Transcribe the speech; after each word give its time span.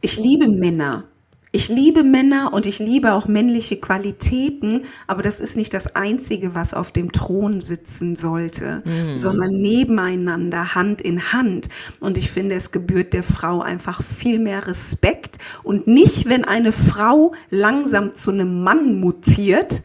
Ich 0.00 0.16
liebe 0.16 0.48
Männer. 0.48 1.04
Ich 1.52 1.68
liebe 1.68 2.04
Männer 2.04 2.52
und 2.52 2.64
ich 2.64 2.78
liebe 2.78 3.12
auch 3.12 3.26
männliche 3.26 3.76
Qualitäten, 3.76 4.84
aber 5.08 5.22
das 5.22 5.40
ist 5.40 5.56
nicht 5.56 5.74
das 5.74 5.96
Einzige, 5.96 6.54
was 6.54 6.74
auf 6.74 6.92
dem 6.92 7.10
Thron 7.10 7.60
sitzen 7.60 8.14
sollte, 8.14 8.82
mhm. 8.84 9.18
sondern 9.18 9.50
nebeneinander, 9.50 10.76
Hand 10.76 11.00
in 11.00 11.32
Hand. 11.32 11.68
Und 11.98 12.18
ich 12.18 12.30
finde, 12.30 12.54
es 12.54 12.70
gebührt 12.70 13.14
der 13.14 13.24
Frau 13.24 13.62
einfach 13.62 14.00
viel 14.00 14.38
mehr 14.38 14.68
Respekt 14.68 15.38
und 15.64 15.88
nicht, 15.88 16.28
wenn 16.28 16.44
eine 16.44 16.70
Frau 16.70 17.34
langsam 17.50 18.12
zu 18.12 18.30
einem 18.30 18.62
Mann 18.62 19.00
mutiert, 19.00 19.82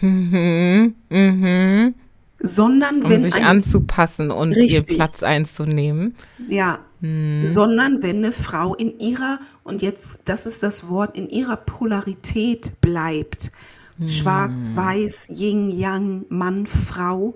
mhm. 0.00 0.94
Mhm 1.08 1.94
sondern 2.40 3.02
um 3.02 3.10
wenn 3.10 3.22
sich 3.22 3.34
anzupassen 3.34 4.30
und 4.30 4.52
richtig, 4.52 4.88
ihr 4.88 4.96
Platz 4.96 5.22
einzunehmen. 5.22 6.14
Ja, 6.48 6.78
hm. 7.00 7.46
sondern 7.46 8.02
wenn 8.02 8.18
eine 8.18 8.32
Frau 8.32 8.74
in 8.74 8.98
ihrer 8.98 9.40
und 9.64 9.82
jetzt 9.82 10.22
das 10.24 10.46
ist 10.46 10.62
das 10.62 10.88
Wort 10.88 11.16
in 11.16 11.28
ihrer 11.28 11.56
Polarität 11.56 12.80
bleibt. 12.80 13.52
Hm. 13.98 14.06
Schwarz, 14.06 14.70
weiß, 14.74 15.28
Yin, 15.30 15.70
Yang, 15.70 16.24
Mann, 16.28 16.66
Frau. 16.66 17.34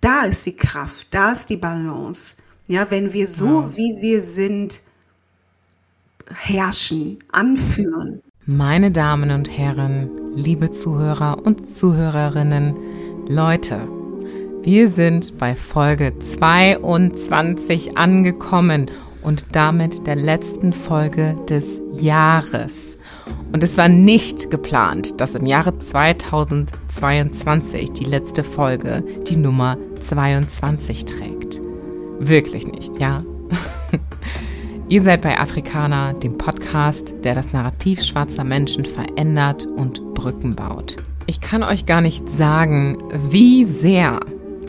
Da 0.00 0.24
ist 0.24 0.44
die 0.46 0.56
Kraft, 0.56 1.06
da 1.10 1.32
ist 1.32 1.48
die 1.48 1.56
Balance. 1.56 2.36
Ja, 2.66 2.90
wenn 2.90 3.12
wir 3.12 3.26
so 3.26 3.62
ja. 3.62 3.76
wie 3.76 4.00
wir 4.00 4.20
sind 4.20 4.82
herrschen, 6.28 7.18
anführen. 7.32 8.22
Meine 8.46 8.90
Damen 8.90 9.30
und 9.30 9.50
Herren, 9.50 10.10
liebe 10.34 10.70
Zuhörer 10.70 11.44
und 11.44 11.66
Zuhörerinnen, 11.66 12.76
Leute, 13.28 13.88
wir 14.64 14.88
sind 14.88 15.36
bei 15.36 15.54
Folge 15.54 16.18
22 16.18 17.98
angekommen 17.98 18.90
und 19.20 19.44
damit 19.52 20.06
der 20.06 20.16
letzten 20.16 20.72
Folge 20.72 21.36
des 21.50 21.82
Jahres. 21.92 22.96
Und 23.52 23.62
es 23.62 23.76
war 23.76 23.90
nicht 23.90 24.50
geplant, 24.50 25.20
dass 25.20 25.34
im 25.34 25.44
Jahre 25.44 25.78
2022 25.78 27.92
die 27.92 28.04
letzte 28.04 28.42
Folge 28.42 29.04
die 29.28 29.36
Nummer 29.36 29.76
22 30.00 31.04
trägt. 31.04 31.60
Wirklich 32.18 32.66
nicht, 32.66 32.98
ja? 32.98 33.22
Ihr 34.88 35.02
seid 35.02 35.20
bei 35.20 35.38
Afrikaner, 35.38 36.14
dem 36.14 36.38
Podcast, 36.38 37.12
der 37.22 37.34
das 37.34 37.52
Narrativ 37.52 38.02
schwarzer 38.02 38.44
Menschen 38.44 38.86
verändert 38.86 39.66
und 39.66 40.14
Brücken 40.14 40.56
baut. 40.56 40.96
Ich 41.26 41.42
kann 41.42 41.62
euch 41.62 41.84
gar 41.84 42.00
nicht 42.00 42.26
sagen, 42.30 42.96
wie 43.30 43.66
sehr 43.66 44.20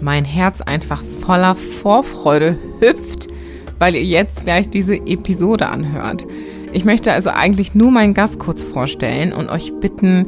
mein 0.02 0.26
Herz 0.26 0.62
einfach 0.62 1.04
voller 1.22 1.56
Vorfreude 1.56 2.58
hüpft, 2.80 3.28
weil 3.80 3.96
ihr 3.96 4.04
jetzt 4.04 4.44
gleich 4.44 4.70
diese 4.70 4.96
Episode 4.96 5.68
anhört. 5.68 6.26
Ich 6.74 6.86
möchte 6.86 7.12
also 7.12 7.30
eigentlich 7.30 7.76
nur 7.76 7.92
meinen 7.92 8.14
Gast 8.14 8.40
kurz 8.40 8.64
vorstellen 8.64 9.34
und 9.34 9.50
euch 9.50 9.74
bitten, 9.80 10.28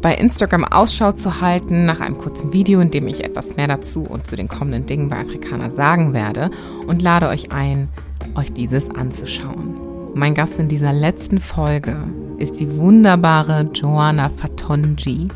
bei 0.00 0.14
Instagram 0.14 0.64
Ausschau 0.64 1.12
zu 1.12 1.40
halten 1.40 1.84
nach 1.84 2.00
einem 2.00 2.18
kurzen 2.18 2.52
Video, 2.52 2.80
in 2.80 2.90
dem 2.90 3.08
ich 3.08 3.24
etwas 3.24 3.56
mehr 3.56 3.68
dazu 3.68 4.04
und 4.04 4.26
zu 4.26 4.36
den 4.36 4.48
kommenden 4.48 4.86
Dingen 4.86 5.08
bei 5.08 5.18
Afrikaner 5.18 5.70
sagen 5.70 6.12
werde 6.12 6.50
und 6.86 7.02
lade 7.02 7.28
euch 7.28 7.52
ein, 7.52 7.88
euch 8.36 8.52
dieses 8.52 8.88
anzuschauen. 8.90 9.74
Mein 10.14 10.34
Gast 10.34 10.58
in 10.58 10.68
dieser 10.68 10.92
letzten 10.92 11.40
Folge 11.40 11.96
ist 12.38 12.60
die 12.60 12.76
wunderbare 12.76 13.68
Joanna 13.74 14.28
Fatonji. 14.30 15.28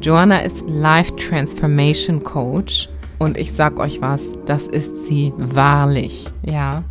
Joanna 0.00 0.38
ist 0.38 0.64
Life 0.68 1.14
Transformation 1.16 2.22
Coach 2.22 2.88
und 3.22 3.38
ich 3.38 3.52
sag 3.52 3.78
euch 3.78 4.00
was, 4.00 4.22
das 4.46 4.66
ist 4.66 5.06
sie 5.06 5.32
wahrlich, 5.36 6.26
ja. 6.42 6.82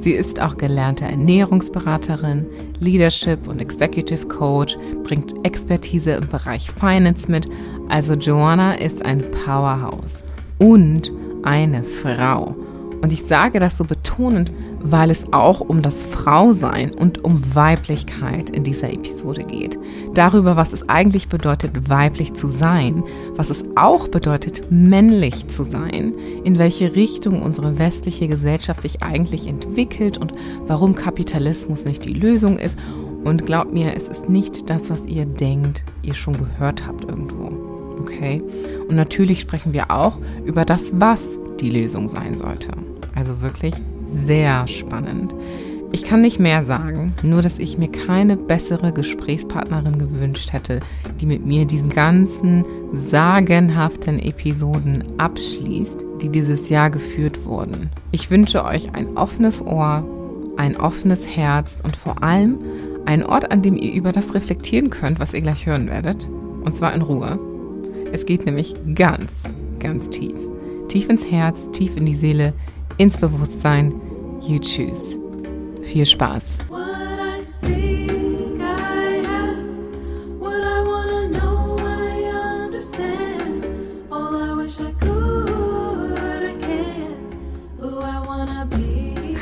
Sie 0.00 0.12
ist 0.12 0.40
auch 0.40 0.56
gelernte 0.56 1.04
Ernährungsberaterin, 1.04 2.44
Leadership 2.80 3.46
und 3.48 3.60
Executive 3.60 4.26
Coach, 4.26 4.76
bringt 5.04 5.34
Expertise 5.44 6.12
im 6.12 6.28
Bereich 6.28 6.70
Finance 6.70 7.30
mit. 7.30 7.48
Also 7.88 8.14
Joanna 8.14 8.74
ist 8.74 9.04
ein 9.04 9.24
Powerhouse 9.44 10.24
und 10.58 11.12
eine 11.44 11.84
Frau. 11.84 12.56
Und 13.00 13.12
ich 13.12 13.24
sage 13.24 13.60
das 13.60 13.78
so 13.78 13.84
betonend, 13.84 14.50
weil 14.90 15.10
es 15.10 15.32
auch 15.32 15.60
um 15.60 15.82
das 15.82 16.06
Frausein 16.06 16.92
und 16.92 17.24
um 17.24 17.54
Weiblichkeit 17.54 18.50
in 18.50 18.64
dieser 18.64 18.92
Episode 18.92 19.44
geht. 19.44 19.78
Darüber, 20.14 20.56
was 20.56 20.72
es 20.72 20.88
eigentlich 20.88 21.28
bedeutet, 21.28 21.88
weiblich 21.88 22.34
zu 22.34 22.48
sein, 22.48 23.02
was 23.36 23.50
es 23.50 23.64
auch 23.74 24.08
bedeutet, 24.08 24.70
männlich 24.70 25.48
zu 25.48 25.64
sein, 25.64 26.14
in 26.44 26.58
welche 26.58 26.94
Richtung 26.94 27.42
unsere 27.42 27.78
westliche 27.78 28.28
Gesellschaft 28.28 28.82
sich 28.82 29.02
eigentlich 29.02 29.46
entwickelt 29.46 30.18
und 30.18 30.32
warum 30.66 30.94
Kapitalismus 30.94 31.84
nicht 31.84 32.04
die 32.04 32.14
Lösung 32.14 32.58
ist. 32.58 32.78
Und 33.24 33.44
glaubt 33.44 33.72
mir, 33.72 33.92
es 33.96 34.06
ist 34.06 34.28
nicht 34.28 34.70
das, 34.70 34.88
was 34.88 35.04
ihr 35.06 35.26
denkt, 35.26 35.82
ihr 36.02 36.14
schon 36.14 36.34
gehört 36.34 36.86
habt 36.86 37.04
irgendwo. 37.10 37.50
Okay? 38.00 38.40
Und 38.88 38.94
natürlich 38.94 39.40
sprechen 39.40 39.72
wir 39.72 39.90
auch 39.90 40.18
über 40.44 40.64
das, 40.64 40.92
was 40.92 41.22
die 41.58 41.70
Lösung 41.70 42.08
sein 42.08 42.38
sollte. 42.38 42.70
Also 43.16 43.40
wirklich 43.40 43.74
sehr 44.06 44.66
spannend. 44.68 45.34
Ich 45.92 46.04
kann 46.04 46.20
nicht 46.20 46.40
mehr 46.40 46.62
sagen, 46.62 47.14
nur 47.22 47.42
dass 47.42 47.58
ich 47.58 47.78
mir 47.78 47.88
keine 47.88 48.36
bessere 48.36 48.92
Gesprächspartnerin 48.92 49.98
gewünscht 49.98 50.52
hätte, 50.52 50.80
die 51.20 51.26
mit 51.26 51.46
mir 51.46 51.64
diesen 51.64 51.90
ganzen 51.90 52.64
sagenhaften 52.92 54.18
Episoden 54.18 55.04
abschließt, 55.16 56.04
die 56.20 56.28
dieses 56.28 56.68
Jahr 56.68 56.90
geführt 56.90 57.44
wurden. 57.44 57.88
Ich 58.10 58.30
wünsche 58.30 58.64
euch 58.64 58.94
ein 58.94 59.16
offenes 59.16 59.64
Ohr, 59.64 60.04
ein 60.56 60.76
offenes 60.76 61.26
Herz 61.26 61.70
und 61.84 61.96
vor 61.96 62.22
allem 62.22 62.58
einen 63.04 63.22
Ort, 63.22 63.52
an 63.52 63.62
dem 63.62 63.76
ihr 63.76 63.94
über 63.94 64.12
das 64.12 64.34
reflektieren 64.34 64.90
könnt, 64.90 65.20
was 65.20 65.32
ihr 65.32 65.40
gleich 65.40 65.66
hören 65.66 65.88
werdet. 65.88 66.28
Und 66.64 66.76
zwar 66.76 66.94
in 66.94 67.02
Ruhe. 67.02 67.38
Es 68.12 68.26
geht 68.26 68.44
nämlich 68.44 68.74
ganz, 68.94 69.30
ganz 69.78 70.10
tief. 70.10 70.36
Tief 70.88 71.08
ins 71.08 71.30
Herz, 71.30 71.58
tief 71.72 71.96
in 71.96 72.06
die 72.06 72.16
Seele, 72.16 72.52
ins 72.98 73.18
Bewusstsein. 73.18 73.94
You 74.40 74.58
choose. 74.58 75.18
Viel 75.82 76.06
Spaß. 76.06 76.58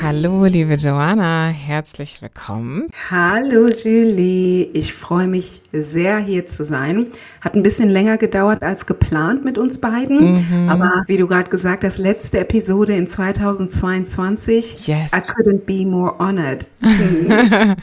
Hallo, 0.07 0.45
liebe 0.45 0.75
Joanna, 0.75 1.47
herzlich 1.47 2.21
willkommen. 2.21 2.89
Hallo, 3.11 3.69
Julie. 3.69 4.65
Ich 4.75 4.93
freue 4.93 5.27
mich 5.27 5.63
sehr, 5.73 6.19
hier 6.19 6.45
zu 6.45 6.63
sein. 6.63 7.07
Hat 7.41 7.55
ein 7.55 7.63
bisschen 7.63 7.89
länger 7.89 8.19
gedauert 8.19 8.63
als 8.63 8.85
geplant 8.85 9.47
mit 9.47 9.57
uns 9.57 9.81
beiden. 9.81 10.35
Mhm. 10.35 10.69
Aber 10.69 11.05
wie 11.07 11.17
du 11.17 11.27
gerade 11.27 11.49
gesagt 11.49 11.85
hast, 11.85 11.97
letzte 11.97 12.39
Episode 12.41 12.95
in 12.95 13.07
2022. 13.07 14.87
Yes. 14.87 15.11
I 15.11 15.21
couldn't 15.21 15.65
be 15.65 15.87
more 15.87 16.15
honored. 16.19 16.67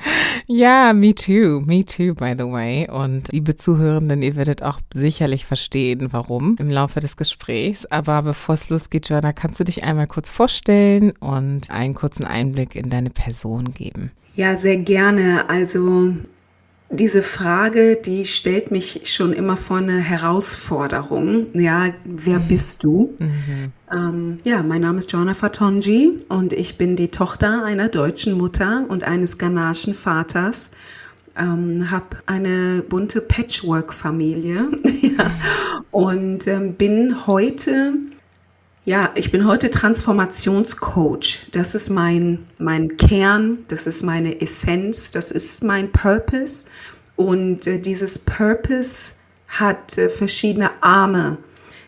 ja, 0.45 0.93
me 0.93 1.15
too. 1.15 1.61
Me 1.65 1.83
too, 1.83 2.13
by 2.13 2.35
the 2.37 2.45
way. 2.45 2.87
Und 2.87 3.31
liebe 3.31 3.55
Zuhörenden, 3.55 4.21
ihr 4.21 4.35
werdet 4.35 4.61
auch 4.61 4.79
sicherlich 4.93 5.47
verstehen, 5.47 6.09
warum 6.11 6.55
im 6.59 6.69
Laufe 6.69 6.99
des 6.99 7.17
Gesprächs. 7.17 7.87
Aber 7.87 8.21
bevor 8.21 8.55
es 8.55 8.69
losgeht, 8.69 9.09
Joanna, 9.09 9.33
kannst 9.33 9.59
du 9.59 9.63
dich 9.63 9.83
einmal 9.83 10.05
kurz 10.05 10.29
vorstellen 10.29 11.13
und 11.19 11.71
einen 11.71 11.95
kurzen 11.95 12.10
kurzen 12.11 12.25
Einblick 12.25 12.75
in 12.75 12.89
deine 12.89 13.09
Person 13.09 13.73
geben? 13.73 14.11
Ja, 14.35 14.57
sehr 14.57 14.77
gerne. 14.77 15.49
Also 15.49 16.13
diese 16.89 17.21
Frage, 17.21 17.95
die 17.95 18.25
stellt 18.25 18.71
mich 18.71 19.01
schon 19.05 19.33
immer 19.33 19.55
vor 19.55 19.77
eine 19.77 19.97
Herausforderung. 19.97 21.47
Ja, 21.53 21.89
wer 22.03 22.39
mhm. 22.39 22.47
bist 22.47 22.83
du? 22.83 23.15
Mhm. 23.17 23.71
Ähm, 23.91 24.39
ja, 24.43 24.61
mein 24.63 24.81
Name 24.81 24.99
ist 24.99 25.11
Joanna 25.11 25.33
Fatonji 25.33 26.19
und 26.27 26.53
ich 26.53 26.77
bin 26.77 26.95
die 26.95 27.07
Tochter 27.07 27.63
einer 27.63 27.89
deutschen 27.89 28.37
Mutter 28.37 28.85
und 28.89 29.03
eines 29.03 29.37
ghanaischen 29.37 29.93
Vaters. 29.93 30.71
Ähm, 31.37 31.89
habe 31.89 32.17
eine 32.25 32.83
bunte 32.87 33.21
Patchwork-Familie 33.21 34.67
ja, 35.01 35.31
und 35.91 36.45
ähm, 36.45 36.73
bin 36.73 37.25
heute 37.25 37.93
ja, 38.83 39.11
ich 39.13 39.31
bin 39.31 39.45
heute 39.45 39.69
Transformationscoach. 39.69 41.47
Das 41.51 41.75
ist 41.75 41.89
mein, 41.89 42.45
mein 42.57 42.97
Kern, 42.97 43.59
das 43.67 43.85
ist 43.85 44.03
meine 44.03 44.41
Essenz, 44.41 45.11
das 45.11 45.29
ist 45.29 45.63
mein 45.63 45.91
Purpose. 45.91 46.65
Und 47.15 47.67
äh, 47.67 47.79
dieses 47.79 48.17
Purpose 48.17 49.13
hat 49.47 49.97
äh, 49.97 50.09
verschiedene 50.09 50.71
Arme. 50.81 51.37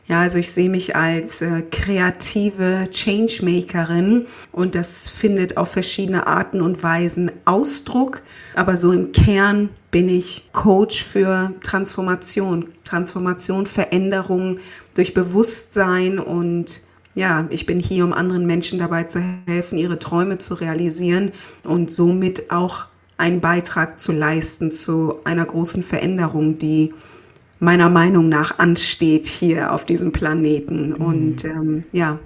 Ja, 0.06 0.22
also 0.22 0.38
ich 0.38 0.52
sehe 0.52 0.70
mich 0.70 0.96
als 0.98 1.42
äh, 1.42 1.64
kreative 1.72 2.84
Changemakerin 2.92 4.28
und 4.52 4.76
das 4.76 5.08
findet 5.08 5.56
auf 5.56 5.72
verschiedene 5.72 6.28
Arten 6.28 6.62
und 6.62 6.84
Weisen 6.84 7.32
Ausdruck. 7.46 8.22
Aber 8.54 8.76
so 8.76 8.92
im 8.92 9.14
Kern 9.14 9.70
bin 9.92 10.10
ich 10.10 10.50
Coach 10.52 11.04
für 11.04 11.54
Transformation, 11.64 12.68
Transformation, 12.84 13.66
Veränderung 13.66 14.60
durch 14.96 15.14
Bewusstsein 15.14 16.20
und 16.20 16.82
ja, 17.16 17.46
ich 17.52 17.66
bin 17.66 17.80
hier, 17.80 18.06
um 18.06 18.14
anderen 18.14 18.46
Menschen 18.46 18.80
dabei 18.80 19.04
zu 19.04 19.20
helfen, 19.48 19.78
ihre 19.78 20.00
Träume 20.00 20.40
zu 20.40 20.56
realisieren 20.56 21.32
und 21.64 21.92
somit 21.92 22.50
auch 22.52 22.86
einen 23.18 23.40
Beitrag 23.40 24.00
zu 24.00 24.12
leisten 24.12 24.72
zu 24.72 25.16
einer 25.24 25.46
großen 25.46 25.84
Veränderung, 25.84 26.58
die 26.58 26.94
meiner 27.60 27.90
Meinung 27.90 28.30
nach 28.30 28.60
ansteht 28.60 29.26
hier 29.26 29.72
auf 29.72 29.86
diesem 29.86 30.12
Planeten. 30.12 30.90
Mhm. 30.90 30.96
Und 30.96 31.46
ähm, 31.46 31.84
ja, 31.92 32.20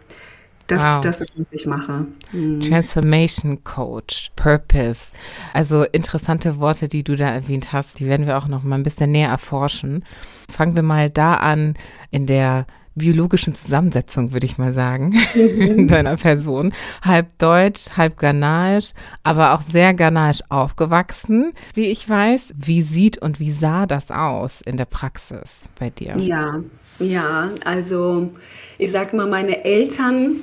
das, 0.67 0.83
wow. 0.83 1.01
das 1.01 1.21
ist, 1.21 1.39
was 1.39 1.47
ich 1.51 1.65
mache. 1.65 2.05
Mhm. 2.31 2.61
Transformation 2.61 3.63
Coach, 3.63 4.31
Purpose. 4.35 5.11
Also 5.53 5.83
interessante 5.83 6.59
Worte, 6.59 6.87
die 6.87 7.03
du 7.03 7.15
da 7.15 7.29
erwähnt 7.29 7.73
hast, 7.73 7.99
die 7.99 8.07
werden 8.07 8.27
wir 8.27 8.37
auch 8.37 8.47
noch 8.47 8.63
mal 8.63 8.75
ein 8.75 8.83
bisschen 8.83 9.11
näher 9.11 9.29
erforschen. 9.29 10.05
Fangen 10.49 10.75
wir 10.75 10.83
mal 10.83 11.09
da 11.09 11.35
an 11.35 11.75
in 12.11 12.25
der 12.25 12.67
biologischen 12.97 13.53
Zusammensetzung, 13.53 14.33
würde 14.33 14.45
ich 14.45 14.57
mal 14.57 14.73
sagen, 14.73 15.15
mhm. 15.35 15.87
deiner 15.87 16.17
Person. 16.17 16.73
Halb 17.03 17.37
deutsch, 17.37 17.91
halb 17.95 18.17
ghanaisch, 18.17 18.93
aber 19.23 19.53
auch 19.53 19.61
sehr 19.61 19.93
ghanaisch 19.93 20.41
aufgewachsen, 20.49 21.53
wie 21.73 21.85
ich 21.85 22.09
weiß. 22.09 22.53
Wie 22.55 22.81
sieht 22.81 23.19
und 23.19 23.39
wie 23.39 23.51
sah 23.51 23.85
das 23.85 24.11
aus 24.11 24.61
in 24.61 24.77
der 24.77 24.85
Praxis 24.85 25.69
bei 25.79 25.89
dir? 25.89 26.17
Ja, 26.17 26.61
ja, 26.99 27.51
also 27.63 28.31
ich 28.77 28.91
sage 28.91 29.15
mal, 29.15 29.27
meine 29.27 29.63
Eltern, 29.63 30.37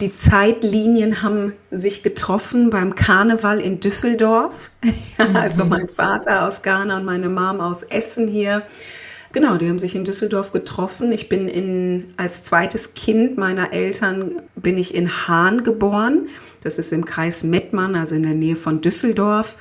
die 0.00 0.14
Zeitlinien 0.14 1.22
haben 1.22 1.52
sich 1.70 2.02
getroffen 2.02 2.70
beim 2.70 2.94
Karneval 2.94 3.60
in 3.60 3.80
Düsseldorf. 3.80 4.70
also 5.34 5.64
mhm. 5.64 5.70
mein 5.70 5.88
Vater 5.88 6.46
aus 6.46 6.62
Ghana 6.62 6.96
und 6.98 7.04
meine 7.04 7.28
Mom 7.28 7.60
aus 7.60 7.82
Essen 7.82 8.26
hier. 8.28 8.62
Genau, 9.32 9.56
die 9.58 9.68
haben 9.68 9.78
sich 9.78 9.94
in 9.94 10.04
Düsseldorf 10.04 10.50
getroffen. 10.52 11.12
Ich 11.12 11.28
bin 11.28 11.46
in, 11.46 12.06
als 12.16 12.42
zweites 12.42 12.94
Kind 12.94 13.38
meiner 13.38 13.72
Eltern 13.72 14.42
bin 14.56 14.76
ich 14.76 14.94
in 14.94 15.28
Hahn 15.28 15.62
geboren. 15.62 16.28
Das 16.62 16.78
ist 16.78 16.92
im 16.92 17.04
Kreis 17.04 17.44
Mettmann, 17.44 17.94
also 17.94 18.16
in 18.16 18.24
der 18.24 18.34
Nähe 18.34 18.56
von 18.56 18.80
Düsseldorf. 18.80 19.56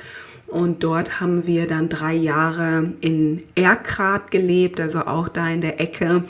Und 0.47 0.83
dort 0.83 1.19
haben 1.21 1.45
wir 1.45 1.67
dann 1.67 1.89
drei 1.89 2.15
Jahre 2.15 2.93
in 3.01 3.43
Erkrath 3.53 4.31
gelebt, 4.31 4.79
also 4.79 5.01
auch 5.01 5.29
da 5.29 5.47
in 5.47 5.61
der 5.61 5.79
Ecke. 5.79 6.23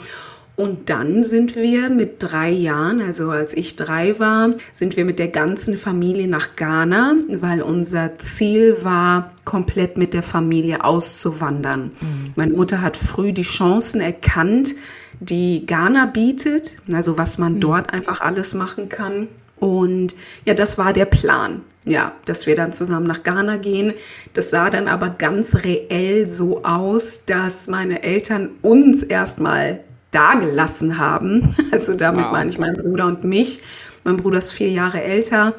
Und 0.60 0.90
dann 0.90 1.24
sind 1.24 1.56
wir 1.56 1.88
mit 1.88 2.16
drei 2.18 2.50
Jahren, 2.50 3.00
also 3.00 3.30
als 3.30 3.54
ich 3.54 3.76
drei 3.76 4.18
war, 4.18 4.50
sind 4.72 4.94
wir 4.94 5.06
mit 5.06 5.18
der 5.18 5.28
ganzen 5.28 5.78
Familie 5.78 6.28
nach 6.28 6.54
Ghana, 6.54 7.14
weil 7.30 7.62
unser 7.62 8.18
Ziel 8.18 8.76
war, 8.82 9.32
komplett 9.46 9.96
mit 9.96 10.12
der 10.12 10.22
Familie 10.22 10.84
auszuwandern. 10.84 11.92
Mhm. 11.98 12.32
Meine 12.36 12.52
Mutter 12.52 12.82
hat 12.82 12.98
früh 12.98 13.32
die 13.32 13.40
Chancen 13.40 14.02
erkannt, 14.02 14.74
die 15.18 15.64
Ghana 15.64 16.04
bietet, 16.04 16.76
also 16.92 17.16
was 17.16 17.38
man 17.38 17.54
mhm. 17.54 17.60
dort 17.60 17.94
einfach 17.94 18.20
alles 18.20 18.52
machen 18.52 18.90
kann. 18.90 19.28
Und 19.60 20.14
ja, 20.44 20.52
das 20.52 20.76
war 20.76 20.92
der 20.92 21.06
Plan. 21.06 21.62
Ja, 21.86 22.12
dass 22.26 22.46
wir 22.46 22.54
dann 22.54 22.74
zusammen 22.74 23.06
nach 23.06 23.22
Ghana 23.22 23.56
gehen. 23.56 23.94
Das 24.34 24.50
sah 24.50 24.68
dann 24.68 24.88
aber 24.88 25.08
ganz 25.08 25.64
reell 25.64 26.26
so 26.26 26.62
aus, 26.64 27.24
dass 27.24 27.66
meine 27.66 28.02
Eltern 28.02 28.50
uns 28.60 29.02
erstmal 29.02 29.80
dagelassen 30.10 30.98
haben. 30.98 31.54
Also 31.72 31.94
damit 31.94 32.24
wow. 32.24 32.32
meine 32.32 32.50
ich 32.50 32.58
meinen 32.58 32.76
Bruder 32.76 33.06
und 33.06 33.22
mich. 33.22 33.60
Mein 34.04 34.16
Bruder 34.16 34.38
ist 34.38 34.50
vier 34.50 34.70
Jahre 34.70 35.02
älter. 35.02 35.54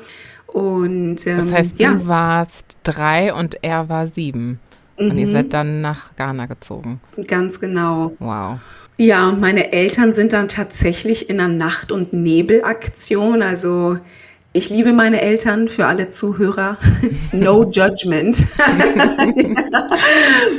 Und, 0.47 1.25
ähm, 1.25 1.37
das 1.37 1.51
heißt, 1.51 1.79
ja. 1.79 1.93
du 1.93 2.07
warst 2.07 2.75
drei 2.83 3.33
und 3.33 3.63
er 3.63 3.87
war 3.87 4.07
sieben. 4.07 4.59
Mhm. 4.99 5.11
Und 5.11 5.17
ihr 5.17 5.27
mhm. 5.27 5.31
seid 5.31 5.53
dann 5.53 5.81
nach 5.81 6.15
Ghana 6.17 6.47
gezogen. 6.47 6.99
Ganz 7.27 7.59
genau. 7.59 8.13
Wow. 8.19 8.59
Ja, 8.97 9.29
und 9.29 9.39
meine 9.39 9.71
Eltern 9.73 10.13
sind 10.13 10.33
dann 10.33 10.47
tatsächlich 10.47 11.29
in 11.29 11.39
einer 11.39 11.51
Nacht- 11.51 11.91
und 11.91 12.13
Nebelaktion, 12.13 13.41
also 13.41 13.97
ich 14.53 14.69
liebe 14.69 14.91
meine 14.91 15.21
Eltern 15.21 15.69
für 15.69 15.85
alle 15.85 16.09
Zuhörer. 16.09 16.77
No 17.33 17.63
judgment. 17.63 18.35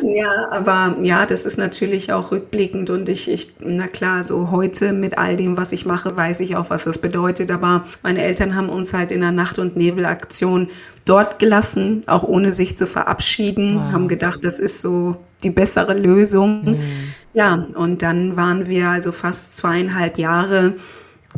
ja, 0.02 0.50
aber 0.50 0.96
ja, 1.02 1.26
das 1.26 1.44
ist 1.44 1.58
natürlich 1.58 2.10
auch 2.14 2.32
rückblickend 2.32 2.88
und 2.88 3.10
ich, 3.10 3.30
ich, 3.30 3.52
na 3.60 3.88
klar, 3.88 4.24
so 4.24 4.50
heute 4.50 4.94
mit 4.94 5.18
all 5.18 5.36
dem, 5.36 5.58
was 5.58 5.72
ich 5.72 5.84
mache, 5.84 6.16
weiß 6.16 6.40
ich 6.40 6.56
auch, 6.56 6.70
was 6.70 6.84
das 6.84 6.96
bedeutet. 6.96 7.50
Aber 7.50 7.84
meine 8.02 8.22
Eltern 8.22 8.54
haben 8.54 8.70
uns 8.70 8.94
halt 8.94 9.12
in 9.12 9.20
der 9.20 9.32
Nacht- 9.32 9.58
und 9.58 9.76
Nebelaktion 9.76 10.70
dort 11.04 11.38
gelassen, 11.38 12.00
auch 12.06 12.22
ohne 12.22 12.52
sich 12.52 12.78
zu 12.78 12.86
verabschieden, 12.86 13.76
wow. 13.76 13.92
haben 13.92 14.08
gedacht, 14.08 14.42
das 14.44 14.58
ist 14.58 14.80
so 14.80 15.16
die 15.42 15.50
bessere 15.50 15.92
Lösung. 15.92 16.64
Mhm. 16.64 16.78
Ja, 17.34 17.66
und 17.74 18.00
dann 18.00 18.36
waren 18.36 18.66
wir 18.66 18.88
also 18.88 19.12
fast 19.12 19.58
zweieinhalb 19.58 20.16
Jahre 20.16 20.74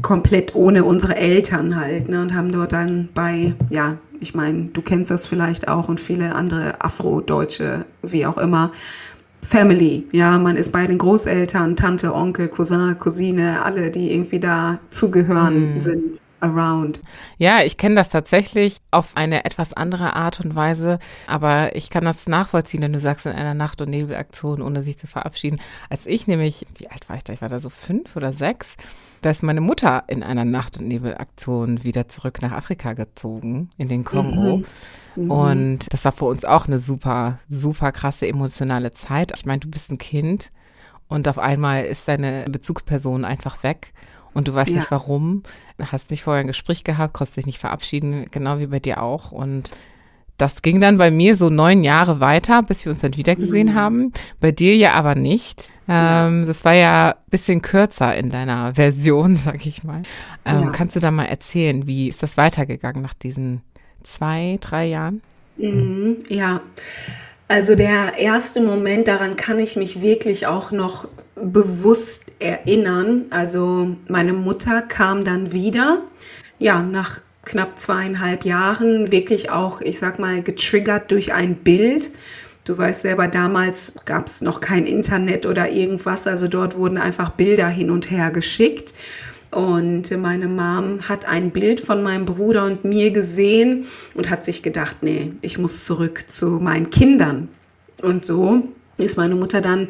komplett 0.02 0.54
ohne 0.54 0.84
unsere 0.84 1.16
Eltern 1.16 1.78
halt 1.78 2.08
ne, 2.08 2.20
und 2.20 2.34
haben 2.34 2.52
dort 2.52 2.72
dann 2.72 3.08
bei, 3.14 3.54
ja, 3.70 3.96
ich 4.20 4.34
meine, 4.34 4.66
du 4.66 4.82
kennst 4.82 5.10
das 5.10 5.26
vielleicht 5.26 5.68
auch 5.68 5.88
und 5.88 6.00
viele 6.00 6.34
andere 6.34 6.80
Afro-Deutsche, 6.80 7.84
wie 8.02 8.26
auch 8.26 8.38
immer, 8.38 8.70
Family, 9.42 10.06
ja, 10.10 10.38
man 10.38 10.56
ist 10.56 10.72
bei 10.72 10.86
den 10.86 10.96
Großeltern, 10.96 11.76
Tante, 11.76 12.14
Onkel, 12.14 12.48
Cousin, 12.48 12.96
Cousine, 12.98 13.62
alle, 13.62 13.90
die 13.90 14.12
irgendwie 14.12 14.40
da 14.40 14.78
zugehören 14.90 15.74
mm. 15.74 15.80
sind 15.80 16.22
around. 16.40 17.00
Ja, 17.38 17.62
ich 17.62 17.76
kenne 17.76 17.94
das 17.94 18.08
tatsächlich 18.08 18.78
auf 18.90 19.12
eine 19.16 19.44
etwas 19.44 19.72
andere 19.72 20.14
Art 20.14 20.40
und 20.40 20.54
Weise, 20.54 20.98
aber 21.26 21.74
ich 21.76 21.90
kann 21.90 22.04
das 22.04 22.26
nachvollziehen, 22.26 22.82
wenn 22.82 22.92
du 22.92 23.00
sagst, 23.00 23.26
in 23.26 23.32
einer 23.32 23.54
Nacht- 23.54 23.80
und 23.80 23.90
Nebelaktion, 23.90 24.62
ohne 24.62 24.82
sich 24.82 24.98
zu 24.98 25.06
verabschieden. 25.06 25.60
Als 25.90 26.06
ich 26.06 26.26
nämlich, 26.26 26.66
wie 26.76 26.88
alt 26.88 27.08
war 27.08 27.16
ich 27.16 27.24
da? 27.24 27.32
Ich 27.32 27.42
war 27.42 27.48
da 27.48 27.60
so 27.60 27.70
fünf 27.70 28.16
oder 28.16 28.32
sechs 28.32 28.76
da 29.24 29.30
ist 29.30 29.42
meine 29.42 29.62
Mutter 29.62 30.04
in 30.08 30.22
einer 30.22 30.44
Nacht- 30.44 30.76
und 30.76 30.88
Nebelaktion 30.88 31.82
wieder 31.82 32.08
zurück 32.08 32.42
nach 32.42 32.52
Afrika 32.52 32.92
gezogen, 32.92 33.70
in 33.78 33.88
den 33.88 34.04
Kongo. 34.04 34.58
Mhm. 34.58 34.64
Mhm. 35.16 35.30
Und 35.30 35.92
das 35.92 36.04
war 36.04 36.12
für 36.12 36.26
uns 36.26 36.44
auch 36.44 36.66
eine 36.66 36.78
super, 36.78 37.40
super 37.48 37.90
krasse 37.90 38.28
emotionale 38.28 38.92
Zeit. 38.92 39.32
Ich 39.34 39.46
meine, 39.46 39.60
du 39.60 39.70
bist 39.70 39.90
ein 39.90 39.96
Kind 39.96 40.50
und 41.08 41.26
auf 41.26 41.38
einmal 41.38 41.84
ist 41.86 42.06
deine 42.06 42.44
Bezugsperson 42.50 43.24
einfach 43.24 43.62
weg 43.62 43.94
und 44.34 44.48
du 44.48 44.54
weißt 44.54 44.70
ja. 44.70 44.76
nicht 44.76 44.90
warum, 44.90 45.42
hast 45.78 46.10
nicht 46.10 46.24
vorher 46.24 46.42
ein 46.42 46.48
Gespräch 46.48 46.84
gehabt, 46.84 47.14
konntest 47.14 47.38
dich 47.38 47.46
nicht 47.46 47.58
verabschieden, 47.58 48.26
genau 48.30 48.58
wie 48.58 48.66
bei 48.66 48.80
dir 48.80 49.02
auch. 49.02 49.32
Und 49.32 49.70
das 50.36 50.62
ging 50.62 50.80
dann 50.80 50.96
bei 50.96 51.10
mir 51.10 51.36
so 51.36 51.48
neun 51.48 51.84
Jahre 51.84 52.20
weiter, 52.20 52.62
bis 52.62 52.84
wir 52.84 52.92
uns 52.92 53.02
dann 53.02 53.16
wiedergesehen 53.16 53.68
mhm. 53.68 53.74
haben. 53.74 54.12
Bei 54.40 54.50
dir 54.52 54.76
ja 54.76 54.94
aber 54.94 55.14
nicht. 55.14 55.70
Ähm, 55.88 56.40
ja. 56.40 56.46
Das 56.46 56.64
war 56.64 56.74
ja 56.74 57.10
ein 57.10 57.30
bisschen 57.30 57.62
kürzer 57.62 58.16
in 58.16 58.30
deiner 58.30 58.74
Version, 58.74 59.36
sag 59.36 59.66
ich 59.66 59.84
mal. 59.84 60.02
Ähm, 60.44 60.64
ja. 60.64 60.70
Kannst 60.70 60.96
du 60.96 61.00
da 61.00 61.10
mal 61.10 61.26
erzählen, 61.26 61.86
wie 61.86 62.08
ist 62.08 62.22
das 62.22 62.36
weitergegangen 62.36 63.02
nach 63.02 63.14
diesen 63.14 63.62
zwei, 64.02 64.58
drei 64.60 64.86
Jahren? 64.86 65.22
Mhm. 65.56 66.18
Ja, 66.28 66.60
also 67.46 67.76
der 67.76 68.18
erste 68.18 68.60
Moment, 68.60 69.06
daran 69.06 69.36
kann 69.36 69.58
ich 69.58 69.76
mich 69.76 70.00
wirklich 70.00 70.46
auch 70.46 70.72
noch 70.72 71.06
bewusst 71.36 72.32
erinnern. 72.38 73.26
Also 73.30 73.96
meine 74.08 74.32
Mutter 74.32 74.82
kam 74.82 75.24
dann 75.24 75.52
wieder, 75.52 76.02
ja, 76.58 76.82
nach 76.82 77.20
knapp 77.44 77.78
zweieinhalb 77.78 78.44
Jahren 78.44 79.12
wirklich 79.12 79.50
auch, 79.50 79.80
ich 79.80 79.98
sag 79.98 80.18
mal, 80.18 80.42
getriggert 80.42 81.10
durch 81.10 81.32
ein 81.32 81.56
Bild. 81.56 82.10
Du 82.64 82.76
weißt 82.76 83.02
selber, 83.02 83.28
damals 83.28 83.94
gab 84.06 84.26
es 84.26 84.40
noch 84.40 84.60
kein 84.60 84.86
Internet 84.86 85.44
oder 85.44 85.70
irgendwas, 85.70 86.26
also 86.26 86.48
dort 86.48 86.76
wurden 86.76 86.96
einfach 86.96 87.30
Bilder 87.30 87.68
hin 87.68 87.90
und 87.90 88.10
her 88.10 88.30
geschickt. 88.30 88.94
Und 89.50 90.10
meine 90.18 90.48
Mom 90.48 91.08
hat 91.08 91.26
ein 91.26 91.50
Bild 91.50 91.80
von 91.80 92.02
meinem 92.02 92.24
Bruder 92.24 92.64
und 92.64 92.84
mir 92.84 93.12
gesehen 93.12 93.86
und 94.14 94.28
hat 94.28 94.44
sich 94.44 94.62
gedacht, 94.62 94.96
nee, 95.02 95.32
ich 95.42 95.58
muss 95.58 95.84
zurück 95.84 96.24
zu 96.26 96.46
meinen 96.60 96.90
Kindern. 96.90 97.48
Und 98.02 98.26
so 98.26 98.64
ist 98.96 99.16
meine 99.16 99.36
Mutter 99.36 99.60
dann 99.60 99.88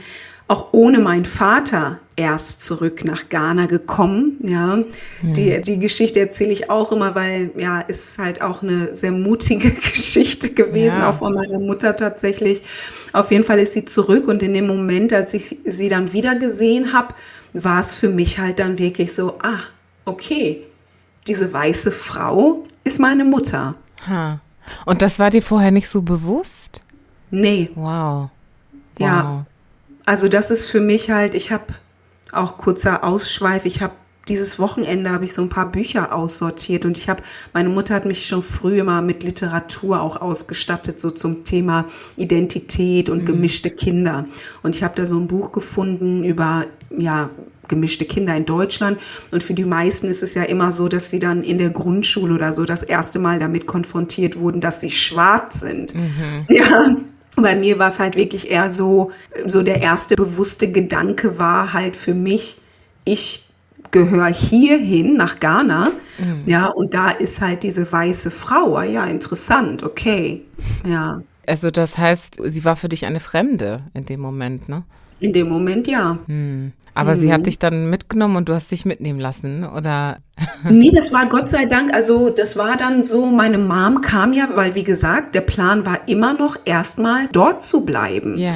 auch 0.48 0.72
ohne 0.72 0.98
meinen 0.98 1.24
Vater 1.24 1.98
erst 2.16 2.62
zurück 2.62 3.04
nach 3.04 3.28
Ghana 3.28 3.66
gekommen. 3.66 4.38
Ja, 4.42 4.76
mhm. 4.76 5.34
die, 5.34 5.60
die 5.60 5.78
Geschichte 5.78 6.20
erzähle 6.20 6.52
ich 6.52 6.70
auch 6.70 6.92
immer, 6.92 7.14
weil 7.14 7.50
ja, 7.56 7.80
ist 7.80 8.18
halt 8.18 8.42
auch 8.42 8.62
eine 8.62 8.94
sehr 8.94 9.12
mutige 9.12 9.70
Geschichte 9.90 10.50
gewesen, 10.50 10.98
ja. 10.98 11.10
auch 11.10 11.14
von 11.16 11.34
meiner 11.34 11.58
Mutter 11.58 11.96
tatsächlich. 11.96 12.62
Auf 13.12 13.30
jeden 13.30 13.44
Fall 13.44 13.58
ist 13.58 13.72
sie 13.72 13.84
zurück 13.84 14.28
und 14.28 14.42
in 14.42 14.54
dem 14.54 14.66
Moment, 14.66 15.12
als 15.12 15.34
ich 15.34 15.58
sie 15.64 15.88
dann 15.88 16.12
wieder 16.12 16.36
gesehen 16.36 16.92
habe, 16.92 17.14
war 17.52 17.80
es 17.80 17.92
für 17.92 18.08
mich 18.08 18.38
halt 18.38 18.58
dann 18.58 18.78
wirklich 18.78 19.12
so, 19.12 19.38
ah, 19.42 19.60
okay, 20.04 20.64
diese 21.26 21.52
weiße 21.52 21.90
Frau 21.92 22.64
ist 22.84 23.00
meine 23.00 23.24
Mutter. 23.24 23.76
Ha. 24.08 24.40
Und 24.86 25.02
das 25.02 25.18
war 25.18 25.30
dir 25.30 25.42
vorher 25.42 25.70
nicht 25.70 25.88
so 25.88 26.02
bewusst? 26.02 26.82
Nee. 27.30 27.70
Wow. 27.74 27.84
wow. 27.84 28.30
Ja. 28.98 29.46
Also 30.06 30.28
das 30.28 30.50
ist 30.50 30.70
für 30.70 30.80
mich 30.80 31.10
halt, 31.10 31.34
ich 31.34 31.50
habe 31.50 31.64
auch 32.36 32.58
kurzer 32.58 33.04
Ausschweif, 33.04 33.64
ich 33.64 33.82
habe 33.82 33.94
dieses 34.28 34.58
Wochenende 34.58 35.10
habe 35.10 35.24
ich 35.24 35.34
so 35.34 35.42
ein 35.42 35.48
paar 35.48 35.70
Bücher 35.70 36.14
aussortiert 36.14 36.84
und 36.84 36.96
ich 36.96 37.08
habe, 37.08 37.22
meine 37.52 37.68
Mutter 37.68 37.94
hat 37.94 38.06
mich 38.06 38.26
schon 38.26 38.42
früh 38.42 38.78
immer 38.78 39.02
mit 39.02 39.22
Literatur 39.22 40.00
auch 40.00 40.20
ausgestattet, 40.20 40.98
so 40.98 41.10
zum 41.10 41.44
Thema 41.44 41.86
Identität 42.16 43.10
und 43.10 43.22
mhm. 43.22 43.26
gemischte 43.26 43.70
Kinder. 43.70 44.26
Und 44.62 44.74
ich 44.74 44.82
habe 44.82 44.94
da 44.96 45.06
so 45.06 45.18
ein 45.18 45.28
Buch 45.28 45.52
gefunden 45.52 46.24
über, 46.24 46.64
ja, 46.96 47.30
gemischte 47.68 48.04
Kinder 48.04 48.36
in 48.36 48.44
Deutschland. 48.44 49.00
Und 49.30 49.42
für 49.42 49.54
die 49.54 49.64
meisten 49.64 50.08
ist 50.08 50.22
es 50.22 50.34
ja 50.34 50.42
immer 50.42 50.70
so, 50.72 50.88
dass 50.88 51.10
sie 51.10 51.18
dann 51.18 51.42
in 51.42 51.58
der 51.58 51.70
Grundschule 51.70 52.34
oder 52.34 52.52
so 52.52 52.64
das 52.64 52.82
erste 52.82 53.18
Mal 53.18 53.38
damit 53.38 53.66
konfrontiert 53.66 54.38
wurden, 54.38 54.60
dass 54.60 54.80
sie 54.80 54.90
schwarz 54.90 55.60
sind. 55.60 55.94
Mhm. 55.94 56.46
Ja. 56.48 56.96
Bei 57.36 57.56
mir 57.56 57.78
war 57.78 57.88
es 57.88 57.98
halt 57.98 58.16
wirklich 58.16 58.50
eher 58.50 58.70
so, 58.70 59.10
so 59.46 59.62
der 59.62 59.82
erste 59.82 60.14
bewusste 60.14 60.70
Gedanke 60.70 61.38
war 61.38 61.72
halt 61.72 61.96
für 61.96 62.14
mich, 62.14 62.58
ich 63.04 63.48
gehöre 63.90 64.26
hierhin 64.26 65.16
nach 65.16 65.40
Ghana, 65.40 65.92
mhm. 66.18 66.42
ja, 66.46 66.66
und 66.66 66.94
da 66.94 67.10
ist 67.10 67.40
halt 67.40 67.62
diese 67.62 67.90
weiße 67.90 68.30
Frau, 68.30 68.76
ah 68.76 68.84
ja, 68.84 69.04
interessant, 69.04 69.82
okay, 69.82 70.42
ja. 70.88 71.22
Also 71.46 71.70
das 71.70 71.98
heißt, 71.98 72.38
sie 72.42 72.64
war 72.64 72.76
für 72.76 72.88
dich 72.88 73.04
eine 73.04 73.20
Fremde 73.20 73.82
in 73.94 74.06
dem 74.06 74.20
Moment, 74.20 74.68
ne? 74.68 74.84
In 75.20 75.32
dem 75.32 75.48
Moment 75.48 75.86
ja. 75.86 76.18
Hm. 76.26 76.72
Aber 76.94 77.16
mhm. 77.16 77.20
sie 77.20 77.32
hat 77.32 77.40
mhm. 77.40 77.44
dich 77.44 77.58
dann 77.58 77.90
mitgenommen 77.90 78.36
und 78.36 78.48
du 78.48 78.54
hast 78.54 78.70
dich 78.70 78.84
mitnehmen 78.84 79.20
lassen, 79.20 79.64
oder? 79.64 80.18
nee, 80.68 80.90
das 80.94 81.12
war 81.12 81.26
Gott 81.26 81.48
sei 81.48 81.66
Dank, 81.66 81.92
also 81.92 82.30
das 82.30 82.56
war 82.56 82.76
dann 82.76 83.04
so, 83.04 83.26
meine 83.26 83.58
Mom 83.58 84.00
kam 84.00 84.32
ja, 84.32 84.48
weil 84.54 84.74
wie 84.74 84.84
gesagt, 84.84 85.34
der 85.34 85.40
Plan 85.40 85.84
war 85.84 86.08
immer 86.08 86.34
noch 86.34 86.56
erstmal 86.64 87.28
dort 87.32 87.62
zu 87.62 87.84
bleiben. 87.84 88.38
Ja. 88.38 88.54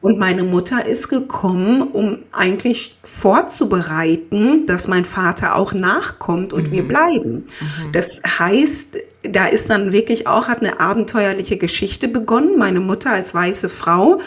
Und 0.00 0.18
meine 0.18 0.44
Mutter 0.44 0.86
ist 0.86 1.08
gekommen, 1.08 1.82
um 1.82 2.18
eigentlich 2.30 2.96
vorzubereiten, 3.02 4.64
dass 4.64 4.86
mein 4.86 5.04
Vater 5.04 5.56
auch 5.56 5.72
nachkommt 5.72 6.52
und 6.52 6.68
mhm. 6.68 6.72
wir 6.72 6.86
bleiben. 6.86 7.46
Mhm. 7.60 7.92
Das 7.92 8.22
heißt, 8.38 8.96
da 9.22 9.46
ist 9.46 9.68
dann 9.70 9.90
wirklich 9.90 10.28
auch, 10.28 10.46
hat 10.46 10.60
eine 10.60 10.78
abenteuerliche 10.78 11.56
Geschichte 11.56 12.06
begonnen. 12.06 12.56
Meine 12.58 12.78
Mutter 12.78 13.10
als 13.10 13.34
weiße 13.34 13.68
Frau 13.68 14.20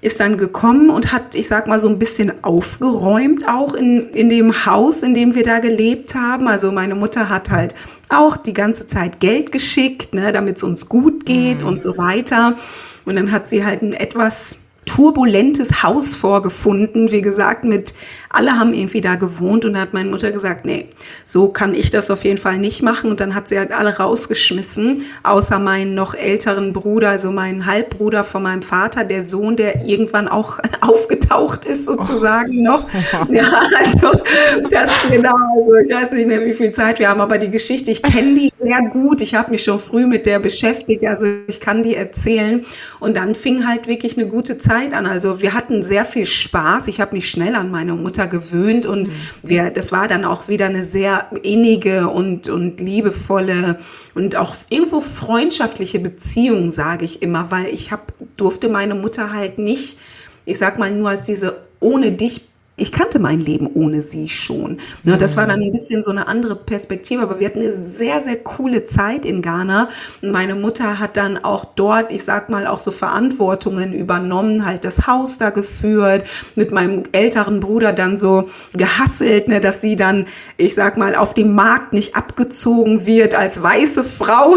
ist 0.00 0.20
dann 0.20 0.36
gekommen 0.36 0.90
und 0.90 1.12
hat, 1.12 1.34
ich 1.34 1.48
sag 1.48 1.66
mal, 1.66 1.80
so 1.80 1.88
ein 1.88 1.98
bisschen 1.98 2.44
aufgeräumt 2.44 3.48
auch 3.48 3.74
in, 3.74 4.06
in 4.10 4.28
dem 4.28 4.66
Haus, 4.66 5.02
in 5.02 5.14
dem 5.14 5.34
wir 5.34 5.42
da 5.42 5.58
gelebt 5.58 6.14
haben. 6.14 6.48
Also 6.48 6.70
meine 6.70 6.94
Mutter 6.94 7.28
hat 7.28 7.50
halt 7.50 7.74
auch 8.08 8.36
die 8.36 8.52
ganze 8.52 8.86
Zeit 8.86 9.20
Geld 9.20 9.52
geschickt, 9.52 10.14
ne, 10.14 10.32
damit 10.32 10.58
es 10.58 10.62
uns 10.62 10.88
gut 10.88 11.26
geht 11.26 11.62
mhm. 11.62 11.66
und 11.66 11.82
so 11.82 11.96
weiter. 11.96 12.56
Und 13.04 13.16
dann 13.16 13.32
hat 13.32 13.48
sie 13.48 13.64
halt 13.64 13.82
ein 13.82 13.92
etwas 13.92 14.58
turbulentes 14.84 15.82
Haus 15.82 16.14
vorgefunden. 16.14 17.10
Wie 17.10 17.22
gesagt, 17.22 17.64
mit 17.64 17.94
alle 18.30 18.58
haben 18.58 18.74
irgendwie 18.74 19.00
da 19.00 19.16
gewohnt 19.16 19.64
und 19.64 19.74
da 19.74 19.80
hat 19.80 19.94
meine 19.94 20.10
Mutter 20.10 20.32
gesagt, 20.32 20.64
nee, 20.64 20.88
so 21.24 21.48
kann 21.48 21.74
ich 21.74 21.90
das 21.90 22.10
auf 22.10 22.24
jeden 22.24 22.38
Fall 22.38 22.58
nicht 22.58 22.82
machen. 22.82 23.10
Und 23.10 23.20
dann 23.20 23.34
hat 23.34 23.48
sie 23.48 23.58
halt 23.58 23.72
alle 23.72 23.96
rausgeschmissen, 23.96 25.02
außer 25.22 25.58
meinen 25.58 25.94
noch 25.94 26.14
älteren 26.14 26.72
Bruder, 26.72 27.10
also 27.10 27.30
meinen 27.30 27.66
Halbbruder 27.66 28.24
von 28.24 28.42
meinem 28.42 28.62
Vater, 28.62 29.04
der 29.04 29.22
Sohn, 29.22 29.56
der 29.56 29.84
irgendwann 29.86 30.28
auch 30.28 30.58
aufgetaucht 30.80 31.64
ist 31.64 31.84
sozusagen 31.86 32.60
oh. 32.60 32.62
noch. 32.62 32.86
Ja, 33.28 33.60
also 33.78 34.12
das 34.70 34.90
genau, 35.10 35.34
also 35.56 35.74
ich 35.74 35.92
weiß 35.92 36.12
nicht 36.12 36.28
mehr, 36.28 36.44
wie 36.44 36.54
viel 36.54 36.70
Zeit 36.70 36.98
wir 36.98 37.08
haben, 37.08 37.20
aber 37.20 37.38
die 37.38 37.50
Geschichte, 37.50 37.90
ich 37.90 38.02
kenne 38.02 38.34
die 38.34 38.52
sehr 38.62 38.80
gut. 38.90 39.20
Ich 39.20 39.34
habe 39.34 39.50
mich 39.50 39.64
schon 39.64 39.78
früh 39.78 40.06
mit 40.06 40.26
der 40.26 40.38
beschäftigt, 40.38 41.04
also 41.04 41.26
ich 41.46 41.60
kann 41.60 41.82
die 41.82 41.96
erzählen. 41.96 42.64
Und 43.00 43.16
dann 43.16 43.34
fing 43.34 43.66
halt 43.66 43.88
wirklich 43.88 44.16
eine 44.16 44.26
gute 44.28 44.58
Zeit 44.58 44.66
Zeit 44.76 44.94
an. 44.94 45.06
Also 45.06 45.40
wir 45.40 45.54
hatten 45.54 45.82
sehr 45.82 46.04
viel 46.04 46.26
Spaß. 46.26 46.88
Ich 46.88 47.00
habe 47.00 47.14
mich 47.14 47.30
schnell 47.30 47.54
an 47.54 47.70
meine 47.70 47.94
Mutter 47.94 48.25
gewöhnt 48.26 48.86
und 48.86 49.08
mhm. 49.08 49.12
wir, 49.42 49.70
das 49.70 49.92
war 49.92 50.08
dann 50.08 50.24
auch 50.24 50.48
wieder 50.48 50.66
eine 50.66 50.82
sehr 50.82 51.30
innige 51.42 52.08
und, 52.08 52.48
und 52.48 52.80
liebevolle 52.80 53.78
und 54.14 54.36
auch 54.36 54.54
irgendwo 54.68 55.00
freundschaftliche 55.00 55.98
Beziehung, 55.98 56.70
sage 56.70 57.04
ich 57.04 57.22
immer, 57.22 57.50
weil 57.50 57.66
ich 57.66 57.92
hab, 57.92 58.12
durfte 58.36 58.68
meine 58.68 58.94
Mutter 58.94 59.32
halt 59.32 59.58
nicht, 59.58 59.98
ich 60.44 60.58
sag 60.58 60.78
mal 60.78 60.92
nur 60.92 61.10
als 61.10 61.24
diese 61.24 61.66
ohne 61.80 62.12
dich 62.12 62.46
ich 62.76 62.92
kannte 62.92 63.18
mein 63.18 63.40
Leben 63.40 63.68
ohne 63.72 64.02
sie 64.02 64.28
schon. 64.28 64.78
Ne, 65.02 65.16
das 65.16 65.34
war 65.36 65.46
dann 65.46 65.62
ein 65.62 65.72
bisschen 65.72 66.02
so 66.02 66.10
eine 66.10 66.28
andere 66.28 66.56
Perspektive, 66.56 67.22
aber 67.22 67.40
wir 67.40 67.46
hatten 67.46 67.60
eine 67.60 67.72
sehr, 67.72 68.20
sehr 68.20 68.36
coole 68.36 68.84
Zeit 68.84 69.24
in 69.24 69.40
Ghana. 69.40 69.88
Meine 70.20 70.54
Mutter 70.54 70.98
hat 70.98 71.16
dann 71.16 71.38
auch 71.38 71.64
dort, 71.64 72.12
ich 72.12 72.22
sag 72.24 72.50
mal, 72.50 72.66
auch 72.66 72.78
so 72.78 72.90
Verantwortungen 72.90 73.94
übernommen, 73.94 74.66
halt 74.66 74.84
das 74.84 75.06
Haus 75.06 75.38
da 75.38 75.48
geführt, 75.50 76.24
mit 76.54 76.70
meinem 76.70 77.04
älteren 77.12 77.60
Bruder 77.60 77.94
dann 77.94 78.18
so 78.18 78.50
gehasselt, 78.74 79.48
ne, 79.48 79.60
dass 79.60 79.80
sie 79.80 79.96
dann, 79.96 80.26
ich 80.58 80.74
sag 80.74 80.98
mal, 80.98 81.14
auf 81.14 81.32
dem 81.32 81.54
Markt 81.54 81.94
nicht 81.94 82.14
abgezogen 82.14 83.06
wird 83.06 83.34
als 83.34 83.62
weiße 83.62 84.04
Frau. 84.04 84.50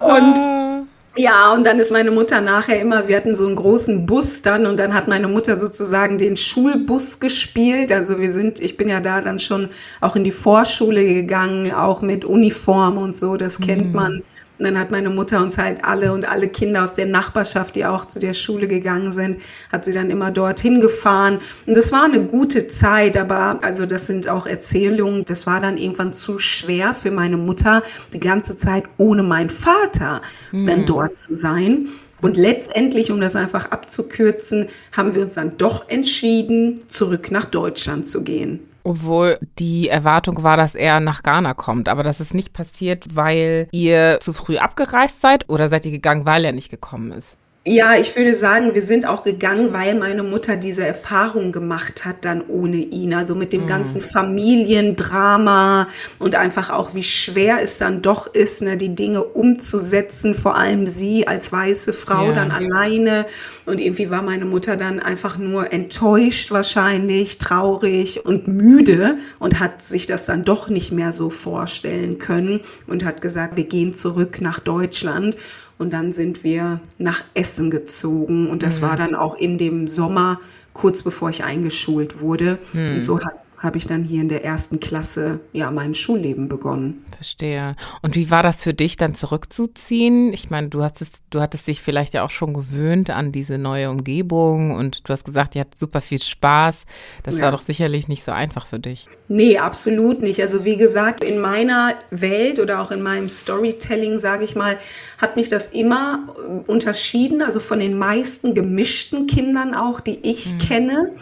und 0.00 0.38
ah. 0.38 0.82
Ja, 1.14 1.52
und 1.52 1.64
dann 1.64 1.78
ist 1.78 1.92
meine 1.92 2.10
Mutter 2.10 2.40
nachher 2.40 2.80
immer, 2.80 3.06
wir 3.06 3.16
hatten 3.16 3.36
so 3.36 3.46
einen 3.46 3.56
großen 3.56 4.06
Bus 4.06 4.40
dann 4.40 4.64
und 4.64 4.78
dann 4.78 4.94
hat 4.94 5.08
meine 5.08 5.28
Mutter 5.28 5.58
sozusagen 5.58 6.16
den 6.16 6.38
Schulbus 6.38 7.20
gespielt. 7.20 7.92
Also 7.92 8.18
wir 8.18 8.32
sind, 8.32 8.60
ich 8.60 8.78
bin 8.78 8.88
ja 8.88 9.00
da 9.00 9.20
dann 9.20 9.38
schon 9.38 9.68
auch 10.00 10.16
in 10.16 10.24
die 10.24 10.32
Vorschule 10.32 11.04
gegangen, 11.04 11.70
auch 11.72 12.00
mit 12.00 12.24
Uniform 12.24 12.96
und 12.96 13.14
so, 13.14 13.36
das 13.36 13.60
kennt 13.60 13.88
mhm. 13.88 13.92
man. 13.92 14.22
Und 14.58 14.66
dann 14.66 14.78
hat 14.78 14.90
meine 14.90 15.10
Mutter 15.10 15.42
uns 15.42 15.58
halt 15.58 15.84
alle 15.84 16.12
und 16.12 16.30
alle 16.30 16.46
Kinder 16.48 16.84
aus 16.84 16.94
der 16.94 17.06
Nachbarschaft, 17.06 17.74
die 17.74 17.84
auch 17.84 18.04
zu 18.04 18.20
der 18.20 18.34
Schule 18.34 18.68
gegangen 18.68 19.10
sind, 19.10 19.40
hat 19.72 19.84
sie 19.84 19.92
dann 19.92 20.10
immer 20.10 20.30
dorthin 20.30 20.80
gefahren. 20.80 21.40
Und 21.66 21.76
das 21.76 21.90
war 21.90 22.04
eine 22.04 22.24
gute 22.24 22.68
Zeit, 22.68 23.16
aber 23.16 23.58
also 23.62 23.86
das 23.86 24.06
sind 24.06 24.28
auch 24.28 24.46
Erzählungen. 24.46 25.24
Das 25.24 25.46
war 25.46 25.60
dann 25.60 25.78
irgendwann 25.78 26.12
zu 26.12 26.38
schwer 26.38 26.94
für 26.94 27.10
meine 27.10 27.36
Mutter, 27.36 27.82
die 28.12 28.20
ganze 28.20 28.56
Zeit 28.56 28.84
ohne 28.98 29.22
meinen 29.22 29.50
Vater 29.50 30.20
mhm. 30.52 30.66
dann 30.66 30.86
dort 30.86 31.18
zu 31.18 31.34
sein. 31.34 31.88
Und 32.20 32.36
letztendlich, 32.36 33.10
um 33.10 33.20
das 33.20 33.34
einfach 33.34 33.72
abzukürzen, 33.72 34.68
haben 34.96 35.14
wir 35.14 35.22
uns 35.22 35.34
dann 35.34 35.56
doch 35.58 35.88
entschieden, 35.88 36.82
zurück 36.86 37.32
nach 37.32 37.46
Deutschland 37.46 38.06
zu 38.06 38.22
gehen. 38.22 38.60
Obwohl 38.84 39.38
die 39.58 39.88
Erwartung 39.88 40.42
war, 40.42 40.56
dass 40.56 40.74
er 40.74 41.00
nach 41.00 41.22
Ghana 41.22 41.54
kommt. 41.54 41.88
Aber 41.88 42.02
das 42.02 42.20
ist 42.20 42.34
nicht 42.34 42.52
passiert, 42.52 43.14
weil 43.14 43.68
ihr 43.72 44.18
zu 44.20 44.32
früh 44.32 44.58
abgereist 44.58 45.20
seid 45.20 45.48
oder 45.48 45.68
seid 45.68 45.86
ihr 45.86 45.92
gegangen, 45.92 46.26
weil 46.26 46.44
er 46.44 46.52
nicht 46.52 46.70
gekommen 46.70 47.12
ist? 47.12 47.38
Ja, 47.64 47.94
ich 47.94 48.16
würde 48.16 48.34
sagen, 48.34 48.74
wir 48.74 48.82
sind 48.82 49.06
auch 49.06 49.22
gegangen, 49.22 49.72
weil 49.72 49.94
meine 49.94 50.24
Mutter 50.24 50.56
diese 50.56 50.84
Erfahrung 50.84 51.52
gemacht 51.52 52.04
hat 52.04 52.24
dann 52.24 52.42
ohne 52.48 52.78
ihn. 52.78 53.14
Also 53.14 53.36
mit 53.36 53.52
dem 53.52 53.62
mhm. 53.62 53.66
ganzen 53.68 54.00
Familiendrama 54.00 55.86
und 56.18 56.34
einfach 56.34 56.70
auch, 56.70 56.92
wie 56.94 57.04
schwer 57.04 57.62
es 57.62 57.78
dann 57.78 58.02
doch 58.02 58.26
ist, 58.26 58.62
ne, 58.62 58.76
die 58.76 58.96
Dinge 58.96 59.22
umzusetzen, 59.22 60.34
vor 60.34 60.56
allem 60.56 60.88
sie 60.88 61.28
als 61.28 61.52
weiße 61.52 61.92
Frau 61.92 62.30
ja. 62.30 62.32
dann 62.32 62.50
alleine. 62.50 63.26
Und 63.64 63.78
irgendwie 63.78 64.10
war 64.10 64.22
meine 64.22 64.44
Mutter 64.44 64.76
dann 64.76 64.98
einfach 64.98 65.38
nur 65.38 65.72
enttäuscht 65.72 66.50
wahrscheinlich, 66.50 67.38
traurig 67.38 68.26
und 68.26 68.48
müde 68.48 69.18
und 69.38 69.60
hat 69.60 69.82
sich 69.82 70.06
das 70.06 70.24
dann 70.24 70.42
doch 70.42 70.68
nicht 70.68 70.90
mehr 70.90 71.12
so 71.12 71.30
vorstellen 71.30 72.18
können 72.18 72.58
und 72.88 73.04
hat 73.04 73.20
gesagt, 73.20 73.56
wir 73.56 73.66
gehen 73.66 73.94
zurück 73.94 74.40
nach 74.40 74.58
Deutschland. 74.58 75.36
Und 75.82 75.92
dann 75.92 76.12
sind 76.12 76.44
wir 76.44 76.80
nach 76.98 77.24
Essen 77.34 77.68
gezogen 77.68 78.48
und 78.48 78.62
das 78.62 78.78
mhm. 78.78 78.82
war 78.84 78.96
dann 78.96 79.16
auch 79.16 79.34
in 79.34 79.58
dem 79.58 79.88
Sommer, 79.88 80.38
kurz 80.74 81.02
bevor 81.02 81.28
ich 81.28 81.42
eingeschult 81.42 82.20
wurde. 82.20 82.58
Mhm. 82.72 82.94
Und 82.94 83.04
so 83.04 83.18
hat 83.20 83.34
habe 83.62 83.78
ich 83.78 83.86
dann 83.86 84.02
hier 84.02 84.20
in 84.20 84.28
der 84.28 84.44
ersten 84.44 84.80
Klasse 84.80 85.38
ja 85.52 85.70
mein 85.70 85.94
Schulleben 85.94 86.48
begonnen. 86.48 87.04
Verstehe. 87.14 87.76
Und 88.02 88.16
wie 88.16 88.28
war 88.28 88.42
das 88.42 88.60
für 88.60 88.74
dich, 88.74 88.96
dann 88.96 89.14
zurückzuziehen? 89.14 90.32
Ich 90.32 90.50
meine, 90.50 90.68
du 90.68 90.82
hattest, 90.82 91.22
du 91.30 91.40
hattest 91.40 91.68
dich 91.68 91.80
vielleicht 91.80 92.12
ja 92.14 92.24
auch 92.24 92.30
schon 92.30 92.54
gewöhnt 92.54 93.08
an 93.10 93.30
diese 93.30 93.58
neue 93.58 93.88
Umgebung 93.88 94.72
und 94.72 95.08
du 95.08 95.12
hast 95.12 95.24
gesagt, 95.24 95.54
ihr 95.54 95.60
hattet 95.60 95.78
super 95.78 96.00
viel 96.00 96.20
Spaß. 96.20 96.82
Das 97.22 97.36
ja. 97.36 97.42
war 97.42 97.52
doch 97.52 97.62
sicherlich 97.62 98.08
nicht 98.08 98.24
so 98.24 98.32
einfach 98.32 98.66
für 98.66 98.80
dich. 98.80 99.06
Nee, 99.28 99.58
absolut 99.58 100.22
nicht. 100.22 100.40
Also 100.42 100.64
wie 100.64 100.76
gesagt, 100.76 101.22
in 101.22 101.38
meiner 101.38 101.94
Welt 102.10 102.58
oder 102.58 102.80
auch 102.80 102.90
in 102.90 103.00
meinem 103.00 103.28
Storytelling, 103.28 104.18
sage 104.18 104.42
ich 104.42 104.56
mal, 104.56 104.76
hat 105.18 105.36
mich 105.36 105.48
das 105.48 105.68
immer 105.68 106.34
äh, 106.36 106.68
unterschieden, 106.68 107.42
also 107.42 107.60
von 107.60 107.78
den 107.78 107.96
meisten 107.96 108.54
gemischten 108.54 109.28
Kindern 109.28 109.76
auch, 109.76 110.00
die 110.00 110.18
ich 110.28 110.52
mhm. 110.52 110.58
kenne 110.58 111.12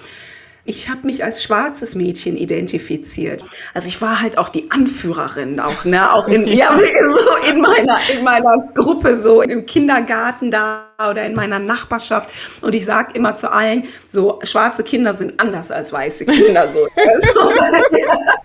ich 0.71 0.89
habe 0.89 1.05
mich 1.05 1.25
als 1.25 1.43
schwarzes 1.43 1.97
Mädchen 1.97 2.37
identifiziert. 2.37 3.45
Also 3.75 3.89
ich 3.89 4.01
war 4.01 4.23
halt 4.23 4.39
auch 4.39 4.49
die 4.49 4.71
Anführerin, 4.71 5.59
auch 5.59 5.85
ne, 5.85 6.13
auch 6.13 6.29
in 6.29 6.47
ja 6.47 6.71
so 6.79 7.51
in 7.51 7.61
meiner 7.61 7.99
in 8.13 8.23
meiner 8.23 8.71
Gruppe 8.73 9.17
so 9.17 9.43
im 9.43 9.67
Kindergarten 9.67 10.51
da 10.51 10.87
oder 11.11 11.25
in 11.25 11.35
meiner 11.35 11.59
Nachbarschaft 11.59 12.31
und 12.61 12.75
ich 12.75 12.85
sage 12.85 13.15
immer 13.15 13.35
zu 13.35 13.51
allen 13.51 13.85
so 14.07 14.39
schwarze 14.45 14.85
Kinder 14.85 15.13
sind 15.13 15.41
anders 15.41 15.71
als 15.71 15.93
weiße 15.93 16.27
Kinder 16.27 16.71
so. 16.71 16.87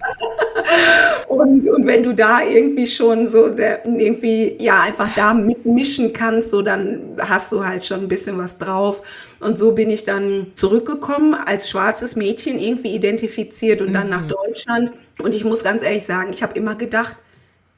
Und, 1.27 1.67
und 1.67 1.88
wenn 1.88 2.03
du 2.03 2.13
da 2.13 2.44
irgendwie 2.44 2.88
schon 2.88 3.27
so 3.27 3.50
der, 3.50 3.86
irgendwie, 3.86 4.55
ja, 4.60 4.82
einfach 4.82 5.13
da 5.15 5.34
mitmischen 5.34 6.13
kannst, 6.13 6.50
so 6.50 6.62
dann 6.62 7.01
hast 7.20 7.51
du 7.51 7.65
halt 7.65 7.86
schon 7.86 8.01
ein 8.01 8.08
bisschen 8.08 8.38
was 8.38 8.58
drauf. 8.58 9.01
Und 9.39 9.58
so 9.58 9.74
bin 9.74 9.89
ich 9.89 10.03
dann 10.03 10.48
zurückgekommen, 10.55 11.34
als 11.34 11.70
schwarzes 11.70 12.15
Mädchen 12.15 12.60
irgendwie 12.60 12.96
identifiziert 12.96 13.82
und 13.82 13.94
dann 13.94 14.05
mhm. 14.05 14.12
nach 14.12 14.24
Deutschland. 14.24 14.91
Und 15.20 15.34
ich 15.34 15.44
muss 15.44 15.63
ganz 15.63 15.84
ehrlich 15.84 16.05
sagen, 16.05 16.32
ich 16.32 16.44
habe 16.44 16.58
immer 16.58 16.75
gedacht, 16.75 17.17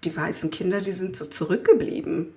die 0.04 0.16
weißen 0.16 0.51
Kinder, 0.51 0.82
die 0.82 0.92
sind 0.92 1.16
so 1.16 1.25
zurückgeblieben. 1.25 2.34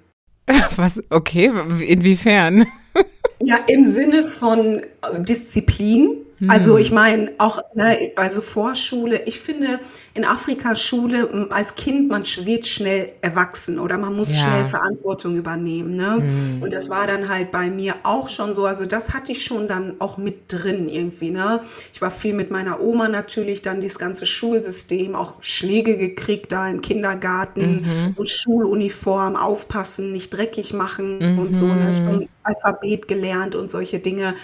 Was? 0.77 1.01
Okay, 1.11 1.53
inwiefern? 1.87 2.67
Ja, 3.43 3.57
im 3.69 3.85
Sinne 3.85 4.23
von 4.25 4.83
Disziplin. 5.21 6.27
Also 6.49 6.75
hm. 6.75 6.81
ich 6.81 6.91
meine, 6.91 7.33
auch 7.39 7.61
ne, 7.75 8.13
also 8.17 8.41
Vorschule, 8.41 9.25
ich 9.27 9.41
finde 9.41 9.79
in 10.15 10.25
Afrika 10.25 10.75
Schule 10.75 11.49
als 11.51 11.75
Kind, 11.75 12.09
man 12.09 12.25
wird 12.25 12.67
schnell 12.67 13.13
erwachsen 13.21 13.79
oder 13.79 13.99
man 13.99 14.17
muss 14.17 14.35
ja. 14.35 14.43
schnell 14.43 14.65
Verantwortung 14.65 15.37
übernehmen. 15.37 15.95
Ne? 15.97 16.19
Mhm. 16.21 16.63
Und 16.63 16.73
das 16.73 16.89
war 16.89 17.07
dann 17.07 17.29
halt 17.29 17.51
bei 17.53 17.71
mir 17.71 17.95
auch 18.03 18.29
schon 18.29 18.55
so. 18.55 18.65
Also 18.67 18.87
das 18.87 19.13
hatte 19.13 19.33
ich 19.33 19.45
schon 19.45 19.69
dann 19.69 19.97
auch 20.01 20.17
mit 20.17 20.53
drin 20.53 20.89
irgendwie. 20.89 21.31
Ne? 21.31 21.61
Ich 21.93 22.01
war 22.01 22.11
viel 22.11 22.35
mit 22.35 22.51
meiner 22.51 22.81
Oma 22.81 23.09
natürlich, 23.09 23.63
dann 23.63 23.81
dieses 23.81 23.99
ganze 23.99 24.27
Schulsystem, 24.27 25.15
auch 25.15 25.35
Schläge 25.43 25.97
gekriegt 25.97 26.53
da 26.53 26.69
im 26.69 26.81
Kindergarten 26.81 27.83
mhm. 27.83 28.15
und 28.17 28.29
Schuluniform, 28.29 29.37
aufpassen, 29.37 30.13
nicht 30.13 30.31
dreckig 30.31 30.73
machen 30.73 31.19
mhm. 31.19 31.39
und 31.39 31.55
so. 31.55 31.67
Ne? 31.67 31.95
Schon 31.95 32.29
Alphabet 32.43 33.07
gelernt 33.07 33.55
und 33.55 33.71
solche 33.71 34.01
Dinge. 34.01 34.35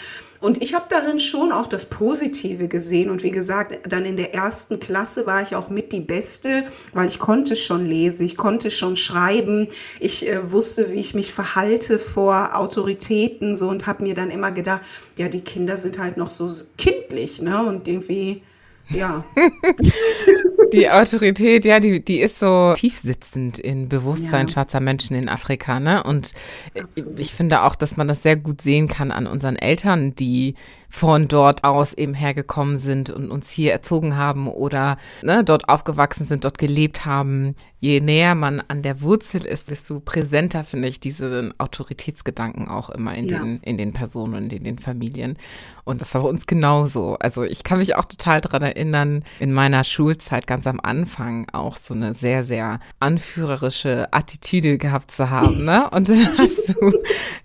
Und 0.46 0.62
ich 0.62 0.74
habe 0.74 0.84
darin 0.88 1.18
schon 1.18 1.50
auch 1.50 1.66
das 1.66 1.86
Positive 1.86 2.68
gesehen. 2.68 3.10
Und 3.10 3.24
wie 3.24 3.32
gesagt, 3.32 3.80
dann 3.90 4.04
in 4.04 4.16
der 4.16 4.32
ersten 4.32 4.78
Klasse 4.78 5.26
war 5.26 5.42
ich 5.42 5.56
auch 5.56 5.70
mit 5.70 5.90
die 5.90 5.98
Beste, 5.98 6.62
weil 6.92 7.08
ich 7.08 7.18
konnte 7.18 7.56
schon 7.56 7.84
lesen, 7.84 8.24
ich 8.24 8.36
konnte 8.36 8.70
schon 8.70 8.94
schreiben, 8.94 9.66
ich 9.98 10.28
äh, 10.28 10.52
wusste, 10.52 10.92
wie 10.92 11.00
ich 11.00 11.14
mich 11.14 11.32
verhalte 11.32 11.98
vor 11.98 12.50
Autoritäten 12.54 13.56
so 13.56 13.68
und 13.68 13.88
habe 13.88 14.04
mir 14.04 14.14
dann 14.14 14.30
immer 14.30 14.52
gedacht, 14.52 14.82
ja, 15.18 15.28
die 15.28 15.40
Kinder 15.40 15.78
sind 15.78 15.98
halt 15.98 16.16
noch 16.16 16.30
so 16.30 16.48
kindlich, 16.78 17.42
ne? 17.42 17.66
Und 17.66 17.88
irgendwie 17.88 18.42
ja. 18.88 19.24
die 20.72 20.88
Autorität, 20.88 21.64
ja, 21.64 21.80
die, 21.80 22.04
die 22.04 22.20
ist 22.20 22.38
so 22.38 22.74
tiefsitzend 22.76 23.58
in 23.58 23.88
Bewusstsein 23.88 24.46
ja. 24.46 24.52
schwarzer 24.52 24.80
Menschen 24.80 25.16
in 25.16 25.28
Afrika, 25.28 25.80
ne? 25.80 26.02
Und 26.02 26.32
Absolut. 26.78 27.18
ich 27.18 27.34
finde 27.34 27.62
auch, 27.62 27.74
dass 27.74 27.96
man 27.96 28.08
das 28.08 28.22
sehr 28.22 28.36
gut 28.36 28.60
sehen 28.60 28.88
kann 28.88 29.10
an 29.10 29.26
unseren 29.26 29.56
Eltern, 29.56 30.14
die 30.14 30.54
von 30.88 31.28
dort 31.28 31.64
aus 31.64 31.92
eben 31.92 32.14
hergekommen 32.14 32.78
sind 32.78 33.10
und 33.10 33.30
uns 33.30 33.50
hier 33.50 33.72
erzogen 33.72 34.16
haben 34.16 34.48
oder 34.48 34.98
ne, 35.22 35.44
dort 35.44 35.68
aufgewachsen 35.68 36.26
sind, 36.26 36.44
dort 36.44 36.58
gelebt 36.58 37.04
haben. 37.04 37.54
Je 37.78 38.00
näher 38.00 38.34
man 38.34 38.62
an 38.68 38.82
der 38.82 39.02
Wurzel 39.02 39.44
ist, 39.44 39.70
desto 39.70 40.00
präsenter 40.00 40.64
finde 40.64 40.88
ich 40.88 40.98
diesen 40.98 41.52
Autoritätsgedanken 41.60 42.68
auch 42.68 42.88
immer 42.88 43.14
in, 43.14 43.28
ja. 43.28 43.38
den, 43.38 43.60
in 43.60 43.76
den 43.76 43.92
Personen 43.92 44.44
und 44.44 44.52
in 44.52 44.64
den 44.64 44.78
Familien. 44.78 45.36
Und 45.84 46.00
das 46.00 46.14
war 46.14 46.22
bei 46.22 46.28
uns 46.28 46.46
genauso. 46.46 47.16
Also 47.20 47.42
ich 47.42 47.64
kann 47.64 47.78
mich 47.78 47.94
auch 47.94 48.06
total 48.06 48.40
daran 48.40 48.62
erinnern, 48.62 49.24
in 49.40 49.52
meiner 49.52 49.84
Schulzeit 49.84 50.46
ganz 50.46 50.66
am 50.66 50.80
Anfang 50.80 51.48
auch 51.52 51.76
so 51.76 51.92
eine 51.92 52.14
sehr, 52.14 52.44
sehr 52.44 52.80
anführerische 52.98 54.10
Attitüde 54.10 54.78
gehabt 54.78 55.10
zu 55.10 55.28
haben. 55.28 55.66
Ne? 55.66 55.90
Und 55.92 56.08
dann 56.08 56.38
hast 56.38 56.68
du, 56.68 56.92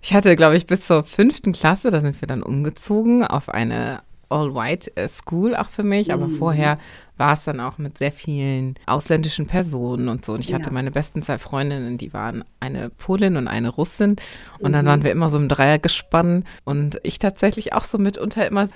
ich 0.00 0.14
hatte, 0.14 0.34
glaube 0.34 0.56
ich, 0.56 0.66
bis 0.66 0.86
zur 0.86 1.04
fünften 1.04 1.52
Klasse, 1.52 1.90
da 1.90 2.00
sind 2.00 2.20
wir 2.22 2.26
dann 2.26 2.42
umgezogen 2.42 3.22
auf 3.22 3.50
eine 3.50 4.02
All-White 4.32 4.96
äh, 4.96 5.08
School 5.08 5.54
auch 5.54 5.68
für 5.68 5.82
mich, 5.82 6.12
aber 6.12 6.26
mhm. 6.26 6.38
vorher 6.38 6.78
war 7.16 7.34
es 7.34 7.44
dann 7.44 7.60
auch 7.60 7.78
mit 7.78 7.98
sehr 7.98 8.10
vielen 8.10 8.74
ausländischen 8.86 9.46
Personen 9.46 10.08
und 10.08 10.24
so. 10.24 10.32
Und 10.32 10.40
ich 10.40 10.48
ja. 10.48 10.58
hatte 10.58 10.72
meine 10.72 10.90
besten 10.90 11.22
zwei 11.22 11.38
Freundinnen, 11.38 11.98
die 11.98 12.12
waren 12.12 12.44
eine 12.58 12.90
Polin 12.90 13.36
und 13.36 13.48
eine 13.48 13.68
Russin. 13.68 14.16
Und 14.58 14.70
mhm. 14.70 14.72
dann 14.72 14.86
waren 14.86 15.04
wir 15.04 15.12
immer 15.12 15.28
so 15.28 15.38
im 15.38 15.48
Dreiergespann 15.48 16.44
und 16.64 16.98
ich 17.02 17.18
tatsächlich 17.18 17.74
auch 17.74 17.84
so 17.84 17.98
mitunter 17.98 18.46
immer, 18.46 18.68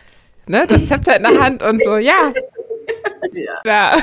ne, 0.47 0.67
das 0.69 0.87
Zepter 0.87 1.17
in 1.17 1.23
der 1.23 1.41
Hand 1.43 1.63
und 1.63 1.83
so, 1.83 1.97
ja. 1.97 2.33
Ja. 3.33 3.61
Ja. 3.65 3.97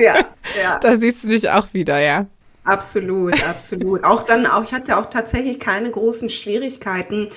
ja. 0.00 0.14
ja. 0.60 0.78
Da 0.80 0.96
siehst 0.96 1.24
du 1.24 1.28
dich 1.28 1.50
auch 1.50 1.74
wieder, 1.74 2.00
ja. 2.00 2.26
Absolut, 2.64 3.42
absolut. 3.48 4.04
Auch 4.04 4.22
dann, 4.22 4.46
auch 4.46 4.62
ich 4.62 4.72
hatte 4.72 4.96
auch 4.96 5.06
tatsächlich 5.06 5.58
keine 5.58 5.90
großen 5.90 6.28
Schwierigkeiten, 6.28 7.28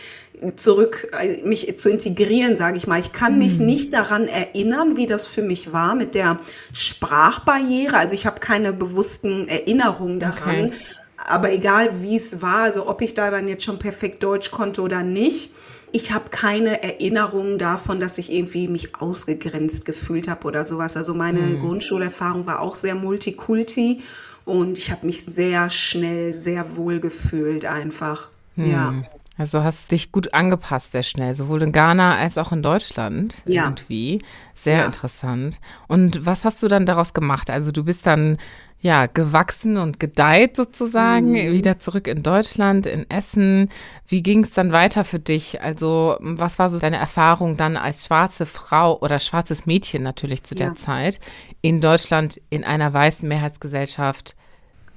zurück, 0.56 1.08
äh, 1.20 1.38
mich 1.46 1.78
zu 1.78 1.90
integrieren, 1.90 2.58
sage 2.58 2.78
ich 2.78 2.88
mal. 2.88 3.00
Ich 3.00 3.12
kann 3.12 3.38
mich 3.38 3.60
mhm. 3.60 3.66
nicht 3.66 3.94
daran 3.94 4.28
erinnern, 4.28 4.98
wie 4.98 5.06
das 5.06 5.26
für 5.26 5.42
mich 5.42 5.74
war 5.74 5.96
mit 5.96 6.16
der 6.16 6.40
Sprachbarriere. 6.74 7.98
Also 7.98 8.14
ich 8.14 8.26
habe 8.26 8.40
keine 8.40 8.74
bewussten 8.74 9.48
Erinnerungen 9.48 10.20
daran. 10.20 10.66
Okay. 10.66 10.74
Aber 11.18 11.52
egal 11.52 12.02
wie 12.02 12.18
es 12.18 12.42
war, 12.42 12.60
also 12.60 12.88
ob 12.88 13.02
ich 13.02 13.14
da 13.14 13.32
dann 13.32 13.48
jetzt 13.48 13.64
schon 13.64 13.80
perfekt 13.80 14.22
Deutsch 14.24 14.52
konnte 14.52 14.82
oder 14.82 15.02
nicht, 15.02 15.52
ich 15.92 16.12
habe 16.12 16.30
keine 16.30 16.84
Erinnerungen 16.84 17.58
davon, 17.58 18.00
dass 18.00 18.18
ich 18.18 18.32
irgendwie 18.32 18.68
mich 18.68 18.96
ausgegrenzt 18.96 19.86
gefühlt 19.86 20.28
habe 20.28 20.46
oder 20.46 20.66
sowas. 20.66 20.98
Also 20.98 21.14
meine 21.14 21.40
mhm. 21.40 21.60
Grundschulerfahrung 21.62 22.46
war 22.46 22.60
auch 22.60 22.76
sehr 22.76 22.96
multikulti 22.96 24.02
und 24.46 24.78
ich 24.78 24.92
habe 24.92 25.06
mich 25.06 25.26
sehr 25.26 25.70
schnell, 25.70 26.34
sehr 26.34 26.78
wohl 26.78 27.00
gefühlt 27.00 27.66
einfach. 27.66 28.30
Mhm. 28.56 28.72
Ja. 28.72 28.94
Also 29.38 29.64
hast 29.64 29.92
dich 29.92 30.14
gut 30.14 30.34
angepasst 30.34 30.94
sehr 30.94 31.04
schnell, 31.04 31.36
sowohl 31.36 31.62
in 31.62 31.74
Ghana 31.74 32.16
als 32.16 32.38
auch 32.38 32.54
in 32.54 32.64
Deutschland 32.64 33.42
ja. 33.46 33.66
irgendwie. 33.66 34.22
Sehr 34.54 34.80
ja. 34.80 34.86
interessant. 34.86 35.60
Und 35.88 36.26
was 36.26 36.46
hast 36.46 36.64
du 36.64 36.70
dann 36.70 36.86
daraus 36.86 37.14
gemacht? 37.14 37.50
Also 37.50 37.74
du 37.74 37.84
bist 37.84 38.08
dann 38.08 38.38
ja 38.80 39.08
gewachsen 39.08 39.78
und 39.78 40.00
gedeiht 40.00 40.56
sozusagen, 40.56 41.32
mhm. 41.32 41.54
wieder 41.54 41.80
zurück 41.80 42.08
in 42.08 42.22
Deutschland, 42.22 42.86
in 42.86 43.10
Essen. 43.10 43.70
Wie 44.08 44.22
ging 44.22 44.44
es 44.44 44.52
dann 44.52 44.72
weiter 44.72 45.04
für 45.04 45.20
dich? 45.20 45.62
Also 45.62 46.18
was 46.20 46.60
war 46.60 46.70
so 46.70 46.78
deine 46.78 46.98
Erfahrung 46.98 47.58
dann 47.58 47.78
als 47.78 48.06
schwarze 48.06 48.46
Frau 48.46 49.00
oder 49.00 49.20
schwarzes 49.20 49.66
Mädchen 49.66 50.04
natürlich 50.04 50.44
zu 50.44 50.54
der 50.54 50.68
ja. 50.68 50.76
Zeit 50.76 51.20
in 51.62 51.82
Deutschland 51.82 52.40
in 52.50 52.64
einer 52.64 52.94
weißen 52.94 53.28
Mehrheitsgesellschaft? 53.28 54.36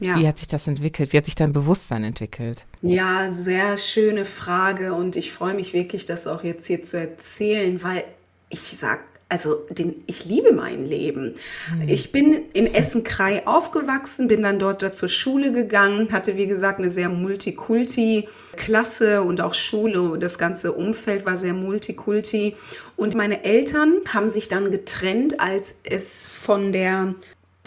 Ja. 0.01 0.17
Wie 0.17 0.29
hat 0.29 0.39
sich 0.39 0.49
das 0.49 0.67
entwickelt? 0.69 1.13
Wie 1.13 1.17
hat 1.17 1.25
sich 1.25 1.35
dein 1.35 1.53
Bewusstsein 1.53 2.05
entwickelt? 2.05 2.65
Ja, 2.83 3.31
sehr 3.31 3.79
schöne 3.79 4.25
Frage 4.25 4.95
und 4.95 5.17
ich 5.17 5.33
freue 5.33 5.55
mich 5.55 5.73
wirklich, 5.73 6.07
das 6.07 6.27
auch 6.27 6.45
jetzt 6.45 6.67
hier 6.67 6.83
zu 6.83 7.01
erzählen, 7.01 7.83
weil 7.83 8.05
ich 8.49 8.61
sag, 8.79 9.01
also 9.29 9.67
den, 9.71 10.03
ich 10.07 10.25
liebe 10.25 10.53
mein 10.53 10.87
Leben. 10.87 11.35
Mhm. 11.75 11.89
Ich 11.89 12.13
bin 12.13 12.45
in 12.55 12.73
Essen-Krei 12.73 13.47
aufgewachsen, 13.47 14.27
bin 14.27 14.43
dann 14.43 14.59
dort 14.59 14.95
zur 14.95 15.09
Schule 15.09 15.53
gegangen, 15.53 16.13
hatte 16.13 16.37
wie 16.37 16.47
gesagt 16.47 16.79
eine 16.79 16.89
sehr 16.89 17.11
Multikulti-Klasse 17.11 19.23
und 19.23 19.43
auch 19.43 19.55
Schule. 19.55 20.19
Das 20.19 20.39
ganze 20.39 20.73
Umfeld 20.73 21.27
war 21.27 21.37
sehr 21.37 21.53
Multikulti. 21.53 22.57
Und 22.97 23.15
meine 23.15 23.45
Eltern 23.45 24.01
haben 24.13 24.31
sich 24.31 24.49
dann 24.49 24.71
getrennt, 24.71 25.41
als 25.41 25.81
es 25.85 26.27
von 26.27 26.73
der 26.73 27.15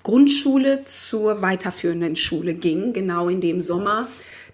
Grundschule 0.03 0.83
zur 0.85 1.43
weiterführenden 1.43 2.15
Schule 2.15 2.55
ging, 2.55 2.93
genau 2.93 3.29
in 3.29 3.39
dem 3.39 3.61
Sommer. 3.61 4.07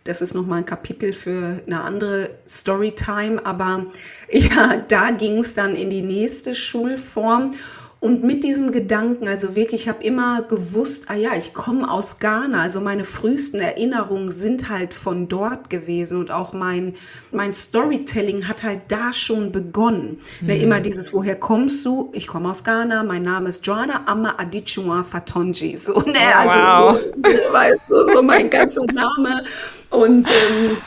Das 0.08 0.22
ist 0.22 0.34
nochmal 0.34 0.60
ein 0.60 0.65
Kapitel 0.65 1.12
für 1.12 1.62
eine 1.67 1.82
andere 1.82 2.30
Storytime, 2.48 3.46
aber 3.46 3.88
ja, 4.32 4.78
da 4.88 5.12
ging 5.12 5.39
es 5.39 5.54
dann 5.54 5.76
in 5.76 5.89
die 5.89 6.02
nächste 6.02 6.56
Schulform. 6.56 7.54
Und 8.00 8.24
mit 8.24 8.43
diesem 8.43 8.72
Gedanken, 8.72 9.28
also 9.28 9.56
wirklich, 9.56 9.82
ich 9.82 9.89
habe 9.89 10.04
immer 10.04 10.43
gewusst, 10.43 11.06
ah 11.08 11.15
ja, 11.15 11.32
ich 11.36 11.56
komme 11.56 11.89
aus 11.89 12.20
Ghana, 12.20 12.62
also 12.62 12.80
meine 12.80 13.04
frühesten 13.04 13.60
Erinnerungen 13.60 14.32
sind 14.32 14.70
halt 14.70 14.93
von 14.93 15.28
dort 15.28 15.72
gewesen 15.72 16.20
und 16.20 16.30
auch 16.30 16.54
mein, 16.54 16.93
mein 17.32 17.56
Storytelling 17.56 18.48
hat 18.48 18.62
halt 18.62 18.82
da 18.89 19.13
schon 19.13 19.52
begonnen. 19.52 20.20
Ne, 20.41 20.41
mhm. 20.41 20.48
Ne, 20.48 20.58
immer 20.60 20.80
dieses, 20.80 21.12
woher 21.12 21.38
kommst 21.38 21.84
du? 21.88 22.12
Ich 22.13 22.28
komme 22.28 22.52
aus 22.52 22.63
Ghana, 22.63 23.02
mein 23.02 23.24
Name 23.24 23.50
ist 23.50 23.65
Joanna 23.65 24.04
Amma 24.06 24.36
Adichua 24.38 25.04
Fatonji. 25.04 25.76
So, 25.76 26.00
ne, 26.02 26.13
also 26.38 26.60
wow. 26.60 27.00
so, 27.26 27.54
weißt 27.54 27.82
du, 27.89 28.13
so 28.13 28.22
mein 28.22 28.48
ganzer 28.52 28.86
Name. 28.93 29.41
Und 29.89 30.30
ähm, 30.30 30.78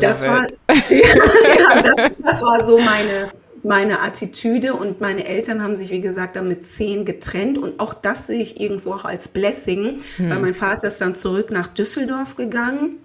das, 0.00 0.22
war, 0.26 0.46
ja, 0.90 1.82
das, 1.82 2.10
das 2.18 2.42
war 2.42 2.64
so 2.64 2.78
meine 2.78 3.30
meine 3.62 4.00
Attitüde 4.00 4.72
und 4.72 5.02
meine 5.02 5.26
Eltern 5.26 5.62
haben 5.62 5.76
sich, 5.76 5.90
wie 5.90 6.00
gesagt, 6.00 6.36
dann 6.36 6.48
mit 6.48 6.64
zehn 6.64 7.04
getrennt 7.04 7.58
und 7.58 7.78
auch 7.78 7.92
das 7.92 8.26
sehe 8.26 8.40
ich 8.40 8.58
irgendwo 8.58 8.92
auch 8.92 9.04
als 9.04 9.28
Blessing, 9.28 10.00
hm. 10.16 10.30
weil 10.30 10.38
mein 10.38 10.54
Vater 10.54 10.88
ist 10.88 11.00
dann 11.02 11.14
zurück 11.14 11.50
nach 11.50 11.66
Düsseldorf 11.66 12.36
gegangen 12.36 12.96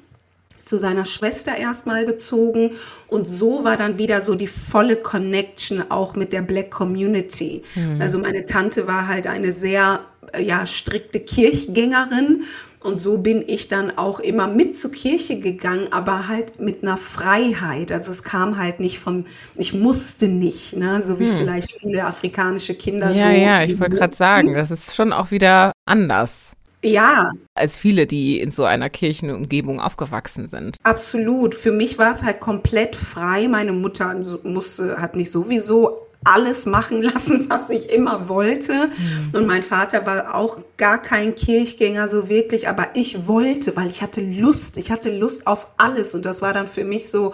zu 0.66 0.80
seiner 0.80 1.06
Schwester 1.06 1.56
erstmal 1.56 2.06
gezogen 2.06 2.72
und 3.08 3.28
so 3.28 3.64
war 3.64 3.78
dann 3.78 4.00
wieder 4.00 4.22
so 4.22 4.34
die 4.34 4.48
volle 4.48 4.96
Connection 4.96 5.84
auch 5.90 6.16
mit 6.16 6.34
der 6.34 6.42
Black 6.42 6.72
Community. 6.72 7.62
Mhm. 7.76 8.02
Also 8.02 8.18
meine 8.18 8.48
Tante 8.48 8.88
war 8.88 9.08
halt 9.08 9.28
eine 9.28 9.52
sehr 9.52 10.00
ja 10.40 10.66
strikte 10.66 11.20
Kirchgängerin 11.20 12.46
und 12.86 12.98
so 12.98 13.18
bin 13.18 13.44
ich 13.48 13.68
dann 13.68 13.98
auch 13.98 14.20
immer 14.20 14.48
mit 14.48 14.78
zur 14.78 14.92
Kirche 14.92 15.40
gegangen, 15.40 15.88
aber 15.92 16.28
halt 16.28 16.60
mit 16.60 16.84
einer 16.84 16.98
Freiheit. 16.98 17.92
Also 17.92 18.12
es 18.12 18.24
kam 18.24 18.58
halt 18.58 18.80
nicht 18.80 19.00
von, 19.00 19.26
ich 19.56 19.74
musste 19.74 20.28
nicht, 20.28 20.76
ne? 20.76 21.02
so 21.02 21.20
wie 21.20 21.28
hm. 21.28 21.36
vielleicht 21.36 21.72
viele 21.72 22.06
afrikanische 22.06 22.76
Kinder. 22.76 23.12
Ja, 23.12 23.32
so, 23.32 23.38
ja, 23.38 23.64
ich 23.64 23.80
wollte 23.80 23.98
gerade 23.98 24.14
sagen, 24.14 24.54
das 24.54 24.70
ist 24.70 24.96
schon 24.96 25.12
auch 25.12 25.32
wieder 25.32 25.72
anders. 25.86 26.54
Ja. 26.84 27.32
Als 27.56 27.80
viele, 27.80 28.06
die 28.06 28.40
in 28.40 28.52
so 28.52 28.64
einer 28.64 28.92
Kirchenumgebung 28.92 29.80
aufgewachsen 29.80 30.48
sind. 30.48 30.78
Absolut. 30.84 31.56
Für 31.56 31.72
mich 31.72 31.98
war 31.98 32.12
es 32.12 32.22
halt 32.22 32.40
komplett 32.40 32.96
frei. 32.96 33.48
Meine 33.48 33.74
Mutter 33.74 34.16
musste, 34.44 35.02
hat 35.02 35.16
mich 35.16 35.32
sowieso 35.32 36.05
alles 36.26 36.66
machen 36.66 37.02
lassen, 37.02 37.46
was 37.50 37.70
ich 37.70 37.90
immer 37.90 38.28
wollte. 38.28 38.74
Mhm. 38.74 39.30
Und 39.34 39.48
mein 39.48 39.64
Vater 39.64 40.06
war 40.06 40.36
auch 40.36 40.60
gar 40.78 41.02
kein 41.02 41.36
Kirchgänger 41.36 42.08
so 42.08 42.28
wirklich, 42.28 42.68
aber 42.68 42.88
ich 42.94 43.28
wollte, 43.28 43.76
weil 43.76 43.88
ich 43.88 44.02
hatte 44.02 44.22
Lust. 44.22 44.78
Ich 44.78 44.92
hatte 44.92 45.16
Lust 45.16 45.48
auf 45.48 45.68
alles. 45.78 46.14
Und 46.14 46.26
das 46.26 46.42
war 46.42 46.54
dann 46.54 46.68
für 46.68 46.84
mich 46.84 47.10
so, 47.10 47.34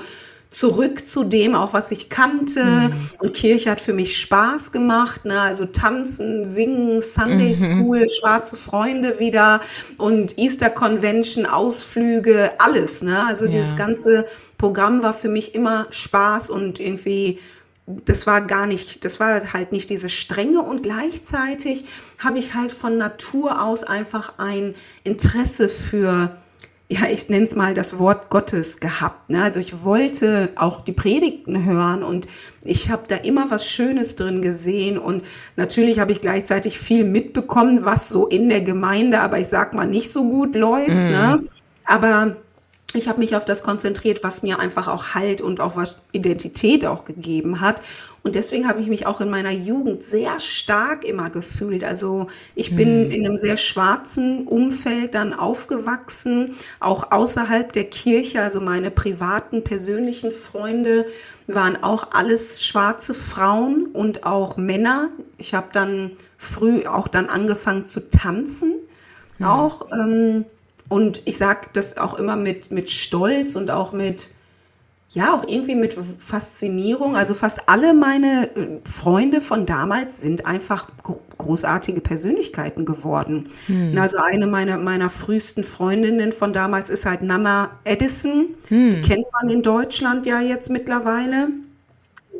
zurück 0.51 1.07
zu 1.07 1.23
dem, 1.23 1.55
auch 1.55 1.73
was 1.73 1.91
ich 1.91 2.09
kannte. 2.09 2.63
Mhm. 2.63 3.09
Und 3.19 3.33
Kirche 3.33 3.71
hat 3.71 3.81
für 3.81 3.93
mich 3.93 4.19
Spaß 4.19 4.73
gemacht. 4.73 5.25
Ne? 5.25 5.39
Also 5.39 5.65
tanzen, 5.65 6.45
singen, 6.45 7.01
Sunday 7.01 7.55
mhm. 7.55 7.65
School, 7.65 8.09
schwarze 8.09 8.57
Freunde 8.57 9.17
wieder 9.17 9.61
und 9.97 10.37
Easter 10.37 10.69
Convention, 10.69 11.45
Ausflüge, 11.45 12.51
alles. 12.59 13.01
Ne? 13.01 13.25
Also 13.25 13.45
ja. 13.45 13.51
dieses 13.51 13.77
ganze 13.77 14.25
Programm 14.57 15.01
war 15.01 15.13
für 15.13 15.29
mich 15.29 15.55
immer 15.55 15.87
Spaß 15.89 16.49
und 16.49 16.79
irgendwie 16.79 17.39
das 17.87 18.27
war 18.27 18.41
gar 18.41 18.67
nicht, 18.67 19.03
das 19.05 19.19
war 19.19 19.53
halt 19.53 19.71
nicht 19.71 19.89
diese 19.89 20.09
Strenge 20.09 20.61
und 20.61 20.83
gleichzeitig 20.83 21.85
habe 22.19 22.39
ich 22.39 22.53
halt 22.53 22.71
von 22.71 22.97
Natur 22.97 23.61
aus 23.61 23.83
einfach 23.83 24.33
ein 24.37 24.75
Interesse 25.03 25.67
für 25.67 26.37
ja, 26.91 27.07
ich 27.09 27.29
nenne 27.29 27.45
es 27.45 27.55
mal 27.55 27.73
das 27.73 27.99
Wort 27.99 28.29
Gottes 28.29 28.81
gehabt. 28.81 29.29
Ne? 29.29 29.41
Also 29.41 29.61
ich 29.61 29.85
wollte 29.85 30.49
auch 30.57 30.81
die 30.81 30.91
Predigten 30.91 31.63
hören 31.63 32.03
und 32.03 32.27
ich 32.63 32.89
habe 32.89 33.03
da 33.07 33.15
immer 33.15 33.49
was 33.49 33.65
Schönes 33.65 34.17
drin 34.17 34.41
gesehen 34.41 34.97
und 34.97 35.23
natürlich 35.55 35.99
habe 35.99 36.11
ich 36.11 36.19
gleichzeitig 36.19 36.77
viel 36.77 37.05
mitbekommen, 37.05 37.85
was 37.85 38.09
so 38.09 38.27
in 38.27 38.49
der 38.49 38.59
Gemeinde, 38.59 39.21
aber 39.21 39.39
ich 39.39 39.47
sag 39.47 39.73
mal 39.73 39.87
nicht 39.87 40.11
so 40.11 40.25
gut 40.25 40.53
läuft. 40.53 40.89
Mm. 40.89 41.11
Ne? 41.11 41.43
Aber 41.85 42.35
ich 42.93 43.07
habe 43.07 43.19
mich 43.19 43.35
auf 43.35 43.45
das 43.45 43.63
konzentriert, 43.63 44.23
was 44.23 44.43
mir 44.43 44.59
einfach 44.59 44.87
auch 44.87 45.13
Halt 45.13 45.41
und 45.41 45.59
auch 45.59 45.75
was 45.75 45.97
Identität 46.11 46.85
auch 46.85 47.05
gegeben 47.05 47.61
hat. 47.61 47.81
Und 48.23 48.35
deswegen 48.35 48.67
habe 48.67 48.81
ich 48.81 48.87
mich 48.87 49.07
auch 49.07 49.19
in 49.19 49.29
meiner 49.31 49.51
Jugend 49.51 50.03
sehr 50.03 50.39
stark 50.39 51.03
immer 51.05 51.29
gefühlt. 51.29 51.83
Also 51.83 52.27
ich 52.53 52.75
bin 52.75 53.05
hm. 53.05 53.11
in 53.11 53.25
einem 53.25 53.37
sehr 53.37 53.57
schwarzen 53.57 54.45
Umfeld 54.45 55.15
dann 55.15 55.33
aufgewachsen, 55.33 56.55
auch 56.79 57.11
außerhalb 57.11 57.71
der 57.73 57.85
Kirche. 57.85 58.41
Also 58.41 58.61
meine 58.61 58.91
privaten, 58.91 59.63
persönlichen 59.63 60.31
Freunde 60.31 61.07
waren 61.47 61.81
auch 61.83 62.11
alles 62.11 62.63
schwarze 62.63 63.15
Frauen 63.15 63.87
und 63.87 64.23
auch 64.23 64.57
Männer. 64.57 65.09
Ich 65.37 65.55
habe 65.55 65.69
dann 65.73 66.11
früh 66.37 66.85
auch 66.85 67.07
dann 67.07 67.27
angefangen 67.27 67.85
zu 67.87 68.07
tanzen. 68.09 68.75
Hm. 69.37 69.45
Auch. 69.47 69.87
Ähm, 69.91 70.45
und 70.91 71.21
ich 71.23 71.37
sage 71.37 71.69
das 71.71 71.97
auch 71.97 72.19
immer 72.19 72.35
mit, 72.35 72.69
mit 72.69 72.89
Stolz 72.89 73.55
und 73.55 73.71
auch 73.71 73.93
mit, 73.93 74.27
ja, 75.11 75.33
auch 75.33 75.47
irgendwie 75.47 75.75
mit 75.75 75.97
Faszinierung. 76.17 77.15
Also 77.15 77.33
fast 77.33 77.69
alle 77.69 77.93
meine 77.93 78.49
äh, 78.57 78.81
Freunde 78.83 79.39
von 79.39 79.65
damals 79.65 80.19
sind 80.19 80.45
einfach 80.45 80.89
großartige 81.37 82.01
Persönlichkeiten 82.01 82.83
geworden. 82.83 83.51
Hm. 83.67 83.97
Also 83.97 84.17
eine 84.17 84.47
meiner, 84.47 84.79
meiner 84.79 85.09
frühesten 85.09 85.63
Freundinnen 85.63 86.33
von 86.33 86.51
damals 86.51 86.89
ist 86.89 87.05
halt 87.05 87.21
Nana 87.21 87.71
Edison. 87.85 88.47
Hm. 88.67 88.89
Die 88.89 89.01
kennt 89.01 89.27
man 89.31 89.49
in 89.49 89.61
Deutschland 89.61 90.25
ja 90.25 90.41
jetzt 90.41 90.69
mittlerweile. 90.69 91.51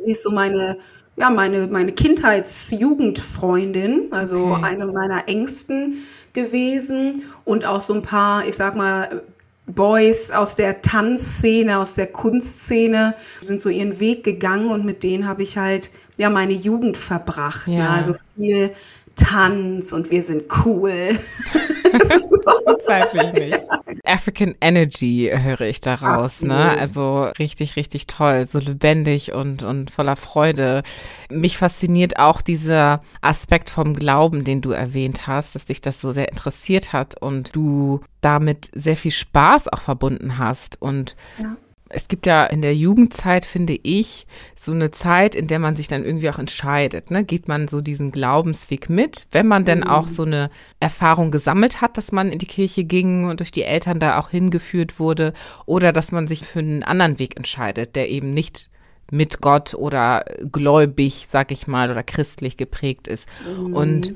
Sie 0.04 0.10
ist 0.10 0.24
so 0.24 0.30
meine, 0.30 0.76
ja, 1.16 1.30
meine, 1.30 1.68
meine 1.68 1.92
Kindheits-Jugendfreundin, 1.92 4.08
also 4.10 4.48
okay. 4.48 4.62
eine 4.62 4.88
meiner 4.88 5.26
engsten 5.26 6.02
gewesen 6.32 7.22
und 7.44 7.64
auch 7.64 7.80
so 7.80 7.94
ein 7.94 8.02
paar, 8.02 8.46
ich 8.46 8.56
sag 8.56 8.76
mal, 8.76 9.22
Boys 9.66 10.30
aus 10.32 10.56
der 10.56 10.82
Tanzszene, 10.82 11.78
aus 11.78 11.94
der 11.94 12.08
Kunstszene 12.08 13.14
sind 13.40 13.62
so 13.62 13.68
ihren 13.68 14.00
Weg 14.00 14.24
gegangen 14.24 14.68
und 14.68 14.84
mit 14.84 15.02
denen 15.02 15.26
habe 15.26 15.42
ich 15.42 15.56
halt 15.56 15.90
ja 16.16 16.30
meine 16.30 16.52
Jugend 16.52 16.96
verbracht. 16.96 17.68
Ne? 17.68 17.78
Ja. 17.78 17.84
Ne? 17.84 17.90
Also 17.90 18.14
viel 18.14 18.72
Tanz 19.14 19.92
und 19.92 20.10
wir 20.10 20.22
sind 20.22 20.44
cool. 20.64 21.18
das 21.92 22.30
bezweifle 22.64 23.26
ich 23.26 23.32
nicht. 23.32 23.58
African 24.04 24.54
Energy 24.60 25.30
höre 25.32 25.62
ich 25.62 25.80
daraus, 25.80 26.42
ne? 26.42 26.54
Absolut. 26.54 26.74
ne? 26.74 26.80
Also 26.80 27.22
richtig, 27.38 27.76
richtig 27.76 28.06
toll, 28.06 28.46
so 28.50 28.58
lebendig 28.58 29.32
und, 29.32 29.62
und 29.62 29.90
voller 29.90 30.16
Freude. 30.16 30.82
Mich 31.30 31.56
fasziniert 31.56 32.18
auch 32.18 32.40
dieser 32.40 33.00
Aspekt 33.20 33.70
vom 33.70 33.94
Glauben, 33.94 34.44
den 34.44 34.60
du 34.60 34.70
erwähnt 34.70 35.26
hast, 35.26 35.54
dass 35.54 35.66
dich 35.66 35.80
das 35.80 36.00
so 36.00 36.12
sehr 36.12 36.28
interessiert 36.28 36.92
hat 36.92 37.20
und 37.20 37.54
du 37.54 38.00
damit 38.20 38.70
sehr 38.74 38.96
viel 38.96 39.10
Spaß 39.10 39.68
auch 39.68 39.80
verbunden 39.80 40.38
hast 40.38 40.80
und 40.80 41.16
ja 41.38 41.56
es 41.92 42.08
gibt 42.08 42.26
ja 42.26 42.44
in 42.46 42.62
der 42.62 42.74
Jugendzeit, 42.74 43.44
finde 43.44 43.78
ich, 43.82 44.26
so 44.56 44.72
eine 44.72 44.90
Zeit, 44.90 45.34
in 45.34 45.46
der 45.46 45.58
man 45.58 45.76
sich 45.76 45.88
dann 45.88 46.04
irgendwie 46.04 46.30
auch 46.30 46.38
entscheidet. 46.38 47.10
Ne? 47.10 47.24
Geht 47.24 47.48
man 47.48 47.68
so 47.68 47.80
diesen 47.80 48.10
Glaubensweg 48.10 48.88
mit, 48.88 49.26
wenn 49.30 49.46
man 49.46 49.64
denn 49.64 49.84
auch 49.84 50.06
mhm. 50.06 50.10
so 50.10 50.22
eine 50.24 50.50
Erfahrung 50.80 51.30
gesammelt 51.30 51.80
hat, 51.80 51.98
dass 51.98 52.10
man 52.10 52.32
in 52.32 52.38
die 52.38 52.46
Kirche 52.46 52.84
ging 52.84 53.24
und 53.24 53.40
durch 53.40 53.52
die 53.52 53.64
Eltern 53.64 54.00
da 54.00 54.18
auch 54.18 54.30
hingeführt 54.30 54.98
wurde, 54.98 55.34
oder 55.66 55.92
dass 55.92 56.12
man 56.12 56.26
sich 56.26 56.40
für 56.40 56.60
einen 56.60 56.82
anderen 56.82 57.18
Weg 57.18 57.36
entscheidet, 57.36 57.94
der 57.94 58.08
eben 58.08 58.30
nicht 58.30 58.70
mit 59.10 59.42
Gott 59.42 59.74
oder 59.74 60.24
gläubig, 60.50 61.26
sag 61.28 61.52
ich 61.52 61.66
mal, 61.66 61.90
oder 61.90 62.02
christlich 62.02 62.56
geprägt 62.56 63.06
ist. 63.06 63.28
Mhm. 63.58 63.74
Und 63.74 64.14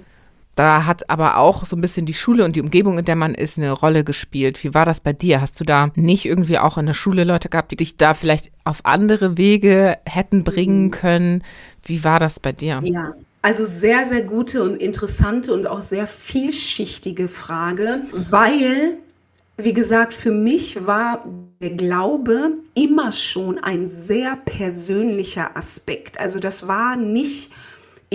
da 0.57 0.87
hat 0.87 1.11
aber 1.11 1.37
auch 1.37 1.67
so 1.67 1.77
ein 1.77 1.83
bisschen 1.83 2.07
die 2.07 2.15
Schule 2.15 2.43
und 2.45 2.57
die 2.57 2.63
Umgebung, 2.63 2.99
in 2.99 3.05
der 3.05 3.15
man 3.15 3.35
ist, 3.35 3.59
eine 3.59 3.73
Rolle 3.73 4.05
gespielt. 4.05 4.65
Wie 4.65 4.73
war 4.73 4.87
das 4.87 5.01
bei 5.01 5.13
dir? 5.13 5.43
Hast 5.43 5.61
du 5.61 5.65
da 5.65 5.91
nicht 5.95 6.25
irgendwie 6.25 6.59
auch 6.59 6.79
in 6.79 6.87
der 6.87 6.95
Schule 6.95 7.25
Leute 7.25 7.51
gehabt, 7.51 7.73
die 7.73 7.77
dich 7.77 7.99
da 7.99 8.15
vielleicht 8.15 8.51
auf 8.65 8.81
andere 8.85 9.37
Wege 9.37 9.99
hätten 10.07 10.45
bringen 10.45 10.85
mhm. 10.85 10.91
können? 10.93 11.45
Wie 11.85 12.03
war 12.05 12.19
das 12.19 12.41
bei 12.41 12.53
dir? 12.53 12.81
Ja, 12.85 13.13
also 13.43 13.67
sehr, 13.67 14.07
sehr 14.07 14.23
gute 14.23 14.63
und 14.63 14.77
interessante 14.77 15.53
und 15.53 15.67
auch 15.67 15.83
sehr 15.83 16.07
vielschichtige 16.07 17.29
Frage, 17.29 18.05
weil, 18.31 18.97
wie 19.59 19.75
gesagt, 19.75 20.15
für 20.15 20.33
mich 20.33 20.87
war 20.87 21.23
der 21.61 21.71
Glaube 21.71 22.55
immer 22.75 23.13
schon 23.13 23.59
ein 23.59 23.89
sehr 23.89 24.37
persönlicher 24.37 25.55
Aspekt. 25.55 26.19
Also 26.19 26.39
das 26.39 26.67
war 26.67 26.97
nicht 26.97 27.53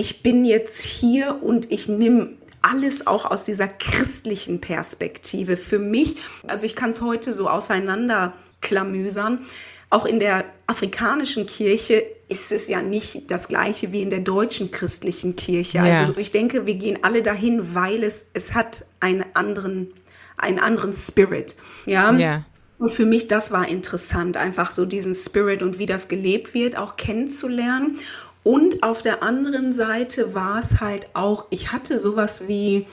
ich 0.02 0.24
bin 0.24 0.44
jetzt 0.44 0.80
hier 0.80 1.44
und 1.44 1.70
ich 1.70 1.86
nehme 1.86 2.30
alles 2.60 3.06
auch 3.06 3.24
aus 3.24 3.44
dieser 3.44 3.68
christlichen 3.68 4.60
Perspektive 4.60 5.56
für 5.56 5.78
mich. 5.78 6.16
Also 6.44 6.66
ich 6.66 6.74
kann 6.74 6.90
es 6.90 7.00
heute 7.00 7.32
so 7.32 7.48
auseinanderklamüsern. 7.48 9.46
Auch 9.90 10.04
in 10.04 10.18
der 10.18 10.44
afrikanischen 10.66 11.46
Kirche 11.46 12.02
ist 12.28 12.50
es 12.50 12.66
ja 12.66 12.82
nicht 12.82 13.30
das 13.30 13.46
gleiche 13.46 13.92
wie 13.92 14.02
in 14.02 14.10
der 14.10 14.18
deutschen 14.18 14.72
christlichen 14.72 15.36
Kirche. 15.36 15.78
Ja. 15.78 15.84
Also 15.84 16.18
ich 16.18 16.32
denke, 16.32 16.66
wir 16.66 16.74
gehen 16.74 16.98
alle 17.02 17.22
dahin, 17.22 17.76
weil 17.76 18.02
es, 18.02 18.26
es 18.32 18.54
hat 18.54 18.84
einen 18.98 19.24
anderen, 19.34 19.92
einen 20.36 20.58
anderen 20.58 20.92
Spirit. 20.92 21.54
Ja. 21.86 22.10
ja. 22.14 22.44
Und 22.80 22.90
für 22.90 23.06
mich, 23.06 23.28
das 23.28 23.52
war 23.52 23.68
interessant, 23.68 24.36
einfach 24.36 24.72
so 24.72 24.84
diesen 24.84 25.14
Spirit 25.14 25.62
und 25.62 25.78
wie 25.78 25.86
das 25.86 26.08
gelebt 26.08 26.54
wird, 26.54 26.76
auch 26.76 26.96
kennenzulernen. 26.96 28.00
Und 28.44 28.82
auf 28.82 29.02
der 29.02 29.22
anderen 29.22 29.72
Seite 29.72 30.34
war 30.34 30.58
es 30.58 30.80
halt 30.80 31.08
auch, 31.14 31.46
ich 31.50 31.72
hatte 31.72 31.98
sowas 31.98 32.48
wie, 32.48 32.86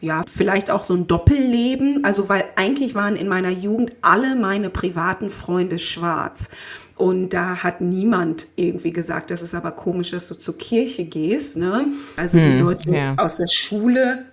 ja, 0.00 0.22
vielleicht 0.26 0.70
auch 0.70 0.82
so 0.82 0.94
ein 0.94 1.06
Doppelleben. 1.06 2.04
Also, 2.04 2.28
weil 2.28 2.44
eigentlich 2.56 2.94
waren 2.94 3.16
in 3.16 3.28
meiner 3.28 3.50
Jugend 3.50 3.92
alle 4.00 4.34
meine 4.34 4.70
privaten 4.70 5.30
Freunde 5.30 5.78
schwarz. 5.78 6.50
Und 6.96 7.30
da 7.30 7.62
hat 7.62 7.80
niemand 7.80 8.46
irgendwie 8.56 8.92
gesagt, 8.92 9.30
das 9.30 9.42
ist 9.42 9.54
aber 9.54 9.72
komisch, 9.72 10.12
dass 10.12 10.28
du 10.28 10.34
zur 10.34 10.56
Kirche 10.56 11.04
gehst. 11.04 11.56
Ne? 11.56 11.88
Also 12.16 12.38
die 12.38 12.58
hm, 12.58 12.60
Leute 12.60 12.94
ja. 12.94 13.14
aus 13.16 13.36
der 13.36 13.48
Schule 13.48 14.26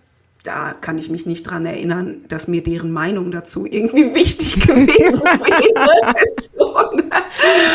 da 0.43 0.73
kann 0.73 0.97
ich 0.97 1.09
mich 1.09 1.25
nicht 1.25 1.43
dran 1.43 1.65
erinnern, 1.65 2.21
dass 2.27 2.47
mir 2.47 2.63
deren 2.63 2.91
Meinung 2.91 3.31
dazu 3.31 3.65
irgendwie 3.65 4.15
wichtig 4.15 4.59
gewesen 4.65 5.23
wäre. 5.23 6.13
so, 6.57 6.73
ne? 6.95 7.03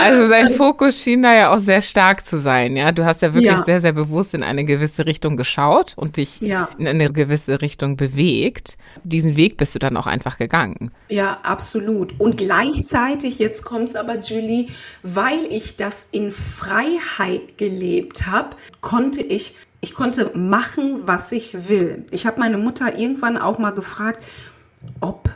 Also 0.02 0.28
sein 0.28 0.48
Fokus 0.54 1.00
schien 1.00 1.22
da 1.22 1.34
ja 1.34 1.54
auch 1.54 1.60
sehr 1.60 1.82
stark 1.82 2.26
zu 2.26 2.40
sein, 2.40 2.76
ja. 2.76 2.92
Du 2.92 3.04
hast 3.04 3.22
ja 3.22 3.34
wirklich 3.34 3.52
ja. 3.52 3.64
sehr, 3.64 3.80
sehr 3.80 3.92
bewusst 3.92 4.34
in 4.34 4.42
eine 4.42 4.64
gewisse 4.64 5.06
Richtung 5.06 5.36
geschaut 5.36 5.94
und 5.96 6.16
dich 6.16 6.40
ja. 6.40 6.68
in 6.78 6.86
eine 6.86 7.12
gewisse 7.12 7.60
Richtung 7.60 7.96
bewegt. 7.96 8.76
Diesen 9.04 9.36
Weg 9.36 9.56
bist 9.56 9.74
du 9.74 9.78
dann 9.78 9.96
auch 9.96 10.06
einfach 10.06 10.38
gegangen. 10.38 10.90
Ja, 11.08 11.38
absolut. 11.42 12.14
Und 12.18 12.36
gleichzeitig, 12.36 13.38
jetzt 13.38 13.64
kommt 13.64 13.88
es 13.88 13.96
aber, 13.96 14.18
Julie, 14.18 14.66
weil 15.02 15.46
ich 15.50 15.76
das 15.76 16.08
in 16.10 16.32
Freiheit 16.32 17.58
gelebt 17.58 18.26
habe, 18.26 18.56
konnte 18.80 19.22
ich 19.22 19.54
ich 19.80 19.94
konnte 19.94 20.30
machen, 20.34 21.06
was 21.06 21.32
ich 21.32 21.68
will. 21.68 22.04
Ich 22.10 22.26
habe 22.26 22.40
meine 22.40 22.58
Mutter 22.58 22.98
irgendwann 22.98 23.36
auch 23.36 23.58
mal 23.58 23.70
gefragt, 23.70 24.22
ob 25.00 25.28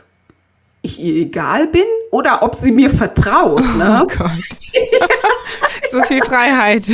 ich 0.81 0.99
ihr 0.99 1.21
egal 1.21 1.67
bin 1.67 1.85
oder 2.11 2.43
ob 2.43 2.55
sie 2.55 2.71
mir 2.71 2.89
vertraut. 2.89 3.63
Ne? 3.77 4.01
Oh 4.03 4.07
Gott. 4.07 4.31
so 5.91 6.01
viel 6.03 6.23
Freiheit. 6.23 6.85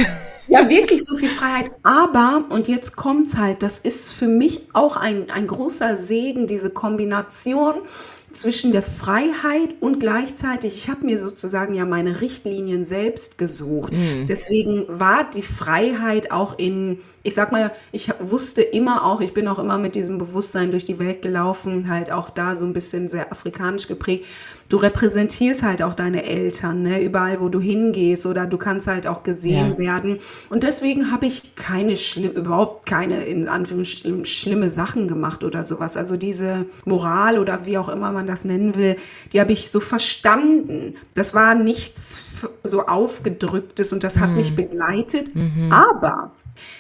Ja, 0.48 0.70
wirklich 0.70 1.04
so 1.04 1.16
viel 1.16 1.30
Freiheit. 1.30 1.72
Aber, 1.84 2.46
und 2.50 2.68
jetzt 2.68 2.96
kommt's 2.96 3.38
halt, 3.38 3.64
das 3.64 3.80
ist 3.80 4.14
für 4.14 4.28
mich 4.28 4.68
auch 4.74 4.96
ein, 4.98 5.30
ein 5.30 5.48
großer 5.48 5.98
Segen, 5.98 6.48
diese 6.48 6.70
Kombination 6.70 7.76
zwischen 8.34 8.72
der 8.72 8.84
Freiheit 8.84 9.76
und 9.80 10.00
gleichzeitig, 10.00 10.76
ich 10.76 10.90
habe 10.90 11.06
mir 11.06 11.18
sozusagen 11.18 11.74
ja 11.74 11.86
meine 11.86 12.22
Richtlinien 12.22 12.84
selbst 12.86 13.38
gesucht. 13.38 13.94
Mhm. 13.94 14.26
Deswegen 14.28 14.86
war 14.88 15.30
die 15.30 15.42
Freiheit 15.42 16.32
auch 16.32 16.60
in, 16.60 17.00
ich 17.24 17.34
sag 17.34 17.52
mal, 17.52 17.72
ich 17.92 18.12
wusste 18.20 18.62
immer 18.62 19.06
auch, 19.06 19.22
ich 19.22 19.34
bin 19.34 19.48
auch 19.48 19.60
immer 19.60 19.78
mit 19.78 19.96
diesem 19.96 20.18
Bewusstsein 20.18 20.72
durch 20.72 20.86
die 20.86 21.00
Welt 21.00 21.22
gelaufen, 21.22 21.90
halt 21.90 22.12
auch 22.12 22.30
da 22.30 22.56
so 22.56 22.66
ein 22.66 22.74
bisschen 22.74 23.10
sehr 23.10 23.32
afrikanisch 23.32 23.88
geprägt 23.88 24.26
du 24.70 24.78
repräsentierst 24.78 25.63
halt 25.63 25.82
auch 25.82 25.94
deine 25.94 26.24
Eltern, 26.26 26.84
ne? 26.84 27.02
überall, 27.02 27.40
wo 27.40 27.50
du 27.50 27.60
hingehst 27.60 28.26
oder 28.26 28.46
du 28.46 28.58
kannst 28.58 28.88
halt 28.88 29.08
auch 29.08 29.24
gesehen 29.24 29.72
ja. 29.72 29.78
werden. 29.78 30.20
Und 30.50 30.63
deswegen 30.63 31.12
habe 31.12 31.26
ich 31.26 31.56
keine 31.56 31.96
schlimm, 31.96 32.32
überhaupt 32.32 32.86
keine 32.86 33.24
in 33.24 33.48
Anführungsstrichen 33.48 34.26
schlimme 34.26 34.70
Sachen 34.70 35.08
gemacht 35.08 35.44
oder 35.44 35.63
sowas. 35.63 35.96
Also 35.98 36.18
diese 36.18 36.66
Moral 36.86 37.40
oder 37.40 37.66
wie 37.66 37.78
auch 37.78 37.90
immer 37.90 38.12
man 38.17 38.27
das 38.27 38.43
nennen 38.45 38.75
will, 38.75 38.95
die 39.32 39.39
habe 39.39 39.53
ich 39.53 39.71
so 39.71 39.80
verstanden. 39.80 40.95
Das 41.13 41.34
war 41.34 41.56
nichts 41.56 42.17
so 42.63 42.86
aufgedrücktes 42.86 43.93
und 43.93 44.03
das 44.03 44.17
hat 44.17 44.32
mhm. 44.32 44.36
mich 44.36 44.56
begleitet. 44.56 45.34
Mhm. 45.36 45.71
Aber 45.71 46.32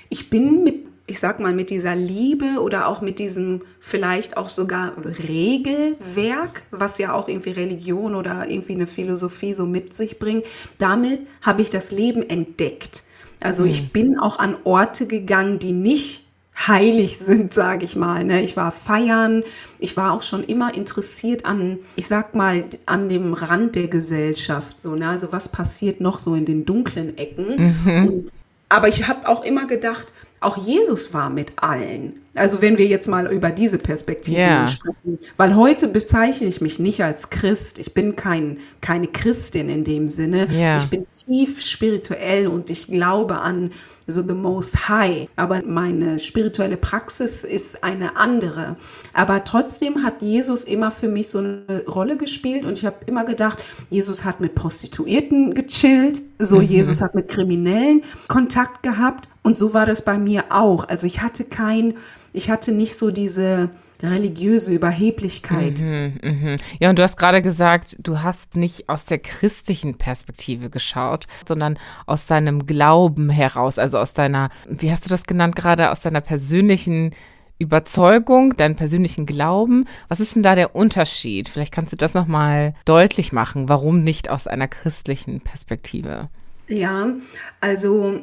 ich 0.09 0.29
bin 0.29 0.63
mit 0.63 0.87
ich 1.09 1.21
sag 1.21 1.39
mal, 1.39 1.53
mit 1.53 1.69
dieser 1.69 1.95
Liebe 1.95 2.59
oder 2.59 2.89
auch 2.89 2.99
mit 2.99 3.17
diesem 3.17 3.61
vielleicht 3.79 4.35
auch 4.35 4.49
sogar 4.49 4.93
Regelwerk, 5.05 6.63
was 6.69 6.97
ja 6.97 7.13
auch 7.13 7.29
irgendwie 7.29 7.51
Religion 7.51 8.13
oder 8.13 8.49
irgendwie 8.49 8.73
eine 8.73 8.87
Philosophie 8.87 9.53
so 9.53 9.65
mit 9.65 9.93
sich 9.93 10.19
bringt, 10.19 10.43
damit 10.77 11.21
habe 11.41 11.61
ich 11.61 11.69
das 11.69 11.91
Leben 11.91 12.29
entdeckt. 12.29 13.05
Also 13.39 13.63
mhm. 13.63 13.69
ich 13.69 13.93
bin 13.93 14.19
auch 14.19 14.37
an 14.37 14.57
Orte 14.65 15.07
gegangen, 15.07 15.59
die 15.59 15.71
nicht 15.71 16.26
heilig 16.65 17.19
sind, 17.19 17.53
sage 17.53 17.85
ich 17.85 17.95
mal. 17.95 18.23
Ne? 18.23 18.41
Ich 18.41 18.57
war 18.57 18.71
feiern, 18.71 19.43
ich 19.79 19.95
war 19.95 20.13
auch 20.13 20.21
schon 20.21 20.43
immer 20.43 20.73
interessiert 20.73 21.45
an, 21.45 21.79
ich 21.95 22.07
sag 22.07 22.33
mal, 22.33 22.63
an 22.85 23.09
dem 23.09 23.33
Rand 23.33 23.75
der 23.75 23.87
Gesellschaft. 23.87 24.79
So, 24.79 24.95
ne? 24.95 25.07
Also 25.09 25.31
was 25.31 25.49
passiert 25.49 26.01
noch 26.01 26.19
so 26.19 26.33
in 26.33 26.45
den 26.45 26.65
dunklen 26.65 27.17
Ecken? 27.17 27.75
Mhm. 27.83 28.07
Und, 28.07 28.33
aber 28.69 28.87
ich 28.87 29.07
habe 29.07 29.27
auch 29.27 29.43
immer 29.43 29.67
gedacht, 29.67 30.11
auch 30.39 30.57
Jesus 30.57 31.13
war 31.13 31.29
mit 31.29 31.53
allen. 31.55 32.19
Also 32.35 32.61
wenn 32.61 32.77
wir 32.77 32.85
jetzt 32.85 33.07
mal 33.07 33.31
über 33.31 33.49
diese 33.49 33.79
Perspektive 33.79 34.37
yeah. 34.37 34.67
sprechen, 34.67 35.17
weil 35.35 35.55
heute 35.55 35.87
bezeichne 35.87 36.47
ich 36.47 36.61
mich 36.61 36.77
nicht 36.77 37.03
als 37.03 37.31
Christ. 37.31 37.79
Ich 37.79 37.93
bin 37.95 38.15
kein, 38.15 38.59
keine 38.81 39.07
Christin 39.07 39.69
in 39.69 39.83
dem 39.83 40.09
Sinne. 40.09 40.47
Yeah. 40.51 40.77
Ich 40.77 40.87
bin 40.87 41.07
tief 41.09 41.61
spirituell 41.61 42.47
und 42.47 42.69
ich 42.69 42.87
glaube 42.87 43.39
an 43.39 43.71
so 44.07 44.21
the 44.21 44.33
most 44.33 44.87
high. 44.89 45.27
Aber 45.35 45.61
meine 45.65 46.19
spirituelle 46.19 46.77
Praxis 46.77 47.43
ist 47.43 47.83
eine 47.83 48.15
andere. 48.15 48.77
Aber 49.13 49.43
trotzdem 49.43 50.03
hat 50.03 50.21
Jesus 50.21 50.63
immer 50.63 50.91
für 50.91 51.09
mich 51.09 51.29
so 51.29 51.39
eine 51.39 51.83
Rolle 51.87 52.17
gespielt 52.17 52.65
und 52.65 52.73
ich 52.73 52.85
habe 52.85 52.97
immer 53.05 53.25
gedacht, 53.25 53.63
Jesus 53.89 54.23
hat 54.23 54.39
mit 54.39 54.55
Prostituierten 54.55 55.53
gechillt, 55.53 56.21
so 56.39 56.57
mhm. 56.57 56.63
Jesus 56.63 57.01
hat 57.01 57.15
mit 57.15 57.27
Kriminellen 57.27 58.01
Kontakt 58.27 58.83
gehabt 58.83 59.27
und 59.43 59.57
so 59.57 59.73
war 59.73 59.85
das 59.85 60.01
bei 60.01 60.17
mir 60.17 60.45
auch. 60.49 60.87
Also 60.87 61.05
ich 61.05 61.21
hatte 61.21 61.43
kein, 61.43 61.95
ich 62.33 62.49
hatte 62.49 62.71
nicht 62.71 62.97
so 62.97 63.11
diese 63.11 63.69
religiöse 64.01 64.73
Überheblichkeit. 64.73 65.79
Mhm, 65.79 66.13
mh. 66.21 66.55
Ja, 66.79 66.89
und 66.89 66.99
du 66.99 67.03
hast 67.03 67.17
gerade 67.17 67.41
gesagt, 67.41 67.97
du 67.99 68.21
hast 68.21 68.55
nicht 68.55 68.89
aus 68.89 69.05
der 69.05 69.19
christlichen 69.19 69.97
Perspektive 69.97 70.69
geschaut, 70.69 71.27
sondern 71.47 71.79
aus 72.05 72.27
deinem 72.27 72.65
Glauben 72.65 73.29
heraus, 73.29 73.79
also 73.79 73.97
aus 73.97 74.13
deiner, 74.13 74.49
wie 74.69 74.91
hast 74.91 75.05
du 75.05 75.09
das 75.09 75.23
genannt 75.23 75.55
gerade, 75.55 75.91
aus 75.91 76.01
deiner 76.01 76.21
persönlichen 76.21 77.15
Überzeugung, 77.59 78.55
deinen 78.55 78.75
persönlichen 78.75 79.25
Glauben. 79.25 79.85
Was 80.09 80.19
ist 80.19 80.35
denn 80.35 80.43
da 80.43 80.53
der 80.53 80.75
Unterschied? 80.75 81.49
Vielleicht 81.49 81.73
kannst 81.73 81.91
du 81.91 81.97
das 81.97 82.13
nochmal 82.13 82.75
deutlich 82.85 83.31
machen. 83.31 83.67
Warum 83.67 84.03
nicht 84.03 84.29
aus 84.29 84.45
einer 84.45 84.67
christlichen 84.67 85.41
Perspektive? 85.41 86.29
Ja, 86.67 87.13
also 87.59 88.19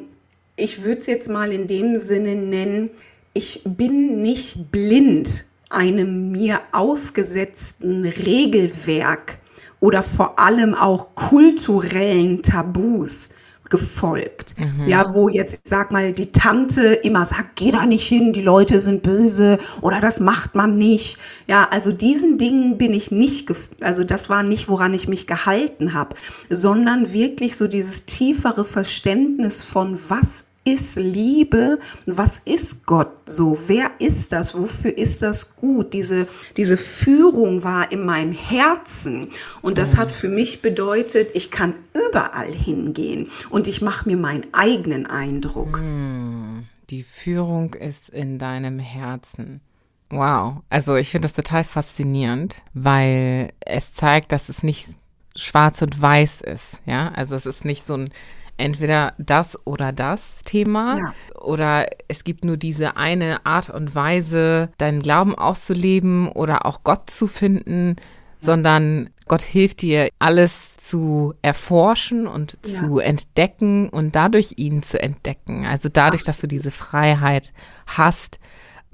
ich 0.55 0.83
würde 0.83 0.99
es 0.99 1.07
jetzt 1.07 1.29
mal 1.29 1.51
in 1.51 1.67
dem 1.67 1.99
Sinne 1.99 2.35
nennen, 2.35 2.91
ich 3.33 3.61
bin 3.65 4.21
nicht 4.21 4.71
blind 4.71 5.45
einem 5.69 6.31
mir 6.31 6.61
aufgesetzten 6.71 8.05
Regelwerk 8.05 9.39
oder 9.79 10.03
vor 10.03 10.39
allem 10.39 10.73
auch 10.73 11.15
kulturellen 11.15 12.41
Tabus 12.41 13.29
gefolgt. 13.69 14.55
Mhm. 14.57 14.87
Ja, 14.87 15.13
wo 15.13 15.27
jetzt, 15.27 15.59
sag 15.63 15.91
mal, 15.91 16.13
die 16.13 16.31
Tante 16.31 16.93
immer 16.93 17.25
sagt, 17.25 17.55
geh 17.55 17.71
da 17.71 17.85
nicht 17.85 18.07
hin, 18.07 18.31
die 18.31 18.41
Leute 18.41 18.79
sind 18.79 19.03
böse 19.03 19.57
oder 19.81 19.99
das 19.99 20.19
macht 20.19 20.55
man 20.55 20.77
nicht. 20.77 21.17
Ja, 21.47 21.67
also 21.71 21.91
diesen 21.91 22.37
Dingen 22.37 22.77
bin 22.77 22.93
ich 22.93 23.11
nicht, 23.11 23.51
also 23.81 24.03
das 24.03 24.29
war 24.29 24.43
nicht, 24.43 24.69
woran 24.69 24.93
ich 24.93 25.07
mich 25.07 25.27
gehalten 25.27 25.93
habe, 25.93 26.15
sondern 26.49 27.11
wirklich 27.11 27.57
so 27.57 27.67
dieses 27.67 28.05
tiefere 28.05 28.65
Verständnis 28.65 29.63
von, 29.63 29.99
was 30.07 30.45
ist 30.65 30.97
Liebe? 30.97 31.79
Was 32.05 32.39
ist 32.39 32.85
Gott 32.85 33.21
so? 33.25 33.57
Wer 33.67 33.91
ist 33.99 34.33
das? 34.33 34.55
Wofür 34.55 34.97
ist 34.97 35.21
das 35.21 35.55
gut? 35.55 35.93
Diese, 35.93 36.27
diese 36.57 36.75
Führung 36.75 37.63
war 37.63 37.91
in 37.91 38.03
meinem 38.03 38.33
Herzen. 38.33 39.29
Und 39.61 39.77
das 39.77 39.93
mhm. 39.93 39.97
hat 39.99 40.11
für 40.11 40.27
mich 40.27 40.61
bedeutet, 40.61 41.29
ich 41.33 41.51
kann 41.51 41.75
überall 41.93 42.51
hingehen 42.51 43.29
und 43.49 43.67
ich 43.67 43.81
mache 43.81 44.09
mir 44.09 44.17
meinen 44.17 44.47
eigenen 44.53 45.05
Eindruck. 45.05 45.79
Mhm. 45.79 46.63
Die 46.89 47.03
Führung 47.03 47.73
ist 47.73 48.09
in 48.09 48.37
deinem 48.37 48.79
Herzen. 48.79 49.61
Wow. 50.09 50.61
Also 50.69 50.95
ich 50.95 51.09
finde 51.09 51.27
das 51.27 51.33
total 51.33 51.63
faszinierend, 51.63 52.61
weil 52.73 53.53
es 53.59 53.93
zeigt, 53.93 54.31
dass 54.31 54.49
es 54.49 54.61
nicht 54.61 54.87
schwarz 55.35 55.81
und 55.81 55.99
weiß 55.99 56.41
ist. 56.41 56.81
Ja, 56.85 57.09
also 57.09 57.35
es 57.35 57.45
ist 57.45 57.65
nicht 57.65 57.85
so 57.85 57.95
ein 57.95 58.09
entweder 58.57 59.13
das 59.17 59.57
oder 59.65 59.91
das 59.91 60.41
Thema 60.43 60.97
ja. 60.97 61.13
oder 61.39 61.87
es 62.07 62.23
gibt 62.23 62.45
nur 62.45 62.57
diese 62.57 62.97
eine 62.97 63.45
Art 63.45 63.69
und 63.69 63.95
Weise, 63.95 64.69
deinen 64.77 65.01
Glauben 65.01 65.35
auszuleben 65.35 66.29
oder 66.29 66.65
auch 66.65 66.83
Gott 66.83 67.09
zu 67.09 67.27
finden, 67.27 67.95
sondern 68.39 69.09
Gott 69.27 69.41
hilft 69.41 69.81
dir, 69.81 70.09
alles 70.19 70.77
zu 70.77 71.33
erforschen 71.41 72.27
und 72.27 72.57
ja. 72.63 72.73
zu 72.73 72.99
entdecken 72.99 73.89
und 73.89 74.15
dadurch 74.15 74.53
ihn 74.57 74.83
zu 74.83 75.01
entdecken. 75.01 75.65
Also 75.65 75.89
dadurch, 75.89 76.21
Absolut. 76.21 76.27
dass 76.27 76.41
du 76.41 76.47
diese 76.47 76.71
Freiheit 76.71 77.53
hast, 77.87 78.39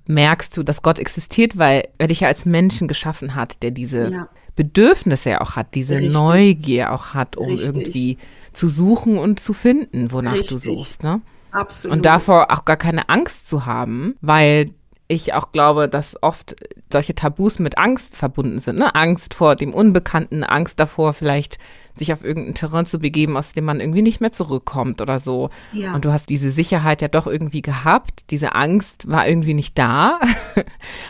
merkst 0.08 0.56
du, 0.56 0.63
dass 0.63 0.82
Gott 0.82 1.00
existiert, 1.00 1.58
weil 1.58 1.89
er 1.97 2.08
dich 2.08 2.21
ja 2.21 2.28
als 2.30 2.45
Menschen 2.45 2.88
geschaffen 2.88 3.36
hat, 3.36 3.62
der 3.62 3.71
diese 3.71 4.28
Bedürfnisse 4.56 5.32
ja 5.32 5.41
auch 5.41 5.56
hat, 5.56 5.76
diese 5.76 5.95
Richtig. 5.95 6.13
Neugier 6.13 6.93
auch 6.93 7.13
hat, 7.13 7.38
um 7.38 7.47
Richtig. 7.47 7.67
irgendwie 7.67 8.17
zu 8.54 8.70
suchen 8.70 9.18
und 9.18 9.40
zu 9.40 9.54
finden, 9.54 10.12
wonach 10.12 10.34
Richtig. 10.34 10.50
du 10.50 10.60
suchst. 10.60 11.04
Ne? 11.04 11.22
Absolut. 11.52 11.98
Und 11.98 12.06
davor 12.06 12.52
auch 12.52 12.66
gar 12.66 12.78
keine 12.78 13.10
Angst 13.10 13.50
zu 13.50 13.66
haben, 13.66 14.16
weil 14.22 14.72
ich 15.08 15.34
auch 15.34 15.52
glaube, 15.52 15.90
dass 15.90 16.16
oft 16.22 16.56
solche 16.92 17.14
Tabus 17.14 17.60
mit 17.60 17.78
Angst 17.78 18.16
verbunden 18.16 18.60
sind. 18.60 18.80
Ne? 18.80 18.96
Angst 18.96 19.34
vor 19.34 19.58
dem 19.58 19.74
Unbekannten, 19.74 20.44
Angst 20.44 20.80
davor, 20.80 21.14
vielleicht 21.14 21.58
sich 21.96 22.14
auf 22.14 22.24
irgendein 22.24 22.56
Terrain 22.56 22.86
zu 22.86 23.00
begeben, 23.00 23.36
aus 23.36 23.52
dem 23.52 23.66
man 23.66 23.82
irgendwie 23.82 24.02
nicht 24.02 24.22
mehr 24.22 24.32
zurückkommt 24.32 25.02
oder 25.02 25.20
so. 25.20 25.50
Ja. 25.74 25.94
Und 25.94 26.06
du 26.06 26.14
hast 26.14 26.30
diese 26.30 26.50
Sicherheit 26.52 27.02
ja 27.02 27.10
doch 27.10 27.28
irgendwie 27.28 27.62
gehabt. 27.62 28.32
Diese 28.32 28.56
Angst 28.56 29.10
war 29.10 29.28
irgendwie 29.28 29.54
nicht 29.54 29.78
da, 29.78 30.20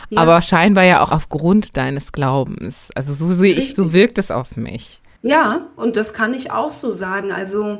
ja. 0.09 0.21
aber 0.21 0.41
scheinbar 0.41 0.83
ja 0.83 1.03
auch 1.03 1.11
aufgrund 1.11 1.77
deines 1.77 2.11
Glaubens. 2.11 2.89
Also 2.95 3.13
so 3.13 3.31
sehe 3.31 3.53
ich, 3.53 3.75
so 3.75 3.93
wirkt 3.93 4.17
es 4.17 4.31
auf 4.31 4.57
mich. 4.57 5.00
Ja, 5.23 5.67
und 5.75 5.97
das 5.97 6.13
kann 6.13 6.33
ich 6.33 6.51
auch 6.51 6.71
so 6.71 6.91
sagen. 6.91 7.31
Also 7.31 7.79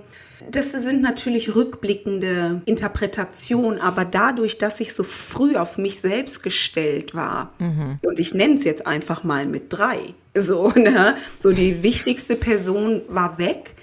das 0.50 0.72
sind 0.72 1.02
natürlich 1.02 1.56
rückblickende 1.56 2.62
Interpretationen, 2.66 3.80
aber 3.80 4.06
dadurch, 4.06 4.58
dass 4.58 4.80
ich 4.80 4.94
so 4.94 5.04
früh 5.04 5.56
auf 5.56 5.78
mich 5.78 6.00
selbst 6.02 6.44
gestellt 6.44 7.14
war, 7.14 7.54
mhm. 7.60 7.98
und 8.04 8.20
ich 8.20 8.34
nenne 8.34 8.56
es 8.56 8.64
jetzt 8.64 8.88
einfach 8.88 9.24
mal 9.24 9.46
mit 9.46 9.66
drei, 9.70 10.14
so, 10.36 10.70
ne? 10.76 11.16
so 11.40 11.52
die 11.52 11.84
wichtigste 11.84 12.36
Person 12.36 13.02
war 13.08 13.38
weg. 13.38 13.76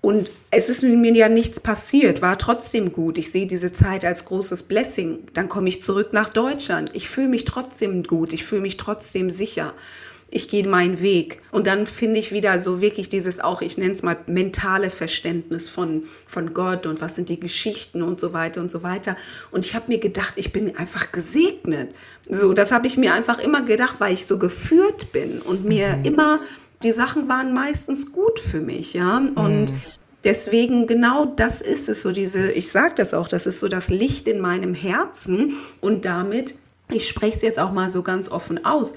Und 0.00 0.30
es 0.52 0.68
ist 0.68 0.84
mit 0.84 0.96
mir 0.96 1.12
ja 1.12 1.28
nichts 1.28 1.58
passiert, 1.58 2.22
war 2.22 2.38
trotzdem 2.38 2.92
gut. 2.92 3.18
Ich 3.18 3.32
sehe 3.32 3.48
diese 3.48 3.72
Zeit 3.72 4.04
als 4.04 4.24
großes 4.26 4.62
Blessing. 4.62 5.18
Dann 5.34 5.48
komme 5.48 5.68
ich 5.68 5.82
zurück 5.82 6.12
nach 6.12 6.28
Deutschland. 6.28 6.90
Ich 6.94 7.08
fühle 7.08 7.26
mich 7.26 7.44
trotzdem 7.44 8.04
gut, 8.04 8.32
ich 8.32 8.44
fühle 8.44 8.62
mich 8.62 8.76
trotzdem 8.76 9.28
sicher 9.28 9.74
ich 10.30 10.48
gehe 10.48 10.66
meinen 10.68 11.00
Weg. 11.00 11.38
Und 11.50 11.66
dann 11.66 11.86
finde 11.86 12.20
ich 12.20 12.32
wieder 12.32 12.60
so 12.60 12.80
wirklich 12.80 13.08
dieses 13.08 13.40
auch, 13.40 13.62
ich 13.62 13.78
nenne 13.78 13.94
es 13.94 14.02
mal 14.02 14.16
mentale 14.26 14.90
Verständnis 14.90 15.68
von, 15.68 16.04
von 16.26 16.52
Gott 16.52 16.86
und 16.86 17.00
was 17.00 17.16
sind 17.16 17.30
die 17.30 17.40
Geschichten 17.40 18.02
und 18.02 18.20
so 18.20 18.32
weiter 18.34 18.60
und 18.60 18.70
so 18.70 18.82
weiter. 18.82 19.16
Und 19.50 19.64
ich 19.64 19.74
habe 19.74 19.86
mir 19.88 19.98
gedacht, 19.98 20.34
ich 20.36 20.52
bin 20.52 20.76
einfach 20.76 21.12
gesegnet. 21.12 21.94
So, 22.28 22.52
das 22.52 22.72
habe 22.72 22.86
ich 22.86 22.98
mir 22.98 23.14
einfach 23.14 23.38
immer 23.38 23.62
gedacht, 23.62 23.96
weil 23.98 24.12
ich 24.12 24.26
so 24.26 24.38
geführt 24.38 25.12
bin 25.12 25.40
und 25.40 25.64
mir 25.64 25.96
mhm. 25.96 26.04
immer, 26.04 26.40
die 26.82 26.92
Sachen 26.92 27.28
waren 27.28 27.54
meistens 27.54 28.12
gut 28.12 28.38
für 28.38 28.60
mich, 28.60 28.92
ja. 28.92 29.16
Und 29.34 29.72
mhm. 29.72 29.82
deswegen 30.24 30.86
genau 30.86 31.24
das 31.24 31.62
ist 31.62 31.88
es 31.88 32.02
so 32.02 32.12
diese, 32.12 32.52
ich 32.52 32.70
sage 32.70 32.94
das 32.96 33.14
auch, 33.14 33.28
das 33.28 33.46
ist 33.46 33.60
so 33.60 33.68
das 33.68 33.88
Licht 33.88 34.28
in 34.28 34.40
meinem 34.40 34.74
Herzen 34.74 35.54
und 35.80 36.04
damit, 36.04 36.56
ich 36.92 37.08
spreche 37.08 37.36
es 37.36 37.42
jetzt 37.42 37.58
auch 37.58 37.72
mal 37.72 37.90
so 37.90 38.02
ganz 38.02 38.30
offen 38.30 38.66
aus, 38.66 38.94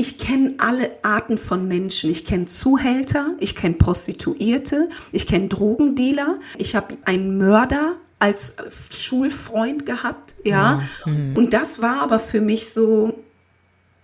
ich 0.00 0.16
kenne 0.16 0.54
alle 0.56 0.90
Arten 1.02 1.36
von 1.36 1.68
Menschen. 1.68 2.10
Ich 2.10 2.24
kenne 2.24 2.46
Zuhälter, 2.46 3.34
ich 3.38 3.54
kenne 3.54 3.74
Prostituierte, 3.74 4.88
ich 5.12 5.26
kenne 5.26 5.48
Drogendealer, 5.48 6.38
ich 6.56 6.74
habe 6.74 6.96
einen 7.04 7.36
Mörder 7.36 7.96
als 8.18 8.56
Schulfreund 8.90 9.84
gehabt, 9.84 10.36
ja. 10.42 10.80
ja. 11.04 11.12
Mhm. 11.12 11.36
Und 11.36 11.52
das 11.52 11.82
war 11.82 12.00
aber 12.00 12.18
für 12.18 12.40
mich 12.40 12.72
so, 12.72 13.22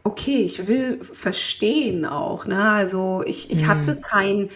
okay, 0.05 0.43
ich 0.43 0.67
will 0.67 1.03
verstehen 1.03 2.05
auch, 2.05 2.45
ne? 2.45 2.61
Also 2.61 3.23
ich, 3.27 3.51
ich 3.51 3.63
mhm. 3.63 3.67
hatte 3.67 3.97
kein 3.97 4.51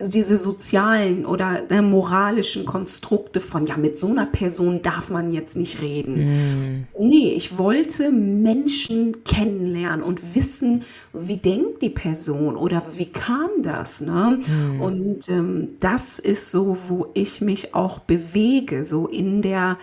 diese 0.00 0.38
sozialen 0.38 1.26
oder 1.26 1.62
ne, 1.68 1.82
moralischen 1.82 2.64
Konstrukte 2.64 3.40
von, 3.40 3.66
ja, 3.66 3.76
mit 3.76 3.98
so 3.98 4.08
einer 4.08 4.26
Person 4.26 4.80
darf 4.80 5.10
man 5.10 5.32
jetzt 5.32 5.56
nicht 5.56 5.82
reden. 5.82 6.86
Mm. 6.86 6.86
Nee, 7.00 7.32
ich 7.32 7.58
wollte 7.58 8.12
Menschen 8.12 9.24
kennenlernen 9.24 10.04
und 10.04 10.36
wissen, 10.36 10.84
wie 11.12 11.36
denkt 11.36 11.82
die 11.82 11.90
Person 11.90 12.56
oder 12.56 12.82
wie 12.96 13.10
kam 13.10 13.50
das. 13.60 14.00
Ne? 14.00 14.38
Mm. 14.46 14.80
Und 14.80 15.28
ähm, 15.28 15.68
das 15.80 16.20
ist 16.20 16.52
so, 16.52 16.76
wo 16.86 17.08
ich 17.14 17.40
mich 17.40 17.74
auch 17.74 17.98
bewege, 17.98 18.84
so 18.84 19.08
in 19.08 19.42
der 19.42 19.78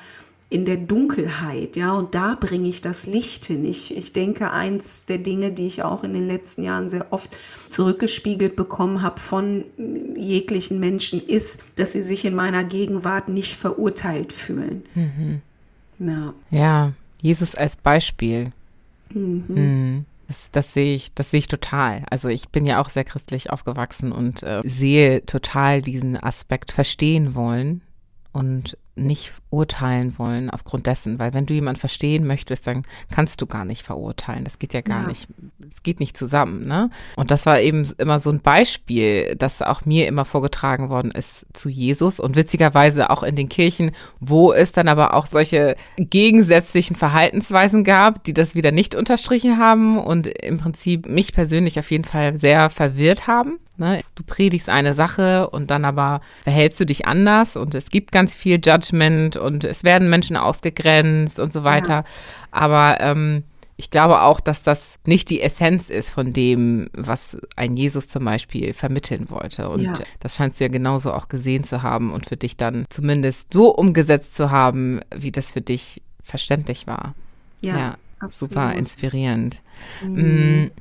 in 0.49 0.65
der 0.65 0.77
Dunkelheit, 0.77 1.75
ja, 1.75 1.93
und 1.93 2.13
da 2.13 2.35
bringe 2.39 2.69
ich 2.69 2.79
das 2.79 3.07
Licht 3.07 3.45
hin. 3.45 3.65
Ich, 3.65 3.95
ich 3.95 4.13
denke, 4.13 4.51
eins 4.51 5.05
der 5.07 5.17
Dinge, 5.17 5.51
die 5.51 5.65
ich 5.65 5.81
auch 5.81 6.03
in 6.03 6.13
den 6.13 6.27
letzten 6.27 6.63
Jahren 6.63 6.87
sehr 6.87 7.07
oft 7.11 7.29
zurückgespiegelt 7.69 8.55
bekommen 8.55 9.01
habe 9.01 9.19
von 9.19 9.65
jeglichen 10.15 10.79
Menschen, 10.79 11.19
ist, 11.19 11.63
dass 11.75 11.93
sie 11.93 12.03
sich 12.03 12.25
in 12.25 12.35
meiner 12.35 12.63
Gegenwart 12.63 13.27
nicht 13.27 13.55
verurteilt 13.55 14.31
fühlen. 14.31 14.83
Mhm. 14.93 15.41
Ja. 15.97 16.33
ja, 16.51 16.93
Jesus 17.21 17.55
als 17.55 17.77
Beispiel. 17.77 18.51
Mhm. 19.09 19.45
Mhm. 19.47 20.05
Das, 20.27 20.37
das, 20.51 20.73
sehe 20.73 20.95
ich, 20.95 21.13
das 21.13 21.31
sehe 21.31 21.39
ich 21.39 21.47
total. 21.47 22.03
Also 22.09 22.29
ich 22.29 22.49
bin 22.49 22.65
ja 22.65 22.81
auch 22.81 22.89
sehr 22.89 23.03
christlich 23.03 23.49
aufgewachsen 23.49 24.11
und 24.11 24.43
äh, 24.43 24.61
sehe 24.63 25.25
total 25.25 25.81
diesen 25.81 26.21
Aspekt 26.21 26.71
verstehen 26.71 27.35
wollen 27.35 27.81
und 28.31 28.77
nicht 28.95 29.33
urteilen 29.49 30.17
wollen 30.17 30.49
aufgrund 30.49 30.87
dessen, 30.87 31.19
weil 31.19 31.33
wenn 31.33 31.45
du 31.45 31.53
jemanden 31.53 31.79
verstehen 31.79 32.25
möchtest, 32.25 32.67
dann 32.67 32.83
kannst 33.11 33.41
du 33.41 33.45
gar 33.45 33.65
nicht 33.65 33.83
verurteilen. 33.83 34.43
Das 34.43 34.59
geht 34.59 34.73
ja 34.73 34.81
gar 34.81 35.03
ja. 35.03 35.07
nicht, 35.07 35.27
es 35.69 35.83
geht 35.83 35.99
nicht 35.99 36.17
zusammen, 36.17 36.65
ne? 36.65 36.89
Und 37.15 37.31
das 37.31 37.45
war 37.45 37.59
eben 37.59 37.85
immer 37.97 38.19
so 38.19 38.29
ein 38.29 38.39
Beispiel, 38.39 39.35
das 39.35 39.61
auch 39.61 39.85
mir 39.85 40.07
immer 40.07 40.25
vorgetragen 40.25 40.89
worden 40.89 41.11
ist 41.11 41.45
zu 41.53 41.69
Jesus 41.69 42.19
und 42.19 42.35
witzigerweise 42.35 43.09
auch 43.09 43.23
in 43.23 43.35
den 43.35 43.49
Kirchen, 43.49 43.91
wo 44.19 44.53
es 44.53 44.71
dann 44.71 44.87
aber 44.87 45.13
auch 45.13 45.27
solche 45.27 45.75
gegensätzlichen 45.97 46.95
Verhaltensweisen 46.95 47.83
gab, 47.83 48.23
die 48.23 48.33
das 48.33 48.55
wieder 48.55 48.71
nicht 48.71 48.95
unterstrichen 48.95 49.57
haben 49.57 49.97
und 49.97 50.27
im 50.27 50.57
Prinzip 50.57 51.07
mich 51.07 51.33
persönlich 51.33 51.79
auf 51.79 51.91
jeden 51.91 52.05
Fall 52.05 52.37
sehr 52.37 52.69
verwirrt 52.69 53.27
haben. 53.27 53.59
Ne? 53.77 54.01
Du 54.15 54.23
predigst 54.23 54.69
eine 54.69 54.93
Sache 54.93 55.49
und 55.49 55.69
dann 55.69 55.83
aber 55.83 56.21
verhältst 56.43 56.79
du 56.79 56.85
dich 56.85 57.05
anders 57.07 57.57
und 57.57 57.75
es 57.75 57.89
gibt 57.89 58.11
ganz 58.13 58.35
viel 58.35 58.57
Judgment 58.91 59.37
und 59.37 59.63
es 59.63 59.83
werden 59.83 60.09
Menschen 60.09 60.37
ausgegrenzt 60.37 61.39
und 61.39 61.51
so 61.53 61.63
weiter. 61.63 61.89
Ja. 61.89 62.05
Aber 62.51 62.97
ähm, 63.01 63.43
ich 63.77 63.89
glaube 63.89 64.21
auch, 64.21 64.39
dass 64.39 64.63
das 64.63 64.97
nicht 65.05 65.29
die 65.29 65.41
Essenz 65.41 65.89
ist 65.89 66.09
von 66.09 66.31
dem, 66.31 66.89
was 66.93 67.37
ein 67.55 67.75
Jesus 67.75 68.07
zum 68.07 68.23
Beispiel 68.25 68.73
vermitteln 68.73 69.29
wollte. 69.29 69.69
Und 69.69 69.81
ja. 69.81 69.93
das 70.19 70.35
scheinst 70.35 70.59
du 70.59 70.63
ja 70.63 70.69
genauso 70.69 71.13
auch 71.13 71.27
gesehen 71.27 71.63
zu 71.63 71.83
haben 71.83 72.13
und 72.13 72.25
für 72.25 72.37
dich 72.37 72.55
dann 72.55 72.85
zumindest 72.89 73.51
so 73.51 73.69
umgesetzt 73.75 74.35
zu 74.35 74.49
haben, 74.49 75.01
wie 75.13 75.31
das 75.31 75.51
für 75.51 75.61
dich 75.61 76.01
verständlich 76.23 76.87
war. 76.87 77.15
Ja, 77.61 77.77
ja 77.77 77.97
super 78.29 78.73
inspirierend. 78.73 79.61
Mhm. 80.01 80.63
Mm, 80.63 80.71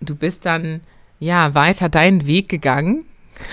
du 0.00 0.14
bist 0.14 0.44
dann 0.44 0.82
ja, 1.18 1.54
weiter 1.54 1.88
deinen 1.88 2.26
Weg 2.26 2.48
gegangen. 2.48 3.04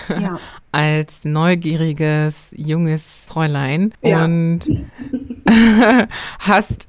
Ja. 0.09 0.39
Als 0.71 1.23
neugieriges, 1.23 2.49
junges 2.51 3.01
Fräulein. 3.25 3.93
Ja. 4.01 4.23
Und 4.25 4.61
hast 6.39 6.87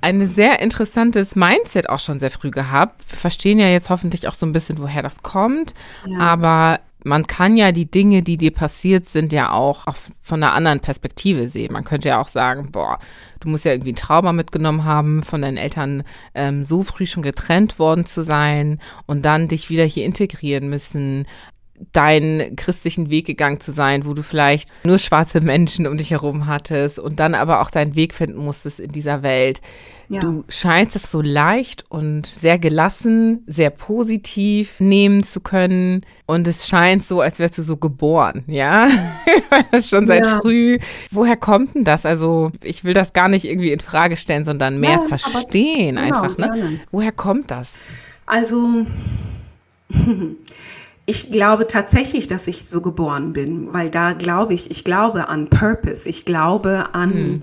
ein 0.00 0.26
sehr 0.26 0.60
interessantes 0.60 1.34
Mindset 1.34 1.88
auch 1.88 1.98
schon 1.98 2.20
sehr 2.20 2.30
früh 2.30 2.50
gehabt. 2.50 3.02
Wir 3.10 3.18
verstehen 3.18 3.58
ja 3.58 3.68
jetzt 3.68 3.90
hoffentlich 3.90 4.28
auch 4.28 4.34
so 4.34 4.46
ein 4.46 4.52
bisschen, 4.52 4.78
woher 4.78 5.02
das 5.02 5.22
kommt. 5.22 5.74
Ja. 6.06 6.18
Aber 6.20 6.80
man 7.04 7.26
kann 7.26 7.56
ja 7.56 7.72
die 7.72 7.90
Dinge, 7.90 8.22
die 8.22 8.36
dir 8.36 8.52
passiert 8.52 9.08
sind, 9.08 9.32
ja 9.32 9.52
auch 9.52 9.86
von 10.20 10.42
einer 10.42 10.52
anderen 10.52 10.80
Perspektive 10.80 11.48
sehen. 11.48 11.72
Man 11.72 11.84
könnte 11.84 12.08
ja 12.08 12.20
auch 12.20 12.28
sagen, 12.28 12.70
boah, 12.72 12.98
du 13.40 13.48
musst 13.48 13.64
ja 13.64 13.72
irgendwie 13.72 13.92
ein 13.92 13.96
Trauma 13.96 14.32
mitgenommen 14.32 14.84
haben, 14.84 15.22
von 15.22 15.42
deinen 15.42 15.56
Eltern 15.56 16.02
ähm, 16.34 16.64
so 16.64 16.82
früh 16.82 17.06
schon 17.06 17.22
getrennt 17.22 17.78
worden 17.78 18.04
zu 18.04 18.22
sein 18.22 18.80
und 19.06 19.22
dann 19.22 19.48
dich 19.48 19.70
wieder 19.70 19.84
hier 19.84 20.04
integrieren 20.04 20.68
müssen 20.68 21.26
deinen 21.92 22.56
christlichen 22.56 23.10
Weg 23.10 23.26
gegangen 23.26 23.60
zu 23.60 23.72
sein, 23.72 24.04
wo 24.04 24.14
du 24.14 24.22
vielleicht 24.22 24.70
nur 24.84 24.98
schwarze 24.98 25.40
Menschen 25.40 25.86
um 25.86 25.96
dich 25.96 26.10
herum 26.10 26.46
hattest 26.46 26.98
und 26.98 27.20
dann 27.20 27.34
aber 27.34 27.60
auch 27.60 27.70
deinen 27.70 27.94
Weg 27.94 28.14
finden 28.14 28.44
musstest 28.44 28.80
in 28.80 28.92
dieser 28.92 29.22
Welt. 29.22 29.60
Ja. 30.10 30.20
Du 30.20 30.44
scheinst 30.48 30.96
es 30.96 31.10
so 31.10 31.20
leicht 31.20 31.84
und 31.90 32.26
sehr 32.26 32.58
gelassen, 32.58 33.44
sehr 33.46 33.68
positiv 33.68 34.80
nehmen 34.80 35.22
zu 35.22 35.40
können. 35.40 36.00
Und 36.24 36.46
es 36.46 36.66
scheint 36.66 37.02
so, 37.02 37.20
als 37.20 37.38
wärst 37.38 37.58
du 37.58 37.62
so 37.62 37.76
geboren, 37.76 38.42
ja? 38.46 38.88
Schon 39.82 40.06
seit 40.06 40.24
ja. 40.24 40.40
früh. 40.40 40.78
Woher 41.10 41.36
kommt 41.36 41.74
denn 41.74 41.84
das? 41.84 42.06
Also, 42.06 42.52
ich 42.62 42.84
will 42.84 42.94
das 42.94 43.12
gar 43.12 43.28
nicht 43.28 43.44
irgendwie 43.44 43.70
in 43.70 43.80
Frage 43.80 44.16
stellen, 44.16 44.46
sondern 44.46 44.80
mehr 44.80 44.92
ja, 45.08 45.16
verstehen 45.18 45.96
genau, 45.96 46.22
einfach, 46.22 46.38
ne? 46.38 46.80
Woher 46.90 47.12
kommt 47.12 47.50
das? 47.50 47.72
Also, 48.24 48.86
ich 51.08 51.30
glaube 51.30 51.66
tatsächlich, 51.66 52.26
dass 52.26 52.46
ich 52.48 52.68
so 52.68 52.82
geboren 52.82 53.32
bin, 53.32 53.72
weil 53.72 53.88
da 53.88 54.12
glaube 54.12 54.52
ich, 54.52 54.70
ich 54.70 54.84
glaube 54.84 55.30
an 55.30 55.48
Purpose, 55.48 56.06
ich 56.06 56.26
glaube 56.26 56.92
an, 56.92 57.08
mhm. 57.08 57.42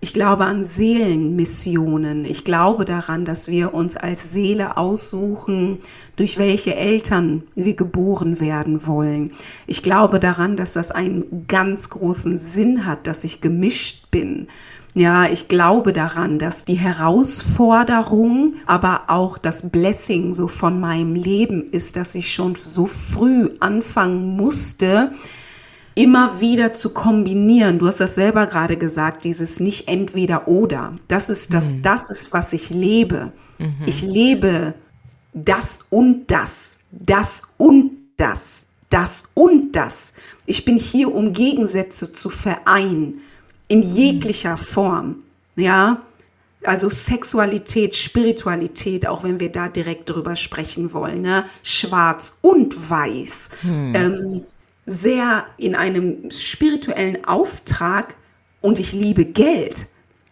ich 0.00 0.12
glaube 0.12 0.44
an 0.44 0.66
Seelenmissionen, 0.66 2.26
ich 2.26 2.44
glaube 2.44 2.84
daran, 2.84 3.24
dass 3.24 3.48
wir 3.48 3.72
uns 3.72 3.96
als 3.96 4.30
Seele 4.30 4.76
aussuchen, 4.76 5.78
durch 6.16 6.36
welche 6.36 6.74
Eltern 6.74 7.44
wir 7.54 7.76
geboren 7.76 8.40
werden 8.40 8.86
wollen. 8.86 9.32
Ich 9.66 9.82
glaube 9.82 10.20
daran, 10.20 10.58
dass 10.58 10.74
das 10.74 10.90
einen 10.90 11.46
ganz 11.48 11.88
großen 11.88 12.36
Sinn 12.36 12.84
hat, 12.84 13.06
dass 13.06 13.24
ich 13.24 13.40
gemischt 13.40 14.10
bin 14.10 14.48
ja, 14.94 15.24
ich 15.24 15.48
glaube 15.48 15.94
daran, 15.94 16.38
dass 16.38 16.66
die 16.66 16.74
Herausforderung, 16.74 18.54
aber 18.66 19.04
auch 19.06 19.38
das 19.38 19.70
Blessing 19.70 20.34
so 20.34 20.48
von 20.48 20.80
meinem 20.80 21.14
Leben 21.14 21.70
ist, 21.70 21.96
dass 21.96 22.14
ich 22.14 22.32
schon 22.32 22.56
so 22.62 22.86
früh 22.86 23.48
anfangen 23.60 24.36
musste, 24.36 25.12
immer 25.94 26.40
wieder 26.40 26.74
zu 26.74 26.90
kombinieren. 26.90 27.78
Du 27.78 27.86
hast 27.86 28.00
das 28.00 28.14
selber 28.14 28.46
gerade 28.46 28.76
gesagt, 28.76 29.24
dieses 29.24 29.60
nicht 29.60 29.88
entweder 29.88 30.46
oder. 30.46 30.94
Das 31.08 31.30
ist 31.30 31.54
das, 31.54 31.74
mhm. 31.74 31.82
das 31.82 32.10
ist, 32.10 32.34
was 32.34 32.52
ich 32.52 32.68
lebe. 32.68 33.32
Mhm. 33.58 33.74
Ich 33.86 34.02
lebe 34.02 34.74
das 35.32 35.80
und 35.88 36.30
das, 36.30 36.78
das 36.90 37.44
und 37.56 37.92
das, 38.18 38.64
das 38.90 39.24
und 39.32 39.74
das. 39.74 40.12
Ich 40.44 40.66
bin 40.66 40.76
hier, 40.76 41.14
um 41.14 41.32
Gegensätze 41.32 42.12
zu 42.12 42.28
vereinen 42.28 43.22
in 43.72 43.80
jeglicher 43.80 44.58
Form, 44.58 45.22
ja. 45.56 46.02
Also 46.62 46.90
Sexualität, 46.90 47.94
Spiritualität, 47.94 49.08
auch 49.08 49.24
wenn 49.24 49.40
wir 49.40 49.50
da 49.50 49.68
direkt 49.68 50.10
drüber 50.10 50.36
sprechen 50.36 50.92
wollen, 50.92 51.22
ne? 51.22 51.44
schwarz 51.64 52.36
und 52.40 52.90
weiß, 52.90 53.48
hm. 53.62 53.94
ähm, 53.96 54.44
sehr 54.84 55.46
in 55.56 55.74
einem 55.74 56.30
spirituellen 56.30 57.24
Auftrag 57.24 58.14
und 58.60 58.78
ich 58.78 58.92
liebe 58.92 59.24
Geld 59.24 59.86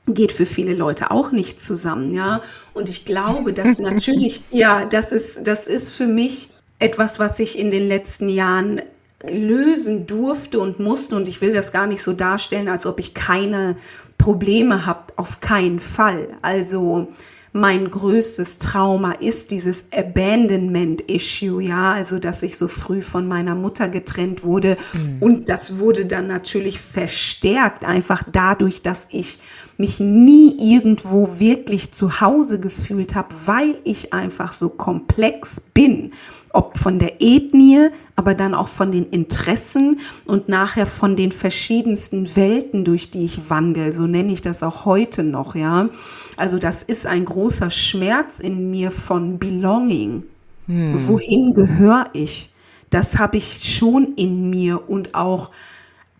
geht 0.07 0.33
für 0.33 0.47
viele 0.47 0.75
Leute 0.75 1.11
auch 1.11 1.33
nicht 1.33 1.61
zusammen, 1.61 2.13
ja. 2.13 2.43
Und 2.75 2.91
ich 2.91 3.07
glaube, 3.07 3.55
dass 3.55 3.79
natürlich, 3.91 4.43
ja, 4.51 4.85
das 4.85 5.13
ist, 5.13 5.47
das 5.47 5.67
ist 5.67 5.89
für 5.89 6.07
mich 6.07 6.51
etwas, 6.79 7.19
was 7.19 7.39
ich 7.39 7.59
in 7.59 7.71
den 7.71 7.89
letzten 7.89 8.29
Jahren 8.29 8.83
lösen 9.29 10.07
durfte 10.07 10.61
und 10.61 10.81
musste. 10.81 11.17
Und 11.17 11.29
ich 11.29 11.41
will 11.41 11.53
das 11.53 11.73
gar 11.73 11.87
nicht 11.87 12.03
so 12.03 12.13
darstellen, 12.13 12.69
als 12.69 12.87
ob 12.87 12.99
ich 13.01 13.15
keine 13.15 13.77
Probleme 14.19 14.87
habe. 14.87 15.13
Auf 15.17 15.41
keinen 15.41 15.79
Fall. 15.79 16.29
Also 16.43 17.09
mein 17.53 17.91
größtes 17.91 18.59
Trauma 18.59 19.13
ist 19.13 19.51
dieses 19.51 19.87
Abandonment-Issue, 19.93 21.61
ja, 21.61 21.93
also 21.93 22.21
dass 22.21 22.45
ich 22.45 22.57
so 22.57 22.69
früh 22.69 23.03
von 23.03 23.27
meiner 23.27 23.57
Mutter 23.57 23.89
getrennt 23.89 24.45
wurde. 24.45 24.77
Mhm. 24.93 25.17
Und 25.19 25.49
das 25.49 25.79
wurde 25.79 26.07
dann 26.07 26.29
natürlich 26.29 26.81
verstärkt, 26.81 27.85
einfach 27.85 28.23
dadurch, 28.31 28.83
dass 28.83 29.09
ich 29.11 29.41
mich 29.79 29.99
nie 29.99 30.55
irgendwo 30.75 31.41
wirklich 31.41 31.91
zu 31.93 32.21
Hause 32.21 32.61
gefühlt 32.61 33.17
habe, 33.17 33.35
weil 33.47 33.79
ich 33.83 34.13
einfach 34.13 34.53
so 34.53 34.69
komplex 34.69 35.61
bin 35.61 36.13
ob 36.53 36.79
von 36.79 36.99
der 36.99 37.21
Ethnie, 37.21 37.89
aber 38.17 38.35
dann 38.35 38.55
auch 38.55 38.69
von 38.69 38.93
den 38.93 39.05
Interessen 39.07 40.01
und 40.27 40.49
nachher 40.49 40.87
von 40.87 41.17
den 41.17 41.33
verschiedensten 41.33 42.37
Welten, 42.37 42.85
durch 42.85 43.11
die 43.11 43.25
ich 43.25 43.49
wandel. 43.51 43.93
So 43.93 44.07
nenne 44.07 44.33
ich 44.33 44.43
das 44.43 44.63
auch 44.63 44.85
heute 44.85 45.23
noch, 45.23 45.55
ja. 45.55 45.89
Also 46.37 46.59
das 46.59 46.83
ist 46.83 47.07
ein 47.07 47.25
großer 47.25 47.71
Schmerz 47.71 48.41
in 48.41 48.71
mir 48.71 48.91
von 48.91 49.39
Belonging. 49.39 50.25
Hm. 50.67 51.09
Wohin 51.09 51.55
gehöre 51.55 52.07
ich? 52.13 52.51
Das 52.91 53.19
habe 53.19 53.37
ich 53.37 53.61
schon 53.63 54.15
in 54.17 54.51
mir 54.51 54.89
und 54.89 55.15
auch 55.15 55.51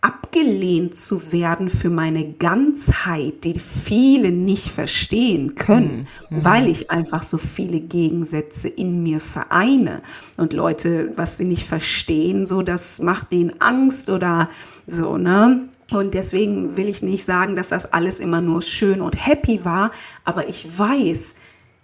abgelehnt 0.01 0.95
zu 0.95 1.31
werden 1.31 1.69
für 1.69 1.91
meine 1.91 2.33
Ganzheit, 2.33 3.43
die 3.43 3.59
viele 3.59 4.31
nicht 4.31 4.69
verstehen 4.69 5.53
können, 5.55 6.07
mhm. 6.29 6.37
mhm. 6.37 6.43
weil 6.43 6.67
ich 6.67 6.89
einfach 6.89 7.21
so 7.21 7.37
viele 7.37 7.79
Gegensätze 7.79 8.67
in 8.67 9.03
mir 9.03 9.19
vereine. 9.19 10.01
Und 10.37 10.53
Leute, 10.53 11.13
was 11.15 11.37
sie 11.37 11.45
nicht 11.45 11.65
verstehen, 11.67 12.47
so 12.47 12.63
das 12.63 12.99
macht 12.99 13.31
denen 13.31 13.61
Angst 13.61 14.09
oder 14.09 14.49
so, 14.87 15.17
ne? 15.17 15.69
Und 15.91 16.13
deswegen 16.13 16.77
will 16.77 16.87
ich 16.87 17.03
nicht 17.03 17.25
sagen, 17.25 17.57
dass 17.57 17.67
das 17.67 17.91
alles 17.91 18.21
immer 18.21 18.39
nur 18.39 18.61
schön 18.61 19.01
und 19.01 19.27
happy 19.27 19.65
war, 19.65 19.91
aber 20.23 20.47
ich 20.47 20.77
weiß, 20.77 21.35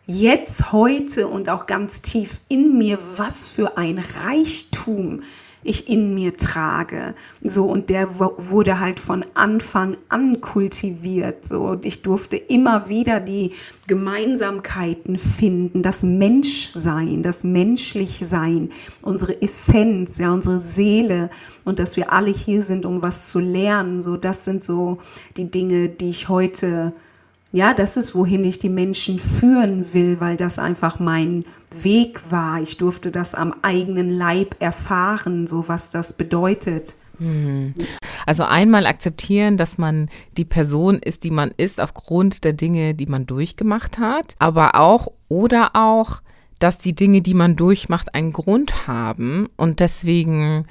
jetzt, 0.08 0.72
heute 0.72 1.28
und 1.28 1.50
auch 1.50 1.66
ganz 1.66 2.02
tief 2.02 2.40
in 2.48 2.78
mir, 2.78 3.00
was 3.18 3.46
für 3.46 3.78
ein 3.78 4.02
Reichtum 4.26 5.24
ich 5.64 5.90
in 5.90 6.14
mir 6.14 6.38
trage. 6.38 7.14
So, 7.42 7.66
und 7.66 7.90
der 7.90 8.20
wurde 8.20 8.80
halt 8.80 9.00
von 9.00 9.26
Anfang 9.34 9.98
an 10.10 10.40
kultiviert. 10.42 11.46
So, 11.46 11.64
und 11.64 11.86
ich 11.86 12.02
durfte 12.02 12.38
immer 12.38 12.90
wieder 12.90 13.20
die 13.20 13.52
Gemeinsamkeiten 13.88 15.18
finden, 15.18 15.82
das 15.82 16.04
Menschsein, 16.04 17.24
das 17.24 17.44
Menschlichsein, 17.44 18.70
unsere 19.02 19.42
Essenz, 19.42 20.18
ja, 20.18 20.32
unsere 20.32 20.60
Seele 20.60 21.30
und 21.66 21.80
dass 21.80 21.98
wir 21.98 22.14
alle 22.14 22.32
hier 22.32 22.64
sind, 22.64 22.86
um 22.86 23.02
was 23.02 23.30
zu 23.30 23.40
lernen. 23.40 24.02
So, 24.02 24.18
das 24.18 24.46
sind 24.46 24.64
so 24.64 25.00
die 25.36 25.50
Dinge, 25.50 25.90
die 25.90 26.10
ich 26.10 26.30
heute 26.30 26.94
ja, 27.52 27.74
das 27.74 27.98
ist, 27.98 28.14
wohin 28.14 28.44
ich 28.44 28.60
die 28.60 28.70
Menschen 28.70 29.20
führen 29.20 29.94
will, 29.94 30.20
weil 30.20 30.38
das 30.38 30.60
einfach 30.60 31.00
mein 31.00 31.46
Weg 31.82 32.22
war. 32.30 32.62
Ich 32.62 32.78
durfte 32.78 33.12
das 33.12 33.36
am 33.36 33.54
eigenen 33.62 34.10
Leib 34.10 34.56
erfahren, 34.60 35.48
so 35.48 35.68
was 35.68 35.92
das 35.92 36.14
bedeutet. 36.14 36.96
Hm. 37.20 37.74
Also 38.26 38.44
einmal 38.44 38.86
akzeptieren, 38.86 39.58
dass 39.58 39.78
man 39.78 40.10
die 40.38 40.46
Person 40.46 40.96
ist, 41.00 41.24
die 41.24 41.32
man 41.32 41.52
ist, 41.56 41.80
aufgrund 41.80 42.44
der 42.44 42.54
Dinge, 42.54 42.94
die 42.94 43.08
man 43.08 43.26
durchgemacht 43.26 43.98
hat, 43.98 44.36
aber 44.40 44.76
auch 44.76 45.08
oder 45.30 45.72
auch, 45.74 46.22
dass 46.60 46.78
die 46.78 46.94
Dinge, 46.94 47.22
die 47.22 47.34
man 47.34 47.56
durchmacht, 47.56 48.14
einen 48.14 48.34
Grund 48.34 48.88
haben 48.88 49.48
und 49.58 49.80
deswegen 49.80 50.66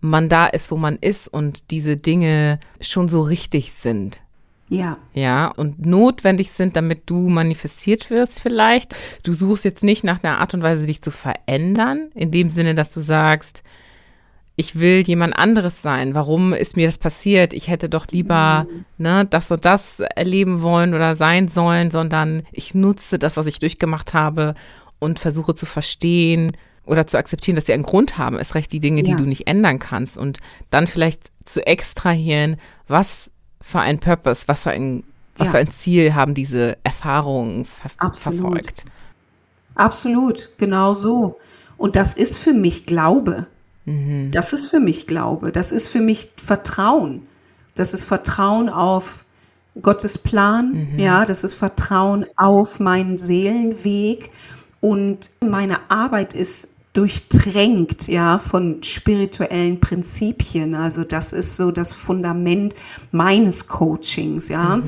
man 0.00 0.28
da 0.28 0.46
ist, 0.46 0.70
wo 0.70 0.76
man 0.76 0.96
ist 0.96 1.28
und 1.28 1.70
diese 1.70 1.96
Dinge 1.96 2.60
schon 2.80 3.08
so 3.08 3.22
richtig 3.22 3.72
sind. 3.72 4.22
Ja. 4.68 4.98
Ja, 5.14 5.48
und 5.48 5.84
notwendig 5.86 6.50
sind, 6.50 6.76
damit 6.76 7.02
du 7.06 7.28
manifestiert 7.28 8.10
wirst 8.10 8.42
vielleicht. 8.42 8.94
Du 9.22 9.32
suchst 9.32 9.64
jetzt 9.64 9.82
nicht 9.82 10.04
nach 10.04 10.22
einer 10.22 10.38
Art 10.38 10.54
und 10.54 10.62
Weise, 10.62 10.86
dich 10.86 11.02
zu 11.02 11.10
verändern, 11.10 12.10
in 12.14 12.30
dem 12.30 12.50
Sinne, 12.50 12.74
dass 12.74 12.92
du 12.92 13.00
sagst, 13.00 13.62
ich 14.56 14.80
will 14.80 15.02
jemand 15.02 15.36
anderes 15.36 15.82
sein. 15.82 16.16
Warum 16.16 16.52
ist 16.52 16.74
mir 16.74 16.86
das 16.86 16.98
passiert? 16.98 17.52
Ich 17.52 17.68
hätte 17.68 17.88
doch 17.88 18.06
lieber 18.10 18.66
mhm. 18.68 18.84
ne, 18.98 19.24
das 19.24 19.50
und 19.52 19.64
das 19.64 20.00
erleben 20.00 20.62
wollen 20.62 20.94
oder 20.94 21.14
sein 21.14 21.46
sollen, 21.46 21.92
sondern 21.92 22.42
ich 22.50 22.74
nutze 22.74 23.20
das, 23.20 23.36
was 23.36 23.46
ich 23.46 23.60
durchgemacht 23.60 24.14
habe 24.14 24.54
und 24.98 25.20
versuche 25.20 25.54
zu 25.54 25.64
verstehen 25.64 26.56
oder 26.84 27.06
zu 27.06 27.18
akzeptieren, 27.18 27.54
dass 27.54 27.66
sie 27.66 27.72
einen 27.72 27.84
Grund 27.84 28.18
haben. 28.18 28.36
Es 28.36 28.56
recht 28.56 28.72
die 28.72 28.80
Dinge, 28.80 29.02
ja. 29.02 29.06
die 29.06 29.22
du 29.22 29.28
nicht 29.28 29.46
ändern 29.46 29.78
kannst 29.78 30.18
und 30.18 30.38
dann 30.70 30.88
vielleicht 30.88 31.30
zu 31.44 31.64
extrahieren, 31.64 32.56
was 32.88 33.30
für 33.68 33.80
ein 33.80 33.98
Purpose, 33.98 34.48
was 34.48 34.62
für 34.62 34.70
ein, 34.70 35.04
was 35.36 35.48
ja. 35.48 35.52
für 35.52 35.58
ein 35.58 35.70
Ziel 35.70 36.14
haben 36.14 36.32
diese 36.32 36.78
Erfahrungen 36.84 37.66
ver 37.66 37.90
Absolut. 37.98 38.40
verfolgt? 38.40 38.84
Absolut, 39.74 40.48
genau 40.56 40.94
so. 40.94 41.38
Und 41.76 41.94
das 41.94 42.14
ist 42.14 42.38
für 42.38 42.54
mich 42.54 42.86
Glaube. 42.86 43.46
Mhm. 43.84 44.30
Das 44.30 44.54
ist 44.54 44.70
für 44.70 44.80
mich 44.80 45.06
Glaube. 45.06 45.52
Das 45.52 45.70
ist 45.70 45.88
für 45.88 46.00
mich 46.00 46.30
Vertrauen. 46.42 47.26
Das 47.74 47.92
ist 47.92 48.04
Vertrauen 48.04 48.70
auf 48.70 49.26
Gottes 49.82 50.16
Plan. 50.16 50.88
Mhm. 50.94 50.98
Ja, 50.98 51.26
das 51.26 51.44
ist 51.44 51.52
Vertrauen 51.52 52.24
auf 52.36 52.80
meinen 52.80 53.18
Seelenweg. 53.18 54.30
Und 54.80 55.30
meine 55.46 55.90
Arbeit 55.90 56.32
ist 56.32 56.74
durchtränkt, 56.92 58.08
ja, 58.08 58.38
von 58.38 58.82
spirituellen 58.82 59.80
Prinzipien. 59.80 60.74
Also 60.74 61.04
das 61.04 61.32
ist 61.32 61.56
so 61.56 61.70
das 61.70 61.92
Fundament 61.92 62.74
meines 63.12 63.68
Coachings, 63.68 64.48
ja. 64.48 64.78
Mhm. 64.78 64.84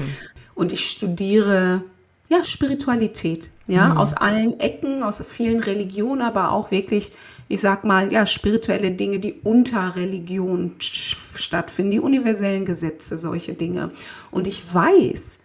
Und 0.55 0.73
ich 0.73 0.91
studiere 0.91 1.83
ja 2.29 2.43
Spiritualität, 2.45 3.51
ja, 3.67 3.91
mhm. 3.91 3.99
aus 3.99 4.15
allen 4.15 4.61
Ecken, 4.61 5.03
aus 5.03 5.23
vielen 5.29 5.61
Religionen, 5.61 6.23
aber 6.23 6.53
auch 6.53 6.71
wirklich, 6.71 7.13
ich 7.49 7.61
sag 7.61 7.85
mal, 7.85 8.13
ja, 8.13 8.25
spirituelle 8.25 8.93
Dinge, 8.93 9.19
die 9.19 9.35
unter 9.43 9.97
Religion 9.97 10.77
stattfinden, 10.79 11.91
die 11.91 12.01
universellen 12.01 12.65
Gesetze, 12.65 13.19
solche 13.19 13.55
Dinge. 13.55 13.91
Und 14.31 14.47
ich 14.47 14.63
weiß, 14.73 15.40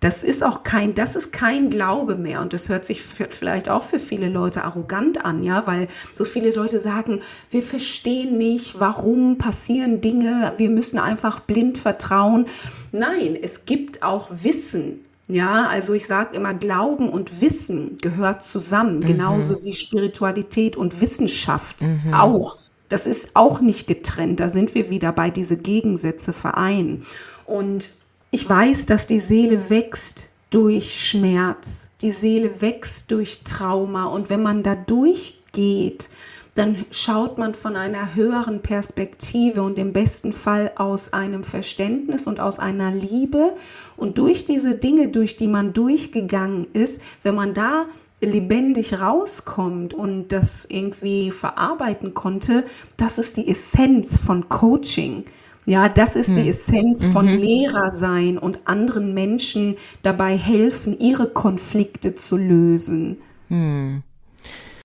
das 0.00 0.22
ist 0.22 0.42
auch 0.42 0.62
kein, 0.62 0.94
das 0.94 1.14
ist 1.14 1.30
kein 1.30 1.68
Glaube 1.68 2.16
mehr. 2.16 2.40
Und 2.40 2.54
das 2.54 2.70
hört 2.70 2.86
sich 2.86 3.02
vielleicht 3.02 3.68
auch 3.68 3.84
für 3.84 3.98
viele 3.98 4.30
Leute 4.30 4.64
arrogant 4.64 5.24
an, 5.24 5.42
ja, 5.42 5.66
weil 5.66 5.88
so 6.14 6.24
viele 6.24 6.52
Leute 6.52 6.80
sagen, 6.80 7.20
wir 7.50 7.62
verstehen 7.62 8.38
nicht, 8.38 8.80
warum 8.80 9.36
passieren 9.36 10.00
Dinge, 10.00 10.54
wir 10.56 10.70
müssen 10.70 10.98
einfach 10.98 11.40
blind 11.40 11.76
vertrauen. 11.76 12.46
Nein, 12.92 13.36
es 13.40 13.66
gibt 13.66 14.02
auch 14.02 14.30
Wissen. 14.42 15.04
Ja, 15.28 15.68
also 15.68 15.92
ich 15.92 16.06
sage 16.06 16.34
immer, 16.34 16.54
Glauben 16.54 17.08
und 17.08 17.40
Wissen 17.40 17.98
gehört 17.98 18.42
zusammen, 18.42 18.96
mhm. 18.96 19.06
genauso 19.06 19.62
wie 19.62 19.74
Spiritualität 19.74 20.76
und 20.76 21.00
Wissenschaft 21.00 21.82
mhm. 21.82 22.14
auch. 22.14 22.56
Das 22.88 23.06
ist 23.06 23.30
auch 23.34 23.60
nicht 23.60 23.86
getrennt. 23.86 24.40
Da 24.40 24.48
sind 24.48 24.74
wir 24.74 24.90
wieder 24.90 25.12
bei 25.12 25.30
diese 25.30 25.56
Gegensätze 25.56 26.32
vereinen. 26.32 27.06
Und 27.46 27.90
ich 28.30 28.48
weiß, 28.48 28.86
dass 28.86 29.06
die 29.06 29.20
Seele 29.20 29.70
wächst 29.70 30.30
durch 30.50 31.08
Schmerz, 31.08 31.90
die 32.00 32.10
Seele 32.10 32.60
wächst 32.60 33.10
durch 33.10 33.42
Trauma 33.44 34.04
und 34.04 34.30
wenn 34.30 34.42
man 34.42 34.62
da 34.62 34.74
durchgeht, 34.74 36.10
dann 36.54 36.84
schaut 36.90 37.38
man 37.38 37.54
von 37.54 37.76
einer 37.76 38.14
höheren 38.14 38.60
Perspektive 38.60 39.62
und 39.62 39.78
im 39.78 39.92
besten 39.92 40.32
Fall 40.32 40.72
aus 40.76 41.12
einem 41.12 41.44
Verständnis 41.44 42.26
und 42.26 42.40
aus 42.40 42.58
einer 42.58 42.90
Liebe. 42.90 43.54
Und 43.96 44.18
durch 44.18 44.44
diese 44.44 44.74
Dinge, 44.74 45.08
durch 45.08 45.36
die 45.36 45.46
man 45.46 45.72
durchgegangen 45.72 46.66
ist, 46.72 47.02
wenn 47.22 47.36
man 47.36 47.54
da 47.54 47.86
lebendig 48.20 49.00
rauskommt 49.00 49.94
und 49.94 50.28
das 50.28 50.66
irgendwie 50.68 51.30
verarbeiten 51.30 52.14
konnte, 52.14 52.64
das 52.96 53.18
ist 53.18 53.36
die 53.36 53.48
Essenz 53.48 54.18
von 54.18 54.48
Coaching. 54.48 55.24
Ja, 55.66 55.88
das 55.88 56.16
ist 56.16 56.28
hm. 56.28 56.34
die 56.36 56.48
Essenz 56.48 57.04
von 57.04 57.26
mhm. 57.26 57.38
Lehrer 57.38 57.90
sein 57.92 58.38
und 58.38 58.60
anderen 58.64 59.14
Menschen 59.14 59.76
dabei 60.02 60.36
helfen, 60.36 60.98
ihre 60.98 61.28
Konflikte 61.28 62.14
zu 62.14 62.36
lösen. 62.36 63.18
Hm. 63.48 64.02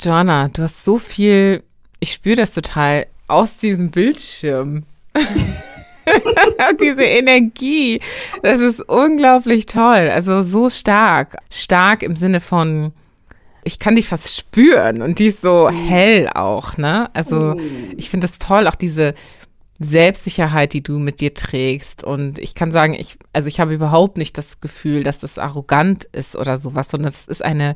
Joanna, 0.01 0.49
du 0.49 0.63
hast 0.63 0.83
so 0.83 0.97
viel, 0.97 1.63
ich 1.99 2.13
spüre 2.13 2.35
das 2.35 2.51
total 2.51 3.07
aus 3.27 3.57
diesem 3.57 3.91
Bildschirm. 3.91 4.83
Diese 6.79 7.03
Energie, 7.03 7.99
das 8.43 8.59
ist 8.59 8.81
unglaublich 8.81 9.65
toll. 9.65 10.09
Also 10.11 10.43
so 10.43 10.69
stark. 10.69 11.37
Stark 11.49 12.03
im 12.03 12.15
Sinne 12.15 12.41
von, 12.41 12.91
ich 13.63 13.79
kann 13.79 13.95
die 13.95 14.03
fast 14.03 14.35
spüren 14.37 15.01
und 15.01 15.17
die 15.17 15.27
ist 15.27 15.41
so 15.41 15.69
hm. 15.69 15.75
hell 15.75 16.29
auch, 16.33 16.77
ne? 16.77 17.09
Also 17.13 17.53
hm. 17.53 17.93
ich 17.97 18.09
finde 18.09 18.27
das 18.27 18.37
toll, 18.37 18.67
auch 18.67 18.75
diese 18.75 19.15
Selbstsicherheit, 19.79 20.73
die 20.73 20.83
du 20.83 20.99
mit 20.99 21.19
dir 21.19 21.33
trägst. 21.33 22.03
Und 22.03 22.39
ich 22.39 22.55
kann 22.55 22.71
sagen, 22.71 22.93
ich, 22.93 23.17
also 23.33 23.47
ich 23.47 23.59
habe 23.59 23.73
überhaupt 23.73 24.17
nicht 24.17 24.37
das 24.37 24.61
Gefühl, 24.61 25.03
dass 25.03 25.19
das 25.19 25.37
arrogant 25.37 26.05
ist 26.05 26.35
oder 26.35 26.57
sowas, 26.57 26.87
sondern 26.89 27.09
es 27.09 27.25
ist 27.25 27.43
eine 27.43 27.75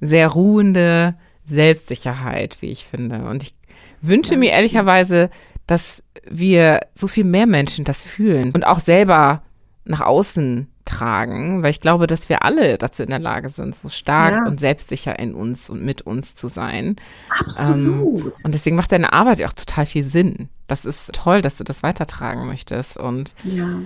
sehr 0.00 0.28
ruhende 0.28 1.14
Selbstsicherheit, 1.46 2.58
wie 2.60 2.70
ich 2.70 2.84
finde. 2.84 3.24
Und 3.24 3.42
ich 3.42 3.54
wünsche 4.02 4.36
mir 4.36 4.50
ehrlicherweise, 4.50 5.30
dass 5.66 6.02
wir 6.28 6.80
so 6.94 7.06
viel 7.06 7.24
mehr 7.24 7.46
Menschen 7.46 7.84
das 7.84 8.02
fühlen 8.02 8.52
und 8.52 8.66
auch 8.66 8.80
selber 8.80 9.42
nach 9.84 10.00
außen 10.00 10.68
tragen, 10.84 11.62
weil 11.62 11.70
ich 11.70 11.80
glaube, 11.80 12.06
dass 12.06 12.28
wir 12.28 12.44
alle 12.44 12.76
dazu 12.76 13.02
in 13.02 13.10
der 13.10 13.18
Lage 13.18 13.50
sind, 13.50 13.76
so 13.76 13.88
stark 13.88 14.32
ja. 14.32 14.46
und 14.46 14.58
selbstsicher 14.58 15.18
in 15.18 15.34
uns 15.34 15.70
und 15.70 15.82
mit 15.82 16.02
uns 16.02 16.34
zu 16.34 16.48
sein. 16.48 16.96
Absolut. 17.28 18.24
Ähm, 18.24 18.32
und 18.44 18.54
deswegen 18.54 18.76
macht 18.76 18.92
deine 18.92 19.12
Arbeit 19.12 19.38
ja 19.38 19.46
auch 19.46 19.52
total 19.52 19.86
viel 19.86 20.04
Sinn. 20.04 20.48
Das 20.70 20.84
ist 20.84 21.12
toll, 21.12 21.42
dass 21.42 21.56
du 21.56 21.64
das 21.64 21.82
weitertragen 21.82 22.46
möchtest. 22.46 22.96
Und 22.96 23.34
ja. 23.44 23.80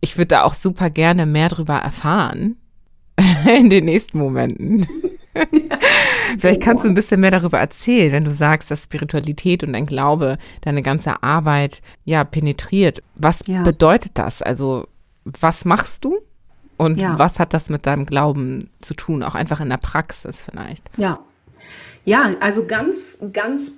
ich 0.00 0.16
würde 0.16 0.28
da 0.28 0.42
auch 0.42 0.54
super 0.54 0.90
gerne 0.90 1.26
mehr 1.26 1.48
drüber 1.48 1.76
erfahren 1.76 2.56
in 3.46 3.70
den 3.70 3.84
nächsten 3.84 4.18
Momenten. 4.18 4.86
Vielleicht 6.38 6.62
kannst 6.62 6.84
du 6.84 6.88
ein 6.88 6.94
bisschen 6.94 7.20
mehr 7.20 7.30
darüber 7.30 7.58
erzählen, 7.58 8.12
wenn 8.12 8.24
du 8.24 8.30
sagst, 8.30 8.70
dass 8.70 8.84
Spiritualität 8.84 9.62
und 9.62 9.72
dein 9.72 9.86
Glaube 9.86 10.38
deine 10.62 10.82
ganze 10.82 11.22
Arbeit 11.22 11.82
ja 12.04 12.24
penetriert. 12.24 13.02
Was 13.16 13.40
ja. 13.46 13.62
bedeutet 13.62 14.12
das? 14.14 14.42
Also, 14.42 14.86
was 15.24 15.64
machst 15.64 16.04
du? 16.04 16.18
Und 16.76 16.98
ja. 16.98 17.18
was 17.18 17.38
hat 17.38 17.52
das 17.52 17.68
mit 17.68 17.84
deinem 17.84 18.06
Glauben 18.06 18.70
zu 18.80 18.94
tun? 18.94 19.22
Auch 19.22 19.34
einfach 19.34 19.60
in 19.60 19.68
der 19.68 19.76
Praxis 19.76 20.42
vielleicht. 20.42 20.90
Ja. 20.96 21.18
Ja, 22.06 22.30
also 22.40 22.64
ganz, 22.66 23.18
ganz 23.32 23.72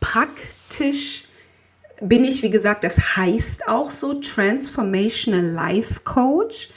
praktisch 0.00 1.25
bin 2.00 2.24
ich, 2.24 2.42
wie 2.42 2.50
gesagt, 2.50 2.84
das 2.84 3.16
heißt 3.16 3.68
auch 3.68 3.90
so 3.90 4.14
Transformational 4.14 5.44
Life 5.44 6.00
Coach. 6.04 6.70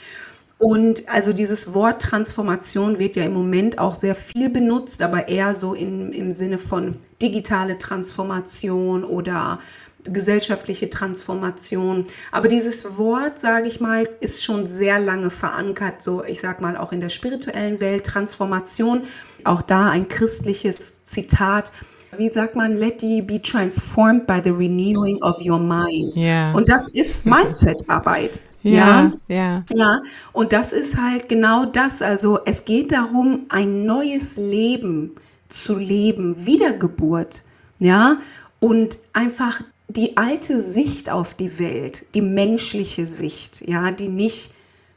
Und 0.58 1.08
also 1.08 1.32
dieses 1.32 1.72
Wort 1.72 2.02
Transformation 2.02 2.98
wird 2.98 3.16
ja 3.16 3.24
im 3.24 3.32
Moment 3.32 3.78
auch 3.78 3.94
sehr 3.94 4.14
viel 4.14 4.50
benutzt, 4.50 5.00
aber 5.00 5.28
eher 5.28 5.54
so 5.54 5.72
in, 5.72 6.12
im 6.12 6.30
Sinne 6.30 6.58
von 6.58 6.96
digitale 7.22 7.78
Transformation 7.78 9.04
oder 9.04 9.58
gesellschaftliche 10.04 10.90
Transformation. 10.90 12.06
Aber 12.30 12.48
dieses 12.48 12.98
Wort, 12.98 13.38
sage 13.38 13.68
ich 13.68 13.80
mal, 13.80 14.08
ist 14.20 14.42
schon 14.42 14.66
sehr 14.66 14.98
lange 14.98 15.30
verankert, 15.30 16.02
so 16.02 16.24
ich 16.24 16.40
sage 16.40 16.62
mal 16.62 16.76
auch 16.76 16.92
in 16.92 17.00
der 17.00 17.08
spirituellen 17.08 17.80
Welt. 17.80 18.04
Transformation, 18.04 19.04
auch 19.44 19.62
da 19.62 19.88
ein 19.90 20.08
christliches 20.08 21.04
Zitat. 21.04 21.72
Wie 22.16 22.28
sagt 22.28 22.56
man, 22.56 22.76
let 22.76 23.02
ye 23.02 23.20
be 23.20 23.40
transformed 23.40 24.26
by 24.26 24.40
the 24.42 24.50
renewing 24.50 25.22
of 25.22 25.38
your 25.40 25.60
mind. 25.60 26.16
Yeah. 26.16 26.52
Und 26.54 26.68
das 26.68 26.88
ist 26.88 27.24
Mindset-Arbeit. 27.24 28.42
Ja, 28.62 29.12
ja, 29.28 29.64
ja. 29.72 30.02
Und 30.32 30.52
das 30.52 30.72
ist 30.72 31.00
halt 31.00 31.28
genau 31.28 31.64
das. 31.64 32.02
Also 32.02 32.40
es 32.44 32.64
geht 32.64 32.92
darum, 32.92 33.46
ein 33.48 33.86
neues 33.86 34.36
Leben 34.36 35.12
zu 35.48 35.78
leben, 35.78 36.46
Wiedergeburt, 36.46 37.42
ja, 37.78 38.18
und 38.60 38.98
einfach 39.12 39.62
die 39.88 40.16
alte 40.16 40.62
Sicht 40.62 41.10
auf 41.10 41.34
die 41.34 41.58
Welt, 41.58 42.04
die 42.14 42.20
menschliche 42.20 43.06
Sicht, 43.06 43.66
ja, 43.66 43.90
die 43.90 44.08
nicht 44.08 44.52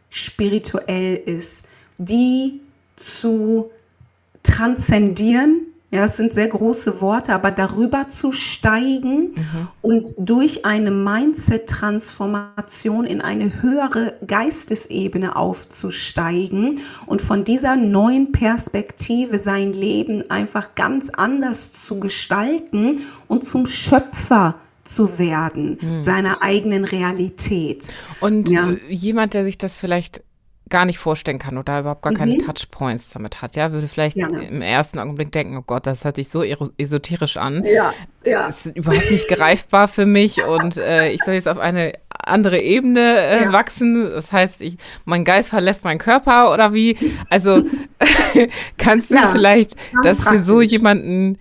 spirituell 0.10 1.16
ist, 1.16 1.68
die 1.98 2.62
zu 2.96 3.72
transzendieren, 4.44 5.62
ja, 5.94 6.06
es 6.06 6.18
sind 6.18 6.34
sehr 6.34 6.48
große 6.48 7.00
Worte, 7.02 7.36
aber 7.36 7.52
darüber 7.52 8.08
zu 8.08 8.32
steigen 8.32 9.36
mhm. 9.36 9.68
und 9.84 10.12
durch 10.18 10.66
eine 10.66 10.90
Mindset-Transformation 10.90 13.06
in 13.06 13.22
eine 13.22 13.62
höhere 13.62 14.16
Geistesebene 14.26 15.36
aufzusteigen 15.36 16.80
und 17.06 17.22
von 17.22 17.44
dieser 17.44 17.76
neuen 17.76 18.32
Perspektive 18.32 19.38
sein 19.38 19.72
Leben 19.72 20.32
einfach 20.32 20.74
ganz 20.74 21.12
anders 21.12 21.74
zu 21.74 22.00
gestalten 22.00 23.02
und 23.28 23.46
zum 23.46 23.68
Schöpfer 23.68 24.56
zu 24.84 25.20
werden, 25.20 25.78
mhm. 25.80 26.02
seiner 26.02 26.42
eigenen 26.42 26.86
Realität. 26.86 27.94
Und 28.20 28.50
ja. 28.50 28.68
jemand, 28.90 29.36
der 29.36 29.44
sich 29.44 29.60
das 29.60 29.80
vielleicht 29.80 30.24
gar 30.70 30.86
nicht 30.86 30.98
vorstellen 30.98 31.40
kann 31.40 31.58
oder 31.58 31.82
überhaupt 31.82 32.02
gar 32.02 32.14
mhm. 32.14 32.18
keine 32.18 32.38
Touchpoints 32.38 33.10
damit 33.14 33.42
hat, 33.42 33.56
ja, 33.56 33.72
würde 33.72 33.88
vielleicht 33.88 34.18
ja. 34.18 34.28
im 34.28 34.62
ersten 34.62 35.00
Augenblick 35.00 35.32
denken, 35.32 35.58
oh 35.58 35.64
Gott, 35.66 35.86
das 35.86 36.04
hört 36.06 36.16
sich 36.16 36.30
so 36.30 36.44
esoterisch 36.44 37.38
an. 37.38 37.64
Ja, 37.66 37.94
ja. 38.24 38.48
Das 38.48 38.66
ist 38.66 38.76
überhaupt 38.76 39.12
nicht 39.12 39.28
greifbar 39.28 39.88
für 39.88 40.06
mich 40.06 40.44
und 40.44 40.78
äh, 40.78 41.12
ich 41.12 41.22
soll 41.24 41.36
jetzt 41.36 41.48
auf 41.48 41.58
eine 41.58 41.94
andere 42.10 42.60
Ebene 42.60 43.20
äh, 43.20 43.44
ja. 43.44 43.54
wachsen. 43.54 44.10
Das 44.10 44.32
heißt, 44.32 44.62
ich, 44.62 44.78
mein 45.06 45.26
Geist 45.26 45.50
verlässt 45.50 45.84
meinen 45.84 46.00
Körper 46.00 46.54
oder 46.54 46.74
wie? 46.74 46.98
Also 47.30 47.64
kannst 48.78 49.12
du 49.12 49.16
ja, 49.16 49.28
vielleicht 49.32 49.76
das 50.04 50.28
für 50.28 50.42
so 50.42 50.62
jemanden 50.62 51.38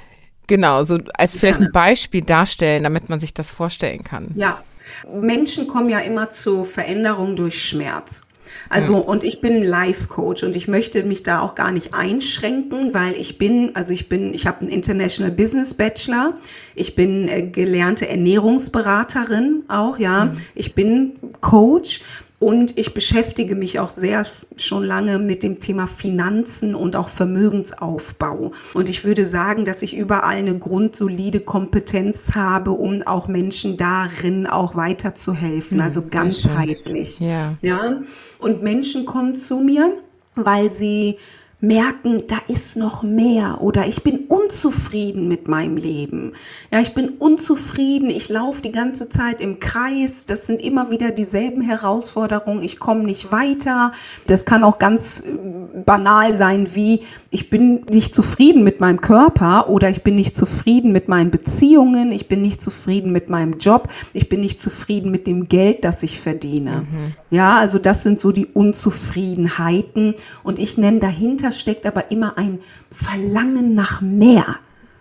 genau 0.46 0.84
so 0.84 0.98
als 1.14 1.38
vielleicht 1.38 1.60
ein 1.60 1.72
Beispiel 1.72 2.22
darstellen, 2.22 2.82
damit 2.82 3.08
man 3.08 3.20
sich 3.20 3.32
das 3.32 3.50
vorstellen 3.50 4.02
kann? 4.02 4.32
Ja, 4.34 4.62
Menschen 5.10 5.68
kommen 5.68 5.88
ja 5.88 6.00
immer 6.00 6.30
zu 6.30 6.64
Veränderung 6.64 7.36
durch 7.36 7.62
Schmerz. 7.62 8.26
Also, 8.68 8.94
ja. 8.94 8.98
und 9.00 9.24
ich 9.24 9.40
bin 9.40 9.62
Life-Coach 9.62 10.44
und 10.44 10.57
ich 10.57 10.68
möchte 10.68 11.03
mich 11.05 11.22
da 11.22 11.40
auch 11.40 11.55
gar 11.55 11.72
nicht 11.72 11.94
einschränken, 11.94 12.94
weil 12.94 13.14
ich 13.14 13.38
bin, 13.38 13.74
also 13.74 13.92
ich 13.92 14.09
bin, 14.09 14.34
ich 14.34 14.46
habe 14.46 14.61
einen 14.61 14.70
International 14.70 15.32
Business 15.32 15.74
Bachelor, 15.74 16.34
ich 16.74 16.94
bin 16.94 17.28
äh, 17.28 17.42
gelernte 17.42 18.09
Ernährungsberaterin 18.09 19.64
auch, 19.68 19.98
ja, 19.98 20.26
mhm. 20.26 20.34
ich 20.55 20.74
bin 20.74 21.12
Coach 21.40 22.00
und 22.43 22.76
ich 22.76 22.93
beschäftige 22.93 23.55
mich 23.55 23.78
auch 23.78 23.88
sehr 23.88 24.26
schon 24.57 24.82
lange 24.82 25.20
mit 25.20 25.45
dem 25.45 25.61
Thema 25.61 25.86
Finanzen 25.86 26.74
und 26.74 26.97
auch 26.97 27.09
Vermögensaufbau. 27.09 28.51
Und 28.74 28.88
ich 28.88 29.05
würde 29.05 29.26
sagen, 29.26 29.64
dass 29.64 29.80
ich 29.82 29.97
überall 29.97 30.38
eine 30.38 30.59
grundsolide 30.59 31.38
Kompetenz 31.38 32.34
habe, 32.34 32.72
um 32.72 33.03
auch 33.03 33.28
Menschen 33.28 33.76
darin 33.76 34.49
auch 34.49 34.74
weiterzuhelfen, 34.74 35.76
mhm, 35.76 35.84
also 35.84 36.03
ganzheitlich. 36.11 37.20
Ja. 37.20 37.55
ja. 37.62 38.01
Und 38.40 38.61
Menschen 38.61 39.05
kommen 39.05 39.36
zu 39.36 39.61
mir, 39.61 39.95
weil 40.34 40.72
sie 40.72 41.18
merken, 41.62 42.24
da 42.26 42.38
ist 42.48 42.76
noch 42.76 43.04
mehr 43.04 43.60
oder 43.60 43.86
ich 43.86 44.02
bin 44.02 44.24
unzufrieden 44.26 45.28
mit 45.28 45.46
meinem 45.46 45.76
Leben. 45.76 46.32
Ja, 46.72 46.80
ich 46.80 46.92
bin 46.92 47.10
unzufrieden, 47.10 48.10
ich 48.10 48.28
laufe 48.28 48.62
die 48.62 48.72
ganze 48.72 49.08
Zeit 49.08 49.40
im 49.40 49.60
Kreis, 49.60 50.26
das 50.26 50.48
sind 50.48 50.60
immer 50.60 50.90
wieder 50.90 51.12
dieselben 51.12 51.62
Herausforderungen, 51.62 52.64
ich 52.64 52.80
komme 52.80 53.04
nicht 53.04 53.30
weiter. 53.30 53.92
Das 54.26 54.44
kann 54.44 54.64
auch 54.64 54.80
ganz 54.80 55.20
äh, 55.20 55.78
banal 55.84 56.36
sein 56.36 56.74
wie 56.74 57.02
ich 57.30 57.48
bin 57.48 57.86
nicht 57.90 58.12
zufrieden 58.12 58.64
mit 58.64 58.80
meinem 58.80 59.00
Körper 59.00 59.70
oder 59.70 59.88
ich 59.88 60.02
bin 60.02 60.16
nicht 60.16 60.36
zufrieden 60.36 60.90
mit 60.90 61.06
meinen 61.06 61.30
Beziehungen, 61.30 62.10
ich 62.10 62.26
bin 62.26 62.42
nicht 62.42 62.60
zufrieden 62.60 63.12
mit 63.12 63.30
meinem 63.30 63.58
Job, 63.58 63.88
ich 64.12 64.28
bin 64.28 64.40
nicht 64.40 64.60
zufrieden 64.60 65.12
mit 65.12 65.28
dem 65.28 65.48
Geld, 65.48 65.84
das 65.84 66.02
ich 66.02 66.20
verdiene. 66.20 66.86
Mhm. 66.90 67.12
Ja, 67.30 67.56
also 67.58 67.78
das 67.78 68.02
sind 68.02 68.18
so 68.18 68.32
die 68.32 68.46
Unzufriedenheiten 68.46 70.14
und 70.42 70.58
ich 70.58 70.76
nenne 70.76 70.98
dahinter 70.98 71.51
steckt 71.59 71.86
aber 71.86 72.11
immer 72.11 72.38
ein 72.38 72.61
Verlangen 72.90 73.74
nach 73.74 74.00
mehr. 74.00 74.57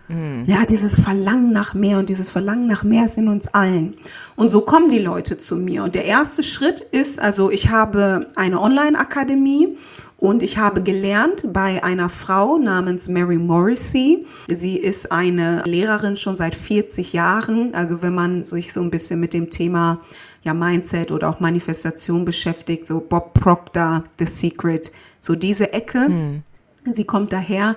Mhm. 0.08 0.44
Ja, 0.46 0.64
dieses 0.66 1.00
Verlangen 1.00 1.52
nach 1.52 1.74
mehr 1.74 1.98
und 1.98 2.08
dieses 2.08 2.30
Verlangen 2.30 2.66
nach 2.66 2.82
mehr 2.82 3.04
ist 3.04 3.18
in 3.18 3.28
uns 3.28 3.48
allen. 3.48 3.94
Und 4.36 4.50
so 4.50 4.60
kommen 4.60 4.90
die 4.90 4.98
Leute 4.98 5.36
zu 5.36 5.56
mir. 5.56 5.84
Und 5.84 5.94
der 5.94 6.04
erste 6.04 6.42
Schritt 6.42 6.80
ist, 6.80 7.20
also 7.20 7.50
ich 7.50 7.70
habe 7.70 8.26
eine 8.36 8.60
Online-Akademie 8.60 9.78
und 10.18 10.42
ich 10.42 10.56
habe 10.58 10.82
gelernt 10.82 11.52
bei 11.52 11.82
einer 11.82 12.08
Frau 12.08 12.58
namens 12.58 13.08
Mary 13.08 13.38
Morrissey. 13.38 14.26
Sie 14.48 14.76
ist 14.76 15.10
eine 15.10 15.62
Lehrerin 15.64 16.14
schon 16.14 16.36
seit 16.36 16.54
40 16.54 17.12
Jahren. 17.12 17.74
Also 17.74 18.02
wenn 18.02 18.14
man 18.14 18.44
sich 18.44 18.72
so 18.72 18.80
ein 18.80 18.90
bisschen 18.90 19.18
mit 19.18 19.32
dem 19.32 19.50
Thema 19.50 20.00
ja, 20.42 20.54
Mindset 20.54 21.10
oder 21.10 21.28
auch 21.28 21.40
Manifestation 21.40 22.24
beschäftigt, 22.24 22.86
so 22.86 23.00
Bob 23.00 23.34
Proctor, 23.34 24.04
The 24.18 24.26
Secret, 24.26 24.92
so 25.22 25.34
diese 25.34 25.72
Ecke. 25.72 26.06
Hm. 26.06 26.42
Sie 26.90 27.04
kommt 27.04 27.32
daher, 27.32 27.76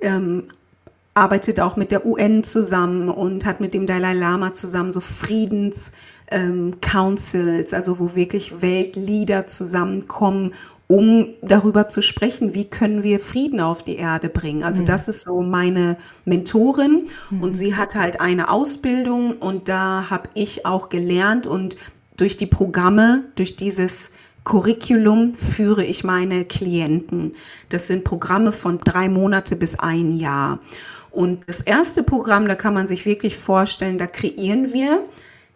ähm, 0.00 0.44
arbeitet 1.14 1.60
auch 1.60 1.76
mit 1.76 1.92
der 1.92 2.04
UN 2.04 2.42
zusammen 2.42 3.08
und 3.08 3.44
hat 3.44 3.60
mit 3.60 3.72
dem 3.72 3.86
Dalai 3.86 4.14
Lama 4.14 4.52
zusammen 4.52 4.92
so 4.92 5.00
Friedens 5.00 5.92
ähm, 6.30 6.74
Councils, 6.80 7.72
also 7.72 7.98
wo 7.98 8.14
wirklich 8.14 8.60
Weltleader 8.60 9.46
zusammenkommen, 9.46 10.52
um 10.88 11.28
darüber 11.42 11.88
zu 11.88 12.02
sprechen, 12.02 12.54
wie 12.54 12.66
können 12.66 13.02
wir 13.02 13.18
Frieden 13.18 13.60
auf 13.60 13.82
die 13.82 13.96
Erde 13.96 14.28
bringen. 14.28 14.62
Also 14.62 14.82
mhm. 14.82 14.86
das 14.86 15.08
ist 15.08 15.22
so 15.22 15.42
meine 15.42 15.96
Mentorin 16.24 17.04
mhm. 17.30 17.42
und 17.42 17.54
sie 17.54 17.74
hat 17.74 17.94
halt 17.94 18.20
eine 18.20 18.50
Ausbildung 18.50 19.38
und 19.38 19.68
da 19.68 20.10
habe 20.10 20.28
ich 20.34 20.64
auch 20.64 20.88
gelernt 20.88 21.46
und 21.46 21.76
durch 22.16 22.36
die 22.36 22.46
Programme, 22.46 23.24
durch 23.34 23.56
dieses 23.56 24.12
Curriculum 24.46 25.34
führe 25.34 25.84
ich 25.84 26.04
meine 26.04 26.44
Klienten. 26.44 27.32
Das 27.68 27.88
sind 27.88 28.04
Programme 28.04 28.52
von 28.52 28.78
drei 28.78 29.08
Monate 29.08 29.56
bis 29.56 29.76
ein 29.76 30.16
Jahr. 30.16 30.60
Und 31.10 31.40
das 31.48 31.62
erste 31.62 32.04
Programm, 32.04 32.46
da 32.46 32.54
kann 32.54 32.72
man 32.72 32.86
sich 32.86 33.06
wirklich 33.06 33.36
vorstellen, 33.36 33.98
da 33.98 34.06
kreieren 34.06 34.72
wir 34.72 35.02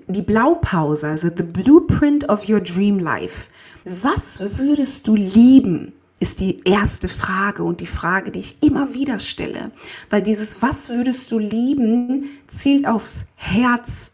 die 0.08 0.22
Blaupause, 0.22 1.06
also 1.06 1.28
the 1.28 1.44
blueprint 1.44 2.28
of 2.28 2.48
your 2.48 2.58
dream 2.58 2.98
life. 2.98 3.46
Was 3.84 4.40
würdest 4.58 5.06
du 5.06 5.14
lieben? 5.14 5.92
Ist 6.18 6.40
die 6.40 6.58
erste 6.64 7.08
Frage 7.08 7.62
und 7.62 7.80
die 7.80 7.86
Frage, 7.86 8.32
die 8.32 8.40
ich 8.40 8.58
immer 8.60 8.92
wieder 8.92 9.20
stelle. 9.20 9.70
Weil 10.10 10.22
dieses 10.22 10.62
Was 10.62 10.88
würdest 10.88 11.30
du 11.30 11.38
lieben 11.38 12.24
zielt 12.48 12.88
aufs 12.88 13.26
Herz 13.36 14.10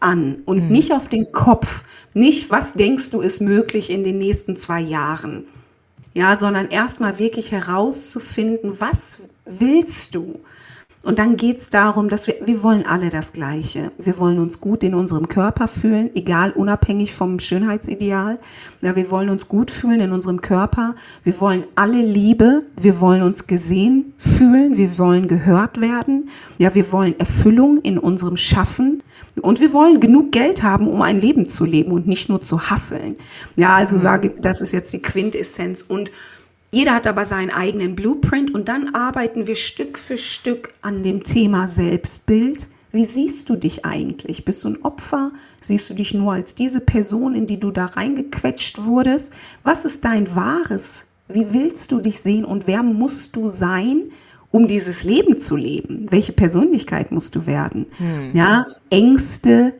an 0.00 0.42
und 0.44 0.64
mhm. 0.64 0.68
nicht 0.68 0.92
auf 0.92 1.08
den 1.08 1.32
Kopf. 1.32 1.82
Nicht, 2.14 2.50
was 2.50 2.74
denkst 2.74 3.10
du 3.10 3.20
ist 3.20 3.40
möglich 3.40 3.90
in 3.90 4.04
den 4.04 4.18
nächsten 4.18 4.56
zwei 4.56 4.80
Jahren. 4.80 5.44
Ja, 6.12 6.36
sondern 6.36 6.68
erstmal 6.68 7.18
wirklich 7.18 7.50
herauszufinden, 7.50 8.80
was 8.80 9.18
willst 9.44 10.14
du? 10.14 10.40
Und 11.04 11.18
dann 11.18 11.36
geht 11.36 11.58
es 11.58 11.68
darum, 11.68 12.08
dass 12.08 12.26
wir, 12.26 12.36
wir 12.46 12.62
wollen 12.62 12.86
alle 12.86 13.10
das 13.10 13.34
Gleiche. 13.34 13.92
Wir 13.98 14.18
wollen 14.18 14.38
uns 14.38 14.60
gut 14.60 14.82
in 14.82 14.94
unserem 14.94 15.28
Körper 15.28 15.68
fühlen, 15.68 16.10
egal 16.14 16.50
unabhängig 16.52 17.14
vom 17.14 17.38
Schönheitsideal. 17.38 18.38
Ja, 18.80 18.96
wir 18.96 19.10
wollen 19.10 19.28
uns 19.28 19.46
gut 19.46 19.70
fühlen 19.70 20.00
in 20.00 20.12
unserem 20.12 20.40
Körper. 20.40 20.94
Wir 21.22 21.38
wollen 21.40 21.64
alle 21.74 22.00
Liebe. 22.00 22.62
Wir 22.80 23.00
wollen 23.00 23.22
uns 23.22 23.46
gesehen 23.46 24.14
fühlen. 24.16 24.78
Wir 24.78 24.98
wollen 24.98 25.28
gehört 25.28 25.78
werden. 25.80 26.30
Ja, 26.56 26.74
wir 26.74 26.90
wollen 26.90 27.18
Erfüllung 27.20 27.78
in 27.82 27.98
unserem 27.98 28.38
Schaffen. 28.38 29.02
Und 29.42 29.60
wir 29.60 29.74
wollen 29.74 30.00
genug 30.00 30.32
Geld 30.32 30.62
haben, 30.62 30.88
um 30.88 31.02
ein 31.02 31.20
Leben 31.20 31.46
zu 31.46 31.66
leben 31.66 31.92
und 31.92 32.06
nicht 32.06 32.30
nur 32.30 32.40
zu 32.40 32.70
hasseln. 32.70 33.16
Ja, 33.56 33.76
also 33.76 33.98
sage, 33.98 34.30
das 34.40 34.62
ist 34.62 34.72
jetzt 34.72 34.92
die 34.92 35.02
Quintessenz. 35.02 35.82
Und 35.82 36.10
jeder 36.74 36.94
hat 36.94 37.06
aber 37.06 37.24
seinen 37.24 37.50
eigenen 37.50 37.94
Blueprint 37.94 38.52
und 38.52 38.68
dann 38.68 38.96
arbeiten 38.96 39.46
wir 39.46 39.54
Stück 39.54 39.96
für 39.96 40.18
Stück 40.18 40.74
an 40.82 41.04
dem 41.04 41.22
Thema 41.22 41.68
Selbstbild. 41.68 42.68
Wie 42.90 43.04
siehst 43.04 43.48
du 43.48 43.54
dich 43.54 43.84
eigentlich? 43.84 44.44
Bist 44.44 44.64
du 44.64 44.70
ein 44.70 44.82
Opfer? 44.82 45.30
Siehst 45.60 45.88
du 45.88 45.94
dich 45.94 46.14
nur 46.14 46.32
als 46.32 46.56
diese 46.56 46.80
Person, 46.80 47.36
in 47.36 47.46
die 47.46 47.60
du 47.60 47.70
da 47.70 47.86
reingequetscht 47.86 48.84
wurdest? 48.84 49.32
Was 49.62 49.84
ist 49.84 50.04
dein 50.04 50.34
wahres? 50.34 51.06
Wie 51.28 51.52
willst 51.52 51.92
du 51.92 52.00
dich 52.00 52.20
sehen 52.20 52.44
und 52.44 52.66
wer 52.66 52.82
musst 52.82 53.36
du 53.36 53.48
sein, 53.48 54.04
um 54.50 54.66
dieses 54.66 55.04
Leben 55.04 55.38
zu 55.38 55.56
leben? 55.56 56.06
Welche 56.10 56.32
Persönlichkeit 56.32 57.12
musst 57.12 57.36
du 57.36 57.46
werden? 57.46 57.86
Hm. 57.98 58.30
Ja, 58.32 58.66
Ängste, 58.90 59.74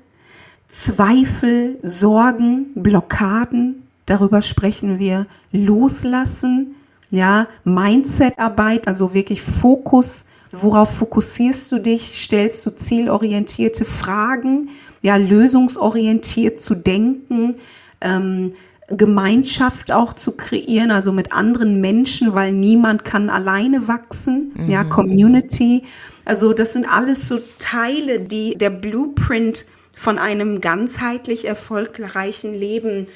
Zweifel, 0.69 1.79
Sorgen, 1.83 2.67
Blockaden, 2.75 3.83
darüber 4.07 4.43
sprechen 4.43 5.01
wir. 5.01 5.27
Loslassen, 5.53 6.77
ja, 7.15 7.47
Mindset-Arbeit, 7.63 8.89
also 8.89 9.15
wirklich 9.15 9.41
Fokus, 9.41 10.27
worauf 10.51 10.97
fokussierst 10.97 11.71
du 11.71 11.79
dich, 11.79 12.03
stellst 12.03 12.67
du 12.67 12.71
zielorientierte 12.71 13.85
Fragen, 13.85 14.71
ja, 15.01 15.17
lösungsorientiert 15.17 16.61
zu 16.61 16.75
denken, 16.75 17.57
ähm, 18.01 18.53
Gemeinschaft 18.89 19.93
auch 19.93 20.13
zu 20.13 20.33
kreieren, 20.33 20.91
also 20.91 21.13
mit 21.13 21.33
anderen 21.33 21.81
Menschen, 21.81 22.35
weil 22.35 22.53
niemand 22.53 23.05
kann 23.05 23.31
alleine 23.31 23.87
wachsen, 23.89 24.53
mhm. 24.55 24.69
ja, 24.69 24.85
Community. 24.85 25.85
Also 26.25 26.53
das 26.53 26.73
sind 26.73 26.87
alles 26.87 27.29
so 27.29 27.39
Teile, 27.59 28.21
die 28.21 28.57
der 28.59 28.71
Blueprint 28.71 29.67
von 29.95 30.19
einem 30.19 30.61
ganzheitlich 30.61 31.47
erfolgreichen 31.47 32.53
Leben 32.53 33.07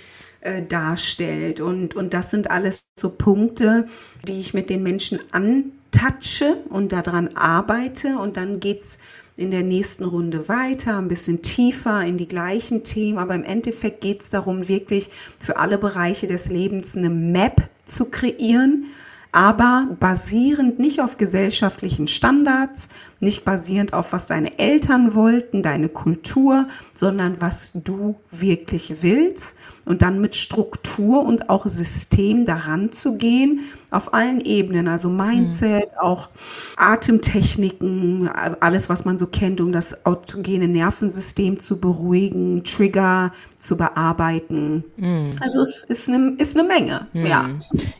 äh, 0.48 0.62
darstellt. 0.62 1.60
Und, 1.60 1.94
und 1.94 2.14
das 2.14 2.30
sind 2.30 2.50
alles 2.50 2.84
so 2.98 3.10
Punkte, 3.10 3.86
die 4.26 4.40
ich 4.40 4.54
mit 4.54 4.70
den 4.70 4.82
Menschen 4.82 5.20
antatsche 5.30 6.56
und 6.70 6.92
daran 6.92 7.28
arbeite. 7.36 8.18
Und 8.18 8.36
dann 8.38 8.58
geht 8.58 8.80
es 8.80 8.98
in 9.36 9.50
der 9.50 9.62
nächsten 9.62 10.04
Runde 10.04 10.48
weiter, 10.48 10.98
ein 10.98 11.08
bisschen 11.08 11.42
tiefer 11.42 12.02
in 12.04 12.16
die 12.16 12.26
gleichen 12.26 12.82
Themen. 12.82 13.18
Aber 13.18 13.34
im 13.34 13.44
Endeffekt 13.44 14.00
geht 14.00 14.22
es 14.22 14.30
darum, 14.30 14.68
wirklich 14.68 15.10
für 15.38 15.58
alle 15.58 15.76
Bereiche 15.76 16.26
des 16.26 16.48
Lebens 16.48 16.96
eine 16.96 17.10
Map 17.10 17.68
zu 17.84 18.06
kreieren 18.06 18.86
aber 19.32 19.88
basierend 20.00 20.78
nicht 20.78 21.00
auf 21.00 21.18
gesellschaftlichen 21.18 22.08
Standards, 22.08 22.88
nicht 23.20 23.44
basierend 23.44 23.92
auf, 23.92 24.12
was 24.12 24.26
deine 24.26 24.58
Eltern 24.58 25.14
wollten, 25.14 25.62
deine 25.62 25.88
Kultur, 25.88 26.66
sondern 26.94 27.40
was 27.40 27.72
du 27.74 28.16
wirklich 28.30 29.02
willst 29.02 29.54
und 29.88 30.02
dann 30.02 30.20
mit 30.20 30.34
Struktur 30.34 31.24
und 31.24 31.48
auch 31.48 31.66
System 31.66 32.44
daran 32.44 32.92
zu 32.92 33.16
gehen, 33.16 33.60
auf 33.90 34.12
allen 34.12 34.42
Ebenen, 34.42 34.86
also 34.86 35.08
Mindset, 35.08 35.90
mhm. 35.92 35.98
auch 35.98 36.28
Atemtechniken, 36.76 38.28
alles, 38.60 38.90
was 38.90 39.06
man 39.06 39.16
so 39.16 39.26
kennt, 39.26 39.62
um 39.62 39.72
das 39.72 40.04
autogene 40.04 40.68
Nervensystem 40.68 41.58
zu 41.58 41.80
beruhigen, 41.80 42.62
Trigger 42.64 43.32
zu 43.56 43.78
bearbeiten. 43.78 44.84
Mhm. 44.98 45.36
Also 45.40 45.62
es 45.62 45.84
ist 45.84 46.08
eine, 46.10 46.34
ist 46.36 46.58
eine 46.58 46.68
Menge, 46.68 47.06
mhm. 47.14 47.26
ja. 47.26 47.48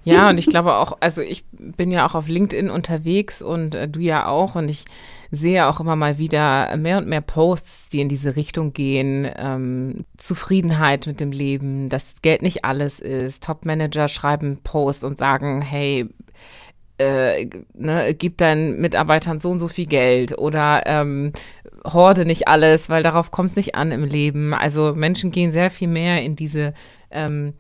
Ja, 0.05 0.29
und 0.29 0.39
ich 0.39 0.47
glaube 0.47 0.75
auch, 0.75 0.99
also 1.01 1.23
ich 1.23 1.45
bin 1.53 1.91
ja 1.91 2.07
auch 2.07 2.15
auf 2.15 2.29
LinkedIn 2.29 2.69
unterwegs 2.69 3.41
und 3.41 3.75
äh, 3.75 3.89
du 3.89 4.01
ja 4.01 4.27
auch 4.27 4.57
und 4.57 4.69
ich 4.69 4.85
sehe 5.31 5.67
auch 5.67 5.81
immer 5.81 5.97
mal 5.97 6.19
wieder 6.19 6.77
mehr 6.77 6.99
und 6.99 7.09
mehr 7.09 7.21
Posts, 7.21 7.89
die 7.89 8.01
in 8.01 8.09
diese 8.09 8.37
Richtung 8.37 8.73
gehen. 8.73 9.31
Ähm, 9.37 10.05
Zufriedenheit 10.17 11.07
mit 11.07 11.21
dem 11.21 11.33
Leben, 11.33 11.89
dass 11.89 12.23
Geld 12.23 12.43
nicht 12.43 12.65
alles 12.65 13.01
ist. 13.01 13.43
Top-Manager 13.43 14.09
schreiben 14.09 14.59
Posts 14.63 15.05
und 15.05 15.19
sagen, 15.19 15.61
hey, 15.61 16.09
äh, 16.99 17.49
ne, 17.75 18.15
gib 18.15 18.39
deinen 18.39 18.81
Mitarbeitern 18.81 19.41
so 19.41 19.51
und 19.51 19.61
so 19.61 19.69
viel 19.69 19.87
Geld 19.87 20.37
oder 20.37 20.83
ähm, 20.87 21.33
horde 21.85 22.25
nicht 22.25 22.49
alles, 22.49 22.89
weil 22.89 23.03
darauf 23.03 23.31
kommt 23.31 23.51
es 23.51 23.57
nicht 23.57 23.75
an 23.75 23.93
im 23.93 24.05
Leben. 24.05 24.53
Also 24.53 24.95
Menschen 24.95 25.31
gehen 25.31 25.53
sehr 25.53 25.71
viel 25.71 25.89
mehr 25.89 26.23
in 26.23 26.37
diese 26.37 26.75
ähm, 27.11 27.55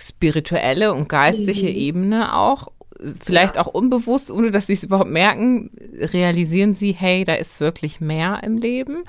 spirituelle 0.00 0.92
und 0.92 1.08
geistliche 1.08 1.68
mhm. 1.68 1.76
Ebene 1.76 2.36
auch 2.36 2.68
vielleicht 3.22 3.56
ja. 3.56 3.62
auch 3.62 3.68
unbewusst, 3.68 4.30
ohne 4.30 4.50
dass 4.50 4.66
sie 4.66 4.72
es 4.72 4.84
überhaupt 4.84 5.10
merken, 5.10 5.70
realisieren 5.94 6.74
sie, 6.74 6.92
hey, 6.92 7.24
da 7.24 7.34
ist 7.34 7.60
wirklich 7.60 8.00
mehr 8.00 8.42
im 8.42 8.58
Leben. 8.58 9.04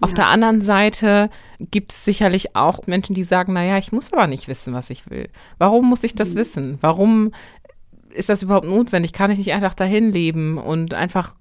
Auf 0.00 0.10
ja. 0.10 0.16
der 0.16 0.26
anderen 0.28 0.60
Seite 0.60 1.30
gibt 1.58 1.92
es 1.92 2.04
sicherlich 2.04 2.54
auch 2.56 2.86
Menschen, 2.86 3.14
die 3.14 3.24
sagen, 3.24 3.52
naja, 3.52 3.78
ich 3.78 3.92
muss 3.92 4.12
aber 4.12 4.26
nicht 4.26 4.48
wissen, 4.48 4.72
was 4.74 4.90
ich 4.90 5.08
will. 5.10 5.28
Warum 5.58 5.88
muss 5.88 6.04
ich 6.04 6.14
das 6.14 6.30
mhm. 6.30 6.34
wissen? 6.34 6.78
Warum 6.80 7.32
ist 8.12 8.28
das 8.28 8.42
überhaupt 8.42 8.66
notwendig? 8.66 9.12
Kann 9.12 9.30
ich 9.30 9.38
nicht 9.38 9.52
einfach 9.52 9.74
dahin 9.74 10.12
leben 10.12 10.58
und 10.58 10.94
einfach 10.94 11.34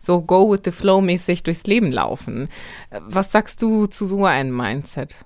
so 0.00 0.22
go 0.22 0.50
with 0.50 0.60
the 0.64 0.70
flow 0.70 1.00
mäßig 1.00 1.42
durchs 1.42 1.64
Leben 1.64 1.92
laufen? 1.92 2.48
Was 3.00 3.32
sagst 3.32 3.62
du 3.62 3.86
zu 3.86 4.06
so 4.06 4.24
einem 4.24 4.54
Mindset? 4.54 5.16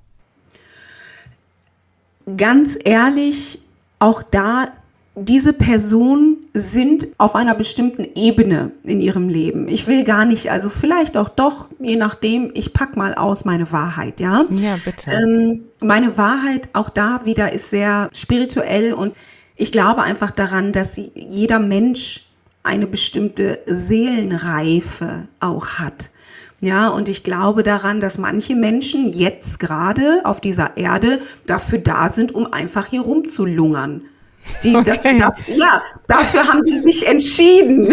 Ganz 2.36 2.78
ehrlich, 2.84 3.60
auch 3.98 4.22
da 4.22 4.66
diese 5.14 5.52
Personen 5.52 6.38
sind 6.54 7.08
auf 7.18 7.34
einer 7.34 7.54
bestimmten 7.54 8.06
Ebene 8.14 8.70
in 8.82 9.00
ihrem 9.00 9.28
Leben. 9.28 9.68
Ich 9.68 9.86
will 9.86 10.04
gar 10.04 10.24
nicht, 10.24 10.50
also 10.50 10.70
vielleicht 10.70 11.18
auch 11.18 11.28
doch, 11.28 11.68
je 11.78 11.96
nachdem, 11.96 12.50
ich 12.54 12.72
pack 12.72 12.96
mal 12.96 13.14
aus 13.14 13.44
meine 13.44 13.70
Wahrheit, 13.72 14.20
ja? 14.20 14.46
Ja, 14.50 14.78
bitte. 14.82 15.10
Ähm, 15.10 15.64
meine 15.80 16.16
Wahrheit 16.16 16.70
auch 16.72 16.88
da 16.88 17.22
wieder 17.24 17.52
ist 17.52 17.68
sehr 17.68 18.08
spirituell 18.12 18.94
und 18.94 19.14
ich 19.54 19.70
glaube 19.70 20.02
einfach 20.02 20.30
daran, 20.30 20.72
dass 20.72 20.98
jeder 21.14 21.58
Mensch 21.58 22.26
eine 22.62 22.86
bestimmte 22.86 23.58
Seelenreife 23.66 25.28
auch 25.40 25.66
hat. 25.78 26.10
Ja, 26.60 26.88
und 26.88 27.08
ich 27.08 27.24
glaube 27.24 27.64
daran, 27.64 28.00
dass 28.00 28.18
manche 28.18 28.54
Menschen 28.54 29.08
jetzt 29.08 29.58
gerade 29.58 30.20
auf 30.24 30.40
dieser 30.40 30.76
Erde 30.76 31.20
dafür 31.44 31.78
da 31.80 32.08
sind, 32.08 32.34
um 32.34 32.50
einfach 32.52 32.86
hier 32.86 33.00
rumzulungern. 33.02 34.02
Die, 34.62 34.74
okay. 34.76 34.84
das, 34.90 35.02
das, 35.02 35.34
ja, 35.46 35.82
dafür 36.06 36.46
haben 36.46 36.62
die 36.62 36.78
sich 36.78 37.06
entschieden. 37.06 37.92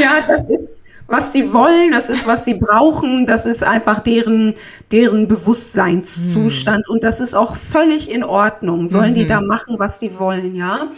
ja, 0.00 0.20
das 0.26 0.48
ist, 0.50 0.84
was 1.06 1.32
sie 1.32 1.52
wollen, 1.52 1.92
das 1.92 2.08
ist, 2.08 2.26
was 2.26 2.44
sie 2.44 2.54
brauchen, 2.54 3.26
das 3.26 3.46
ist 3.46 3.62
einfach 3.62 4.00
deren, 4.00 4.54
deren 4.92 5.28
Bewusstseinszustand 5.28 6.86
hm. 6.86 6.94
und 6.94 7.04
das 7.04 7.20
ist 7.20 7.34
auch 7.34 7.56
völlig 7.56 8.10
in 8.10 8.24
Ordnung. 8.24 8.88
Sollen 8.88 9.10
mhm. 9.10 9.16
die 9.16 9.26
da 9.26 9.40
machen, 9.40 9.76
was 9.78 10.00
sie 10.00 10.18
wollen, 10.18 10.54
ja? 10.56 10.88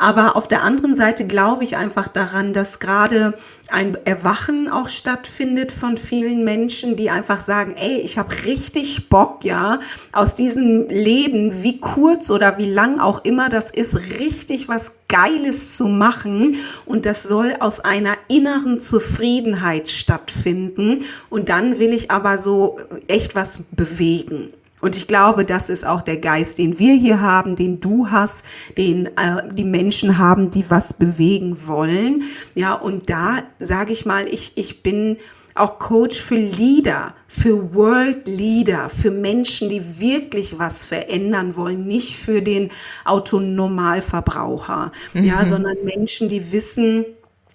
Aber 0.00 0.34
auf 0.34 0.48
der 0.48 0.64
anderen 0.64 0.96
Seite 0.96 1.26
glaube 1.26 1.62
ich 1.62 1.76
einfach 1.76 2.08
daran, 2.08 2.54
dass 2.54 2.78
gerade 2.78 3.34
ein 3.68 3.98
Erwachen 4.06 4.66
auch 4.66 4.88
stattfindet 4.88 5.72
von 5.72 5.98
vielen 5.98 6.42
Menschen, 6.42 6.96
die 6.96 7.10
einfach 7.10 7.42
sagen, 7.42 7.74
ey, 7.76 7.98
ich 7.98 8.16
habe 8.16 8.34
richtig 8.46 9.10
Bock, 9.10 9.44
ja, 9.44 9.78
aus 10.12 10.34
diesem 10.34 10.88
Leben, 10.88 11.62
wie 11.62 11.80
kurz 11.80 12.30
oder 12.30 12.56
wie 12.56 12.70
lang 12.70 12.98
auch 12.98 13.26
immer 13.26 13.50
das 13.50 13.70
ist, 13.70 13.94
richtig 14.18 14.68
was 14.68 14.94
Geiles 15.10 15.76
zu 15.76 15.86
machen. 15.86 16.56
Und 16.86 17.04
das 17.04 17.24
soll 17.24 17.56
aus 17.60 17.80
einer 17.80 18.14
inneren 18.28 18.80
Zufriedenheit 18.80 19.90
stattfinden. 19.90 21.00
Und 21.28 21.50
dann 21.50 21.78
will 21.78 21.92
ich 21.92 22.10
aber 22.10 22.38
so 22.38 22.78
echt 23.06 23.34
was 23.34 23.64
bewegen. 23.70 24.48
Und 24.80 24.96
ich 24.96 25.06
glaube, 25.06 25.44
das 25.44 25.68
ist 25.68 25.86
auch 25.86 26.02
der 26.02 26.16
Geist, 26.16 26.58
den 26.58 26.78
wir 26.78 26.94
hier 26.94 27.20
haben, 27.20 27.56
den 27.56 27.80
du 27.80 28.10
hast, 28.10 28.44
den 28.76 29.06
äh, 29.06 29.42
die 29.52 29.64
Menschen 29.64 30.18
haben, 30.18 30.50
die 30.50 30.64
was 30.68 30.92
bewegen 30.92 31.66
wollen. 31.66 32.24
Ja, 32.54 32.74
und 32.74 33.10
da 33.10 33.42
sage 33.58 33.92
ich 33.92 34.06
mal, 34.06 34.26
ich, 34.28 34.52
ich 34.56 34.82
bin 34.82 35.18
auch 35.54 35.78
Coach 35.78 36.20
für 36.20 36.36
Leader, 36.36 37.14
für 37.28 37.74
World 37.74 38.26
Leader, 38.26 38.88
für 38.88 39.10
Menschen, 39.10 39.68
die 39.68 40.00
wirklich 40.00 40.58
was 40.58 40.84
verändern 40.84 41.56
wollen, 41.56 41.86
nicht 41.86 42.16
für 42.16 42.40
den 42.40 42.70
Autonormalverbraucher, 43.04 44.92
mhm. 45.12 45.24
ja, 45.24 45.44
sondern 45.44 45.76
Menschen, 45.84 46.28
die 46.28 46.52
wissen, 46.52 47.04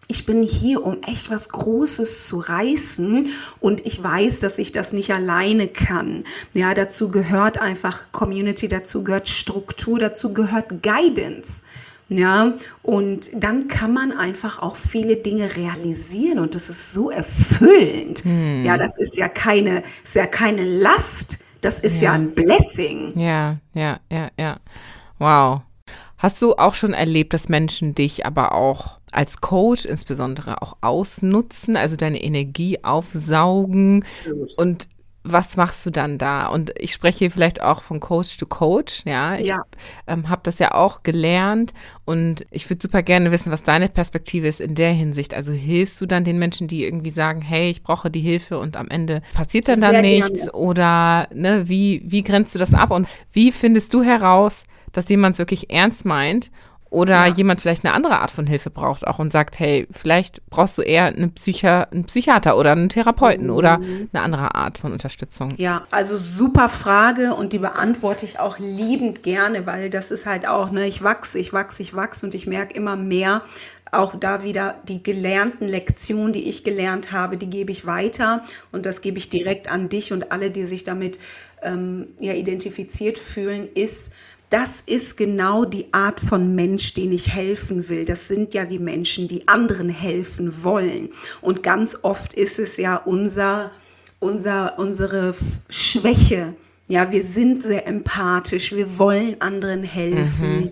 ich 0.07 0.25
bin 0.25 0.43
hier, 0.43 0.83
um 0.83 1.01
echt 1.03 1.29
was 1.31 1.49
Großes 1.49 2.27
zu 2.27 2.37
reißen 2.37 3.27
und 3.59 3.85
ich 3.85 4.03
weiß, 4.03 4.39
dass 4.39 4.57
ich 4.57 4.71
das 4.71 4.93
nicht 4.93 5.11
alleine 5.13 5.67
kann. 5.67 6.23
Ja, 6.53 6.73
dazu 6.73 7.09
gehört 7.09 7.59
einfach 7.59 8.11
Community, 8.11 8.67
dazu 8.67 9.03
gehört 9.03 9.27
Struktur, 9.27 9.99
dazu 9.99 10.33
gehört 10.33 10.83
Guidance. 10.83 11.63
Ja, 12.07 12.53
und 12.83 13.31
dann 13.33 13.67
kann 13.67 13.91
man 13.91 14.11
einfach 14.11 14.61
auch 14.61 14.75
viele 14.75 15.15
Dinge 15.15 15.55
realisieren 15.55 16.37
und 16.37 16.53
das 16.53 16.69
ist 16.69 16.93
so 16.93 17.09
erfüllend. 17.09 18.23
Hm. 18.23 18.63
Ja, 18.63 18.77
das 18.77 18.97
ist 18.97 19.17
ja 19.17 19.27
keine, 19.27 19.81
ist 20.03 20.15
ja 20.15 20.27
keine 20.27 20.63
Last, 20.65 21.39
das 21.61 21.79
ist 21.79 22.01
ja, 22.01 22.11
ja 22.11 22.13
ein 22.13 22.35
Blessing. 22.35 23.17
Ja, 23.17 23.57
ja, 23.73 23.99
ja, 24.11 24.29
ja. 24.37 24.59
Wow. 25.17 25.61
Hast 26.17 26.41
du 26.43 26.53
auch 26.53 26.75
schon 26.75 26.93
erlebt, 26.93 27.33
dass 27.33 27.49
Menschen 27.49 27.95
dich 27.95 28.25
aber 28.25 28.53
auch 28.53 28.99
als 29.15 29.41
Coach 29.41 29.85
insbesondere 29.85 30.61
auch 30.61 30.77
ausnutzen, 30.81 31.77
also 31.77 31.95
deine 31.95 32.23
Energie 32.23 32.83
aufsaugen 32.83 34.05
und 34.57 34.87
was 35.27 35.57
machst 35.57 35.83
du 35.85 35.89
dann 35.89 36.19
da? 36.19 36.47
Und 36.47 36.71
ich 36.77 36.93
spreche 36.93 37.19
hier 37.19 37.31
vielleicht 37.31 37.59
auch 37.59 37.81
von 37.81 37.99
Coach 37.99 38.37
to 38.37 38.45
Coach, 38.45 39.01
ja. 39.05 39.35
Ich 39.35 39.47
ja. 39.47 39.63
ähm, 40.05 40.29
habe 40.29 40.41
das 40.43 40.59
ja 40.59 40.75
auch 40.75 41.01
gelernt 41.01 41.73
und 42.05 42.45
ich 42.51 42.69
würde 42.69 42.83
super 42.83 43.01
gerne 43.01 43.31
wissen, 43.31 43.51
was 43.51 43.63
deine 43.63 43.89
Perspektive 43.89 44.47
ist 44.47 44.61
in 44.61 44.75
der 44.75 44.91
Hinsicht. 44.91 45.33
Also 45.33 45.51
hilfst 45.51 45.99
du 45.99 46.05
dann 46.05 46.23
den 46.23 46.37
Menschen, 46.37 46.67
die 46.67 46.83
irgendwie 46.83 47.09
sagen, 47.09 47.41
hey, 47.41 47.71
ich 47.71 47.81
brauche 47.81 48.11
die 48.11 48.21
Hilfe 48.21 48.59
und 48.59 48.77
am 48.77 48.87
Ende 48.87 49.23
passiert 49.33 49.67
dann, 49.67 49.81
dann 49.81 50.01
nichts? 50.01 50.31
Gerne. 50.31 50.51
Oder 50.51 51.27
ne, 51.33 51.67
wie, 51.67 52.03
wie 52.05 52.21
grenzt 52.21 52.53
du 52.53 52.59
das 52.59 52.75
ab 52.75 52.91
und 52.91 53.07
wie 53.33 53.51
findest 53.51 53.93
du 53.95 54.03
heraus, 54.03 54.63
dass 54.91 55.09
jemand 55.09 55.33
es 55.33 55.39
wirklich 55.39 55.71
ernst 55.71 56.05
meint 56.05 56.51
oder 56.95 57.27
ja. 57.27 57.27
jemand 57.27 57.61
vielleicht 57.61 57.83
eine 57.83 57.93
andere 57.93 58.19
Art 58.19 58.31
von 58.31 58.47
Hilfe 58.47 58.69
braucht 58.69 59.05
auch 59.05 59.19
und 59.19 59.29
sagt, 59.29 59.59
hey, 59.59 59.85
vielleicht 59.91 60.41
brauchst 60.49 60.77
du 60.77 60.81
eher 60.81 61.05
eine 61.05 61.27
Psychi 61.27 61.67
einen 61.67 62.05
Psychiater 62.05 62.57
oder 62.57 62.71
einen 62.71 62.87
Therapeuten 62.87 63.47
mhm. 63.47 63.53
oder 63.53 63.73
eine 63.73 64.21
andere 64.21 64.55
Art 64.55 64.77
von 64.77 64.93
Unterstützung. 64.93 65.55
Ja, 65.57 65.85
also 65.91 66.15
super 66.15 66.69
Frage 66.69 67.33
und 67.33 67.51
die 67.51 67.59
beantworte 67.59 68.25
ich 68.25 68.39
auch 68.39 68.59
liebend 68.59 69.23
gerne, 69.23 69.65
weil 69.65 69.89
das 69.89 70.09
ist 70.09 70.25
halt 70.25 70.47
auch, 70.47 70.71
ne, 70.71 70.87
ich 70.87 71.03
wachse, 71.03 71.37
ich 71.37 71.51
wachse, 71.51 71.83
ich 71.83 71.93
wachse 71.95 72.25
und 72.25 72.33
ich 72.33 72.47
merke 72.47 72.73
immer 72.73 72.95
mehr, 72.95 73.41
auch 73.91 74.15
da 74.17 74.43
wieder 74.43 74.75
die 74.87 75.03
gelernten 75.03 75.67
Lektionen, 75.67 76.33
die 76.33 76.47
ich 76.47 76.63
gelernt 76.63 77.11
habe, 77.11 77.37
die 77.37 77.49
gebe 77.49 77.71
ich 77.71 77.85
weiter 77.85 78.43
und 78.71 78.85
das 78.85 79.01
gebe 79.01 79.17
ich 79.17 79.29
direkt 79.29 79.69
an 79.69 79.89
dich 79.89 80.13
und 80.13 80.31
alle, 80.31 80.49
die 80.49 80.65
sich 80.65 80.83
damit 80.83 81.19
ähm, 81.61 82.07
ja, 82.19 82.33
identifiziert 82.33 83.17
fühlen, 83.17 83.67
ist, 83.73 84.13
das 84.49 84.81
ist 84.81 85.17
genau 85.17 85.65
die 85.65 85.93
Art 85.93 86.19
von 86.19 86.55
Mensch, 86.55 86.93
den 86.93 87.11
ich 87.11 87.33
helfen 87.33 87.89
will. 87.89 88.05
Das 88.05 88.27
sind 88.27 88.53
ja 88.53 88.65
die 88.65 88.79
Menschen, 88.79 89.27
die 89.27 89.47
anderen 89.47 89.89
helfen 89.89 90.63
wollen. 90.63 91.09
Und 91.41 91.63
ganz 91.63 91.97
oft 92.01 92.33
ist 92.33 92.59
es 92.59 92.77
ja 92.77 92.95
unser, 92.97 93.71
unser, 94.19 94.77
unsere 94.77 95.35
Schwäche. 95.69 96.55
Ja, 96.87 97.11
wir 97.11 97.23
sind 97.23 97.63
sehr 97.63 97.87
empathisch, 97.87 98.71
wir 98.73 98.99
wollen 98.99 99.41
anderen 99.41 99.83
helfen. 99.83 100.65
Mhm. 100.65 100.71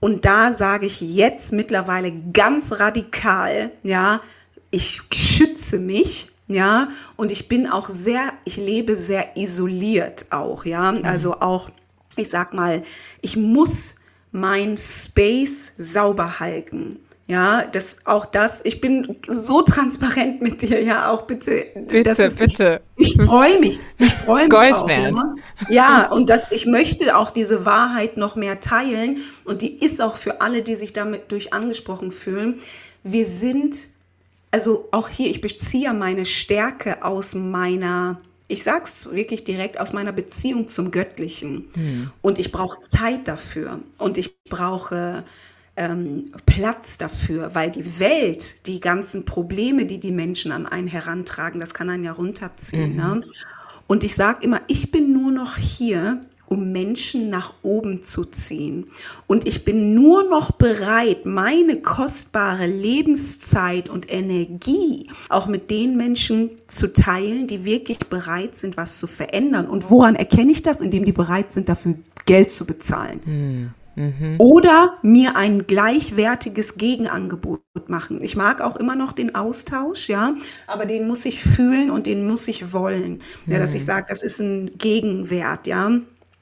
Und 0.00 0.24
da 0.24 0.52
sage 0.52 0.86
ich 0.86 1.00
jetzt 1.00 1.52
mittlerweile 1.52 2.12
ganz 2.32 2.72
radikal, 2.72 3.70
ja, 3.82 4.20
ich 4.70 5.00
schütze 5.12 5.78
mich, 5.78 6.30
ja, 6.46 6.88
und 7.16 7.32
ich 7.32 7.48
bin 7.48 7.66
auch 7.66 7.88
sehr, 7.88 8.32
ich 8.44 8.56
lebe 8.56 8.96
sehr 8.96 9.36
isoliert 9.36 10.26
auch, 10.30 10.64
ja, 10.64 10.92
mhm. 10.92 11.04
also 11.04 11.40
auch 11.40 11.70
ich 12.18 12.28
sag 12.28 12.54
mal, 12.54 12.82
ich 13.20 13.36
muss 13.36 13.96
mein 14.32 14.76
Space 14.76 15.72
sauber 15.78 16.40
halten. 16.40 16.98
Ja, 17.28 17.64
das 17.70 17.98
auch 18.06 18.24
das, 18.24 18.64
ich 18.64 18.80
bin 18.80 19.18
so 19.28 19.60
transparent 19.60 20.40
mit 20.40 20.62
dir, 20.62 20.82
ja, 20.82 21.10
auch 21.10 21.22
bitte. 21.22 21.66
Bitte, 21.86 22.22
ist, 22.22 22.38
bitte. 22.38 22.80
Ich, 22.96 23.18
ich 23.18 23.22
freue 23.26 23.60
mich, 23.60 23.80
ich 23.98 24.12
freue 24.14 24.44
mich 24.44 24.50
Gold 24.50 24.72
auch. 24.72 24.88
Ja. 24.88 25.36
ja, 25.68 26.10
und 26.10 26.30
das, 26.30 26.50
ich 26.52 26.64
möchte 26.64 27.14
auch 27.18 27.30
diese 27.30 27.66
Wahrheit 27.66 28.16
noch 28.16 28.34
mehr 28.34 28.60
teilen 28.60 29.18
und 29.44 29.60
die 29.60 29.84
ist 29.84 30.00
auch 30.00 30.16
für 30.16 30.40
alle, 30.40 30.62
die 30.62 30.74
sich 30.74 30.94
damit 30.94 31.30
durch 31.30 31.52
angesprochen 31.52 32.12
fühlen. 32.12 32.60
Wir 33.02 33.26
sind, 33.26 33.88
also 34.50 34.88
auch 34.90 35.10
hier, 35.10 35.28
ich 35.28 35.42
beziehe 35.42 35.92
meine 35.92 36.24
Stärke 36.24 37.04
aus 37.04 37.34
meiner 37.34 38.22
ich 38.48 38.62
sage 38.62 38.84
es 38.84 39.10
wirklich 39.12 39.44
direkt 39.44 39.78
aus 39.78 39.92
meiner 39.92 40.12
Beziehung 40.12 40.66
zum 40.66 40.90
Göttlichen. 40.90 41.68
Mhm. 41.76 42.10
Und 42.22 42.38
ich 42.38 42.50
brauche 42.50 42.80
Zeit 42.80 43.28
dafür. 43.28 43.80
Und 43.98 44.16
ich 44.16 44.42
brauche 44.44 45.24
ähm, 45.76 46.32
Platz 46.46 46.96
dafür, 46.96 47.54
weil 47.54 47.70
die 47.70 48.00
Welt, 48.00 48.66
die 48.66 48.80
ganzen 48.80 49.26
Probleme, 49.26 49.84
die 49.84 50.00
die 50.00 50.10
Menschen 50.10 50.50
an 50.50 50.66
einen 50.66 50.88
herantragen, 50.88 51.60
das 51.60 51.74
kann 51.74 51.90
einen 51.90 52.04
ja 52.04 52.12
runterziehen. 52.12 52.92
Mhm. 52.92 52.96
Ne? 52.96 53.24
Und 53.86 54.02
ich 54.02 54.14
sage 54.14 54.44
immer, 54.44 54.62
ich 54.66 54.90
bin 54.90 55.12
nur 55.12 55.30
noch 55.30 55.56
hier, 55.56 56.22
um 56.48 56.72
Menschen 56.72 57.30
nach 57.30 57.54
oben 57.62 58.02
zu 58.02 58.24
ziehen. 58.24 58.86
Und 59.26 59.46
ich 59.46 59.64
bin 59.64 59.94
nur 59.94 60.24
noch 60.24 60.52
bereit, 60.52 61.26
meine 61.26 61.80
kostbare 61.80 62.66
Lebenszeit 62.66 63.88
und 63.88 64.12
Energie 64.12 65.10
auch 65.28 65.46
mit 65.46 65.70
den 65.70 65.96
Menschen 65.96 66.50
zu 66.66 66.92
teilen, 66.92 67.46
die 67.46 67.64
wirklich 67.64 67.98
bereit 67.98 68.56
sind, 68.56 68.76
was 68.76 68.98
zu 68.98 69.06
verändern. 69.06 69.68
Und 69.68 69.90
woran 69.90 70.16
erkenne 70.16 70.52
ich 70.52 70.62
das? 70.62 70.80
Indem 70.80 71.04
die 71.04 71.12
bereit 71.12 71.50
sind, 71.50 71.68
dafür 71.68 71.94
Geld 72.26 72.50
zu 72.50 72.64
bezahlen. 72.64 73.20
Hm. 73.24 73.70
Mhm. 73.98 74.36
Oder 74.38 74.94
mir 75.02 75.34
ein 75.34 75.66
gleichwertiges 75.66 76.76
Gegenangebot 76.76 77.60
machen. 77.88 78.20
Ich 78.22 78.36
mag 78.36 78.60
auch 78.60 78.76
immer 78.76 78.94
noch 78.94 79.10
den 79.10 79.34
Austausch, 79.34 80.08
ja, 80.08 80.36
aber 80.68 80.86
den 80.86 81.08
muss 81.08 81.24
ich 81.24 81.42
fühlen 81.42 81.90
und 81.90 82.06
den 82.06 82.24
muss 82.24 82.46
ich 82.46 82.72
wollen. 82.72 83.22
Ja, 83.46 83.58
dass 83.58 83.74
ich 83.74 83.80
hm. 83.80 83.86
sage, 83.86 84.06
das 84.08 84.22
ist 84.22 84.40
ein 84.40 84.78
Gegenwert, 84.78 85.66
ja. 85.66 85.90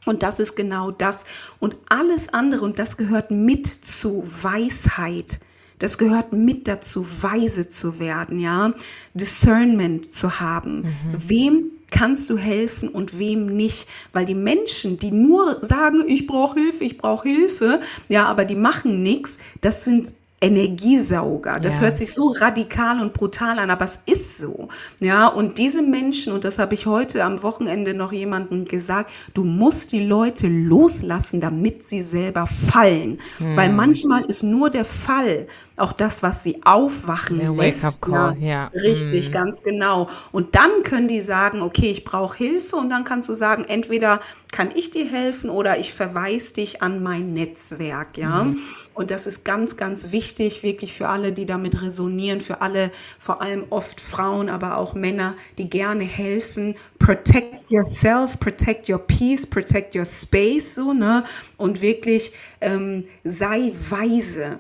Und 0.07 0.23
das 0.23 0.41
ist 0.41 0.57
genau 0.57 0.91
das. 0.91 1.25
Und 1.61 1.77
alles 1.91 2.33
andere, 2.33 2.65
und 2.65 2.79
das 2.79 2.97
gehört 2.97 3.31
mit 3.31 3.67
zu 3.67 4.25
Weisheit. 4.41 5.41
Das 5.79 5.99
gehört 5.99 6.33
mit 6.33 6.69
dazu, 6.69 7.07
weise 7.21 7.69
zu 7.69 8.01
werden, 8.01 8.41
ja. 8.41 8.73
Discernment 9.13 10.11
zu 10.11 10.41
haben. 10.41 10.83
Mhm. 10.83 11.29
Wem 11.29 11.71
kannst 11.91 12.31
du 12.31 12.39
helfen 12.39 12.89
und 12.89 13.19
wem 13.19 13.47
nicht? 13.47 13.87
Weil 14.13 14.25
die 14.25 14.35
Menschen, 14.35 14.99
die 14.99 15.11
nur 15.11 15.65
sagen, 15.65 16.05
ich 16.07 16.27
brauche 16.27 16.59
Hilfe, 16.59 16.85
ich 16.85 16.97
brauche 16.97 17.29
Hilfe, 17.29 17.81
ja, 18.09 18.25
aber 18.25 18.45
die 18.45 18.55
machen 18.55 19.03
nichts, 19.03 19.39
das 19.61 19.85
sind 19.85 20.15
Energiesauger. 20.39 21.61
Das 21.61 21.77
ja. 21.77 21.85
hört 21.85 21.97
sich 21.97 22.13
so 22.13 22.29
radikal 22.29 23.01
und 23.01 23.15
brutal 23.15 23.59
an, 23.59 23.71
aber 23.71 23.87
es 23.87 24.01
ist 24.05 24.37
so. 24.37 24.69
Ja, 25.01 25.29
und 25.29 25.57
diese 25.57 25.81
Menschen, 25.81 26.35
und 26.35 26.45
das 26.45 26.59
habe 26.59 26.75
ich 26.75 26.85
heute 26.85 27.25
am 27.25 27.43
Wochenende 27.43 27.95
noch 27.95 28.13
jemandem 28.13 28.67
gesagt, 28.67 29.11
du 29.33 29.45
musst 29.45 29.93
die 29.93 30.05
Leute 30.05 30.47
loslassen, 30.47 31.41
damit 31.41 31.85
sie 31.85 32.03
selber 32.03 32.47
fallen. 32.47 33.19
Hm. 33.39 33.57
Weil 33.57 33.73
manchmal 33.73 34.27
ist 34.27 34.43
nur 34.43 34.69
der 34.69 34.85
Fall 34.85 35.47
auch 35.79 35.95
das, 35.95 36.23
was 36.23 36.43
sie 36.43 36.63
aufwachen 36.65 37.39
der 37.39 37.53
lässt. 37.53 38.03
Call, 38.03 38.37
ja, 38.39 38.47
ja. 38.47 38.71
Richtig, 38.75 39.27
hm. 39.27 39.33
ganz 39.33 39.63
genau. 39.63 40.09
Und 40.33 40.55
dann 40.55 40.83
können 40.83 41.09
die 41.09 41.23
sagen, 41.23 41.63
okay, 41.63 41.91
ich 41.91 42.05
brauche 42.05 42.37
Hilfe 42.37 42.77
und 42.77 42.91
dann 42.91 43.05
kannst 43.05 43.31
du 43.31 43.35
sagen, 43.35 43.65
entweder 43.65 44.21
kann 44.53 44.69
ich 44.75 44.91
dir 44.91 45.07
helfen 45.07 45.49
oder 45.49 45.79
ich 45.79 45.95
verweise 45.95 46.55
dich 46.55 46.83
an 46.83 47.03
mein 47.03 47.33
Netzwerk, 47.33 48.19
ja. 48.19 48.43
Hm. 48.43 48.59
Und 48.97 49.11
das 49.11 49.27
ist 49.27 49.45
ganz, 49.45 49.77
ganz 49.77 50.11
wichtig, 50.11 50.63
wirklich 50.63 50.95
für 50.95 51.09
alle, 51.09 51.31
die 51.31 51.45
damit 51.45 51.83
resonieren, 51.83 52.41
für 52.41 52.63
alle, 52.63 52.91
vor 53.19 53.43
allem 53.43 53.65
oft 53.69 54.01
Frauen, 54.01 54.49
aber 54.49 54.79
auch 54.79 54.95
Männer, 54.95 55.35
die 55.59 55.69
gerne 55.69 56.05
helfen. 56.05 56.77
Protect 56.99 57.71
yourself, 57.71 58.41
protect 58.41 58.89
your 58.89 58.99
peace, 58.99 59.47
protect 59.47 59.95
your 59.95 60.07
space, 60.07 60.77
so, 60.77 60.95
ne? 60.95 61.25
Und 61.59 61.83
wirklich 61.83 62.33
ähm, 62.63 63.05
sei 63.23 63.73
weise 63.91 64.59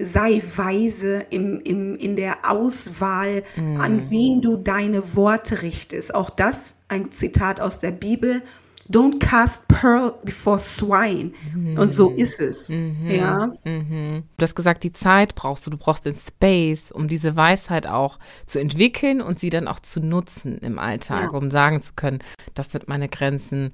sei 0.00 0.40
weise 0.54 1.24
im, 1.30 1.60
im, 1.62 1.96
in 1.96 2.14
der 2.14 2.48
Auswahl, 2.48 3.42
mm. 3.56 3.80
an 3.80 4.10
wen 4.10 4.40
du 4.40 4.56
deine 4.56 5.16
Worte 5.16 5.62
richtest. 5.62 6.14
Auch 6.14 6.30
das 6.30 6.76
ein 6.86 7.10
Zitat 7.10 7.60
aus 7.60 7.80
der 7.80 7.90
Bibel. 7.90 8.42
Don't 8.90 9.18
cast 9.20 9.68
pearl 9.68 10.14
before 10.24 10.58
swine. 10.58 11.32
Mhm. 11.54 11.78
Und 11.78 11.90
so 11.90 12.10
ist 12.10 12.40
es. 12.40 12.70
Mhm. 12.70 13.10
Ja. 13.10 13.52
Mhm. 13.64 14.22
Du 14.36 14.42
hast 14.42 14.54
gesagt, 14.54 14.82
die 14.82 14.92
Zeit 14.92 15.34
brauchst 15.34 15.66
du, 15.66 15.70
du 15.70 15.76
brauchst 15.76 16.06
den 16.06 16.16
Space, 16.16 16.90
um 16.90 17.06
diese 17.06 17.36
Weisheit 17.36 17.86
auch 17.86 18.18
zu 18.46 18.58
entwickeln 18.58 19.20
und 19.20 19.38
sie 19.38 19.50
dann 19.50 19.68
auch 19.68 19.80
zu 19.80 20.00
nutzen 20.00 20.58
im 20.58 20.78
Alltag, 20.78 21.32
ja. 21.32 21.38
um 21.38 21.50
sagen 21.50 21.82
zu 21.82 21.92
können, 21.96 22.20
das 22.54 22.72
sind 22.72 22.88
meine 22.88 23.08
Grenzen. 23.08 23.72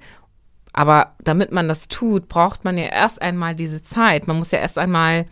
Aber 0.73 1.15
damit 1.23 1.53
man 1.53 1.69
das 1.69 1.87
tut, 1.87 2.27
braucht 2.27 2.65
man 2.65 2.77
ja 2.77 2.87
erst 2.87 3.21
einmal 3.21 3.55
diese 3.55 3.81
Zeit. 3.81 4.27
Man 4.27 4.37
muss 4.37 4.51
ja 4.51 4.59
erst 4.59 4.77
einmal 4.77 5.25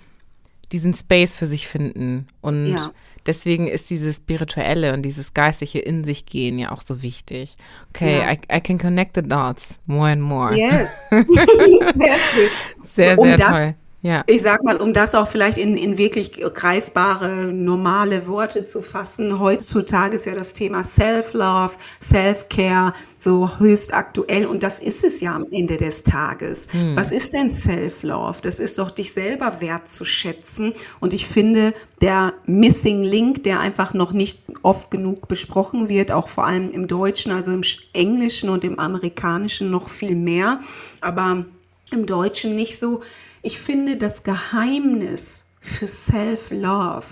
diesen 0.71 0.93
Space 0.93 1.35
für 1.35 1.47
sich 1.47 1.67
finden. 1.67 2.27
Und 2.39 2.67
ja. 2.67 2.91
Deswegen 3.25 3.67
ist 3.67 3.89
dieses 3.89 4.17
Spirituelle 4.17 4.93
und 4.93 5.03
dieses 5.03 5.33
geistliche 5.33 5.79
in 5.79 6.03
sich 6.03 6.25
gehen 6.25 6.59
ja 6.59 6.71
auch 6.71 6.81
so 6.81 7.01
wichtig. 7.01 7.55
Okay, 7.89 8.19
ja. 8.19 8.31
I, 8.31 8.39
I, 8.57 8.61
can 8.61 8.77
connect 8.77 9.15
the 9.15 9.23
dots 9.23 9.79
more 9.85 10.09
and 10.09 10.21
more. 10.21 10.55
Yes. 10.55 11.07
sehr 11.09 12.19
schön. 12.19 12.49
Sehr, 12.95 13.17
um 13.17 13.27
sehr 13.27 13.37
das, 13.37 13.47
toll. 13.47 13.75
Ja. 14.03 14.21
Ich 14.27 14.41
sag 14.41 14.63
mal, 14.63 14.81
um 14.81 14.91
das 14.91 15.15
auch 15.15 15.29
vielleicht 15.29 15.57
in, 15.57 15.77
in 15.77 15.97
wirklich 15.97 16.33
greifbare, 16.33 17.53
normale 17.53 18.27
Worte 18.27 18.65
zu 18.65 18.81
fassen, 18.81 19.39
heutzutage 19.39 20.17
ist 20.17 20.25
ja 20.25 20.35
das 20.35 20.51
Thema 20.51 20.83
Self-Love, 20.83 21.75
Self-Care 22.01 22.93
so 23.17 23.57
höchst 23.59 23.93
aktuell 23.93 24.45
und 24.45 24.61
das 24.61 24.79
ist 24.79 25.05
es 25.05 25.21
ja 25.21 25.33
am 25.33 25.45
Ende 25.51 25.77
des 25.77 26.03
Tages. 26.03 26.67
Hm. 26.73 26.97
Was 26.97 27.11
ist 27.11 27.33
denn 27.33 27.49
Self-Love? 27.49 28.39
Das 28.41 28.59
ist 28.59 28.77
doch 28.77 28.91
dich 28.91 29.13
selber 29.13 29.61
wertzuschätzen 29.61 30.73
und 30.99 31.13
ich 31.13 31.25
finde, 31.25 31.73
der 32.01 32.33
Missing 32.45 33.03
Link, 33.03 33.45
der 33.45 33.61
einfach 33.61 33.93
noch 33.93 34.11
nicht 34.11 34.41
oft 34.63 34.91
genug 34.91 35.29
besprochen 35.29 35.87
wird, 35.87 36.11
auch 36.11 36.27
vor 36.27 36.45
allem 36.45 36.67
im 36.71 36.89
Deutschen, 36.89 37.31
also 37.31 37.53
im 37.53 37.61
Englischen 37.93 38.49
und 38.49 38.65
im 38.65 38.79
Amerikanischen 38.79 39.71
noch 39.71 39.87
viel 39.89 40.15
mehr, 40.15 40.59
aber 40.99 41.45
im 41.91 42.05
Deutschen 42.05 42.55
nicht 42.55 42.77
so, 42.77 43.01
ich 43.43 43.59
finde, 43.59 43.97
das 43.97 44.23
Geheimnis 44.23 45.45
für 45.59 45.87
Self-Love 45.87 47.05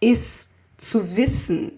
ist 0.00 0.48
zu 0.78 1.16
wissen, 1.16 1.72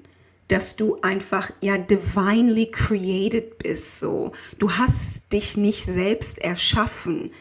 dass 0.47 0.77
du 0.77 0.99
einfach 1.03 1.51
ja 1.61 1.77
divinely 1.77 2.71
created 2.71 3.59
bist, 3.59 4.01
so. 4.01 4.33
Du 4.59 4.73
hast 4.73 5.33
dich 5.33 5.57
nicht 5.57 5.85
selbst 5.85 6.39
erschaffen, 6.39 7.33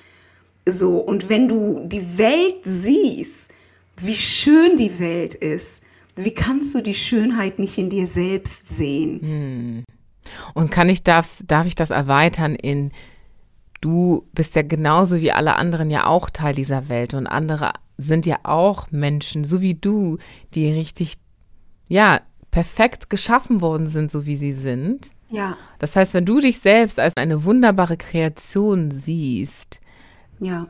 so. 0.66 0.98
Und 0.98 1.30
wenn 1.30 1.48
du 1.48 1.86
die 1.86 2.18
Welt 2.18 2.64
siehst, 2.64 3.50
wie 3.98 4.16
schön 4.16 4.78
die 4.78 5.00
Welt 5.00 5.34
ist, 5.36 5.82
wie 6.16 6.34
kannst 6.34 6.76
du 6.76 6.82
die 6.82 6.96
Schönheit 6.96 7.60
nicht 7.60 7.78
in 7.78 7.90
dir 7.90 8.08
selbst 8.08 8.68
sehen? 8.68 9.22
Hm. 9.22 9.84
Und 10.54 10.72
kann 10.72 10.90
ich 10.90 11.04
darf, 11.04 11.42
darf 11.46 11.66
ich 11.68 11.76
das 11.76 11.92
erweitern 11.92 12.56
in 12.56 12.92
du 13.82 14.28
bist 14.34 14.56
ja 14.56 14.62
genauso 14.62 15.22
wie 15.22 15.32
alle 15.32 15.56
anderen 15.56 15.90
ja 15.90 16.06
auch 16.08 16.30
Teil 16.30 16.56
dieser 16.56 16.90
Welt 16.90 17.14
und 17.14 17.28
andere 17.28 17.74
sind 17.98 18.26
ja 18.26 18.40
auch 18.44 18.92
Menschen, 18.92 19.44
so 19.44 19.62
wie 19.62 19.76
du, 19.76 20.18
die 20.54 20.72
richtig, 20.72 21.18
ja, 21.88 22.22
perfekt 22.52 23.10
geschaffen 23.10 23.62
worden 23.62 23.88
sind, 23.88 24.12
so 24.12 24.26
wie 24.26 24.38
sie 24.38 24.54
sind. 24.54 25.10
Ja. 25.30 25.58
Das 25.80 25.96
heißt, 25.96 26.14
wenn 26.14 26.26
du 26.26 26.40
dich 26.40 26.60
selbst 26.60 27.00
als 27.00 27.16
eine 27.18 27.44
wunderbare 27.44 27.98
Kreation 27.98 28.92
siehst, 28.92 29.80
ja. 30.40 30.68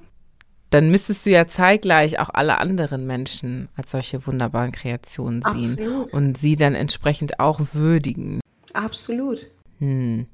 dann 0.70 0.90
müsstest 0.90 1.26
du 1.26 1.30
ja 1.30 1.48
zeitgleich 1.48 2.20
auch 2.20 2.30
alle 2.34 2.58
anderen 2.58 3.06
Menschen 3.06 3.70
als 3.76 3.92
solche 3.92 4.26
wunderbaren 4.26 4.72
Kreationen 4.72 5.42
sehen 5.42 5.80
Absolut. 5.80 6.14
und 6.14 6.38
sie 6.38 6.56
dann 6.56 6.76
entsprechend 6.76 7.40
auch 7.40 7.62
würdigen. 7.74 8.40
Absolut. 8.74 9.48
Hm. 9.80 10.28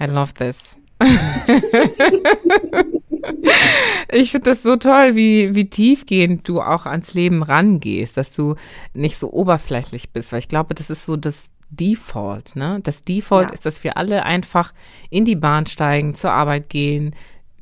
I 0.00 0.04
love 0.04 0.34
this. 0.34 0.76
ich 4.12 4.30
finde 4.30 4.50
das 4.50 4.62
so 4.62 4.76
toll, 4.76 5.16
wie, 5.16 5.54
wie 5.54 5.70
tiefgehend 5.70 6.46
du 6.48 6.60
auch 6.60 6.84
ans 6.86 7.14
Leben 7.14 7.42
rangehst, 7.42 8.16
dass 8.16 8.32
du 8.32 8.54
nicht 8.92 9.18
so 9.18 9.32
oberflächlich 9.32 10.10
bist, 10.10 10.32
weil 10.32 10.40
ich 10.40 10.48
glaube, 10.48 10.74
das 10.74 10.90
ist 10.90 11.06
so 11.06 11.16
das 11.16 11.44
Default, 11.70 12.56
ne? 12.56 12.80
Das 12.82 13.04
Default 13.04 13.48
ja. 13.48 13.54
ist, 13.54 13.64
dass 13.64 13.84
wir 13.84 13.96
alle 13.96 14.24
einfach 14.24 14.72
in 15.08 15.24
die 15.24 15.36
Bahn 15.36 15.66
steigen, 15.66 16.14
zur 16.14 16.32
Arbeit 16.32 16.68
gehen, 16.68 17.14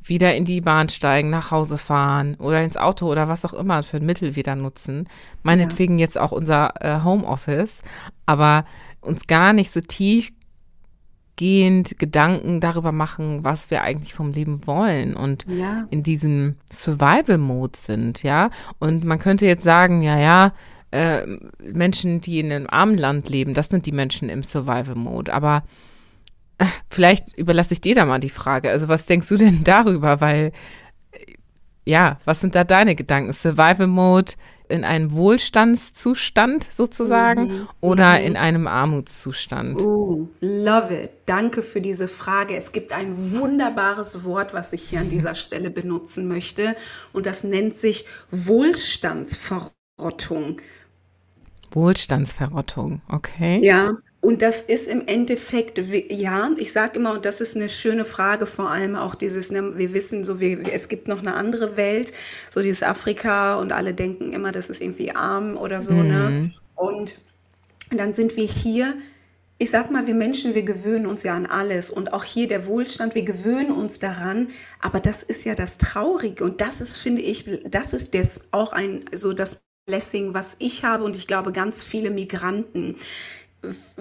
wieder 0.03 0.35
in 0.35 0.45
die 0.45 0.61
Bahn 0.61 0.89
steigen, 0.89 1.29
nach 1.29 1.51
Hause 1.51 1.77
fahren 1.77 2.35
oder 2.39 2.63
ins 2.63 2.75
Auto 2.75 3.09
oder 3.09 3.27
was 3.27 3.45
auch 3.45 3.53
immer 3.53 3.83
für 3.83 3.97
ein 3.97 4.05
Mittel 4.05 4.35
wieder 4.35 4.55
nutzen. 4.55 5.07
Meinetwegen 5.43 5.99
ja. 5.99 6.05
jetzt 6.05 6.17
auch 6.17 6.31
unser 6.31 6.73
äh, 6.81 7.03
Homeoffice, 7.03 7.83
aber 8.25 8.65
uns 9.01 9.27
gar 9.27 9.53
nicht 9.53 9.71
so 9.71 9.79
tief 9.79 10.31
gehend 11.39 11.97
Gedanken 11.97 12.59
darüber 12.59 12.91
machen, 12.91 13.45
was 13.45 13.71
wir 13.71 13.81
eigentlich 13.81 14.13
vom 14.13 14.33
Leben 14.33 14.67
wollen 14.67 15.15
und 15.15 15.45
ja. 15.47 15.87
in 15.89 16.03
diesem 16.03 16.57
Survival-Mode 16.69 17.79
sind, 17.79 18.23
ja. 18.23 18.49
Und 18.77 19.05
man 19.05 19.19
könnte 19.19 19.45
jetzt 19.45 19.63
sagen, 19.63 20.01
ja, 20.01 20.19
ja, 20.19 20.53
äh, 20.91 21.25
Menschen, 21.63 22.19
die 22.19 22.41
in 22.41 22.51
einem 22.51 22.67
armen 22.69 22.97
Land 22.97 23.29
leben, 23.29 23.53
das 23.53 23.67
sind 23.67 23.85
die 23.85 23.93
Menschen 23.93 24.27
im 24.27 24.43
Survival-Mode. 24.43 25.33
Aber 25.33 25.63
äh, 26.57 26.65
vielleicht 26.89 27.37
überlasse 27.37 27.71
ich 27.71 27.79
dir 27.79 27.95
da 27.95 28.03
mal 28.03 28.19
die 28.19 28.29
Frage. 28.29 28.69
Also 28.69 28.89
was 28.89 29.05
denkst 29.05 29.29
du 29.29 29.37
denn 29.37 29.63
darüber? 29.63 30.19
Weil, 30.19 30.51
äh, 31.11 31.19
ja, 31.85 32.19
was 32.25 32.41
sind 32.41 32.53
da 32.53 32.65
deine 32.65 32.95
Gedanken? 32.95 33.31
Survival-Mode, 33.31 34.33
in 34.69 34.85
einem 34.85 35.11
Wohlstandszustand 35.13 36.67
sozusagen 36.71 37.47
mhm. 37.47 37.67
oder 37.81 38.19
mhm. 38.19 38.25
in 38.25 38.37
einem 38.37 38.67
Armutszustand? 38.67 39.81
Oh, 39.81 40.29
love 40.39 40.93
it. 40.93 41.09
Danke 41.25 41.63
für 41.63 41.81
diese 41.81 42.07
Frage. 42.07 42.55
Es 42.55 42.71
gibt 42.71 42.93
ein 42.93 43.33
wunderbares 43.33 44.23
Wort, 44.23 44.53
was 44.53 44.71
ich 44.73 44.83
hier 44.83 44.99
an 45.01 45.09
dieser 45.09 45.33
Stelle 45.35 45.71
benutzen 45.71 46.27
möchte 46.27 46.75
und 47.11 47.25
das 47.25 47.43
nennt 47.43 47.73
sich 47.75 48.05
Wohlstandsverrottung. 48.31 50.61
Wohlstandsverrottung, 51.71 53.01
okay. 53.09 53.59
Ja, 53.63 53.93
und 54.21 54.41
das 54.41 54.59
ist 54.59 54.87
im 54.87 55.07
Endeffekt, 55.07 55.79
ja, 56.11 56.51
ich 56.57 56.73
sage 56.73 56.99
immer, 56.99 57.13
und 57.13 57.23
das 57.23 57.39
ist 57.39 57.55
eine 57.55 57.69
schöne 57.69 58.03
Frage, 58.03 58.47
vor 58.47 58.69
allem 58.69 58.95
auch 58.95 59.15
dieses, 59.15 59.49
ne, 59.49 59.77
wir 59.77 59.93
wissen 59.93 60.25
so, 60.25 60.41
wir, 60.41 60.61
es 60.73 60.89
gibt 60.89 61.07
noch 61.07 61.19
eine 61.19 61.35
andere 61.35 61.77
Welt, 61.77 62.11
so 62.49 62.61
dieses 62.61 62.83
Afrika 62.83 63.55
und 63.55 63.71
alle 63.71 63.93
denken 63.93 64.33
immer, 64.33 64.51
das 64.51 64.69
ist 64.69 64.81
irgendwie 64.81 65.11
arm 65.15 65.55
oder 65.55 65.79
so, 65.79 65.93
ne? 65.93 66.03
mhm. 66.03 66.09
ne? 66.09 66.51
Und 66.75 67.17
dann 67.91 68.11
sind 68.11 68.35
wir 68.35 68.45
hier, 68.45 68.93
ich 69.57 69.69
sag 69.69 69.89
mal, 69.89 70.05
wir 70.05 70.15
Menschen, 70.15 70.53
wir 70.53 70.63
gewöhnen 70.63 71.05
uns 71.05 71.23
ja 71.23 71.35
an 71.35 71.45
alles 71.45 71.89
und 71.89 72.11
auch 72.11 72.25
hier 72.25 72.47
der 72.47 72.65
Wohlstand, 72.65 73.15
wir 73.15 73.23
gewöhnen 73.23 73.71
uns 73.71 73.99
daran, 73.99 74.49
aber 74.81 74.99
das 74.99 75.23
ist 75.23 75.45
ja 75.45 75.55
das 75.55 75.77
Traurige 75.77 76.43
und 76.43 76.59
das 76.59 76.81
ist, 76.81 76.97
finde 76.97 77.21
ich, 77.21 77.45
das 77.69 77.93
ist 77.93 78.13
das 78.13 78.49
auch 78.51 78.73
ein, 78.73 79.05
so 79.13 79.31
das 79.31 79.61
Blessing, 79.85 80.33
was 80.33 80.55
ich 80.59 80.83
habe 80.83 81.03
und 81.03 81.15
ich 81.15 81.25
glaube 81.25 81.51
ganz 81.51 81.81
viele 81.81 82.11
Migranten 82.11 82.97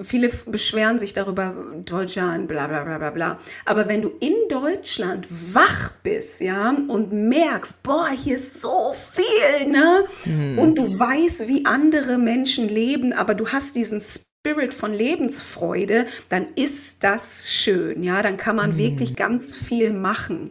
viele 0.03 0.29
beschweren 0.47 0.99
sich 0.99 1.15
darüber, 1.15 1.55
Deutschland, 1.85 2.49
bla 2.49 2.67
bla 2.69 2.85
bla 2.85 2.99
bla 2.99 3.11
bla. 3.11 3.39
Aber 3.65 3.89
wenn 3.89 4.03
du 4.03 4.13
in 4.21 4.35
Deutschland 4.49 5.27
wach 5.31 5.93
bist, 6.03 6.41
ja, 6.41 6.71
und 6.71 7.13
merkst, 7.13 7.83
boah, 7.83 8.09
hier 8.09 8.37
ist 8.37 8.61
so 8.61 8.95
viel, 8.95 9.69
ne? 9.69 10.05
Mhm. 10.25 10.59
Und 10.59 10.79
du 10.79 10.99
weißt, 10.99 11.49
wie 11.49 11.65
andere 11.67 12.19
Menschen 12.19 12.69
leben, 12.69 13.13
aber 13.13 13.35
du 13.35 13.49
hast 13.49 13.75
diesen 13.75 14.01
Spirit 14.01 14.75
von 14.75 14.93
Lebensfreude, 14.93 16.07
dann 16.29 16.47
ist 16.55 17.03
das 17.03 17.53
schön, 17.53 18.03
ja, 18.05 18.23
dann 18.23 18.37
kann 18.37 18.57
man 18.57 18.73
mhm. 18.73 18.79
wirklich 18.79 19.17
ganz 19.17 19.57
viel 19.57 19.93
machen. 19.93 20.51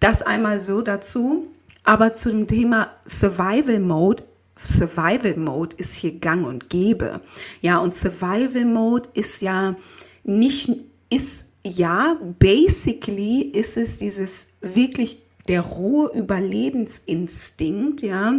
Das 0.00 0.22
einmal 0.22 0.60
so 0.60 0.80
dazu. 0.80 1.50
Aber 1.84 2.12
zu 2.12 2.28
dem 2.28 2.46
Thema 2.46 2.90
Survival 3.06 3.80
Mode 3.80 4.22
Survival 4.62 5.36
Mode 5.36 5.76
ist 5.76 5.94
hier 5.94 6.12
gang 6.18 6.46
und 6.46 6.68
gäbe. 6.68 7.20
Ja, 7.60 7.78
und 7.78 7.94
Survival 7.94 8.64
Mode 8.64 9.08
ist 9.14 9.42
ja 9.42 9.76
nicht, 10.24 10.70
ist 11.10 11.52
ja, 11.64 12.16
basically 12.38 13.42
ist 13.42 13.76
es 13.76 13.96
dieses 13.96 14.48
wirklich 14.60 15.22
der 15.48 15.62
rohe 15.62 16.10
Überlebensinstinkt, 16.14 18.02
ja, 18.02 18.34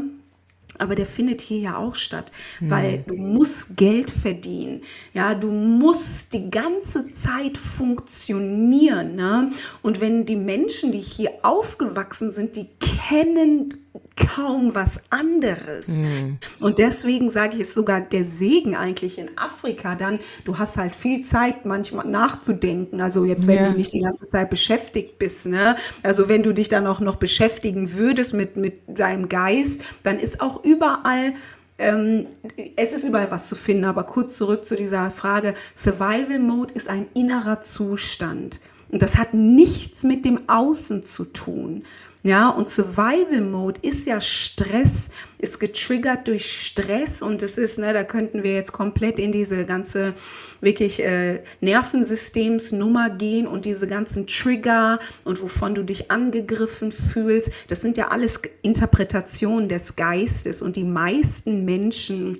aber 0.79 0.95
der 0.95 1.05
findet 1.05 1.41
hier 1.41 1.59
ja 1.59 1.77
auch 1.77 1.95
statt, 1.95 2.31
weil 2.61 3.03
du 3.05 3.15
musst 3.15 3.75
Geld 3.75 4.09
verdienen. 4.09 4.81
Ja, 5.13 5.35
du 5.35 5.51
musst 5.51 6.33
die 6.33 6.49
ganze 6.49 7.11
Zeit 7.11 7.57
funktionieren. 7.57 9.15
Ne? 9.15 9.51
Und 9.81 9.99
wenn 9.99 10.25
die 10.25 10.37
Menschen, 10.37 10.93
die 10.93 10.99
hier 10.99 11.31
aufgewachsen 11.41 12.31
sind, 12.31 12.55
die 12.55 12.67
kennen 12.79 13.88
kaum 14.15 14.75
was 14.75 15.01
anderes. 15.09 15.87
Mhm. 15.87 16.37
Und 16.59 16.77
deswegen 16.77 17.29
sage 17.29 17.55
ich 17.55 17.61
es 17.61 17.73
sogar 17.73 18.01
der 18.01 18.23
Segen 18.23 18.75
eigentlich 18.75 19.17
in 19.17 19.37
Afrika 19.37 19.95
dann, 19.95 20.19
du 20.45 20.57
hast 20.57 20.77
halt 20.77 20.95
viel 20.95 21.21
Zeit 21.21 21.65
manchmal 21.65 22.05
nachzudenken. 22.05 23.01
Also 23.01 23.25
jetzt, 23.25 23.47
wenn 23.47 23.55
ja. 23.55 23.69
du 23.69 23.77
nicht 23.77 23.93
die 23.93 24.01
ganze 24.01 24.25
Zeit 24.25 24.49
beschäftigt 24.49 25.19
bist, 25.19 25.47
ne? 25.47 25.75
Also 26.03 26.29
wenn 26.29 26.43
du 26.43 26.53
dich 26.53 26.69
dann 26.69 26.85
auch 26.87 26.99
noch 26.99 27.15
beschäftigen 27.15 27.93
würdest 27.93 28.33
mit, 28.33 28.57
mit 28.57 28.81
deinem 28.87 29.29
Geist, 29.29 29.81
dann 30.03 30.19
ist 30.19 30.41
auch 30.41 30.63
überall 30.63 31.33
ähm, 31.81 32.27
es 32.75 32.91
ist 32.91 33.05
überall 33.05 33.31
was 33.31 33.47
zu 33.47 33.55
finden, 33.55 33.85
aber 33.85 34.03
kurz 34.03 34.35
zurück 34.35 34.65
zu 34.65 34.75
dieser 34.75 35.09
Frage. 35.11 35.53
Survival 35.75 36.39
Mode 36.39 36.73
ist 36.73 36.89
ein 36.89 37.07
innerer 37.13 37.61
Zustand. 37.61 38.59
Und 38.89 39.01
das 39.01 39.15
hat 39.15 39.33
nichts 39.33 40.03
mit 40.03 40.25
dem 40.25 40.49
Außen 40.49 41.03
zu 41.03 41.25
tun. 41.25 41.83
Ja, 42.21 42.49
und 42.49 42.67
Survival 42.67 43.39
Mode 43.39 43.79
ist 43.81 44.05
ja 44.05 44.19
Stress, 44.19 45.09
ist 45.37 45.57
getriggert 45.57 46.27
durch 46.27 46.65
Stress 46.65 47.21
und 47.21 47.41
es 47.41 47.57
ist, 47.57 47.79
ne, 47.79 47.93
da 47.93 48.03
könnten 48.03 48.43
wir 48.43 48.53
jetzt 48.53 48.73
komplett 48.73 49.19
in 49.19 49.31
diese 49.31 49.65
ganze 49.65 50.13
wirklich 50.59 51.01
äh, 51.01 51.41
Nervensystemsnummer 51.61 53.09
gehen 53.09 53.47
und 53.47 53.63
diese 53.63 53.87
ganzen 53.87 54.27
Trigger 54.27 54.99
und 55.23 55.41
wovon 55.41 55.75
du 55.75 55.83
dich 55.83 56.11
angegriffen 56.11 56.91
fühlst. 56.91 57.51
Das 57.69 57.81
sind 57.81 57.95
ja 57.95 58.09
alles 58.09 58.41
Interpretationen 58.63 59.69
des 59.69 59.95
Geistes 59.95 60.61
und 60.61 60.75
die 60.75 60.83
meisten 60.83 61.63
Menschen 61.63 62.39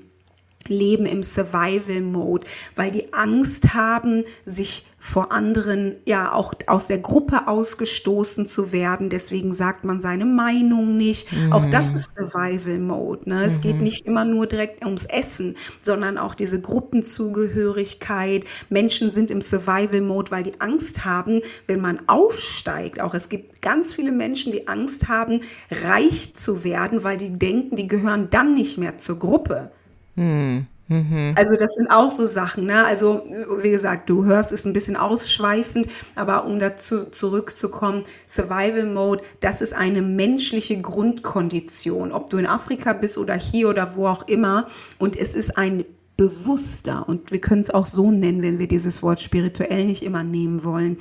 leben 0.67 1.05
im 1.05 1.23
Survival 1.23 2.01
Mode, 2.01 2.45
weil 2.75 2.91
die 2.91 3.13
Angst 3.13 3.73
haben, 3.73 4.23
sich 4.45 4.85
vor 5.09 5.31
anderen 5.31 5.95
ja 6.05 6.31
auch 6.31 6.53
aus 6.67 6.85
der 6.87 6.99
Gruppe 6.99 7.47
ausgestoßen 7.47 8.45
zu 8.45 8.71
werden. 8.71 9.09
Deswegen 9.09 9.53
sagt 9.53 9.83
man 9.83 9.99
seine 9.99 10.25
Meinung 10.25 10.97
nicht. 10.97 11.31
Mhm. 11.33 11.51
Auch 11.51 11.65
das 11.65 11.93
ist 11.93 12.11
Survival 12.15 12.77
Mode. 12.77 13.27
Ne? 13.27 13.43
Es 13.43 13.57
mhm. 13.57 13.61
geht 13.61 13.81
nicht 13.81 14.05
immer 14.05 14.23
nur 14.23 14.45
direkt 14.45 14.85
ums 14.85 15.05
Essen, 15.05 15.57
sondern 15.79 16.17
auch 16.17 16.35
diese 16.35 16.61
Gruppenzugehörigkeit. 16.61 18.45
Menschen 18.69 19.09
sind 19.09 19.31
im 19.31 19.41
Survival 19.41 20.01
Mode, 20.01 20.29
weil 20.29 20.43
die 20.43 20.61
Angst 20.61 21.05
haben, 21.05 21.41
wenn 21.65 21.81
man 21.81 22.07
aufsteigt. 22.07 23.01
Auch 23.01 23.15
es 23.15 23.29
gibt 23.29 23.63
ganz 23.63 23.93
viele 23.93 24.11
Menschen, 24.11 24.51
die 24.51 24.67
Angst 24.67 25.07
haben, 25.07 25.41
reich 25.71 26.35
zu 26.35 26.63
werden, 26.63 27.03
weil 27.03 27.17
die 27.17 27.31
denken, 27.31 27.75
die 27.75 27.87
gehören 27.87 28.29
dann 28.29 28.53
nicht 28.53 28.77
mehr 28.77 28.99
zur 28.99 29.17
Gruppe. 29.17 29.71
Mhm. 30.15 30.67
Mhm. 30.89 31.35
Also 31.37 31.55
das 31.55 31.75
sind 31.75 31.89
auch 31.89 32.09
so 32.09 32.25
Sachen. 32.25 32.65
Ne? 32.65 32.83
Also 32.83 33.23
wie 33.61 33.69
gesagt, 33.69 34.09
du 34.09 34.25
hörst 34.25 34.51
es 34.51 34.65
ein 34.65 34.73
bisschen 34.73 34.95
ausschweifend, 34.95 35.87
aber 36.15 36.45
um 36.45 36.59
dazu 36.59 37.05
zurückzukommen, 37.05 38.03
Survival 38.27 38.85
Mode, 38.85 39.23
das 39.39 39.61
ist 39.61 39.73
eine 39.73 40.01
menschliche 40.01 40.81
Grundkondition, 40.81 42.11
ob 42.11 42.29
du 42.31 42.37
in 42.37 42.47
Afrika 42.47 42.93
bist 42.93 43.17
oder 43.17 43.35
hier 43.35 43.69
oder 43.69 43.95
wo 43.95 44.07
auch 44.07 44.27
immer. 44.27 44.67
Und 44.97 45.15
es 45.15 45.35
ist 45.35 45.57
ein 45.57 45.85
bewusster, 46.17 47.07
und 47.07 47.31
wir 47.31 47.39
können 47.39 47.61
es 47.61 47.69
auch 47.69 47.85
so 47.85 48.11
nennen, 48.11 48.43
wenn 48.43 48.59
wir 48.59 48.67
dieses 48.67 49.01
Wort 49.01 49.21
spirituell 49.21 49.85
nicht 49.85 50.03
immer 50.03 50.23
nehmen 50.23 50.65
wollen. 50.65 50.97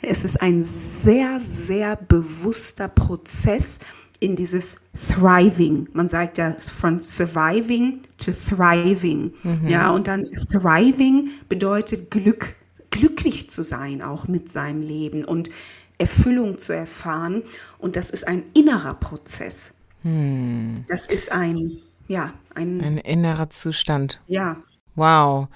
Es 0.00 0.24
ist 0.24 0.40
ein 0.40 0.62
sehr, 0.62 1.38
sehr 1.40 1.96
bewusster 1.96 2.88
Prozess, 2.88 3.78
in 4.20 4.36
dieses 4.36 4.80
Thriving. 4.96 5.88
Man 5.92 6.08
sagt 6.08 6.38
ja 6.38 6.54
von 6.54 7.00
surviving 7.00 8.00
to 8.18 8.32
thriving. 8.32 9.32
Mhm. 9.42 9.68
Ja, 9.68 9.90
und 9.90 10.06
dann 10.06 10.26
Thriving 10.50 11.30
bedeutet 11.48 12.10
Glück, 12.10 12.56
glücklich 12.90 13.50
zu 13.50 13.62
sein 13.62 14.02
auch 14.02 14.26
mit 14.26 14.50
seinem 14.50 14.82
Leben 14.82 15.24
und 15.24 15.50
Erfüllung 15.98 16.58
zu 16.58 16.72
erfahren. 16.72 17.42
Und 17.78 17.96
das 17.96 18.10
ist 18.10 18.26
ein 18.26 18.44
innerer 18.54 18.94
Prozess. 18.94 19.74
Mhm. 20.02 20.84
Das 20.88 21.06
ist 21.06 21.30
ein, 21.30 21.78
ja, 22.08 22.32
ein, 22.54 22.80
ein 22.80 22.98
innerer 22.98 23.50
Zustand. 23.50 24.20
Ja. 24.26 24.56
Wow. 24.94 25.48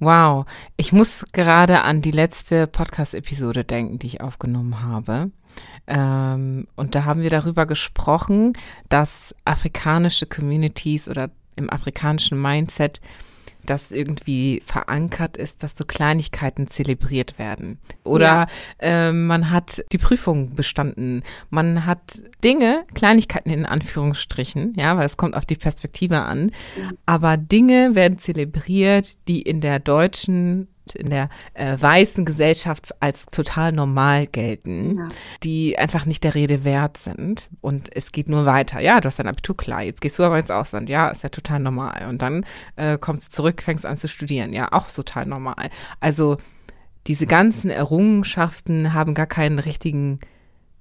Wow. 0.00 0.46
Ich 0.76 0.92
muss 0.92 1.24
gerade 1.32 1.82
an 1.82 2.02
die 2.02 2.12
letzte 2.12 2.66
Podcast-Episode 2.66 3.64
denken, 3.64 3.98
die 3.98 4.06
ich 4.06 4.20
aufgenommen 4.20 4.82
habe. 4.82 5.30
Ähm, 5.86 6.66
und 6.76 6.94
da 6.94 7.04
haben 7.04 7.22
wir 7.22 7.30
darüber 7.30 7.66
gesprochen, 7.66 8.52
dass 8.88 9.34
afrikanische 9.44 10.26
Communities 10.26 11.08
oder 11.08 11.30
im 11.56 11.70
afrikanischen 11.70 12.40
Mindset 12.40 13.00
das 13.68 13.90
irgendwie 13.90 14.62
verankert 14.64 15.36
ist, 15.36 15.62
dass 15.62 15.76
so 15.76 15.84
Kleinigkeiten 15.84 16.68
zelebriert 16.68 17.38
werden. 17.38 17.78
Oder 18.04 18.46
ja. 18.80 19.08
äh, 19.08 19.12
man 19.12 19.50
hat 19.50 19.84
die 19.92 19.98
Prüfung 19.98 20.54
bestanden. 20.54 21.22
Man 21.50 21.84
hat 21.84 22.22
Dinge, 22.42 22.84
Kleinigkeiten 22.94 23.50
in 23.50 23.66
Anführungsstrichen, 23.66 24.74
ja, 24.76 24.96
weil 24.96 25.06
es 25.06 25.16
kommt 25.16 25.34
auf 25.34 25.44
die 25.44 25.56
Perspektive 25.56 26.20
an. 26.20 26.50
Ja. 26.80 26.90
Aber 27.06 27.36
Dinge 27.36 27.94
werden 27.94 28.18
zelebriert, 28.18 29.18
die 29.28 29.42
in 29.42 29.60
der 29.60 29.80
deutschen 29.80 30.68
in 30.94 31.10
der 31.10 31.28
äh, 31.54 31.76
weißen 31.78 32.24
Gesellschaft 32.24 32.94
als 33.00 33.26
total 33.26 33.72
normal 33.72 34.26
gelten, 34.26 34.96
ja. 34.96 35.08
die 35.42 35.78
einfach 35.78 36.06
nicht 36.06 36.24
der 36.24 36.34
Rede 36.34 36.64
wert 36.64 36.96
sind. 36.96 37.48
Und 37.60 37.94
es 37.94 38.12
geht 38.12 38.28
nur 38.28 38.46
weiter. 38.46 38.80
Ja, 38.80 39.00
du 39.00 39.06
hast 39.06 39.18
dein 39.18 39.28
Abitur 39.28 39.56
klar, 39.56 39.82
jetzt 39.82 40.00
gehst 40.00 40.18
du 40.18 40.22
aber 40.22 40.38
ins 40.38 40.50
Ausland. 40.50 40.88
Ja, 40.88 41.08
ist 41.08 41.22
ja 41.22 41.28
total 41.28 41.60
normal. 41.60 42.06
Und 42.08 42.22
dann 42.22 42.44
äh, 42.76 42.98
kommst 42.98 43.28
du 43.28 43.36
zurück, 43.36 43.62
fängst 43.62 43.86
an 43.86 43.96
zu 43.96 44.08
studieren. 44.08 44.52
Ja, 44.52 44.68
auch 44.72 44.88
total 44.88 45.26
normal. 45.26 45.70
Also 46.00 46.38
diese 47.06 47.26
ganzen 47.26 47.70
Errungenschaften 47.70 48.92
haben 48.92 49.14
gar 49.14 49.26
keinen 49.26 49.58
richtigen 49.58 50.20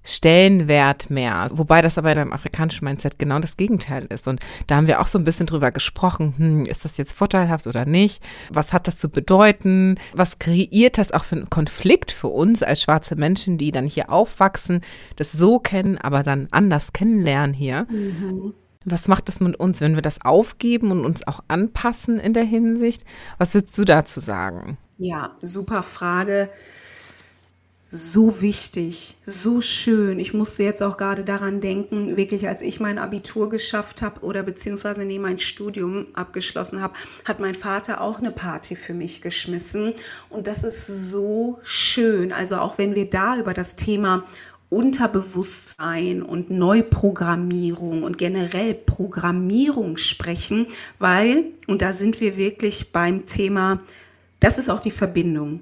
Stellenwert 0.08 1.10
mehr. 1.10 1.50
Wobei 1.52 1.82
das 1.82 1.98
aber 1.98 2.14
in 2.14 2.18
einem 2.18 2.34
afrikanischen 2.34 2.86
Mindset 2.86 3.20
genau 3.20 3.40
das 3.40 3.58
Gegenteil 3.58 4.06
ist. 4.06 4.28
Und 4.28 4.40
da 4.68 4.78
haben 4.78 4.88
wir 4.88 5.02
auch 5.02 5.08
so 5.08 5.20
ein 5.20 5.26
bisschen 5.26 5.48
drüber 5.48 5.72
gesprochen, 5.72 6.34
hm, 6.38 6.66
ist 6.66 6.86
das 6.86 6.98
jetzt 6.98 7.14
vorteilhaft 7.14 7.68
oder 7.68 7.86
nicht? 7.86 8.24
Was 8.50 8.72
hat 8.72 8.88
das 8.88 8.98
zu 8.98 9.10
bedeuten? 9.10 9.96
Was 10.14 10.40
kreiert 10.40 10.98
das 10.98 11.12
auch 11.12 11.26
für 11.26 11.36
einen 11.36 11.50
Konflikt 11.50 12.12
für 12.12 12.30
uns 12.30 12.64
als 12.64 12.82
schwarze 12.82 13.18
Menschen, 13.18 13.58
die 13.58 13.72
dann 13.72 13.86
hier 13.86 14.10
aufwachsen, 14.10 14.82
das 15.18 15.34
so 15.34 15.60
kennen, 15.60 15.98
aber 15.98 16.24
dann 16.24 16.48
anders 16.52 16.94
kennenlernen 16.94 17.54
hier? 17.54 17.86
Mhm. 17.90 18.54
Was 18.86 19.10
macht 19.10 19.28
das 19.28 19.42
mit 19.42 19.60
uns, 19.60 19.82
wenn 19.82 19.96
wir 19.96 20.02
das 20.02 20.22
aufgeben 20.24 20.92
und 20.92 21.04
uns 21.04 21.28
auch 21.28 21.42
anpassen 21.50 22.18
in 22.20 22.32
der 22.32 22.46
Hinsicht? 22.46 23.04
Was 23.38 23.54
würdest 23.54 23.78
du 23.78 23.84
dazu 23.84 24.22
sagen? 24.22 24.78
Ja, 24.98 25.36
super 25.42 25.84
Frage 25.84 26.50
so 27.98 28.42
wichtig, 28.42 29.18
so 29.26 29.60
schön. 29.60 30.20
Ich 30.20 30.34
musste 30.34 30.64
jetzt 30.64 30.84
auch 30.84 30.98
gerade 30.98 31.24
daran 31.24 31.62
denken, 31.62 32.16
wirklich 32.16 32.48
als 32.48 32.62
ich 32.62 32.80
mein 32.80 33.00
Abitur 33.00 33.50
geschafft 33.50 34.02
habe 34.02 34.22
oder 34.22 34.44
beziehungsweise 34.44 35.04
nee, 35.04 35.20
mein 35.20 35.40
Studium 35.40 36.08
abgeschlossen 36.14 36.82
habe, 36.82 36.94
hat 37.26 37.40
mein 37.40 37.56
Vater 37.56 38.02
auch 38.02 38.20
eine 38.20 38.32
Party 38.32 38.76
für 38.76 38.94
mich 38.94 39.22
geschmissen. 39.22 39.94
Und 40.30 40.48
das 40.48 40.64
ist 40.64 40.88
so 40.88 41.60
schön. 41.64 42.32
Also 42.32 42.58
auch 42.58 42.78
wenn 42.78 42.96
wir 42.96 43.10
da 43.10 43.38
über 43.38 43.54
das 43.54 43.76
Thema 43.76 44.24
Unterbewusstsein 44.70 46.22
und 46.22 46.50
Neuprogrammierung 46.52 48.04
und 48.04 48.18
generell 48.18 48.74
Programmierung 48.74 49.98
sprechen, 49.98 50.68
weil, 51.00 51.46
und 51.68 51.82
da 51.82 51.94
sind 51.94 52.22
wir 52.22 52.38
wirklich 52.38 52.92
beim 52.92 53.26
Thema, 53.26 53.80
das 54.40 54.60
ist 54.60 54.70
auch 54.70 54.82
die 54.82 54.92
Verbindung 54.92 55.62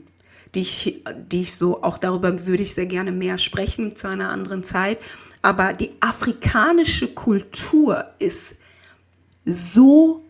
die 0.55 0.61
ich, 0.61 1.03
die 1.31 1.41
ich 1.41 1.55
so, 1.55 1.83
auch 1.83 1.97
darüber 1.97 2.45
würde 2.45 2.63
ich 2.63 2.73
sehr 2.73 2.85
gerne 2.85 3.11
mehr 3.11 3.37
sprechen 3.37 3.95
zu 3.95 4.07
einer 4.07 4.29
anderen 4.29 4.63
Zeit. 4.63 4.99
Aber 5.41 5.73
die 5.73 5.91
afrikanische 5.99 7.09
Kultur 7.09 8.05
ist 8.19 8.55
so 9.45 10.23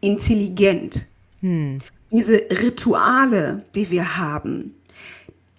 intelligent. 0.00 1.06
Hm. 1.40 1.78
Diese 2.10 2.34
Rituale, 2.50 3.62
die 3.74 3.90
wir 3.90 4.16
haben, 4.16 4.74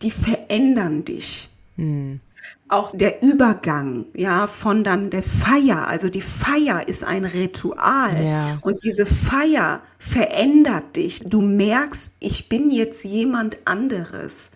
die 0.02 0.12
verändern 0.12 1.06
dich. 1.06 1.50
Hm 1.78 2.20
auch 2.70 2.92
der 2.96 3.22
Übergang, 3.22 4.06
ja, 4.16 4.48
von 4.48 4.84
dann 4.84 5.10
der 5.10 5.24
Feier. 5.24 5.88
Also 5.88 6.10
die 6.10 6.22
Feier 6.22 6.88
ist 6.88 7.04
ein 7.04 7.26
Ritual. 7.26 8.24
Ja. 8.24 8.58
Und 8.62 8.84
diese 8.84 9.06
Feier 9.06 9.82
verändert 9.98 10.96
dich. 10.96 11.22
Du 11.26 11.42
merkst, 11.42 12.14
ich 12.20 12.48
bin 12.48 12.70
jetzt 12.70 13.04
jemand 13.04 13.58
anderes 13.66 14.52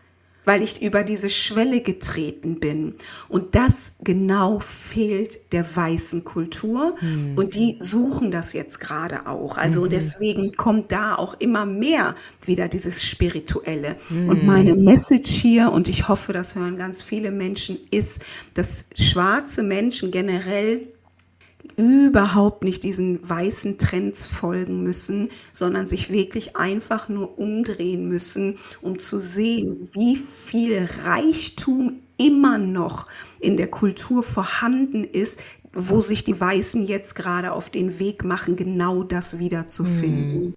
weil 0.46 0.62
ich 0.62 0.82
über 0.82 1.04
diese 1.04 1.30
Schwelle 1.30 1.82
getreten 1.82 2.60
bin. 2.60 2.96
Und 3.30 3.56
das 3.56 3.96
genau 4.04 4.60
fehlt 4.60 5.54
der 5.54 5.76
weißen 5.76 6.24
Kultur. 6.24 6.96
Mhm. 7.02 7.38
Und 7.38 7.56
die 7.56 7.78
suchen 7.80 8.32
das 8.32 8.54
jetzt 8.54 8.80
gerade 8.80 9.28
auch. 9.28 9.58
Also 9.58 9.84
mhm. 9.86 9.90
deswegen 9.90 10.54
kommt 10.54 10.92
da 10.92 11.16
auch 11.16 11.36
immer 11.40 11.66
mehr 11.66 12.16
wieder 12.46 12.68
dieses 12.68 13.04
Spirituelle. 13.04 13.96
Mhm. 14.10 14.30
Und 14.30 14.46
meine 14.46 14.76
Message 14.76 15.30
hier, 15.30 15.72
und 15.72 15.88
ich 15.88 16.08
hoffe, 16.08 16.34
das 16.34 16.56
hören 16.56 16.78
ganz 16.78 17.02
viele 17.02 17.32
Menschen, 17.32 17.78
ist, 17.92 18.22
dass 18.54 18.88
schwarze 18.96 19.64
Menschen 19.64 20.12
generell 20.12 20.93
überhaupt 21.76 22.64
nicht 22.64 22.84
diesen 22.84 23.28
weißen 23.28 23.78
Trends 23.78 24.26
folgen 24.26 24.84
müssen, 24.84 25.30
sondern 25.52 25.88
sich 25.88 26.12
wirklich 26.12 26.56
einfach 26.56 27.10
nur 27.10 27.38
umdrehen 27.38 28.08
müssen, 28.08 28.58
um 28.82 29.00
zu 29.00 29.20
sehen, 29.20 29.90
wie 29.94 30.16
viel 30.16 30.88
Reichtum 31.06 32.00
immer 32.18 32.58
noch 32.58 33.08
in 33.40 33.58
der 33.58 33.68
Kultur 33.68 34.24
vorhanden 34.24 35.04
ist, 35.04 35.42
wo 35.74 36.00
sich 36.00 36.24
die 36.24 36.40
Weißen 36.40 36.86
jetzt 36.86 37.16
gerade 37.16 37.52
auf 37.52 37.70
den 37.70 38.00
Weg 38.00 38.24
machen, 38.24 38.56
genau 38.56 39.04
das 39.04 39.40
wiederzufinden. 39.40 40.56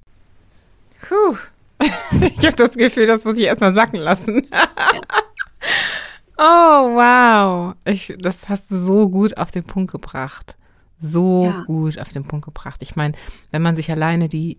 Puh. 1.08 1.36
Ich 2.10 2.46
habe 2.46 2.56
das 2.56 2.72
Gefühl, 2.72 3.06
das 3.06 3.24
muss 3.24 3.38
ich 3.38 3.44
erstmal 3.44 3.74
sacken 3.74 3.98
lassen. 3.98 4.46
oh, 6.38 6.42
wow. 6.42 7.74
Ich, 7.84 8.14
das 8.18 8.48
hast 8.48 8.70
du 8.70 8.78
so 8.78 9.08
gut 9.10 9.36
auf 9.36 9.50
den 9.50 9.64
Punkt 9.64 9.92
gebracht 9.92 10.56
so 11.00 11.44
ja. 11.44 11.64
gut 11.66 11.98
auf 11.98 12.12
den 12.12 12.24
Punkt 12.24 12.44
gebracht. 12.44 12.82
Ich 12.82 12.96
meine, 12.96 13.14
wenn 13.50 13.62
man 13.62 13.76
sich 13.76 13.90
alleine 13.90 14.28
die, 14.28 14.58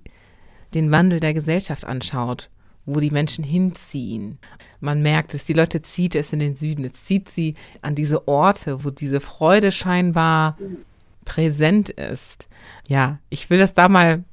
den 0.73 0.91
Wandel 0.91 1.19
der 1.19 1.33
Gesellschaft 1.33 1.85
anschaut, 1.85 2.49
wo 2.85 2.99
die 2.99 3.11
Menschen 3.11 3.43
hinziehen. 3.43 4.39
Man 4.79 5.01
merkt 5.01 5.33
es, 5.33 5.43
die 5.43 5.53
Leute 5.53 5.81
zieht 5.81 6.15
es 6.15 6.31
in 6.31 6.39
den 6.39 6.55
Süden, 6.55 6.85
es 6.85 7.03
zieht 7.03 7.29
sie 7.29 7.55
an 7.81 7.95
diese 7.95 8.27
Orte, 8.27 8.83
wo 8.83 8.89
diese 8.89 9.19
Freude 9.19 9.71
scheinbar 9.71 10.57
präsent 11.25 11.89
ist. 11.89 12.47
Ja, 12.87 13.19
ich 13.29 13.49
will 13.49 13.59
das 13.59 13.73
da 13.73 13.89
mal 13.89 14.23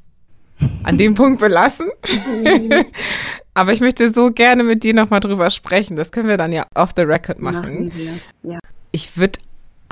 an 0.84 0.98
dem 0.98 1.14
Punkt 1.14 1.40
belassen. 1.40 1.90
Aber 3.54 3.72
ich 3.72 3.80
möchte 3.80 4.12
so 4.12 4.30
gerne 4.30 4.62
mit 4.62 4.84
dir 4.84 4.94
nochmal 4.94 5.20
drüber 5.20 5.50
sprechen. 5.50 5.96
Das 5.96 6.12
können 6.12 6.28
wir 6.28 6.36
dann 6.36 6.52
ja 6.52 6.66
off 6.74 6.92
the 6.96 7.02
record 7.02 7.40
machen. 7.40 7.86
machen 7.86 8.20
ja. 8.42 8.58
Ich 8.92 9.16
würde 9.16 9.40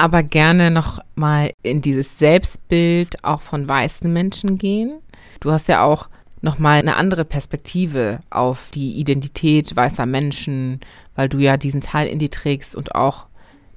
aber 0.03 0.25
gerne 0.25 0.73
noch 0.73 0.99
mal 1.15 1.53
in 1.63 1.81
dieses 1.81 2.19
Selbstbild 2.19 3.23
auch 3.23 3.41
von 3.41 3.69
weißen 3.69 4.13
Menschen 4.13 4.59
gehen. 4.59 4.99
du 5.39 5.53
hast 5.53 5.69
ja 5.69 5.85
auch 5.85 6.09
nochmal 6.41 6.81
eine 6.81 6.97
andere 6.97 7.25
Perspektive 7.25 8.19
auf 8.29 8.71
die 8.75 8.95
Identität 8.99 9.77
weißer 9.77 10.05
Menschen, 10.05 10.81
weil 11.15 11.29
du 11.29 11.39
ja 11.39 11.57
diesen 11.57 11.81
Teil 11.81 12.09
in 12.09 12.19
dir 12.19 12.33
trägst 12.33 12.75
und 12.75 12.97
auch 12.97 13.29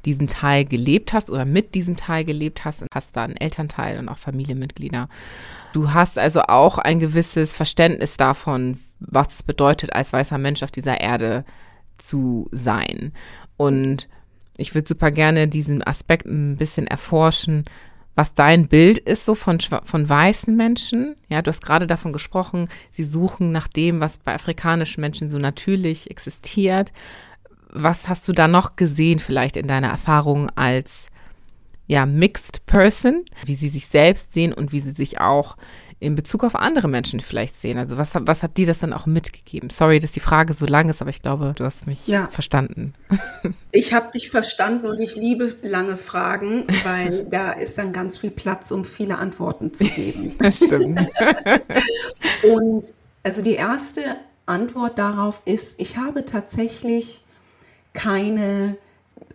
diesen 0.05 0.25
Teil 0.25 0.65
gelebt 0.65 1.13
hast 1.13 1.29
oder 1.29 1.45
mit 1.45 1.75
diesem 1.75 1.95
Teil 1.95 2.25
gelebt 2.25 2.65
hast 2.65 2.81
und 2.81 2.87
hast 2.91 3.15
da 3.15 3.23
einen 3.23 3.37
Elternteil 3.37 3.99
und 3.99 4.09
auch 4.09 4.17
Familienmitglieder. 4.17 5.09
Du 5.73 5.93
hast 5.93 6.17
also 6.17 6.41
auch 6.41 6.79
ein 6.79 6.97
gewisses 6.97 7.53
Verständnis 7.53 8.17
davon, 8.17 8.79
was 8.99 9.27
es 9.27 9.43
bedeutet, 9.43 9.93
als 9.93 10.11
weißer 10.11 10.39
Mensch 10.39 10.63
auf 10.63 10.71
dieser 10.71 11.01
Erde 11.01 11.45
zu 11.99 12.49
sein. 12.51 13.13
Und 13.57 14.07
ich 14.57 14.73
würde 14.73 14.87
super 14.87 15.11
gerne 15.11 15.47
diesen 15.47 15.85
Aspekt 15.85 16.25
ein 16.25 16.57
bisschen 16.57 16.87
erforschen, 16.87 17.65
was 18.15 18.33
dein 18.33 18.67
Bild 18.67 18.97
ist 18.97 19.25
so 19.25 19.35
von, 19.35 19.59
von 19.59 20.09
weißen 20.09 20.55
Menschen. 20.55 21.15
Ja, 21.27 21.41
du 21.41 21.49
hast 21.49 21.61
gerade 21.61 21.85
davon 21.85 22.13
gesprochen, 22.13 22.69
sie 22.89 23.03
suchen 23.03 23.51
nach 23.51 23.67
dem, 23.67 23.99
was 23.99 24.17
bei 24.17 24.33
afrikanischen 24.33 25.01
Menschen 25.01 25.29
so 25.29 25.37
natürlich 25.37 26.09
existiert. 26.09 26.93
Was 27.69 28.07
hast 28.07 28.27
du 28.29 28.31
da 28.31 28.47
noch 28.47 28.77
gesehen, 28.77 29.19
vielleicht 29.19 29.57
in 29.57 29.67
deiner 29.67 29.89
Erfahrung 29.89 30.49
als 30.51 31.07
ja, 31.87 32.05
Mixed 32.05 32.65
Person, 32.65 33.25
wie 33.43 33.55
sie 33.55 33.69
sich 33.69 33.87
selbst 33.87 34.33
sehen 34.33 34.53
und 34.53 34.71
wie 34.71 34.79
sie 34.79 34.93
sich 34.93 35.19
auch 35.19 35.57
in 36.05 36.15
Bezug 36.15 36.43
auf 36.43 36.55
andere 36.55 36.87
Menschen 36.87 37.19
vielleicht 37.19 37.59
sehen? 37.59 37.77
Also 37.77 37.97
was, 37.97 38.11
was 38.13 38.43
hat 38.43 38.57
dir 38.57 38.65
das 38.65 38.79
dann 38.79 38.93
auch 38.93 39.05
mitgegeben? 39.05 39.69
Sorry, 39.69 39.99
dass 39.99 40.11
die 40.11 40.19
Frage 40.19 40.53
so 40.53 40.65
lang 40.65 40.89
ist, 40.89 41.01
aber 41.01 41.09
ich 41.09 41.21
glaube, 41.21 41.53
du 41.55 41.65
hast 41.65 41.87
mich 41.87 42.07
ja. 42.07 42.27
verstanden. 42.27 42.93
Ich 43.71 43.93
habe 43.93 44.11
dich 44.11 44.29
verstanden 44.29 44.87
und 44.87 44.99
ich 45.01 45.17
liebe 45.17 45.53
lange 45.61 45.97
Fragen, 45.97 46.65
weil 46.83 47.25
da 47.29 47.51
ist 47.51 47.77
dann 47.77 47.91
ganz 47.91 48.17
viel 48.17 48.31
Platz, 48.31 48.71
um 48.71 48.85
viele 48.85 49.17
Antworten 49.17 49.73
zu 49.73 49.83
geben. 49.83 50.33
Das 50.39 50.57
stimmt. 50.57 51.05
und 52.43 52.93
also 53.23 53.41
die 53.41 53.55
erste 53.55 54.15
Antwort 54.45 54.97
darauf 54.97 55.41
ist, 55.45 55.79
ich 55.79 55.97
habe 55.97 56.23
tatsächlich 56.23 57.23
keine 57.93 58.77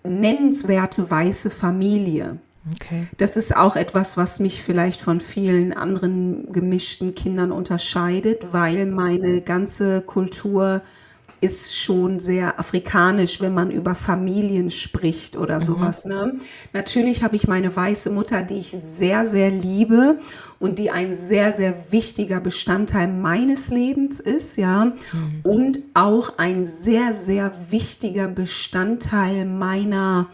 nennenswerte 0.03 1.11
weiße 1.11 1.51
Familie. 1.51 2.39
Okay. 2.75 3.07
Das 3.17 3.37
ist 3.37 3.57
auch 3.57 3.75
etwas, 3.75 4.17
was 4.17 4.39
mich 4.39 4.63
vielleicht 4.63 5.01
von 5.01 5.21
vielen 5.21 5.73
anderen 5.73 6.53
gemischten 6.53 7.15
Kindern 7.15 7.53
unterscheidet, 7.53 8.53
weil 8.53 8.87
meine 8.87 9.41
ganze 9.41 10.03
Kultur 10.03 10.83
ist 11.41 11.75
schon 11.75 12.21
sehr 12.21 12.61
afrikanisch, 12.61 13.41
wenn 13.41 13.55
man 13.55 13.71
über 13.71 13.95
Familien 13.95 14.71
spricht 14.71 15.37
oder 15.37 15.61
mhm. 15.61 15.65
sowas. 15.65 16.05
Ne? 16.05 16.39
Natürlich 16.73 17.23
habe 17.23 17.37
ich 17.37 17.49
meine 17.49 17.75
weiße 17.75 18.11
Mutter, 18.11 18.43
die 18.43 18.59
ich 18.59 18.75
sehr, 18.77 19.27
sehr 19.27 19.51
liebe 19.51 20.19
und 20.59 20.79
die 20.79 20.91
ein 20.91 21.15
sehr, 21.15 21.55
sehr 21.55 21.75
wichtiger 21.91 22.41
Bestandteil 22.41 23.09
meines 23.09 23.71
Lebens 23.71 24.21
ist, 24.21 24.57
ja. 24.57 24.87
Mhm. 25.13 25.41
Und 25.43 25.79
auch 25.95 26.37
ein 26.37 26.67
sehr, 26.67 27.15
sehr 27.15 27.53
wichtiger 27.71 28.29
Bestandteil 28.29 29.47
meiner 29.47 30.29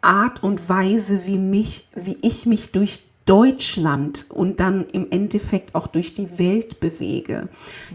Art 0.00 0.42
und 0.42 0.68
Weise, 0.68 1.26
wie 1.26 1.38
mich, 1.38 1.88
wie 1.94 2.18
ich 2.22 2.46
mich 2.46 2.72
durch 2.72 3.02
Deutschland 3.28 4.24
und 4.30 4.58
dann 4.58 4.86
im 4.88 5.10
Endeffekt 5.10 5.74
auch 5.74 5.86
durch 5.86 6.14
die 6.14 6.38
Welt 6.38 6.80
bewege. 6.80 7.48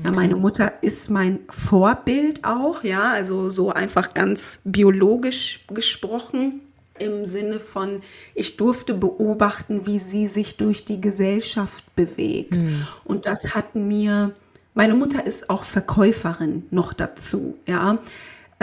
Ja, 0.04 0.12
meine 0.12 0.36
Mutter 0.36 0.74
ist 0.82 1.10
mein 1.10 1.40
Vorbild 1.50 2.46
auch, 2.46 2.84
ja, 2.84 3.12
also 3.12 3.50
so 3.50 3.72
einfach 3.72 4.14
ganz 4.14 4.62
biologisch 4.64 5.62
gesprochen 5.74 6.62
im 7.00 7.26
Sinne 7.26 7.60
von, 7.60 8.02
ich 8.36 8.58
durfte 8.58 8.94
beobachten, 8.94 9.88
wie 9.88 9.98
sie 9.98 10.28
sich 10.28 10.58
durch 10.58 10.86
die 10.86 11.02
Gesellschaft 11.02 11.84
bewegt. 11.96 12.62
Mhm. 12.62 12.88
Und 13.04 13.26
das 13.26 13.56
hat 13.56 13.74
mir, 13.74 14.34
meine 14.76 14.94
Mutter 14.94 15.26
ist 15.26 15.50
auch 15.50 15.64
Verkäuferin 15.64 16.68
noch 16.70 16.94
dazu, 16.94 17.58
ja. 17.66 17.98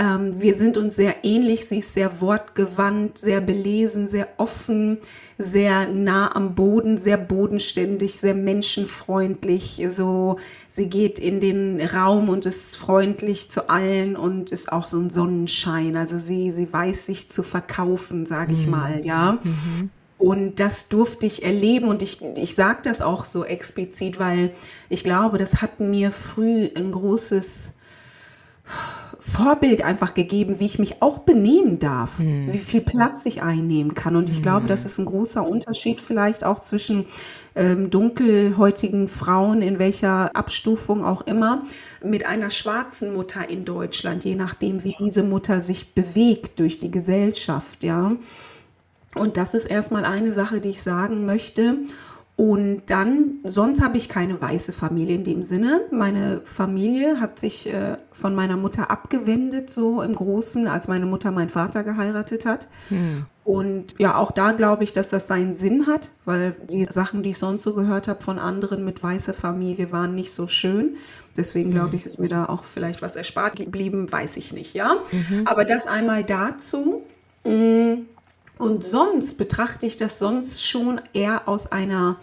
Ähm, 0.01 0.41
wir 0.41 0.57
sind 0.57 0.79
uns 0.79 0.97
sehr 0.97 1.25
ähnlich. 1.25 1.67
Sie 1.67 1.81
ist 1.81 1.93
sehr 1.93 2.23
wortgewandt, 2.23 3.19
sehr 3.19 3.43
belesen, 3.43 4.07
sehr 4.07 4.29
offen, 4.39 4.97
sehr 5.37 5.89
nah 5.89 6.35
am 6.35 6.55
Boden, 6.55 6.97
sehr 6.97 7.19
bodenständig, 7.19 8.19
sehr 8.19 8.35
menschenfreundlich. 8.35 9.83
So, 9.91 10.39
sie 10.69 10.89
geht 10.89 11.19
in 11.19 11.41
den 11.41 11.83
Raum 11.83 12.31
und 12.31 12.47
ist 12.47 12.77
freundlich 12.77 13.51
zu 13.51 13.69
allen 13.69 14.17
und 14.17 14.49
ist 14.49 14.73
auch 14.73 14.89
so 14.89 14.99
ein 14.99 15.11
Sonnenschein. 15.11 15.97
Also 15.97 16.17
sie, 16.17 16.51
sie 16.51 16.73
weiß 16.73 17.05
sich 17.05 17.29
zu 17.29 17.43
verkaufen, 17.43 18.25
sage 18.25 18.55
ich 18.55 18.65
mhm. 18.65 18.71
mal, 18.71 19.05
ja. 19.05 19.33
Mhm. 19.43 19.91
Und 20.17 20.61
das 20.61 20.89
durfte 20.89 21.27
ich 21.27 21.45
erleben 21.45 21.89
und 21.89 22.01
ich, 22.01 22.23
ich 22.37 22.55
sage 22.55 22.81
das 22.85 23.03
auch 23.03 23.27
so 23.27 23.45
explizit, 23.45 24.19
weil 24.19 24.53
ich 24.89 25.05
glaube, 25.05 25.37
das 25.37 25.61
hat 25.61 25.81
mir 25.81 26.11
früh 26.11 26.71
ein 26.75 26.93
großes 26.93 27.75
Vorbild 29.21 29.83
einfach 29.83 30.15
gegeben, 30.15 30.59
wie 30.59 30.67
ich 30.67 30.79
mich 30.79 31.03
auch 31.03 31.19
benehmen 31.19 31.79
darf, 31.79 32.19
mhm. 32.19 32.53
wie 32.53 32.59
viel 32.59 32.81
Platz 32.81 33.27
ich 33.27 33.43
einnehmen 33.43 33.95
kann. 33.95 34.17
Und 34.17 34.31
ich 34.31 34.39
mhm. 34.39 34.43
glaube, 34.43 34.67
das 34.67 34.85
ist 34.85 34.99
ein 34.99 35.05
großer 35.05 35.47
Unterschied 35.47 36.01
vielleicht 36.01 36.43
auch 36.43 36.61
zwischen 36.61 37.07
ähm, 37.55 37.91
dunkelhäutigen 37.91 39.09
Frauen, 39.09 39.63
in 39.63 39.79
welcher 39.79 40.35
Abstufung 40.35 41.05
auch 41.05 41.23
immer, 41.27 41.65
mit 42.03 42.25
einer 42.25 42.51
schwarzen 42.51 43.13
Mutter 43.15 43.49
in 43.49 43.65
Deutschland, 43.65 44.25
je 44.25 44.35
nachdem, 44.35 44.85
wie 44.85 44.95
diese 44.99 45.23
Mutter 45.23 45.61
sich 45.61 45.95
bewegt 45.95 46.59
durch 46.59 46.79
die 46.79 46.91
Gesellschaft, 46.91 47.85
ja. 47.85 48.13
Und 49.17 49.37
das 49.37 49.55
ist 49.55 49.67
erstmal 49.67 50.05
eine 50.05 50.33
Sache, 50.33 50.61
die 50.61 50.69
ich 50.69 50.83
sagen 50.83 51.27
möchte. 51.27 51.79
Und 52.41 52.85
dann, 52.87 53.41
sonst 53.45 53.83
habe 53.83 53.99
ich 53.99 54.09
keine 54.09 54.41
weiße 54.41 54.73
Familie 54.73 55.15
in 55.15 55.25
dem 55.25 55.43
Sinne. 55.43 55.83
Meine 55.91 56.41
Familie 56.43 57.21
hat 57.21 57.39
sich 57.39 57.71
äh, 57.71 57.99
von 58.13 58.35
meiner 58.35 58.57
Mutter 58.57 58.91
abgewendet, 58.91 59.69
so 59.69 60.01
im 60.01 60.15
Großen, 60.15 60.67
als 60.67 60.89
meine 60.89 61.05
Mutter 61.05 61.33
meinen 61.33 61.51
Vater 61.51 61.85
geheiratet 61.85 62.47
hat. 62.47 62.67
Hm. 62.89 63.27
Und 63.45 63.95
ja, 63.99 64.17
auch 64.17 64.31
da 64.31 64.53
glaube 64.53 64.85
ich, 64.85 64.93
dass 64.93 65.11
das 65.11 65.29
seinen 65.29 65.53
Sinn 65.53 65.87
hat, 65.87 66.13
weil 66.25 66.57
die 66.71 66.87
Sachen, 66.87 67.23
die 67.23 67.31
ich 67.31 67.39
sonst 67.39 67.63
so 67.63 67.75
gehört 67.75 68.09
habe 68.09 68.23
von 68.23 68.39
anderen 68.39 68.87
mit 68.87 69.03
weißer 69.03 69.35
Familie, 69.35 69.93
waren 69.93 70.15
nicht 70.15 70.33
so 70.33 70.47
schön. 70.47 70.97
Deswegen 71.37 71.73
glaube 71.73 71.91
hm. 71.91 71.97
ich, 71.97 72.07
ist 72.07 72.19
mir 72.19 72.29
da 72.29 72.47
auch 72.47 72.65
vielleicht 72.65 73.03
was 73.03 73.17
erspart 73.17 73.57
geblieben, 73.57 74.11
weiß 74.11 74.39
ich 74.39 74.55
nicht, 74.55 74.73
ja. 74.73 74.95
Mhm. 75.13 75.47
Aber 75.47 75.67
das 75.67 75.87
einmal 75.87 76.25
dazu. 76.25 77.03
Mm, 77.45 78.07
und 78.57 78.83
sonst 78.83 79.37
betrachte 79.37 79.85
ich 79.85 79.99
das 79.99 80.19
sonst 80.19 80.67
schon 80.67 81.03
eher 81.13 81.47
aus 81.47 81.71
einer 81.71 82.17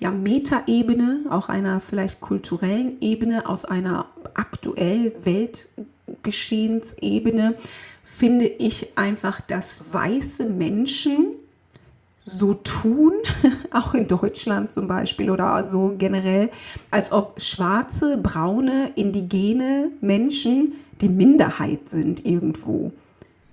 ja, 0.00 0.10
Metaebene, 0.10 1.20
auch 1.28 1.48
einer 1.48 1.80
vielleicht 1.80 2.20
kulturellen 2.20 2.96
Ebene, 3.00 3.48
aus 3.48 3.64
einer 3.66 4.06
aktuell 4.34 5.14
Weltgeschehensebene, 5.24 7.54
finde 8.02 8.46
ich 8.46 8.96
einfach, 8.96 9.40
dass 9.42 9.84
weiße 9.92 10.46
Menschen 10.46 11.26
so 12.24 12.54
tun, 12.54 13.12
auch 13.72 13.94
in 13.94 14.06
Deutschland 14.06 14.72
zum 14.72 14.88
Beispiel 14.88 15.30
oder 15.30 15.66
so 15.66 15.94
generell, 15.98 16.50
als 16.90 17.12
ob 17.12 17.40
schwarze, 17.40 18.16
braune, 18.16 18.92
indigene 18.96 19.90
Menschen 20.00 20.72
die 21.00 21.08
Minderheit 21.08 21.88
sind 21.88 22.24
irgendwo. 22.24 22.92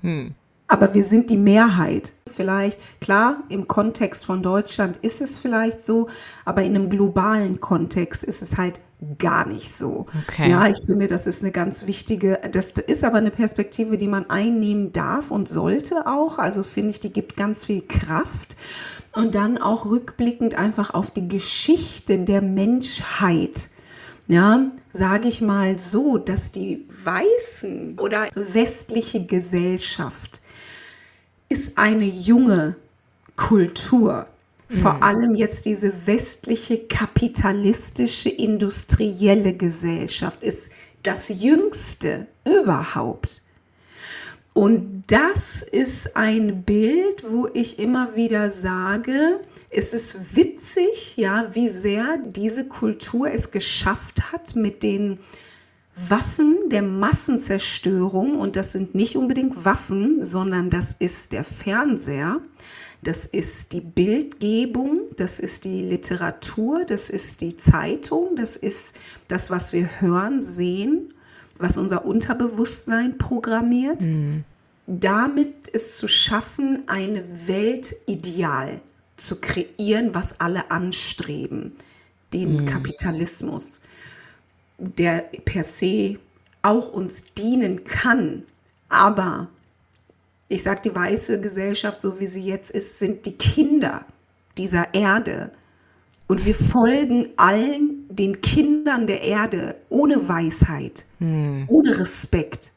Hm 0.02 0.34
aber 0.68 0.93
wir 0.93 1.03
sind 1.03 1.30
die 1.30 1.38
Mehrheit. 1.38 2.13
Vielleicht, 2.26 2.80
klar, 2.99 3.43
im 3.49 3.68
Kontext 3.68 4.26
von 4.26 4.43
Deutschland 4.43 4.97
ist 4.97 5.22
es 5.22 5.38
vielleicht 5.38 5.82
so, 5.82 6.07
aber 6.45 6.63
in 6.63 6.76
einem 6.76 6.89
globalen 6.89 7.61
Kontext 7.61 8.24
ist 8.24 8.41
es 8.41 8.57
halt 8.57 8.80
gar 9.20 9.47
nicht 9.47 9.74
so. 9.74 10.07
Okay. 10.28 10.49
Ja, 10.49 10.68
ich 10.68 10.78
finde, 10.86 11.07
das 11.07 11.28
ist 11.28 11.43
eine 11.43 11.51
ganz 11.51 11.86
wichtige, 11.86 12.39
das 12.51 12.72
ist 12.72 13.03
aber 13.03 13.18
eine 13.18 13.32
Perspektive, 13.32 13.97
die 13.97 14.07
man 14.07 14.30
einnehmen 14.30 14.91
darf 14.91 15.32
und 15.32 15.47
sollte 15.47 16.07
auch. 16.07 16.39
Also 16.39 16.63
finde 16.63 16.91
ich, 16.91 16.99
die 16.99 17.13
gibt 17.13 17.38
ganz 17.38 17.65
viel 17.65 17.84
Kraft. 17.88 18.57
Und 19.13 19.34
dann 19.34 19.57
auch 19.57 19.86
rückblickend 19.86 20.55
einfach 20.55 20.93
auf 20.93 21.09
die 21.09 21.28
Geschichte 21.28 22.20
der 22.20 22.41
Menschheit 22.41 23.70
ja, 24.28 24.72
sage 24.91 25.30
ich 25.30 25.41
mal 25.41 25.80
so, 25.80 26.18
dass 26.18 26.51
die 26.51 26.86
weißen 27.03 27.97
oder 27.97 28.28
westliche 28.36 29.26
Gesellschaft 29.26 30.41
ist 31.50 31.78
eine 31.78 32.06
junge 32.06 32.76
Kultur. 33.36 34.28
Vor 34.70 34.95
mhm. 34.95 35.04
allem 35.04 35.36
jetzt 35.36 35.66
diese 35.66 36.08
westliche 36.08 36.80
kapitalistische 36.80 38.30
industrielle 38.30 39.54
Gesellschaft 39.54 40.43
ist 40.43 40.72
das 41.04 41.30
jüngste 41.30 42.28
überhaupt. 42.43 43.41
Und 44.54 45.04
das 45.08 45.62
ist 45.62 46.18
ein 46.18 46.64
Bild, 46.64 47.24
wo 47.30 47.48
ich 47.54 47.80
immer 47.80 48.16
wieder 48.16 48.50
sage, 48.50 49.39
es 49.70 49.93
ist 49.93 50.36
witzig, 50.36 51.16
ja, 51.16 51.54
wie 51.54 51.70
sehr 51.70 52.18
diese 52.26 52.68
Kultur 52.68 53.32
es 53.32 53.52
geschafft 53.52 54.32
hat, 54.32 54.56
mit 54.56 54.82
den 54.82 55.20
Waffen 55.98 56.70
der 56.70 56.84
Massenzerstörung, 56.84 58.38
und 58.38 58.56
das 58.56 58.72
sind 58.72 58.93
nicht 58.93 59.16
unbedingt 59.16 59.66
Waffen, 59.66 60.26
sondern 60.26 60.70
das 60.70 60.93
ist 60.93 61.32
der 61.32 61.43
Fernseher, 61.43 62.39
das 63.04 63.26
ist 63.26 63.74
die 63.74 63.82
Bildgebung, 63.82 65.01
das 65.17 65.39
ist 65.39 65.66
die 65.66 65.82
Literatur, 65.82 66.86
das 66.86 67.09
ist 67.09 67.42
die 67.42 67.55
Zeitung, 67.58 68.36
das 68.36 68.55
ist 68.55 68.96
das, 69.28 69.50
was 69.50 69.74
wir 69.74 70.01
hören, 70.01 70.42
sehen, 70.42 71.13
was 71.58 71.78
unser 71.78 72.05
Unterbewusstsein 72.05 73.17
programmiert. 73.17 74.04
Mhm. 74.04 74.43
Damit 74.86 75.70
es 75.74 75.97
zu 75.97 76.08
schaffen, 76.08 76.84
ein 76.88 77.24
Weltideal 77.46 78.82
zu 79.16 79.38
kreieren, 79.38 80.13
was 80.13 80.39
alle 80.39 80.71
anstreben, 80.71 81.74
den 82.34 82.62
mhm. 82.62 82.66
Kapitalismus, 82.67 83.82
der 84.78 85.20
per 85.45 85.63
se 85.63 86.17
auch 86.62 86.91
uns 86.91 87.25
dienen 87.37 87.83
kann, 87.83 88.43
aber 88.89 89.49
ich 90.49 90.63
sage, 90.63 90.82
die 90.86 90.95
weiße 90.95 91.41
Gesellschaft, 91.41 91.99
so 91.99 92.20
wie 92.20 92.28
sie 92.28 92.41
jetzt 92.41 92.71
ist, 92.71 92.99
sind 92.99 93.25
die 93.25 93.33
Kinder 93.33 94.05
dieser 94.58 94.93
Erde. 94.93 95.51
Und 96.28 96.45
wir 96.45 96.55
folgen 96.55 97.29
allen 97.37 98.05
den 98.09 98.41
Kindern 98.41 99.08
der 99.08 99.24
Erde 99.24 99.75
ohne 99.89 100.28
Weisheit, 100.28 101.05
hm. 101.20 101.66
ohne 101.67 101.99
Respekt, 101.99 102.71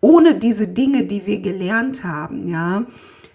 ohne 0.00 0.38
diese 0.38 0.68
Dinge, 0.68 1.04
die 1.04 1.26
wir 1.26 1.40
gelernt 1.40 2.04
haben, 2.04 2.48
ja. 2.48 2.86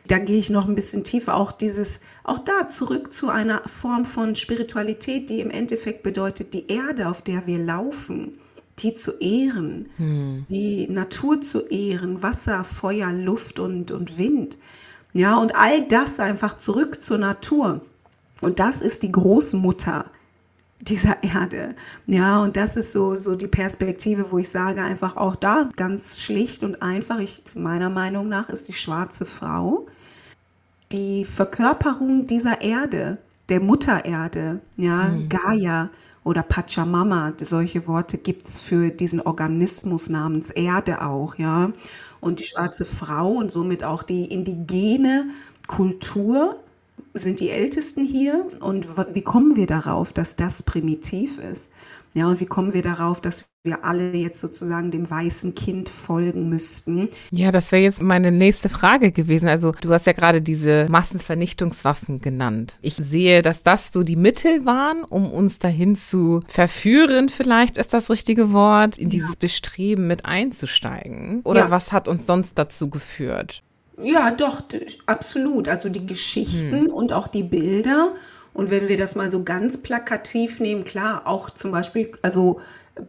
Da 0.07 0.19
gehe 0.19 0.37
ich 0.37 0.49
noch 0.49 0.67
ein 0.67 0.75
bisschen 0.75 1.03
tiefer, 1.03 1.35
auch 1.35 1.51
dieses, 1.51 1.99
auch 2.23 2.39
da 2.39 2.67
zurück 2.67 3.11
zu 3.11 3.29
einer 3.29 3.61
Form 3.63 4.05
von 4.05 4.35
Spiritualität, 4.35 5.29
die 5.29 5.39
im 5.39 5.49
Endeffekt 5.49 6.03
bedeutet, 6.03 6.53
die 6.53 6.67
Erde, 6.67 7.09
auf 7.09 7.21
der 7.21 7.47
wir 7.47 7.57
laufen, 7.57 8.37
die 8.79 8.93
zu 8.93 9.13
ehren, 9.19 9.89
hm. 9.97 10.45
die 10.49 10.87
Natur 10.87 11.41
zu 11.41 11.67
ehren, 11.67 12.21
Wasser, 12.21 12.63
Feuer, 12.63 13.11
Luft 13.11 13.59
und, 13.59 13.91
und 13.91 14.17
Wind. 14.17 14.57
Ja, 15.13 15.37
und 15.37 15.55
all 15.55 15.87
das 15.87 16.19
einfach 16.19 16.57
zurück 16.57 17.01
zur 17.01 17.17
Natur. 17.17 17.81
Und 18.41 18.59
das 18.59 18.81
ist 18.81 19.01
die 19.01 19.11
Großmutter 19.11 20.05
dieser 20.81 21.23
Erde. 21.23 21.73
Ja, 22.05 22.43
und 22.43 22.57
das 22.57 22.75
ist 22.75 22.91
so, 22.91 23.15
so 23.15 23.35
die 23.35 23.47
Perspektive, 23.47 24.31
wo 24.31 24.37
ich 24.37 24.49
sage, 24.49 24.83
einfach 24.83 25.15
auch 25.15 25.35
da 25.35 25.69
ganz 25.75 26.19
schlicht 26.19 26.63
und 26.63 26.81
einfach, 26.81 27.19
ich, 27.19 27.43
meiner 27.55 27.89
Meinung 27.89 28.27
nach 28.27 28.49
ist 28.49 28.67
die 28.67 28.73
schwarze 28.73 29.25
Frau 29.25 29.87
die 30.91 31.25
Verkörperung 31.25 32.27
dieser 32.27 32.61
Erde, 32.61 33.17
der 33.49 33.59
Mutter 33.59 34.05
Erde, 34.05 34.61
ja, 34.77 35.09
mhm. 35.09 35.29
Gaia 35.29 35.89
oder 36.23 36.41
Pachamama, 36.41 37.33
solche 37.41 37.87
Worte 37.87 38.17
gibt 38.17 38.47
es 38.47 38.57
für 38.57 38.89
diesen 38.89 39.21
Organismus 39.21 40.09
namens 40.09 40.49
Erde 40.49 41.01
auch, 41.03 41.35
ja. 41.35 41.71
Und 42.19 42.39
die 42.39 42.45
schwarze 42.45 42.85
Frau 42.85 43.33
und 43.33 43.51
somit 43.51 43.83
auch 43.83 44.01
die 44.01 44.25
indigene 44.25 45.27
Kultur 45.67 46.59
sind 47.13 47.39
die 47.39 47.49
Ältesten 47.49 48.03
hier. 48.03 48.45
Und 48.59 48.87
wie 49.13 49.21
kommen 49.21 49.55
wir 49.55 49.67
darauf, 49.67 50.13
dass 50.13 50.35
das 50.35 50.63
primitiv 50.63 51.37
ist? 51.37 51.71
Ja, 52.15 52.27
und 52.27 52.39
wie 52.39 52.45
kommen 52.45 52.73
wir 52.73 52.81
darauf, 52.81 53.19
dass 53.19 53.43
wir 53.63 53.83
alle 53.83 54.13
jetzt 54.13 54.39
sozusagen 54.39 54.89
dem 54.89 55.09
weißen 55.09 55.53
Kind 55.53 55.89
folgen 55.89 56.47
müssten? 56.47 57.09
Ja, 57.31 57.51
das 57.51 57.73
wäre 57.73 57.83
jetzt 57.83 58.01
meine 58.01 58.31
nächste 58.31 58.69
Frage 58.69 59.11
gewesen. 59.11 59.49
Also 59.49 59.73
du 59.81 59.91
hast 59.91 60.07
ja 60.07 60.13
gerade 60.13 60.41
diese 60.41 60.87
Massenvernichtungswaffen 60.89 62.21
genannt. 62.21 62.77
Ich 62.81 62.95
sehe, 62.95 63.41
dass 63.41 63.63
das 63.63 63.91
so 63.91 64.03
die 64.03 64.15
Mittel 64.15 64.65
waren, 64.65 65.03
um 65.03 65.29
uns 65.29 65.59
dahin 65.59 65.97
zu 65.97 66.41
verführen, 66.47 67.27
vielleicht 67.27 67.77
ist 67.77 67.93
das 67.93 68.09
richtige 68.09 68.53
Wort, 68.53 68.97
in 68.97 69.09
dieses 69.09 69.31
ja. 69.31 69.39
Bestreben 69.39 70.07
mit 70.07 70.23
einzusteigen. 70.23 71.41
Oder 71.43 71.65
ja. 71.65 71.69
was 71.69 71.91
hat 71.91 72.07
uns 72.07 72.25
sonst 72.25 72.57
dazu 72.57 72.89
geführt? 72.89 73.61
Ja, 74.01 74.31
doch, 74.31 74.61
absolut. 75.05 75.67
Also 75.67 75.89
die 75.89 76.05
Geschichten 76.05 76.85
hm. 76.85 76.87
und 76.87 77.11
auch 77.11 77.27
die 77.27 77.43
Bilder 77.43 78.13
und 78.55 78.69
wenn 78.69 78.87
wir 78.87 78.97
das 78.97 79.15
mal 79.15 79.29
so 79.29 79.43
ganz 79.43 79.77
plakativ 79.77 80.59
nehmen, 80.59 80.85
klar, 80.85 81.23
auch 81.25 81.49
zum 81.49 81.71
Beispiel, 81.71 82.11
also 82.21 82.61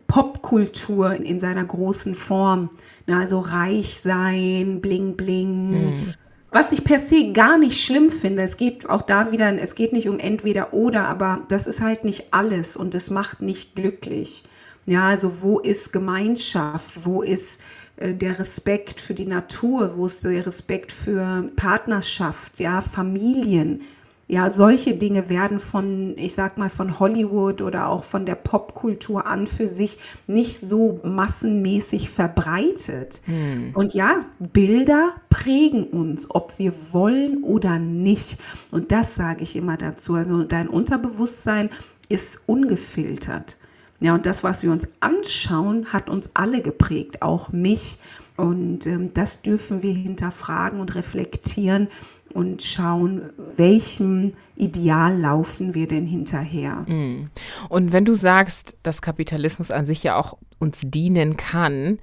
Popkultur 0.09 1.15
in 1.15 1.39
seiner 1.39 1.65
großen 1.65 2.17
Form, 2.17 2.71
na, 3.07 3.21
also 3.21 3.39
reich 3.39 4.01
sein, 4.01 4.81
bling 4.81 5.17
bling. 5.17 5.71
Mhm. 5.71 6.15
Was 6.51 6.73
ich 6.73 6.83
per 6.83 6.99
se 6.99 7.33
gar 7.33 7.59
nicht 7.59 7.85
schlimm 7.85 8.11
finde, 8.11 8.43
es 8.43 8.57
geht 8.57 8.91
auch 8.91 9.03
da 9.03 9.31
wieder, 9.31 9.57
es 9.61 9.77
geht 9.77 9.93
nicht 9.93 10.09
um 10.09 10.19
entweder 10.19 10.73
oder, 10.73 11.07
aber 11.07 11.45
das 11.49 11.69
ist 11.69 11.81
halt 11.81 12.03
nicht 12.03 12.33
alles 12.35 12.77
und 12.77 12.95
es 12.97 13.11
macht 13.11 13.41
nicht 13.41 13.77
glücklich. 13.77 14.43
Ja, 14.85 15.09
also 15.09 15.43
wo 15.43 15.61
ist 15.61 15.93
Gemeinschaft? 15.93 17.05
Wo 17.05 17.23
ist 17.23 17.61
äh, 17.97 18.15
der 18.15 18.39
Respekt 18.39 19.01
für 19.01 19.15
die 19.15 19.27
Natur? 19.27 19.97
Wo 19.97 20.07
ist 20.07 20.25
der 20.25 20.45
Respekt 20.45 20.93
für 20.93 21.51
Partnerschaft? 21.55 22.59
Ja, 22.59 22.81
Familien? 22.81 23.83
Ja, 24.29 24.51
solche 24.51 24.95
Dinge 24.95 25.29
werden 25.29 25.61
von, 25.61 26.19
ich 26.19 26.35
sag 26.35 26.59
mal, 26.59 26.69
von 26.69 26.99
Hollywood 26.99 27.63
oder 27.63 27.89
auch 27.89 28.03
von 28.03 28.27
der 28.27 28.35
Popkultur 28.35 29.25
an 29.25 29.47
für 29.47 29.69
sich 29.69 29.99
nicht 30.27 30.61
so 30.61 30.99
massenmäßig 31.05 32.11
verbreitet. 32.11 33.23
Hm. 33.27 33.71
Und 33.75 33.95
ja, 33.95 34.25
Bilder 34.41 35.13
prägen 35.31 35.85
uns, 35.85 36.29
ob 36.29 36.59
wir 36.59 36.73
wollen 36.91 37.45
oder 37.45 37.79
nicht. 37.79 38.39
Und 38.73 38.91
das 38.91 39.15
sage 39.15 39.45
ich 39.45 39.55
immer 39.55 39.77
dazu. 39.77 40.15
Also 40.15 40.43
dein 40.43 40.67
Unterbewusstsein 40.67 41.71
ist 42.09 42.41
ungefiltert. 42.47 43.59
Ja, 44.01 44.15
und 44.15 44.27
das, 44.27 44.43
was 44.43 44.65
wir 44.65 44.73
uns 44.73 44.89
anschauen, 44.99 45.93
hat 45.93 46.11
uns 46.11 46.31
alle 46.35 46.63
geprägt, 46.63 47.23
auch 47.23 47.53
mich. 47.53 48.01
Und 48.37 48.87
ähm, 48.87 49.15
das 49.15 49.43
dürfen 49.43 49.85
wir 49.85 49.95
hinterfragen 49.95 50.81
und 50.81 50.97
reflektieren 50.97 51.89
und 52.37 52.63
schauen, 52.63 53.31
welchem 53.57 54.33
Ideal 54.57 55.19
laufen 55.19 55.75
wir 55.75 55.89
denn 55.89 56.07
hinterher. 56.07 56.85
Mm. 56.87 57.31
Und 57.71 57.93
wenn 57.93 58.05
du 58.05 58.15
sagst, 58.15 58.77
dass 58.83 59.01
Kapitalismus 59.01 59.71
an 59.71 59.87
sich 59.87 60.03
ja 60.03 60.17
auch 60.17 60.37
uns 60.59 60.81
dienen 60.85 61.39
kann 61.39 61.99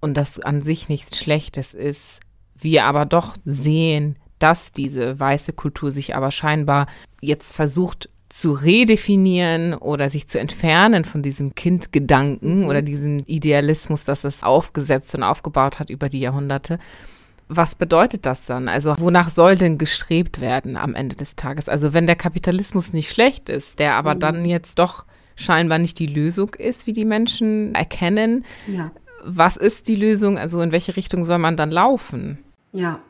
und 0.00 0.16
das 0.18 0.38
an 0.38 0.60
sich 0.60 0.90
nichts 0.90 1.18
Schlechtes 1.18 1.72
ist, 1.72 2.20
wir 2.60 2.84
aber 2.84 3.06
doch 3.06 3.34
sehen, 3.46 4.16
dass 4.38 4.72
diese 4.72 5.18
weiße 5.18 5.54
Kultur 5.54 5.90
sich 5.90 6.14
aber 6.14 6.32
scheinbar 6.32 6.86
jetzt 7.22 7.54
versucht 7.54 8.10
zu 8.28 8.52
redefinieren 8.52 9.72
oder 9.72 10.10
sich 10.10 10.28
zu 10.28 10.38
entfernen 10.38 11.04
von 11.04 11.22
diesem 11.22 11.54
Kindgedanken 11.54 12.66
oder 12.66 12.82
diesem 12.82 13.20
Idealismus, 13.24 14.04
das 14.04 14.24
es 14.24 14.42
aufgesetzt 14.42 15.14
und 15.14 15.22
aufgebaut 15.22 15.78
hat 15.78 15.88
über 15.88 16.10
die 16.10 16.20
Jahrhunderte. 16.20 16.78
Was 17.48 17.74
bedeutet 17.74 18.26
das 18.26 18.44
dann? 18.44 18.68
Also 18.68 18.94
wonach 18.98 19.30
soll 19.30 19.56
denn 19.56 19.78
gestrebt 19.78 20.40
werden 20.40 20.76
am 20.76 20.94
Ende 20.94 21.16
des 21.16 21.34
Tages? 21.34 21.68
Also 21.68 21.94
wenn 21.94 22.06
der 22.06 22.16
Kapitalismus 22.16 22.92
nicht 22.92 23.10
schlecht 23.10 23.48
ist, 23.48 23.78
der 23.78 23.94
aber 23.94 24.14
mhm. 24.14 24.20
dann 24.20 24.44
jetzt 24.44 24.78
doch 24.78 25.04
scheinbar 25.34 25.78
nicht 25.78 25.98
die 25.98 26.06
Lösung 26.06 26.54
ist, 26.54 26.86
wie 26.86 26.92
die 26.92 27.04
Menschen 27.04 27.74
erkennen, 27.74 28.44
ja. 28.66 28.90
was 29.24 29.56
ist 29.56 29.88
die 29.88 29.96
Lösung? 29.96 30.36
Also 30.36 30.60
in 30.60 30.72
welche 30.72 30.96
Richtung 30.96 31.24
soll 31.24 31.38
man 31.38 31.56
dann 31.56 31.70
laufen? 31.70 32.38
Ja, 32.72 33.00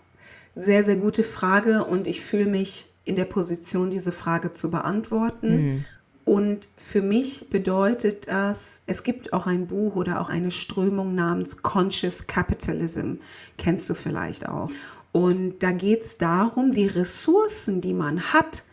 sehr, 0.54 0.82
sehr 0.82 0.96
gute 0.96 1.24
Frage 1.24 1.84
und 1.84 2.06
ich 2.06 2.20
fühle 2.20 2.46
mich 2.46 2.90
in 3.04 3.16
der 3.16 3.24
Position, 3.24 3.90
diese 3.90 4.12
Frage 4.12 4.52
zu 4.52 4.70
beantworten. 4.70 5.48
Mhm. 5.50 5.84
Und 6.28 6.68
für 6.76 7.00
mich 7.00 7.48
bedeutet 7.48 8.28
das, 8.28 8.82
es 8.86 9.02
gibt 9.02 9.32
auch 9.32 9.46
ein 9.46 9.66
Buch 9.66 9.96
oder 9.96 10.20
auch 10.20 10.28
eine 10.28 10.50
Strömung 10.50 11.14
namens 11.14 11.62
Conscious 11.62 12.26
Capitalism, 12.26 13.14
kennst 13.56 13.88
du 13.88 13.94
vielleicht 13.94 14.46
auch. 14.46 14.70
Und 15.10 15.60
da 15.60 15.72
geht 15.72 16.02
es 16.02 16.18
darum, 16.18 16.72
die 16.72 16.86
Ressourcen, 16.86 17.80
die 17.80 17.94
man 17.94 18.20
hat, 18.34 18.64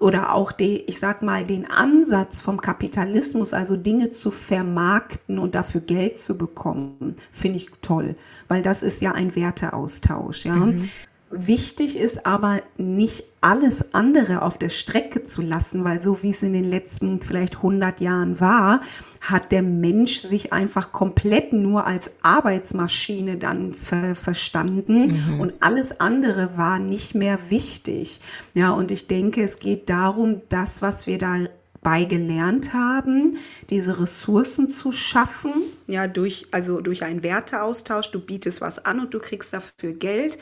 oder 0.00 0.34
auch 0.34 0.50
die, 0.50 0.80
ich 0.86 0.98
sag 0.98 1.22
mal, 1.22 1.44
den 1.44 1.70
Ansatz 1.70 2.40
vom 2.40 2.60
Kapitalismus, 2.60 3.52
also 3.52 3.76
Dinge 3.76 4.10
zu 4.10 4.32
vermarkten 4.32 5.38
und 5.38 5.54
dafür 5.54 5.82
Geld 5.82 6.18
zu 6.18 6.36
bekommen, 6.36 7.14
finde 7.30 7.58
ich 7.58 7.70
toll, 7.80 8.16
weil 8.48 8.62
das 8.62 8.82
ist 8.82 9.00
ja 9.00 9.12
ein 9.12 9.36
Werteaustausch, 9.36 10.46
ja. 10.46 10.56
Mhm. 10.56 10.90
Wichtig 11.36 11.98
ist 11.98 12.26
aber 12.26 12.62
nicht 12.76 13.24
alles 13.40 13.92
andere 13.92 14.42
auf 14.42 14.56
der 14.56 14.68
Strecke 14.68 15.24
zu 15.24 15.42
lassen, 15.42 15.82
weil 15.82 15.98
so 15.98 16.22
wie 16.22 16.30
es 16.30 16.44
in 16.44 16.52
den 16.52 16.70
letzten 16.70 17.20
vielleicht 17.20 17.56
100 17.56 18.00
Jahren 18.00 18.38
war, 18.40 18.80
hat 19.20 19.50
der 19.50 19.62
Mensch 19.62 20.20
sich 20.20 20.52
einfach 20.52 20.92
komplett 20.92 21.52
nur 21.52 21.86
als 21.86 22.12
Arbeitsmaschine 22.22 23.36
dann 23.36 23.72
ver 23.72 24.14
verstanden 24.14 25.12
mhm. 25.12 25.40
und 25.40 25.54
alles 25.60 25.98
andere 25.98 26.56
war 26.56 26.78
nicht 26.78 27.14
mehr 27.14 27.38
wichtig. 27.48 28.20
Ja, 28.54 28.70
und 28.70 28.92
ich 28.92 29.08
denke, 29.08 29.42
es 29.42 29.58
geht 29.58 29.90
darum, 29.90 30.42
das, 30.48 30.82
was 30.82 31.06
wir 31.08 31.18
da 31.18 31.36
dabei 31.84 32.04
gelernt 32.04 32.72
haben, 32.72 33.36
diese 33.70 34.00
Ressourcen 34.00 34.68
zu 34.68 34.90
schaffen, 34.90 35.52
ja, 35.86 36.06
durch, 36.06 36.46
also 36.50 36.80
durch 36.80 37.04
einen 37.04 37.22
Werteaustausch. 37.22 38.10
Du 38.10 38.20
bietest 38.20 38.60
was 38.60 38.84
an 38.84 39.00
und 39.00 39.12
du 39.12 39.18
kriegst 39.18 39.52
dafür 39.52 39.92
Geld. 39.92 40.38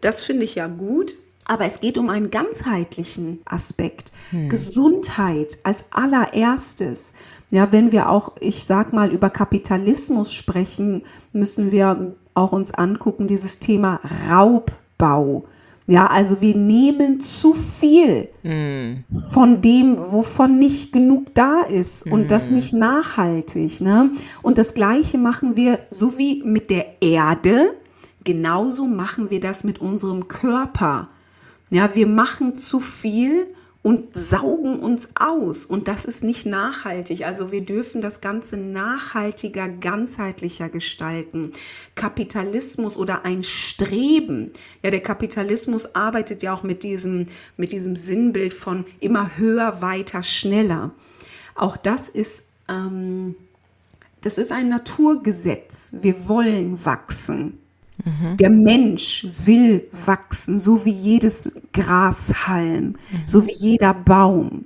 Das 0.00 0.24
finde 0.24 0.44
ich 0.44 0.54
ja 0.54 0.66
gut. 0.66 1.14
Aber 1.48 1.64
es 1.64 1.80
geht 1.80 1.96
um 1.96 2.10
einen 2.10 2.30
ganzheitlichen 2.30 3.40
Aspekt. 3.44 4.10
Hm. 4.30 4.48
Gesundheit 4.48 5.58
als 5.62 5.84
allererstes. 5.90 7.12
Ja, 7.50 7.70
wenn 7.70 7.92
wir 7.92 8.08
auch, 8.08 8.32
ich 8.40 8.64
sag 8.64 8.92
mal, 8.92 9.12
über 9.12 9.30
Kapitalismus 9.30 10.32
sprechen, 10.32 11.02
müssen 11.32 11.70
wir 11.70 12.16
auch 12.34 12.50
uns 12.50 12.72
angucken, 12.72 13.28
dieses 13.28 13.60
Thema 13.60 14.00
Raubbau. 14.28 15.44
Ja, 15.88 16.06
also 16.06 16.40
wir 16.40 16.56
nehmen 16.56 17.20
zu 17.20 17.54
viel 17.54 18.28
mm. 18.42 19.04
von 19.32 19.62
dem, 19.62 19.96
wovon 19.98 20.58
nicht 20.58 20.92
genug 20.92 21.32
da 21.34 21.62
ist 21.62 22.10
und 22.10 22.24
mm. 22.24 22.28
das 22.28 22.50
nicht 22.50 22.72
nachhaltig. 22.72 23.80
Ne? 23.80 24.10
Und 24.42 24.58
das 24.58 24.74
Gleiche 24.74 25.16
machen 25.16 25.54
wir 25.54 25.78
so 25.90 26.18
wie 26.18 26.42
mit 26.42 26.70
der 26.70 27.00
Erde, 27.00 27.74
genauso 28.24 28.86
machen 28.86 29.30
wir 29.30 29.38
das 29.38 29.62
mit 29.62 29.80
unserem 29.80 30.26
Körper. 30.26 31.08
Ja, 31.70 31.94
wir 31.94 32.08
machen 32.08 32.56
zu 32.56 32.80
viel 32.80 33.46
und 33.86 34.16
saugen 34.16 34.80
uns 34.80 35.10
aus. 35.14 35.64
Und 35.64 35.86
das 35.86 36.04
ist 36.04 36.24
nicht 36.24 36.44
nachhaltig. 36.44 37.24
Also 37.24 37.52
wir 37.52 37.60
dürfen 37.60 38.00
das 38.00 38.20
Ganze 38.20 38.56
nachhaltiger, 38.56 39.68
ganzheitlicher 39.68 40.68
gestalten. 40.68 41.52
Kapitalismus 41.94 42.96
oder 42.96 43.24
ein 43.24 43.44
Streben. 43.44 44.50
Ja, 44.82 44.90
der 44.90 45.04
Kapitalismus 45.04 45.94
arbeitet 45.94 46.42
ja 46.42 46.52
auch 46.52 46.64
mit 46.64 46.82
diesem, 46.82 47.26
mit 47.56 47.70
diesem 47.70 47.94
Sinnbild 47.94 48.54
von 48.54 48.86
immer 48.98 49.38
höher, 49.38 49.80
weiter, 49.80 50.24
schneller. 50.24 50.90
Auch 51.54 51.76
das 51.76 52.08
ist, 52.08 52.48
ähm, 52.68 53.36
das 54.20 54.36
ist 54.36 54.50
ein 54.50 54.68
Naturgesetz. 54.68 55.92
Wir 56.00 56.26
wollen 56.26 56.84
wachsen. 56.84 57.60
Mhm. 58.06 58.36
Der 58.36 58.50
Mensch 58.50 59.26
will 59.44 59.88
wachsen, 60.06 60.58
so 60.58 60.84
wie 60.84 60.90
jedes 60.90 61.50
Grashalm, 61.72 62.84
mhm. 62.84 62.96
so 63.26 63.46
wie 63.46 63.52
jeder 63.52 63.92
Baum. 63.92 64.64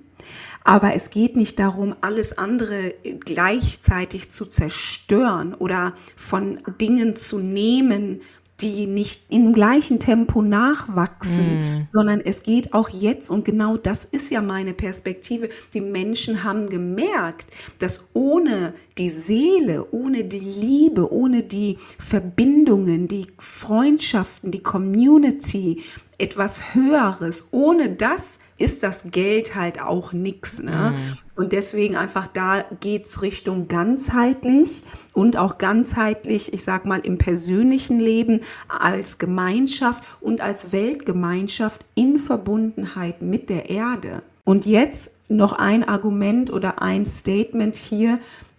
Aber 0.63 0.95
es 0.95 1.09
geht 1.09 1.37
nicht 1.37 1.59
darum, 1.59 1.95
alles 2.03 2.37
andere 2.37 2.95
gleichzeitig 3.25 4.31
zu 4.31 4.45
zerstören 4.45 5.55
oder 5.55 5.95
von 6.17 6.59
Dingen 6.79 7.17
zu 7.17 7.39
nehmen 7.39 8.21
die 8.61 8.87
nicht 8.87 9.23
im 9.31 9.53
gleichen 9.53 9.99
Tempo 9.99 10.43
nachwachsen, 10.43 11.61
mm. 11.61 11.89
sondern 11.93 12.21
es 12.21 12.43
geht 12.43 12.75
auch 12.75 12.89
jetzt, 12.89 13.31
und 13.31 13.45
genau 13.45 13.77
das 13.77 14.05
ist 14.05 14.31
ja 14.31 14.43
meine 14.43 14.75
Perspektive, 14.75 15.49
die 15.75 15.81
Menschen 15.81 16.45
haben 16.45 16.69
gemerkt, 16.69 17.47
dass 17.79 18.09
ohne 18.13 18.75
die 18.99 19.11
Seele, 19.11 19.87
ohne 19.93 20.25
die 20.25 20.39
Liebe, 20.39 21.13
ohne 21.13 21.43
die 21.43 21.79
Verbindungen, 21.99 23.09
die 23.09 23.29
Freundschaften, 23.39 24.51
die 24.51 24.63
Community, 24.63 25.83
etwas 26.21 26.75
Höheres. 26.75 27.49
Ohne 27.51 27.91
das 27.91 28.41
ist 28.59 28.83
das 28.83 29.05
Geld 29.11 29.55
halt 29.55 29.83
auch 29.83 30.13
nichts. 30.13 30.63
Ne? 30.63 30.95
Mhm. 30.95 31.19
Und 31.35 31.53
deswegen 31.53 31.97
einfach 31.97 32.27
da 32.27 32.63
geht 32.81 33.07
es 33.07 33.23
Richtung 33.23 33.69
ganzheitlich 33.69 34.83
und 35.13 35.37
auch 35.37 35.59
ganzheitlich, 35.59 36.53
ich 36.53 36.63
sag 36.63 36.85
mal, 36.85 37.01
im 37.01 37.19
persönlichen 37.19 38.01
Leben 38.01 38.41
als 38.69 39.19
Gemeinschaft 39.19 40.03
und 40.21 40.41
als 40.41 40.73
Weltgemeinschaft 40.73 41.85
in 41.95 42.19
Verbundenheit 42.19 43.23
mit 43.23 43.51
der 43.51 43.71
Erde. 43.71 44.23
Und 44.45 44.67
jetzt 44.67 45.13
noch 45.29 45.53
ein 45.53 45.85
Argument 45.85 46.53
oder 46.53 46.83
ein 46.83 47.07
Statement 47.07 47.77
hier. 47.77 48.19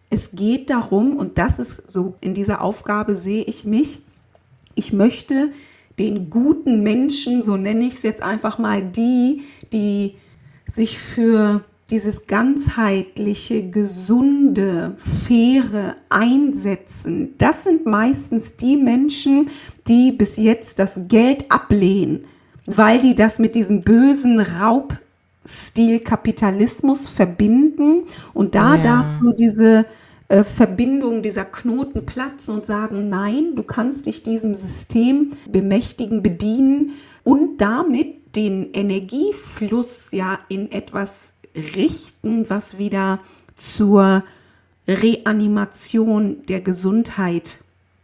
Es 0.10 0.32
geht 0.32 0.70
darum, 0.70 1.18
und 1.18 1.38
das 1.38 1.60
ist 1.60 1.90
so, 1.90 2.16
in 2.22 2.34
dieser 2.34 2.62
Aufgabe 2.62 3.16
sehe 3.16 3.44
ich 3.44 3.66
mich, 3.66 4.02
ich 4.76 4.94
möchte 4.94 5.52
den 6.00 6.30
guten 6.30 6.82
Menschen, 6.84 7.44
so 7.44 7.58
nenne 7.58 7.86
ich 7.86 7.96
es 7.96 8.04
jetzt 8.04 8.22
einfach 8.22 8.58
mal, 8.58 8.82
die, 8.82 9.44
die 9.74 10.16
sich 10.66 11.00
für 11.00 11.64
dieses 11.92 12.28
ganzheitliche, 12.28 13.70
gesunde, 13.70 14.96
faire 14.98 15.98
einsetzen, 16.10 17.36
das 17.38 17.66
sind 17.66 17.86
meistens 17.86 18.56
die 18.56 18.78
Menschen, 18.78 19.50
die 19.88 20.12
bis 20.12 20.38
jetzt 20.38 20.80
das 20.80 21.08
Geld 21.08 21.52
ablehnen, 21.52 22.26
weil 22.66 23.00
die 23.00 23.14
das 23.14 23.40
mit 23.40 23.56
diesem 23.56 23.82
bösen 23.82 24.40
Raubstil 24.40 26.00
Kapitalismus 26.00 27.10
verbinden 27.10 28.04
und 28.34 28.56
da 28.56 28.76
ja. 28.76 28.82
darf 28.82 29.12
so 29.12 29.32
diese 29.32 29.86
äh, 30.30 30.46
Verbindung, 30.46 31.22
dieser 31.22 31.44
Knoten 31.44 32.06
platzen 32.06 32.56
und 32.56 32.66
sagen, 32.66 33.10
nein, 33.10 33.56
du 33.56 33.64
kannst 33.64 34.06
dich 34.06 34.24
diesem 34.24 34.56
System 34.56 35.34
bemächtigen, 35.52 36.24
bedienen 36.24 36.92
und 37.26 37.60
damit 37.60 38.36
den 38.38 38.72
Energiefluss 38.72 40.12
ja 40.14 40.40
in 40.48 40.72
etwas 40.72 41.31
richten, 41.56 42.50
was 42.50 42.78
wieder 42.78 43.20
zur 43.56 44.24
Reanimation 44.88 46.46
der 46.48 46.62
Gesundheit 46.62 47.60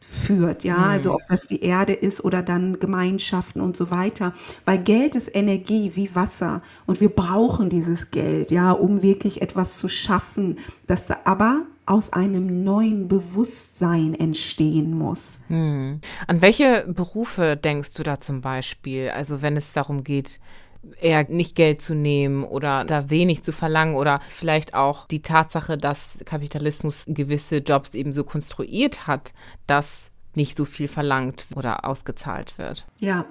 führt, 0.08 0.64
ja, 0.64 0.78
also 0.78 1.14
ob 1.16 1.22
das 1.28 1.48
die 1.48 1.62
Erde 1.62 1.92
ist 1.92 2.24
oder 2.24 2.42
dann 2.42 2.80
Gemeinschaften 2.80 3.60
und 3.60 3.76
so 3.76 3.92
weiter, 3.92 4.34
weil 4.64 4.78
Geld 4.78 5.16
ist 5.16 5.36
Energie 5.36 5.92
wie 5.96 6.16
Wasser 6.16 6.62
und 6.86 7.02
wir 7.02 7.10
brauchen 7.10 7.70
dieses 7.70 8.10
Geld, 8.10 8.52
ja, 8.52 8.72
um 8.72 9.02
wirklich 9.02 9.42
etwas 9.42 9.78
zu 9.78 9.90
schaffen, 9.90 10.60
das 10.86 11.12
aber 11.26 11.66
aus 11.86 12.14
einem 12.14 12.64
neuen 12.64 13.08
Bewusstsein 13.08 14.14
entstehen 14.14 14.98
muss. 14.98 15.40
Hm. 15.48 16.00
An 16.28 16.42
welche 16.42 16.86
Berufe 16.88 17.58
denkst 17.58 17.94
du 17.94 18.04
da 18.04 18.20
zum 18.20 18.42
Beispiel? 18.42 19.10
Also 19.10 19.42
wenn 19.42 19.58
es 19.58 19.74
darum 19.74 20.04
geht, 20.04 20.40
eher 21.02 21.28
nicht 21.30 21.56
Geld 21.56 21.82
zu 21.82 21.94
nehmen 21.96 22.44
oder 22.44 22.86
da 22.86 23.10
wenig 23.10 23.44
zu 23.44 23.52
verlangen 23.52 23.96
oder 23.96 24.22
vielleicht 24.30 24.74
auch 24.74 25.08
die 25.08 25.22
Tatsache, 25.22 25.78
dass 25.78 26.20
Kapitalismus 26.26 27.06
gewisse 27.08 27.58
Jobs 27.58 27.94
eben 27.94 28.14
so 28.14 28.24
konstruiert 28.24 29.08
hat, 29.08 29.34
dass 29.68 30.12
nicht 30.36 30.56
so 30.56 30.66
viel 30.66 30.88
verlangt 30.88 31.46
oder 31.56 31.86
ausgezahlt 31.86 32.58
wird. 32.58 32.86
Ja. 33.00 33.26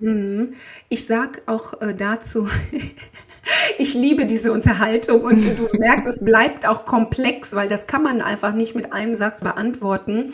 Mhm. 0.00 0.54
Ich 0.88 1.06
sage 1.06 1.42
auch 1.46 1.80
äh, 1.80 1.94
dazu, 1.94 2.48
ich 3.78 3.94
liebe 3.94 4.26
diese 4.26 4.52
Unterhaltung 4.52 5.22
und 5.22 5.42
du 5.58 5.68
merkst, 5.78 6.06
es 6.06 6.24
bleibt 6.24 6.66
auch 6.66 6.84
komplex, 6.84 7.54
weil 7.54 7.68
das 7.68 7.86
kann 7.86 8.02
man 8.02 8.20
einfach 8.20 8.52
nicht 8.52 8.74
mit 8.74 8.92
einem 8.92 9.14
Satz 9.14 9.42
beantworten. 9.42 10.32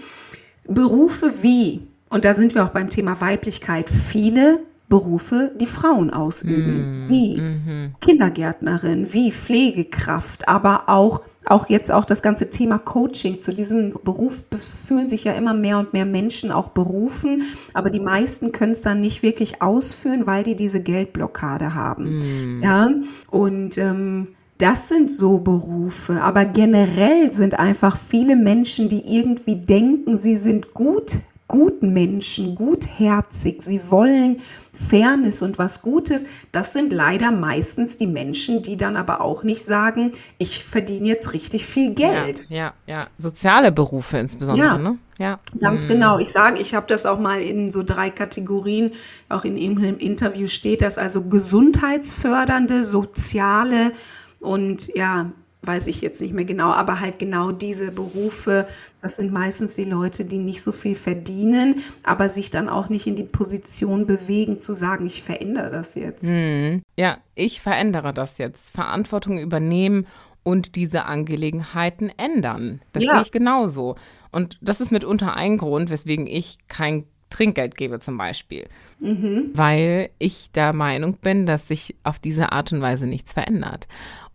Berufe 0.67 1.43
wie, 1.43 1.87
und 2.09 2.25
da 2.25 2.33
sind 2.33 2.55
wir 2.55 2.65
auch 2.65 2.71
beim 2.71 2.89
Thema 2.89 3.21
Weiblichkeit, 3.21 3.91
viele 3.91 4.63
Berufe, 4.89 5.53
die 5.61 5.67
Frauen 5.67 6.11
ausüben, 6.11 7.07
mm, 7.07 7.09
wie 7.11 7.41
mm 7.41 7.95
Kindergärtnerin, 8.01 9.13
wie 9.13 9.33
Pflegekraft, 9.33 10.49
aber 10.49 10.85
auch 10.89 11.23
auch 11.51 11.69
jetzt 11.69 11.91
auch 11.91 12.05
das 12.05 12.23
ganze 12.23 12.51
Thema 12.51 12.79
Coaching. 12.79 13.41
Zu 13.41 13.55
diesem 13.55 13.95
Beruf 14.05 14.45
fühlen 14.87 15.09
sich 15.09 15.25
ja 15.25 15.33
immer 15.33 15.55
mehr 15.55 15.79
und 15.79 15.95
mehr 15.95 16.05
Menschen 16.05 16.53
auch 16.53 16.69
berufen, 16.69 17.43
aber 17.73 17.91
die 17.91 18.01
meisten 18.01 18.53
können 18.53 18.73
es 18.73 18.83
dann 18.83 19.01
nicht 19.01 19.23
wirklich 19.23 19.63
ausführen, 19.63 20.27
weil 20.27 20.45
die 20.45 20.57
diese 20.57 20.81
Geldblockade 20.81 21.75
haben. 21.75 22.19
Mm. 22.19 22.63
Ja, 22.63 22.91
und 23.31 23.79
ähm, 23.79 24.29
das 24.59 24.89
sind 24.89 25.13
so 25.13 25.39
Berufe, 25.39 26.21
aber 26.21 26.45
generell 26.45 27.33
sind 27.33 27.59
einfach 27.59 27.97
viele 27.97 28.37
Menschen, 28.37 28.89
die 28.89 29.17
irgendwie 29.17 29.57
denken, 29.57 30.19
sie 30.19 30.37
sind 30.37 30.75
gut 30.75 31.17
guten 31.49 31.95
Menschen, 31.95 32.55
gutherzig, 32.55 33.63
sie 33.63 33.81
wollen 33.91 34.41
Fairness 34.73 35.43
und 35.43 35.59
was 35.59 35.83
Gutes. 35.83 36.25
Das 36.53 36.73
sind 36.73 36.93
leider 36.93 37.33
meistens 37.33 37.97
die 37.97 38.07
Menschen, 38.07 38.63
die 38.63 38.77
dann 38.77 38.97
aber 38.97 39.23
auch 39.23 39.43
nicht 39.43 39.65
sagen, 39.65 40.13
ich 40.37 40.63
verdiene 40.63 41.09
jetzt 41.09 41.33
richtig 41.33 41.67
viel 41.67 41.95
Geld. 41.95 42.47
Ja, 42.49 42.57
ja, 42.57 42.75
ja. 42.87 43.07
soziale 43.19 43.73
Berufe 43.73 44.19
insbesondere, 44.19 44.67
ja. 44.67 44.79
ne? 44.79 44.99
Ja, 45.19 45.41
ganz 45.59 45.85
mhm. 45.85 45.89
genau. 45.89 46.19
Ich 46.21 46.31
sage, 46.31 46.61
ich 46.61 46.75
habe 46.75 46.87
das 46.87 47.05
auch 47.05 47.19
mal 47.19 47.43
in 47.43 47.73
so 47.73 47.83
drei 47.83 48.09
Kategorien, 48.09 48.93
auch 49.29 49.45
in 49.45 49.57
einem 49.57 49.99
Interview 49.99 50.47
steht 50.47 50.81
das, 50.81 50.97
also 50.97 51.25
gesundheitsfördernde, 51.25 52.85
soziale 52.85 53.91
und 54.39 54.95
ja, 54.95 55.33
weiß 55.69 55.87
ich 55.87 56.01
jetzt 56.01 56.21
nicht 56.21 56.35
mehr 56.35 56.45
genau, 56.45 56.73
aber 56.73 56.99
halt 56.99 57.19
genau 57.21 57.53
diese 57.53 57.93
Berufe, 57.93 58.67
das 59.01 59.17
sind 59.17 59.33
meistens 59.33 59.77
die 59.77 59.85
Leute, 59.85 60.25
die 60.25 60.39
nicht 60.39 60.63
so 60.63 60.73
viel 60.73 60.97
verdienen, 60.97 61.85
aber 62.03 62.29
sich 62.29 62.51
dann 62.51 62.69
auch 62.69 62.89
nicht 62.89 63.07
in 63.07 63.15
die 63.15 63.23
Position 63.23 64.07
bewegen, 64.07 64.59
zu 64.59 64.75
sagen, 64.75 65.07
ich 65.07 65.23
verändere 65.23 65.71
das 65.71 65.95
jetzt. 65.95 66.29
Hm. 66.29 66.83
Ja, 66.97 67.19
ich 67.37 67.61
verändere 67.61 68.13
das 68.13 68.39
jetzt. 68.39 68.71
Verantwortung 68.73 69.39
übernehmen 69.39 70.07
und 70.43 70.75
diese 70.75 71.05
Angelegenheiten 71.05 72.11
ändern. 72.17 72.81
Das 72.93 73.05
ja. 73.05 73.13
sehe 73.13 73.23
ich 73.23 73.31
genauso. 73.31 73.97
Und 74.33 74.59
das 74.61 74.81
ist 74.81 74.91
mitunter 74.91 75.37
ein 75.37 75.59
Grund, 75.59 75.91
weswegen 75.91 76.27
ich 76.27 76.57
kein 76.69 77.05
Trinkgeld 77.31 77.77
gebe 77.77 78.01
zum 78.01 78.17
Beispiel. 78.17 78.67
Mhm. 79.01 79.51
Weil 79.53 80.11
ich 80.19 80.51
der 80.53 80.73
Meinung 80.73 81.19
bin, 81.19 81.47
dass 81.47 81.69
sich 81.69 81.95
auf 82.03 82.19
diese 82.19 82.53
Art 82.53 82.73
und 82.73 82.81
Weise 82.81 83.07
nichts 83.07 83.35
verändert. 83.35 83.87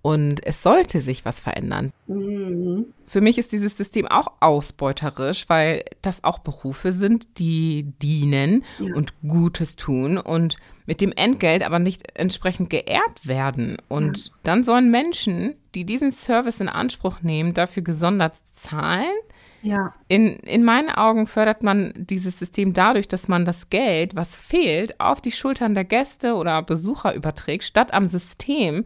Und 0.03 0.45
es 0.45 0.61
sollte 0.61 0.99
sich 0.99 1.23
was 1.23 1.39
verändern. 1.39 1.93
Mhm. 2.07 2.87
Für 3.07 3.21
mich 3.21 3.37
ist 3.37 3.53
dieses 3.53 3.77
System 3.77 4.05
auch 4.05 4.33
ausbeuterisch, 4.41 5.45
weil 5.47 5.85
das 6.01 6.25
auch 6.25 6.39
Berufe 6.39 6.91
sind, 6.91 7.39
die 7.39 7.93
dienen 8.01 8.65
ja. 8.79 8.93
und 8.95 9.13
Gutes 9.25 9.77
tun 9.77 10.17
und 10.17 10.57
mit 10.85 10.99
dem 10.99 11.13
Entgelt 11.13 11.63
aber 11.63 11.79
nicht 11.79 12.17
entsprechend 12.17 12.69
geehrt 12.69 13.25
werden. 13.25 13.77
Und 13.87 14.17
ja. 14.17 14.33
dann 14.43 14.65
sollen 14.65 14.91
Menschen, 14.91 15.55
die 15.73 15.85
diesen 15.85 16.11
Service 16.11 16.59
in 16.59 16.67
Anspruch 16.67 17.21
nehmen, 17.21 17.53
dafür 17.53 17.83
gesondert 17.83 18.33
zahlen. 18.51 19.15
Ja. 19.61 19.93
In, 20.09 20.35
in 20.39 20.65
meinen 20.65 20.89
Augen 20.89 21.27
fördert 21.27 21.63
man 21.63 21.93
dieses 21.95 22.37
System 22.37 22.73
dadurch, 22.73 23.07
dass 23.07 23.29
man 23.29 23.45
das 23.45 23.69
Geld, 23.69 24.17
was 24.17 24.35
fehlt, 24.35 24.99
auf 24.99 25.21
die 25.21 25.31
Schultern 25.31 25.75
der 25.75 25.85
Gäste 25.85 26.33
oder 26.33 26.61
Besucher 26.61 27.15
überträgt, 27.15 27.63
statt 27.63 27.93
am 27.93 28.09
System, 28.09 28.83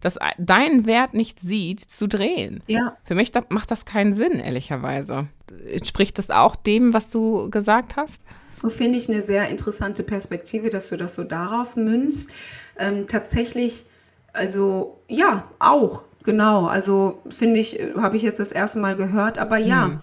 das 0.00 0.18
deinen 0.38 0.86
Wert 0.86 1.14
nicht 1.14 1.40
sieht, 1.40 1.80
zu 1.80 2.08
drehen. 2.08 2.62
Ja. 2.66 2.96
Für 3.04 3.14
mich 3.14 3.32
macht 3.48 3.70
das 3.70 3.84
keinen 3.84 4.14
Sinn, 4.14 4.40
ehrlicherweise. 4.40 5.28
Entspricht 5.72 6.18
das 6.18 6.30
auch 6.30 6.56
dem, 6.56 6.92
was 6.92 7.10
du 7.10 7.50
gesagt 7.50 7.96
hast? 7.96 8.20
So 8.62 8.68
finde 8.68 8.98
ich 8.98 9.08
eine 9.08 9.22
sehr 9.22 9.48
interessante 9.48 10.02
Perspektive, 10.02 10.70
dass 10.70 10.88
du 10.88 10.96
das 10.96 11.14
so 11.14 11.24
darauf 11.24 11.76
münzt. 11.76 12.30
Ähm, 12.78 13.06
tatsächlich, 13.06 13.86
also 14.32 14.98
ja, 15.08 15.44
auch, 15.58 16.04
genau. 16.24 16.66
Also 16.66 17.22
finde 17.30 17.60
ich, 17.60 17.78
habe 17.96 18.16
ich 18.16 18.22
jetzt 18.22 18.38
das 18.38 18.52
erste 18.52 18.78
Mal 18.78 18.96
gehört, 18.96 19.38
aber 19.38 19.56
ja, 19.56 19.86
hm. 19.86 20.00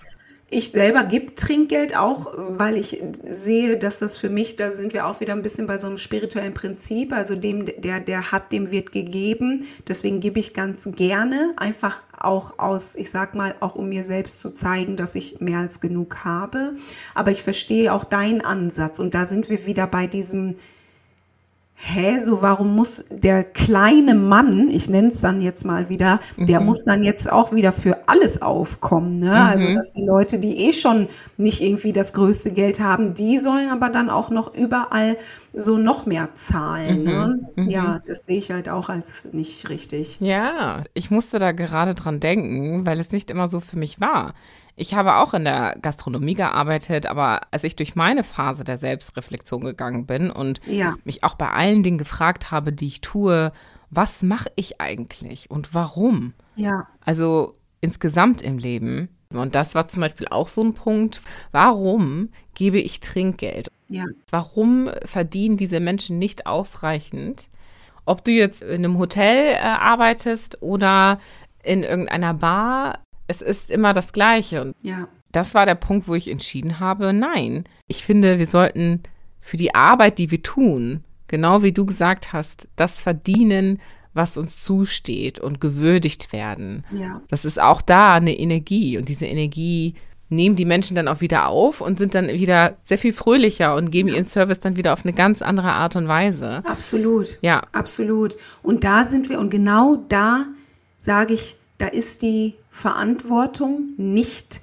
Ich 0.50 0.72
selber 0.72 1.04
gebe 1.04 1.36
Trinkgeld 1.36 1.98
auch, 1.98 2.34
weil 2.38 2.78
ich 2.78 3.04
sehe, 3.26 3.78
dass 3.78 4.00
das 4.00 4.18
für 4.18 4.30
mich, 4.30 4.56
da 4.56 4.72
sind 4.72 4.94
wir 4.94 5.06
auch 5.06 5.20
wieder 5.20 5.34
ein 5.34 5.42
bisschen 5.42 5.68
bei 5.68 5.78
so 5.78 5.88
einem 5.88 5.98
spirituellen 5.98 6.54
Prinzip, 6.54 7.12
also 7.12 7.36
dem, 7.36 7.66
der, 7.66 8.00
der 8.00 8.32
hat, 8.32 8.54
dem 8.54 8.72
wird 8.72 8.94
gegeben. 8.94 9.66
Deswegen 9.90 10.22
gebe 10.22 10.40
ich 10.40 10.54
ganz 10.54 10.88
gerne, 10.96 11.54
einfach 11.58 12.02
auch 12.18 12.60
aus, 12.60 12.96
ich 12.96 13.12
sag 13.12 13.36
mal, 13.36 13.56
auch 13.60 13.76
um 13.76 13.90
mir 13.90 14.06
selbst 14.06 14.40
zu 14.40 14.52
zeigen, 14.52 14.96
dass 14.96 15.16
ich 15.16 15.42
mehr 15.42 15.60
als 15.60 15.82
genug 15.82 16.24
habe. 16.24 16.78
Aber 17.14 17.32
ich 17.32 17.44
verstehe 17.44 17.92
auch 17.92 18.06
deinen 18.06 18.40
Ansatz 18.40 19.00
und 19.00 19.16
da 19.16 19.26
sind 19.26 19.50
wir 19.50 19.66
wieder 19.66 19.86
bei 19.86 20.08
diesem, 20.08 20.56
hä, 21.80 22.18
so 22.20 22.42
warum 22.42 22.76
muss 22.76 23.06
der 23.12 23.44
kleine 23.44 24.16
Mann, 24.16 24.68
ich 24.70 24.90
nenne 24.90 25.10
es 25.10 25.22
dann 25.22 25.44
jetzt 25.44 25.64
mal 25.64 25.90
wieder, 25.90 26.20
der 26.36 26.60
mhm. 26.60 26.66
muss 26.66 26.84
dann 26.84 27.04
jetzt 27.04 27.32
auch 27.32 27.54
wieder 27.54 27.72
für 27.72 28.08
alles 28.08 28.42
aufkommen. 28.42 29.20
Ne? 29.20 29.32
Also, 29.32 29.66
mhm. 29.66 29.68
Also 29.68 29.74
dass 29.74 29.94
die 29.94 30.06
Leute, 30.06 30.40
die 30.40 30.68
eh 30.68 30.74
schon 30.74 31.08
nicht 31.38 31.62
irgendwie 31.62 31.94
das 31.94 32.14
größte 32.14 32.52
Geld 32.52 32.80
haben, 32.80 33.14
die 33.14 33.38
sollen 33.38 33.70
aber 33.70 33.90
dann 33.90 34.10
auch 34.10 34.32
noch 34.32 34.56
überall 34.56 35.18
so 35.54 35.78
noch 35.78 36.08
mehr 36.08 36.30
zahlen. 36.34 37.04
Ne? 37.04 37.40
Mhm. 37.56 37.66
Ne? 37.66 37.72
Ja, 37.72 38.02
das 38.06 38.26
sehe 38.26 38.40
ich 38.40 38.52
halt 38.52 38.70
auch 38.70 38.90
als 38.90 39.32
nicht 39.32 39.70
richtig. 39.70 40.18
Ja, 40.20 40.82
ich 40.96 41.12
musste 41.12 41.38
da 41.38 41.52
gerade 41.52 41.94
dran 41.94 42.20
denken, 42.20 42.88
weil 42.88 43.00
es 43.00 43.12
nicht 43.12 43.30
immer 43.30 43.50
so 43.50 43.60
für 43.60 43.78
mich 43.78 44.02
war. 44.02 44.34
Ich 44.80 44.94
habe 44.94 45.16
auch 45.16 45.34
in 45.34 45.44
der 45.44 45.76
Gastronomie 45.82 46.36
gearbeitet, 46.36 47.08
aber 47.08 47.42
als 47.50 47.64
ich 47.64 47.76
durch 47.76 47.96
meine 47.96 48.24
Phase 48.24 48.64
der 48.64 48.78
Selbstreflexion 48.78 49.62
gegangen 49.62 50.06
bin 50.06 50.30
und 50.30 50.62
ja. 50.68 50.94
mich 51.04 51.24
auch 51.24 51.34
bei 51.34 51.50
allen 51.50 51.82
Dingen 51.82 51.98
gefragt 51.98 52.52
habe, 52.52 52.72
die 52.72 52.86
ich 52.86 53.02
tue, 53.02 53.52
was 53.90 54.22
mache 54.22 54.52
ich 54.56 54.80
eigentlich 54.80 55.50
und 55.50 55.74
warum? 55.74 56.34
Ja. 56.56 56.88
Also 57.04 57.56
insgesamt 57.82 58.44
im 58.44 58.60
Leben. 58.60 59.10
Und 59.34 59.56
das 59.56 59.74
war 59.74 59.88
zum 59.88 60.02
Beispiel 60.02 60.28
auch 60.30 60.48
so 60.48 60.64
ein 60.64 60.76
Punkt. 60.76 61.22
Warum 61.52 62.30
gebe 62.54 62.80
ich 62.80 63.00
Trinkgeld? 63.00 63.72
Ja. 63.90 64.06
Warum 64.30 64.92
verdienen 65.06 65.58
diese 65.58 65.80
Menschen 65.80 66.20
nicht 66.20 66.46
ausreichend? 66.46 67.50
Ob 68.06 68.24
du 68.24 68.32
jetzt 68.32 68.62
in 68.62 68.86
einem 68.86 69.00
Hotel 69.00 69.56
äh, 69.56 69.60
arbeitest 69.60 70.62
oder 70.62 71.20
in 71.64 71.84
irgendeiner 71.84 72.36
Bar, 72.36 73.00
es 73.28 73.42
ist 73.42 73.70
immer 73.70 73.94
das 73.94 74.14
Gleiche. 74.14 74.62
Und 74.62 74.76
ja. 74.82 75.08
das 75.32 75.54
war 75.54 75.66
der 75.66 75.76
Punkt, 75.76 76.08
wo 76.08 76.16
ich 76.16 76.30
entschieden 76.30 76.80
habe, 76.80 77.14
nein, 77.14 77.66
ich 77.88 78.04
finde, 78.04 78.40
wir 78.40 78.48
sollten 78.48 79.04
für 79.40 79.58
die 79.58 79.76
Arbeit, 79.76 80.18
die 80.18 80.32
wir 80.32 80.44
tun, 80.44 81.04
genau 81.28 81.64
wie 81.64 81.72
du 81.72 81.86
gesagt 81.86 82.34
hast, 82.34 82.68
das 82.76 83.02
verdienen, 83.02 83.80
was 84.14 84.38
uns 84.38 84.64
zusteht 84.64 85.40
und 85.40 85.62
gewürdigt 85.62 86.34
werden. 86.34 86.84
Ja. 86.92 87.22
Das 87.30 87.46
ist 87.46 87.62
auch 87.62 87.82
da 87.82 88.16
eine 88.16 88.38
Energie 88.38 88.98
und 88.98 89.10
diese 89.10 89.26
Energie 89.26 89.94
nehmen 90.30 90.56
die 90.58 90.66
Menschen 90.66 90.96
dann 90.96 91.08
auch 91.08 91.22
wieder 91.22 91.48
auf 91.48 91.80
und 91.80 91.98
sind 91.98 92.14
dann 92.14 92.28
wieder 92.28 92.78
sehr 92.84 92.98
viel 92.98 93.14
fröhlicher 93.14 93.76
und 93.76 93.92
geben 93.92 94.10
ja. 94.10 94.16
ihren 94.16 94.26
Service 94.26 94.60
dann 94.60 94.76
wieder 94.76 94.92
auf 94.92 95.06
eine 95.06 95.14
ganz 95.14 95.42
andere 95.42 95.72
Art 95.72 95.96
und 95.96 96.08
Weise. 96.08 96.64
Absolut. 96.66 97.40
Ja. 97.42 97.64
Absolut. 97.72 98.36
Und 98.62 98.84
da 98.84 99.06
sind 99.06 99.30
wir 99.30 99.40
und 99.40 99.50
genau 99.50 99.96
da 100.10 100.46
sage 100.98 101.34
ich, 101.34 101.56
da 101.78 101.88
ist 101.88 102.22
die 102.22 102.56
Verantwortung 102.72 103.94
nicht 103.98 104.62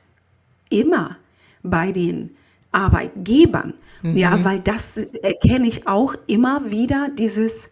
immer 0.71 1.17
bei 1.63 1.93
den 1.93 2.37
Arbeitgebern. 2.73 3.75
Mhm. 4.03 4.17
Ja, 4.17 4.45
weil 4.45 4.61
das 4.61 4.97
erkenne 4.97 5.67
ich 5.67 5.87
auch 5.87 6.15
immer 6.27 6.71
wieder, 6.71 7.09
dieses, 7.09 7.71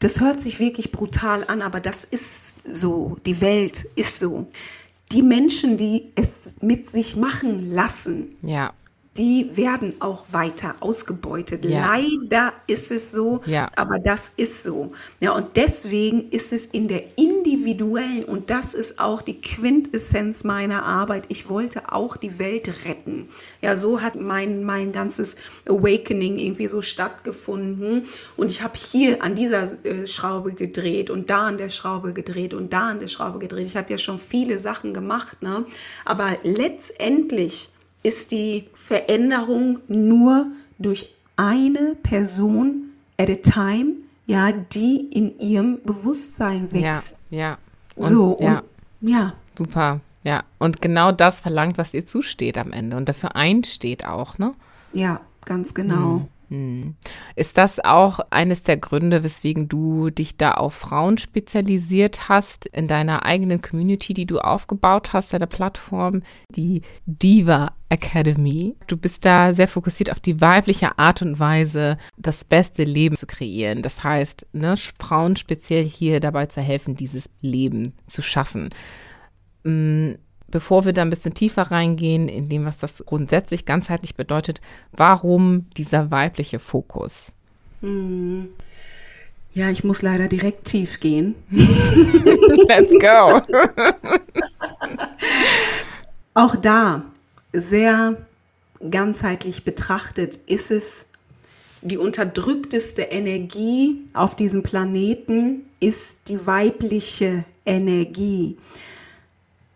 das 0.00 0.20
hört 0.20 0.40
sich 0.40 0.60
wirklich 0.60 0.92
brutal 0.92 1.44
an, 1.46 1.62
aber 1.62 1.80
das 1.80 2.04
ist 2.04 2.72
so, 2.72 3.16
die 3.26 3.40
Welt 3.40 3.88
ist 3.94 4.18
so. 4.18 4.48
Die 5.12 5.22
Menschen, 5.22 5.76
die 5.76 6.12
es 6.16 6.54
mit 6.60 6.86
sich 6.88 7.16
machen 7.16 7.72
lassen, 7.72 8.36
ja 8.42 8.74
die 9.18 9.50
werden 9.56 9.94
auch 9.98 10.26
weiter 10.30 10.76
ausgebeutet. 10.78 11.64
Ja. 11.64 11.80
Leider 11.80 12.52
ist 12.68 12.92
es 12.92 13.10
so, 13.10 13.40
ja. 13.46 13.68
aber 13.74 13.98
das 13.98 14.32
ist 14.36 14.62
so. 14.62 14.92
Ja, 15.20 15.32
und 15.32 15.56
deswegen 15.56 16.30
ist 16.30 16.52
es 16.52 16.66
in 16.66 16.86
der 16.86 17.02
individuellen, 17.18 18.24
und 18.24 18.50
das 18.50 18.74
ist 18.74 19.00
auch 19.00 19.20
die 19.20 19.40
Quintessenz 19.40 20.44
meiner 20.44 20.84
Arbeit, 20.84 21.24
ich 21.28 21.48
wollte 21.48 21.92
auch 21.92 22.16
die 22.16 22.38
Welt 22.38 22.70
retten. 22.84 23.28
Ja, 23.60 23.74
so 23.74 24.00
hat 24.00 24.14
mein, 24.14 24.62
mein 24.62 24.92
ganzes 24.92 25.36
Awakening 25.68 26.38
irgendwie 26.38 26.68
so 26.68 26.80
stattgefunden. 26.80 28.04
Und 28.36 28.52
ich 28.52 28.62
habe 28.62 28.78
hier 28.78 29.22
an 29.22 29.34
dieser 29.34 29.84
äh, 29.84 30.06
Schraube 30.06 30.52
gedreht 30.52 31.10
und 31.10 31.28
da 31.28 31.48
an 31.48 31.58
der 31.58 31.70
Schraube 31.70 32.12
gedreht 32.12 32.54
und 32.54 32.72
da 32.72 32.90
an 32.90 33.00
der 33.00 33.08
Schraube 33.08 33.40
gedreht. 33.40 33.66
Ich 33.66 33.76
habe 33.76 33.90
ja 33.90 33.98
schon 33.98 34.20
viele 34.20 34.60
Sachen 34.60 34.94
gemacht, 34.94 35.42
ne? 35.42 35.66
aber 36.04 36.36
letztendlich 36.44 37.70
ist 38.02 38.32
die 38.32 38.68
Veränderung 38.74 39.80
nur 39.88 40.46
durch 40.78 41.14
eine 41.36 41.96
Person 42.02 42.90
at 43.16 43.30
a 43.30 43.34
time, 43.34 43.94
ja, 44.26 44.52
die 44.52 45.08
in 45.10 45.38
ihrem 45.38 45.80
Bewusstsein 45.82 46.70
wächst. 46.72 47.18
Ja, 47.30 47.38
ja. 47.38 47.58
Und, 47.96 48.08
so, 48.08 48.38
ja. 48.40 48.62
Und, 49.00 49.08
ja. 49.08 49.32
Super, 49.56 50.00
ja. 50.22 50.44
Und 50.58 50.80
genau 50.80 51.12
das 51.12 51.40
verlangt, 51.40 51.78
was 51.78 51.94
ihr 51.94 52.06
zusteht 52.06 52.58
am 52.58 52.72
Ende 52.72 52.96
und 52.96 53.08
dafür 53.08 53.34
einsteht 53.34 54.06
auch, 54.06 54.38
ne? 54.38 54.54
Ja, 54.92 55.20
ganz 55.44 55.74
genau. 55.74 56.20
Hm. 56.20 56.28
Hm. 56.48 56.94
Ist 57.36 57.58
das 57.58 57.78
auch 57.80 58.20
eines 58.30 58.62
der 58.62 58.78
Gründe, 58.78 59.22
weswegen 59.22 59.68
du 59.68 60.08
dich 60.10 60.36
da 60.36 60.52
auf 60.52 60.74
Frauen 60.74 61.18
spezialisiert 61.18 62.28
hast 62.28 62.66
in 62.66 62.88
deiner 62.88 63.24
eigenen 63.26 63.60
Community, 63.60 64.14
die 64.14 64.26
du 64.26 64.38
aufgebaut 64.38 65.12
hast, 65.12 65.32
deiner 65.32 65.46
Plattform, 65.46 66.22
die 66.50 66.82
Diva 67.04 67.72
Academy? 67.90 68.74
Du 68.86 68.96
bist 68.96 69.24
da 69.24 69.52
sehr 69.52 69.68
fokussiert 69.68 70.10
auf 70.10 70.20
die 70.20 70.40
weibliche 70.40 70.98
Art 70.98 71.20
und 71.20 71.38
Weise, 71.38 71.98
das 72.16 72.44
beste 72.44 72.84
Leben 72.84 73.16
zu 73.16 73.26
kreieren. 73.26 73.82
Das 73.82 74.02
heißt, 74.02 74.46
ne, 74.52 74.74
Frauen 74.98 75.36
speziell 75.36 75.84
hier 75.84 76.20
dabei 76.20 76.46
zu 76.46 76.62
helfen, 76.62 76.96
dieses 76.96 77.28
Leben 77.42 77.92
zu 78.06 78.22
schaffen. 78.22 78.70
Hm 79.64 80.16
bevor 80.50 80.84
wir 80.84 80.92
da 80.92 81.02
ein 81.02 81.10
bisschen 81.10 81.34
tiefer 81.34 81.62
reingehen, 81.62 82.28
in 82.28 82.48
dem, 82.48 82.64
was 82.64 82.78
das 82.78 83.04
grundsätzlich 83.04 83.66
ganzheitlich 83.66 84.14
bedeutet, 84.14 84.60
warum 84.92 85.66
dieser 85.76 86.10
weibliche 86.10 86.58
Fokus? 86.58 87.32
Hm. 87.80 88.48
Ja, 89.54 89.70
ich 89.70 89.82
muss 89.82 90.02
leider 90.02 90.28
direkt 90.28 90.64
tief 90.64 91.00
gehen. 91.00 91.34
Let's 91.50 92.92
go. 93.00 93.40
Auch 96.34 96.54
da, 96.56 97.02
sehr 97.52 98.16
ganzheitlich 98.90 99.64
betrachtet, 99.64 100.36
ist 100.46 100.70
es 100.70 101.06
die 101.82 101.96
unterdrückteste 101.96 103.02
Energie 103.02 104.04
auf 104.12 104.36
diesem 104.36 104.62
Planeten, 104.62 105.64
ist 105.80 106.28
die 106.28 106.46
weibliche 106.46 107.44
Energie 107.64 108.56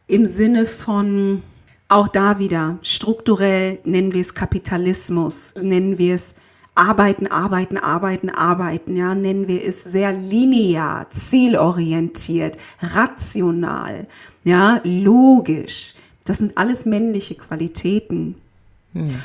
im 0.07 0.27
Sinne 0.27 0.67
von 0.67 1.43
auch 1.89 2.09
da 2.09 2.39
wieder 2.39 2.79
strukturell 2.83 3.79
nennen 3.85 4.15
wir 4.15 4.23
es 4.23 4.35
Kapitalismus, 4.35 5.55
nennen 5.61 5.99
wir 5.99 6.15
es 6.15 6.35
Arbeiten, 6.75 7.27
Arbeiten, 7.27 7.77
Arbeiten, 7.77 8.31
Arbeiten, 8.31 8.97
ja, 8.97 9.15
nennen 9.15 9.47
wir 9.47 9.63
es 9.63 9.85
sehr 9.85 10.13
linear, 10.13 11.11
zielorientiert, 11.11 12.57
rational, 12.81 14.07
ja, 14.43 14.81
logisch. 14.85 15.95
Das 16.25 16.39
sind 16.39 16.57
alles 16.57 16.87
männliche 16.87 17.35
Qualitäten. 17.35 18.37
Hm. 18.95 19.17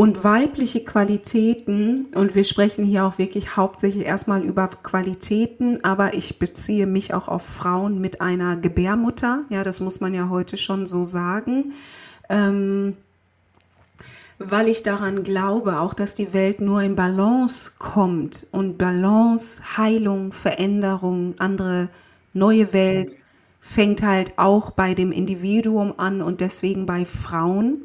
Und 0.00 0.24
weibliche 0.24 0.82
Qualitäten, 0.82 2.06
und 2.14 2.34
wir 2.34 2.44
sprechen 2.44 2.86
hier 2.86 3.04
auch 3.04 3.18
wirklich 3.18 3.58
hauptsächlich 3.58 4.06
erstmal 4.06 4.42
über 4.42 4.68
Qualitäten, 4.68 5.84
aber 5.84 6.14
ich 6.14 6.38
beziehe 6.38 6.86
mich 6.86 7.12
auch 7.12 7.28
auf 7.28 7.42
Frauen 7.42 8.00
mit 8.00 8.22
einer 8.22 8.56
Gebärmutter, 8.56 9.44
ja, 9.50 9.62
das 9.62 9.78
muss 9.78 10.00
man 10.00 10.14
ja 10.14 10.30
heute 10.30 10.56
schon 10.56 10.86
so 10.86 11.04
sagen, 11.04 11.74
ähm, 12.30 12.96
weil 14.38 14.68
ich 14.68 14.82
daran 14.82 15.22
glaube, 15.22 15.78
auch 15.80 15.92
dass 15.92 16.14
die 16.14 16.32
Welt 16.32 16.62
nur 16.62 16.80
in 16.80 16.96
Balance 16.96 17.72
kommt 17.78 18.46
und 18.52 18.78
Balance, 18.78 19.62
Heilung, 19.76 20.32
Veränderung, 20.32 21.34
andere 21.36 21.90
neue 22.32 22.72
Welt 22.72 23.18
fängt 23.60 24.00
halt 24.00 24.32
auch 24.38 24.70
bei 24.70 24.94
dem 24.94 25.12
Individuum 25.12 25.92
an 25.98 26.22
und 26.22 26.40
deswegen 26.40 26.86
bei 26.86 27.04
Frauen, 27.04 27.82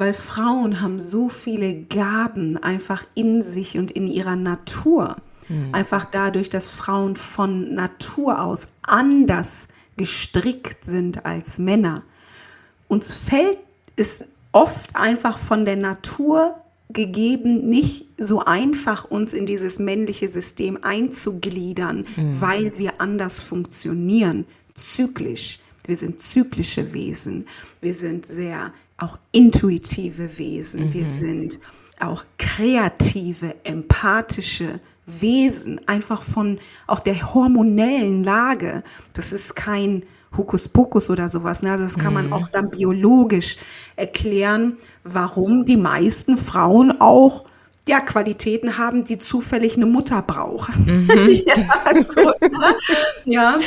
weil 0.00 0.14
Frauen 0.14 0.80
haben 0.80 0.98
so 0.98 1.28
viele 1.28 1.74
Gaben 1.74 2.56
einfach 2.56 3.04
in 3.14 3.42
sich 3.42 3.76
und 3.76 3.90
in 3.90 4.06
ihrer 4.06 4.34
Natur. 4.34 5.16
Mhm. 5.50 5.74
Einfach 5.74 6.06
dadurch, 6.06 6.48
dass 6.48 6.68
Frauen 6.68 7.16
von 7.16 7.74
Natur 7.74 8.40
aus 8.40 8.68
anders 8.80 9.68
gestrickt 9.98 10.86
sind 10.86 11.26
als 11.26 11.58
Männer. 11.58 12.02
Uns 12.88 13.12
fällt 13.12 13.58
es 13.96 14.24
oft 14.52 14.96
einfach 14.96 15.36
von 15.38 15.66
der 15.66 15.76
Natur 15.76 16.54
gegeben, 16.88 17.68
nicht 17.68 18.06
so 18.16 18.42
einfach 18.42 19.04
uns 19.04 19.34
in 19.34 19.44
dieses 19.44 19.78
männliche 19.78 20.30
System 20.30 20.78
einzugliedern, 20.80 22.06
mhm. 22.16 22.40
weil 22.40 22.78
wir 22.78 23.02
anders 23.02 23.38
funktionieren, 23.38 24.46
zyklisch. 24.74 25.60
Wir 25.84 25.96
sind 25.96 26.22
zyklische 26.22 26.94
Wesen. 26.94 27.46
Wir 27.82 27.94
sind 27.94 28.24
sehr 28.24 28.72
auch 29.00 29.18
intuitive 29.32 30.38
Wesen. 30.38 30.88
Mhm. 30.88 30.94
Wir 30.94 31.06
sind 31.06 31.60
auch 32.00 32.24
kreative, 32.38 33.54
empathische 33.64 34.80
Wesen, 35.06 35.80
einfach 35.88 36.22
von 36.22 36.58
auch 36.86 37.00
der 37.00 37.34
hormonellen 37.34 38.22
Lage. 38.22 38.82
Das 39.12 39.32
ist 39.32 39.56
kein 39.56 40.04
Hokuspokus 40.36 41.10
oder 41.10 41.28
sowas. 41.28 41.62
Ne? 41.62 41.72
Also 41.72 41.84
das 41.84 41.98
kann 41.98 42.14
man 42.14 42.28
mhm. 42.28 42.32
auch 42.32 42.48
dann 42.48 42.70
biologisch 42.70 43.56
erklären, 43.96 44.76
warum 45.02 45.64
die 45.64 45.76
meisten 45.76 46.36
Frauen 46.36 47.00
auch 47.00 47.44
ja, 47.88 48.00
Qualitäten 48.00 48.78
haben, 48.78 49.04
die 49.04 49.18
zufällig 49.18 49.76
eine 49.76 49.86
Mutter 49.86 50.22
brauchen. 50.22 51.06
Mhm. 51.06 51.28
ja, 51.46 52.00
so, 52.00 52.20
ne? 52.20 52.76
ja. 53.24 53.58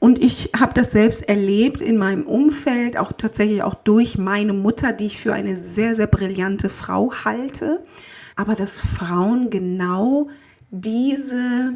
Und 0.00 0.22
ich 0.22 0.50
habe 0.58 0.74
das 0.74 0.92
selbst 0.92 1.28
erlebt 1.28 1.80
in 1.80 1.96
meinem 1.96 2.24
Umfeld, 2.24 2.96
auch 2.96 3.12
tatsächlich 3.12 3.62
auch 3.62 3.74
durch 3.74 4.16
meine 4.16 4.52
Mutter, 4.52 4.92
die 4.92 5.06
ich 5.06 5.20
für 5.20 5.32
eine 5.32 5.56
sehr, 5.56 5.94
sehr 5.96 6.06
brillante 6.06 6.68
Frau 6.68 7.12
halte. 7.24 7.84
Aber 8.36 8.54
dass 8.54 8.78
Frauen 8.78 9.50
genau 9.50 10.28
diese 10.70 11.74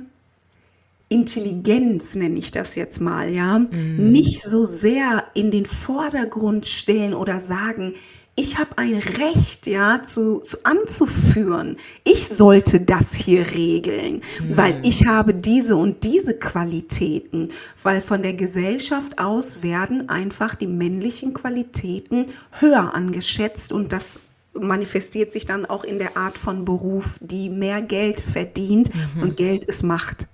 Intelligenz, 1.08 2.14
nenne 2.14 2.38
ich 2.38 2.52
das 2.52 2.74
jetzt 2.76 3.00
mal, 3.00 3.28
ja, 3.28 3.58
mhm. 3.58 4.12
nicht 4.12 4.42
so 4.42 4.64
sehr 4.64 5.24
in 5.34 5.50
den 5.50 5.66
Vordergrund 5.66 6.64
stellen 6.64 7.14
oder 7.14 7.40
sagen, 7.40 7.94
ich 8.34 8.58
habe 8.58 8.78
ein 8.78 8.94
Recht, 8.94 9.66
ja, 9.66 10.02
zu, 10.02 10.40
zu 10.40 10.64
anzuführen. 10.64 11.76
Ich 12.02 12.28
sollte 12.28 12.80
das 12.80 13.14
hier 13.14 13.50
regeln, 13.50 14.22
mhm. 14.40 14.56
weil 14.56 14.80
ich 14.84 15.06
habe 15.06 15.34
diese 15.34 15.76
und 15.76 16.02
diese 16.02 16.34
Qualitäten, 16.34 17.48
weil 17.82 18.00
von 18.00 18.22
der 18.22 18.32
Gesellschaft 18.32 19.18
aus 19.18 19.62
werden 19.62 20.08
einfach 20.08 20.54
die 20.54 20.66
männlichen 20.66 21.34
Qualitäten 21.34 22.26
höher 22.58 22.94
angeschätzt 22.94 23.70
und 23.70 23.92
das 23.92 24.20
manifestiert 24.54 25.30
sich 25.30 25.44
dann 25.44 25.66
auch 25.66 25.84
in 25.84 25.98
der 25.98 26.16
Art 26.16 26.38
von 26.38 26.64
Beruf, 26.64 27.18
die 27.20 27.50
mehr 27.50 27.82
Geld 27.82 28.20
verdient 28.20 28.90
mhm. 28.94 29.22
und 29.22 29.36
Geld 29.36 29.64
ist 29.64 29.82
Macht. 29.82 30.26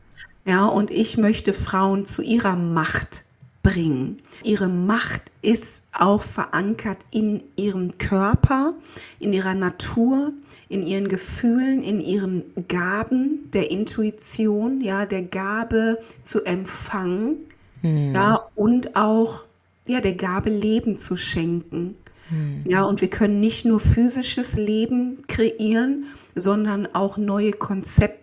Ja, 0.45 0.67
und 0.67 0.91
ich 0.91 1.19
möchte 1.19 1.53
Frauen 1.53 2.07
zu 2.07 2.23
ihrer 2.23 2.57
Macht 2.57 3.25
bringen. 3.69 4.19
Ihre 4.43 4.69
Macht 4.69 5.23
ist 5.43 5.85
auch 5.93 6.23
verankert 6.23 6.99
in 7.11 7.43
ihrem 7.57 7.99
Körper, 7.99 8.75
in 9.19 9.33
ihrer 9.33 9.55
Natur, 9.55 10.33
in 10.69 10.87
ihren 10.87 11.09
Gefühlen, 11.09 11.83
in 11.83 12.01
ihren 12.01 12.45
Gaben 12.69 13.51
der 13.53 13.71
Intuition, 13.71 14.81
ja, 14.81 15.07
der 15.07 15.23
Gabe 15.23 15.99
zu 16.23 16.45
empfangen, 16.45 17.37
hm. 17.83 18.15
ja, 18.15 18.49
und 18.55 18.97
auch 18.97 19.45
ja, 19.87 20.01
der 20.01 20.15
Gabe 20.15 20.51
Leben 20.51 20.97
zu 20.97 21.17
schenken. 21.17 21.95
Hm. 22.29 22.65
Ja, 22.67 22.83
und 22.85 23.01
wir 23.01 23.09
können 23.09 23.41
nicht 23.41 23.65
nur 23.65 23.81
physisches 23.81 24.57
Leben 24.57 25.23
kreieren, 25.29 26.05
sondern 26.35 26.87
auch 26.95 27.17
neue 27.17 27.53
Konzepte 27.53 28.19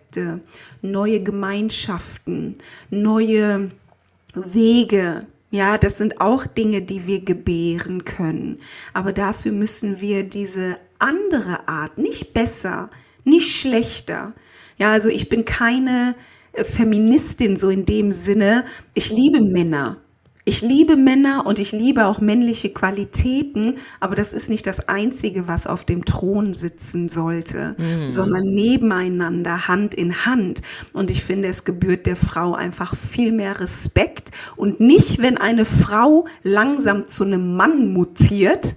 neue 0.82 1.22
Gemeinschaften, 1.22 2.54
neue 2.90 3.70
Wege. 4.34 5.26
Ja, 5.50 5.78
das 5.78 5.98
sind 5.98 6.20
auch 6.20 6.46
Dinge, 6.46 6.82
die 6.82 7.06
wir 7.06 7.24
gebären 7.24 8.04
können. 8.04 8.58
Aber 8.92 9.12
dafür 9.12 9.52
müssen 9.52 10.00
wir 10.00 10.24
diese 10.24 10.78
andere 10.98 11.68
Art, 11.68 11.98
nicht 11.98 12.34
besser, 12.34 12.90
nicht 13.24 13.56
schlechter. 13.56 14.34
Ja, 14.76 14.92
also 14.92 15.08
ich 15.08 15.28
bin 15.28 15.44
keine 15.44 16.16
äh, 16.52 16.64
Feministin 16.64 17.56
so 17.56 17.70
in 17.70 17.86
dem 17.86 18.12
Sinne. 18.12 18.64
Ich 18.94 19.10
liebe 19.10 19.40
Männer. 19.40 19.98
Ich 20.48 20.62
liebe 20.62 20.94
Männer 20.96 21.44
und 21.44 21.58
ich 21.58 21.72
liebe 21.72 22.06
auch 22.06 22.20
männliche 22.20 22.70
Qualitäten, 22.70 23.78
aber 23.98 24.14
das 24.14 24.32
ist 24.32 24.48
nicht 24.48 24.64
das 24.68 24.88
Einzige, 24.88 25.48
was 25.48 25.66
auf 25.66 25.84
dem 25.84 26.04
Thron 26.04 26.54
sitzen 26.54 27.08
sollte, 27.08 27.74
mhm. 27.76 28.12
sondern 28.12 28.44
nebeneinander, 28.44 29.66
Hand 29.66 29.92
in 29.92 30.24
Hand. 30.24 30.62
Und 30.92 31.10
ich 31.10 31.24
finde, 31.24 31.48
es 31.48 31.64
gebührt 31.64 32.06
der 32.06 32.14
Frau 32.14 32.54
einfach 32.54 32.94
viel 32.94 33.32
mehr 33.32 33.58
Respekt 33.58 34.30
und 34.54 34.78
nicht, 34.78 35.20
wenn 35.20 35.36
eine 35.36 35.64
Frau 35.64 36.26
langsam 36.44 37.06
zu 37.06 37.24
einem 37.24 37.56
Mann 37.56 37.92
mutiert. 37.92 38.76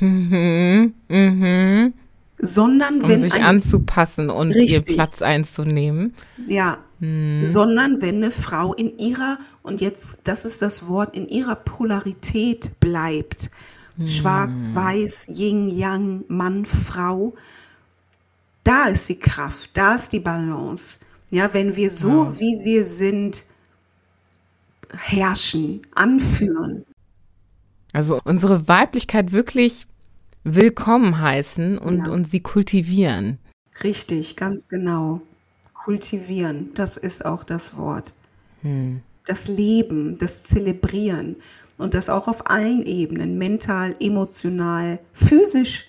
Mhm. 0.00 0.92
Mhm 1.08 1.94
sondern 2.42 3.02
um 3.02 3.08
wenn 3.10 3.20
sich 3.20 3.34
anzupassen 3.34 4.30
und 4.30 4.52
richtig, 4.52 4.88
ihr 4.88 4.94
Platz 4.94 5.20
einzunehmen. 5.20 6.14
Ja, 6.46 6.78
hm. 7.00 7.44
sondern 7.44 8.00
wenn 8.00 8.16
eine 8.16 8.30
Frau 8.30 8.74
in 8.74 8.98
ihrer 8.98 9.38
und 9.62 9.80
jetzt 9.80 10.20
das 10.24 10.44
ist 10.44 10.62
das 10.62 10.86
Wort 10.86 11.16
in 11.16 11.28
ihrer 11.28 11.56
Polarität 11.56 12.78
bleibt. 12.80 13.50
Hm. 13.98 14.06
Schwarz, 14.06 14.68
weiß, 14.72 15.28
Yin, 15.28 15.68
Yang, 15.70 16.24
Mann, 16.28 16.64
Frau. 16.64 17.34
Da 18.64 18.88
ist 18.88 19.08
die 19.08 19.18
Kraft, 19.18 19.70
da 19.74 19.94
ist 19.94 20.12
die 20.12 20.20
Balance. 20.20 20.98
Ja, 21.30 21.52
wenn 21.54 21.76
wir 21.76 21.90
so 21.90 22.24
ja. 22.24 22.38
wie 22.38 22.64
wir 22.64 22.84
sind 22.84 23.44
herrschen, 24.92 25.86
anführen. 25.94 26.84
Also 27.92 28.20
unsere 28.24 28.68
Weiblichkeit 28.68 29.32
wirklich 29.32 29.86
willkommen 30.44 31.20
heißen 31.20 31.78
und, 31.78 31.98
ja. 31.98 32.10
und 32.10 32.24
sie 32.24 32.40
kultivieren. 32.40 33.38
Richtig, 33.82 34.36
ganz 34.36 34.68
genau. 34.68 35.22
Kultivieren, 35.84 36.70
das 36.74 36.96
ist 36.96 37.24
auch 37.24 37.44
das 37.44 37.76
Wort. 37.76 38.12
Hm. 38.62 39.02
Das 39.26 39.48
Leben, 39.48 40.18
das 40.18 40.42
Zelebrieren 40.42 41.36
und 41.78 41.94
das 41.94 42.08
auch 42.08 42.28
auf 42.28 42.50
allen 42.50 42.84
Ebenen, 42.84 43.38
mental, 43.38 43.94
emotional, 44.00 44.98
physisch, 45.12 45.86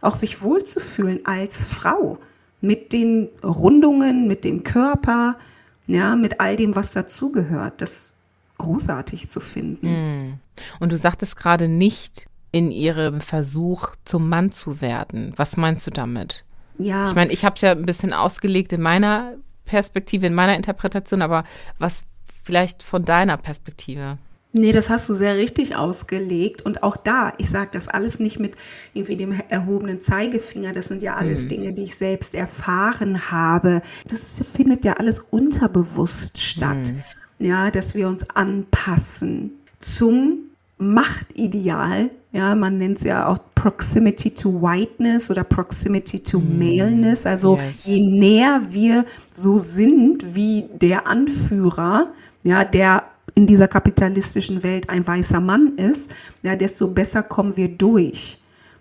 auch 0.00 0.14
sich 0.14 0.42
wohlzufühlen 0.42 1.20
als 1.24 1.64
Frau 1.64 2.18
mit 2.60 2.92
den 2.92 3.28
Rundungen, 3.42 4.26
mit 4.26 4.44
dem 4.44 4.64
Körper, 4.64 5.38
ja, 5.86 6.16
mit 6.16 6.40
all 6.40 6.56
dem, 6.56 6.74
was 6.74 6.92
dazugehört. 6.92 7.80
Das 7.80 8.16
großartig 8.58 9.30
zu 9.30 9.40
finden. 9.40 9.86
Hm. 9.86 10.34
Und 10.78 10.92
du 10.92 10.98
sagtest 10.98 11.36
gerade 11.36 11.66
nicht, 11.66 12.26
in 12.52 12.70
ihrem 12.70 13.20
Versuch, 13.20 13.94
zum 14.04 14.28
Mann 14.28 14.52
zu 14.52 14.80
werden. 14.80 15.32
Was 15.36 15.56
meinst 15.56 15.86
du 15.86 15.90
damit? 15.90 16.44
Ja. 16.80 17.08
Ich 17.08 17.14
meine, 17.14 17.32
ich 17.32 17.44
habe 17.44 17.56
es 17.56 17.62
ja 17.62 17.72
ein 17.72 17.86
bisschen 17.86 18.12
ausgelegt 18.12 18.72
in 18.72 18.80
meiner 18.80 19.34
Perspektive, 19.64 20.26
in 20.26 20.34
meiner 20.34 20.56
Interpretation, 20.56 21.22
aber 21.22 21.44
was 21.78 22.02
vielleicht 22.42 22.82
von 22.82 23.04
deiner 23.04 23.36
Perspektive? 23.36 24.18
Nee, 24.52 24.72
das 24.72 24.90
hast 24.90 25.08
du 25.08 25.14
sehr 25.14 25.36
richtig 25.36 25.76
ausgelegt. 25.76 26.62
Und 26.62 26.82
auch 26.82 26.96
da, 26.96 27.32
ich 27.38 27.48
sage 27.48 27.70
das 27.72 27.86
alles 27.86 28.18
nicht 28.18 28.40
mit 28.40 28.56
irgendwie 28.94 29.16
dem 29.16 29.40
erhobenen 29.48 30.00
Zeigefinger. 30.00 30.72
Das 30.72 30.88
sind 30.88 31.02
ja 31.02 31.14
alles 31.14 31.42
hm. 31.42 31.48
Dinge, 31.50 31.72
die 31.72 31.84
ich 31.84 31.96
selbst 31.96 32.34
erfahren 32.34 33.30
habe. 33.30 33.80
Das 34.08 34.42
findet 34.52 34.84
ja 34.84 34.94
alles 34.94 35.20
unterbewusst 35.20 36.38
statt. 36.38 36.88
Hm. 36.88 37.02
Ja, 37.38 37.70
dass 37.70 37.94
wir 37.94 38.08
uns 38.08 38.28
anpassen 38.30 39.52
zum 39.78 40.50
Machtideal. 40.78 42.10
Ja, 42.32 42.54
man 42.54 42.78
nennt 42.78 42.98
es 42.98 43.04
ja 43.04 43.26
auch 43.26 43.38
Proximity 43.56 44.30
to 44.30 44.62
Whiteness 44.62 45.30
oder 45.30 45.42
Proximity 45.42 46.20
to 46.20 46.38
mm. 46.38 46.58
Maleness. 46.58 47.26
Also 47.26 47.56
yes. 47.56 47.84
je 47.84 48.00
näher 48.00 48.60
wir 48.70 49.04
so 49.30 49.58
sind 49.58 50.34
wie 50.34 50.66
der 50.80 51.08
Anführer, 51.08 52.08
ja, 52.44 52.64
der 52.64 53.04
in 53.34 53.46
dieser 53.46 53.68
kapitalistischen 53.68 54.62
Welt 54.62 54.90
ein 54.90 55.06
weißer 55.06 55.40
Mann 55.40 55.76
ist, 55.76 56.12
ja, 56.42 56.56
desto 56.56 56.88
besser 56.88 57.22
kommen 57.22 57.56
wir 57.56 57.68
durch. 57.68 58.38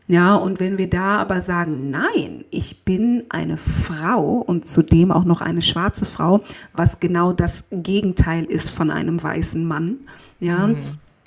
Ja, 0.08 0.36
und 0.36 0.60
wenn 0.60 0.80
wir 0.80 0.90
da 0.90 1.18
aber 1.18 1.40
sagen, 1.40 1.92
nein, 1.92 2.46
ich 2.50 2.84
bin 2.84 3.26
eine 3.30 3.58
Frau 3.58 4.38
und 4.38 4.68
zudem 4.68 5.12
auch 5.12 5.24
noch 5.24 5.42
eine 5.42 5.62
schwarze 5.62 6.06
Frau, 6.06 6.42
was 6.74 7.00
genau 7.00 7.32
das 7.32 7.66
Gegenteil 7.72 8.46
ist 8.46 8.72
von 8.72 8.90
einem 8.90 9.22
weißen 9.22 9.64
Mann, 9.64 10.00
ja, 10.40 10.68
mhm 10.68 10.78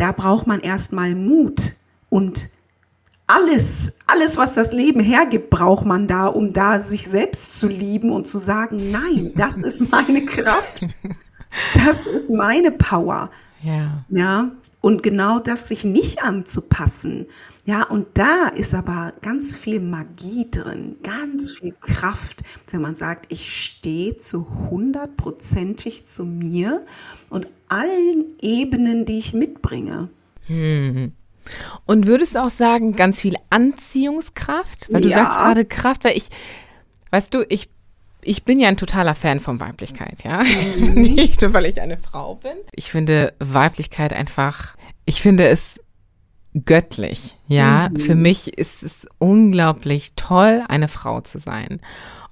da 0.02 0.10
braucht 0.10 0.48
man 0.48 0.60
erstmal 0.60 1.14
Mut 1.14 1.76
und 2.12 2.50
alles, 3.26 3.96
alles, 4.06 4.36
was 4.36 4.52
das 4.52 4.72
Leben 4.72 5.00
hergibt, 5.00 5.48
braucht 5.48 5.86
man 5.86 6.06
da, 6.06 6.26
um 6.26 6.50
da 6.50 6.78
sich 6.80 7.08
selbst 7.08 7.58
zu 7.58 7.68
lieben 7.68 8.10
und 8.10 8.26
zu 8.26 8.36
sagen, 8.36 8.90
nein, 8.90 9.32
das 9.34 9.62
ist 9.62 9.90
meine 9.90 10.22
Kraft. 10.26 10.82
Das 11.74 12.06
ist 12.06 12.30
meine 12.30 12.70
Power. 12.70 13.30
Ja. 13.62 14.04
Ja. 14.10 14.50
Und 14.82 15.02
genau 15.02 15.38
das 15.38 15.68
sich 15.68 15.84
nicht 15.84 16.22
anzupassen. 16.22 17.24
Ja, 17.64 17.84
und 17.84 18.08
da 18.14 18.48
ist 18.48 18.74
aber 18.74 19.14
ganz 19.22 19.56
viel 19.56 19.80
Magie 19.80 20.50
drin, 20.50 20.96
ganz 21.02 21.52
viel 21.52 21.74
Kraft, 21.80 22.42
wenn 22.70 22.82
man 22.82 22.94
sagt, 22.94 23.32
ich 23.32 23.50
stehe 23.50 24.18
zu 24.18 24.46
hundertprozentig 24.68 26.04
zu 26.04 26.26
mir 26.26 26.84
und 27.30 27.46
allen 27.68 28.36
Ebenen, 28.42 29.06
die 29.06 29.16
ich 29.16 29.32
mitbringe. 29.32 30.10
Hm. 30.46 31.12
Und 31.86 32.06
würdest 32.06 32.34
du 32.34 32.42
auch 32.42 32.50
sagen, 32.50 32.94
ganz 32.96 33.20
viel 33.20 33.36
Anziehungskraft? 33.50 34.92
Weil 34.92 35.02
du 35.02 35.08
Ja. 35.08 35.18
sagst 35.24 35.38
gerade 35.38 35.64
Kraft, 35.64 36.04
weil 36.04 36.16
ich, 36.16 36.28
weißt 37.10 37.32
du, 37.34 37.44
ich, 37.48 37.68
ich 38.22 38.44
bin 38.44 38.60
ja 38.60 38.68
ein 38.68 38.76
totaler 38.76 39.14
Fan 39.14 39.40
von 39.40 39.60
Weiblichkeit, 39.60 40.22
ja. 40.24 40.42
Nicht 40.76 41.42
nur, 41.42 41.52
weil 41.54 41.66
ich 41.66 41.80
eine 41.80 41.98
Frau 41.98 42.36
bin. 42.36 42.52
Ich 42.74 42.90
finde 42.90 43.34
Weiblichkeit 43.38 44.12
einfach, 44.12 44.76
ich 45.04 45.20
finde 45.22 45.48
es 45.48 45.80
göttlich, 46.64 47.34
ja. 47.48 47.90
Für 47.98 48.14
mich 48.14 48.58
ist 48.58 48.82
es 48.82 49.06
unglaublich 49.18 50.12
toll, 50.16 50.62
eine 50.68 50.88
Frau 50.88 51.20
zu 51.22 51.38
sein. 51.38 51.80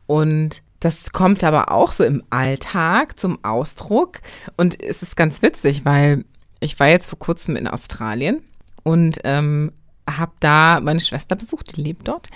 Und 0.06 0.62
das 0.80 1.12
kommt 1.12 1.44
aber 1.44 1.72
auch 1.72 1.92
so 1.92 2.04
im 2.04 2.22
Alltag 2.30 3.18
zum 3.18 3.42
Ausdruck. 3.44 4.20
Und 4.56 4.82
es 4.82 5.02
ist 5.02 5.16
ganz 5.16 5.42
witzig, 5.42 5.84
weil 5.84 6.24
ich 6.60 6.78
war 6.80 6.88
jetzt 6.88 7.08
vor 7.08 7.18
kurzem 7.18 7.56
in 7.56 7.66
Australien 7.68 8.42
und 8.82 9.18
ähm, 9.24 9.72
habe 10.18 10.32
da 10.40 10.80
meine 10.80 11.00
Schwester 11.00 11.36
besucht, 11.36 11.76
die 11.76 11.82
lebt 11.82 12.08
dort. 12.08 12.28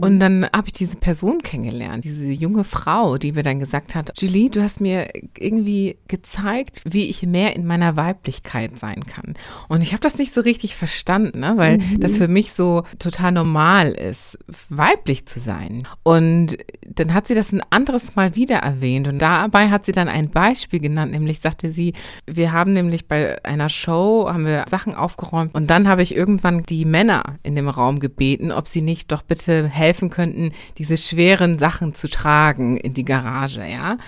Und 0.00 0.20
dann 0.20 0.46
habe 0.54 0.66
ich 0.66 0.72
diese 0.72 0.96
Person 0.96 1.42
kennengelernt, 1.42 2.04
diese 2.04 2.26
junge 2.26 2.64
Frau, 2.64 3.18
die 3.18 3.32
mir 3.32 3.42
dann 3.42 3.60
gesagt 3.60 3.94
hat, 3.94 4.12
Julie, 4.20 4.50
du 4.50 4.62
hast 4.62 4.80
mir 4.80 5.08
irgendwie 5.36 5.98
gezeigt, 6.08 6.82
wie 6.84 7.06
ich 7.06 7.22
mehr 7.22 7.56
in 7.56 7.66
meiner 7.66 7.96
Weiblichkeit 7.96 8.78
sein 8.78 9.04
kann. 9.04 9.34
Und 9.68 9.82
ich 9.82 9.92
habe 9.92 10.00
das 10.00 10.18
nicht 10.18 10.32
so 10.32 10.40
richtig 10.40 10.76
verstanden, 10.76 11.40
ne? 11.40 11.54
weil 11.56 11.78
das 11.98 12.18
für 12.18 12.28
mich 12.28 12.52
so 12.52 12.84
total 12.98 13.32
normal 13.32 13.92
ist, 13.92 14.38
weiblich 14.68 15.26
zu 15.26 15.40
sein. 15.40 15.86
Und 16.02 16.56
dann 16.86 17.14
hat 17.14 17.28
sie 17.28 17.34
das 17.34 17.52
ein 17.52 17.62
anderes 17.70 18.14
Mal 18.16 18.34
wieder 18.34 18.56
erwähnt 18.56 19.08
und 19.08 19.18
dabei 19.18 19.70
hat 19.70 19.86
sie 19.86 19.92
dann 19.92 20.08
ein 20.08 20.30
Beispiel 20.30 20.80
genannt, 20.80 21.12
nämlich 21.12 21.40
sagte 21.40 21.72
sie, 21.72 21.94
wir 22.26 22.52
haben 22.52 22.72
nämlich 22.72 23.06
bei 23.06 23.44
einer 23.44 23.68
Show, 23.68 24.28
haben 24.30 24.46
wir 24.46 24.64
Sachen 24.68 24.94
aufgeräumt 24.94 25.54
und 25.54 25.68
dann 25.68 25.88
habe 25.88 26.02
ich 26.02 26.14
irgendwann 26.14 26.62
die 26.62 26.84
Männer 26.84 27.07
in 27.42 27.54
dem 27.54 27.68
Raum 27.68 27.98
gebeten, 28.00 28.52
ob 28.52 28.68
sie 28.68 28.82
nicht 28.82 29.10
doch 29.12 29.22
bitte 29.22 29.68
helfen 29.68 30.10
könnten, 30.10 30.52
diese 30.78 30.96
schweren 30.96 31.58
Sachen 31.58 31.94
zu 31.94 32.08
tragen 32.08 32.76
in 32.76 32.94
die 32.94 33.04
Garage, 33.04 33.66
ja. 33.66 33.98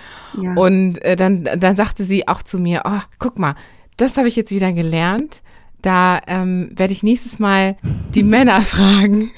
Ja. 0.41 0.53
Und 0.55 1.01
äh, 1.03 1.15
dann, 1.15 1.43
dann 1.43 1.75
sagte 1.75 2.03
sie 2.03 2.27
auch 2.27 2.41
zu 2.41 2.59
mir, 2.59 2.83
oh, 2.85 3.01
guck 3.19 3.39
mal, 3.39 3.55
das 3.97 4.17
habe 4.17 4.27
ich 4.27 4.35
jetzt 4.35 4.51
wieder 4.51 4.73
gelernt. 4.73 5.41
Da 5.81 6.21
ähm, 6.27 6.71
werde 6.75 6.93
ich 6.93 7.03
nächstes 7.03 7.39
Mal 7.39 7.77
die 8.13 8.23
Männer 8.23 8.61
fragen, 8.61 9.31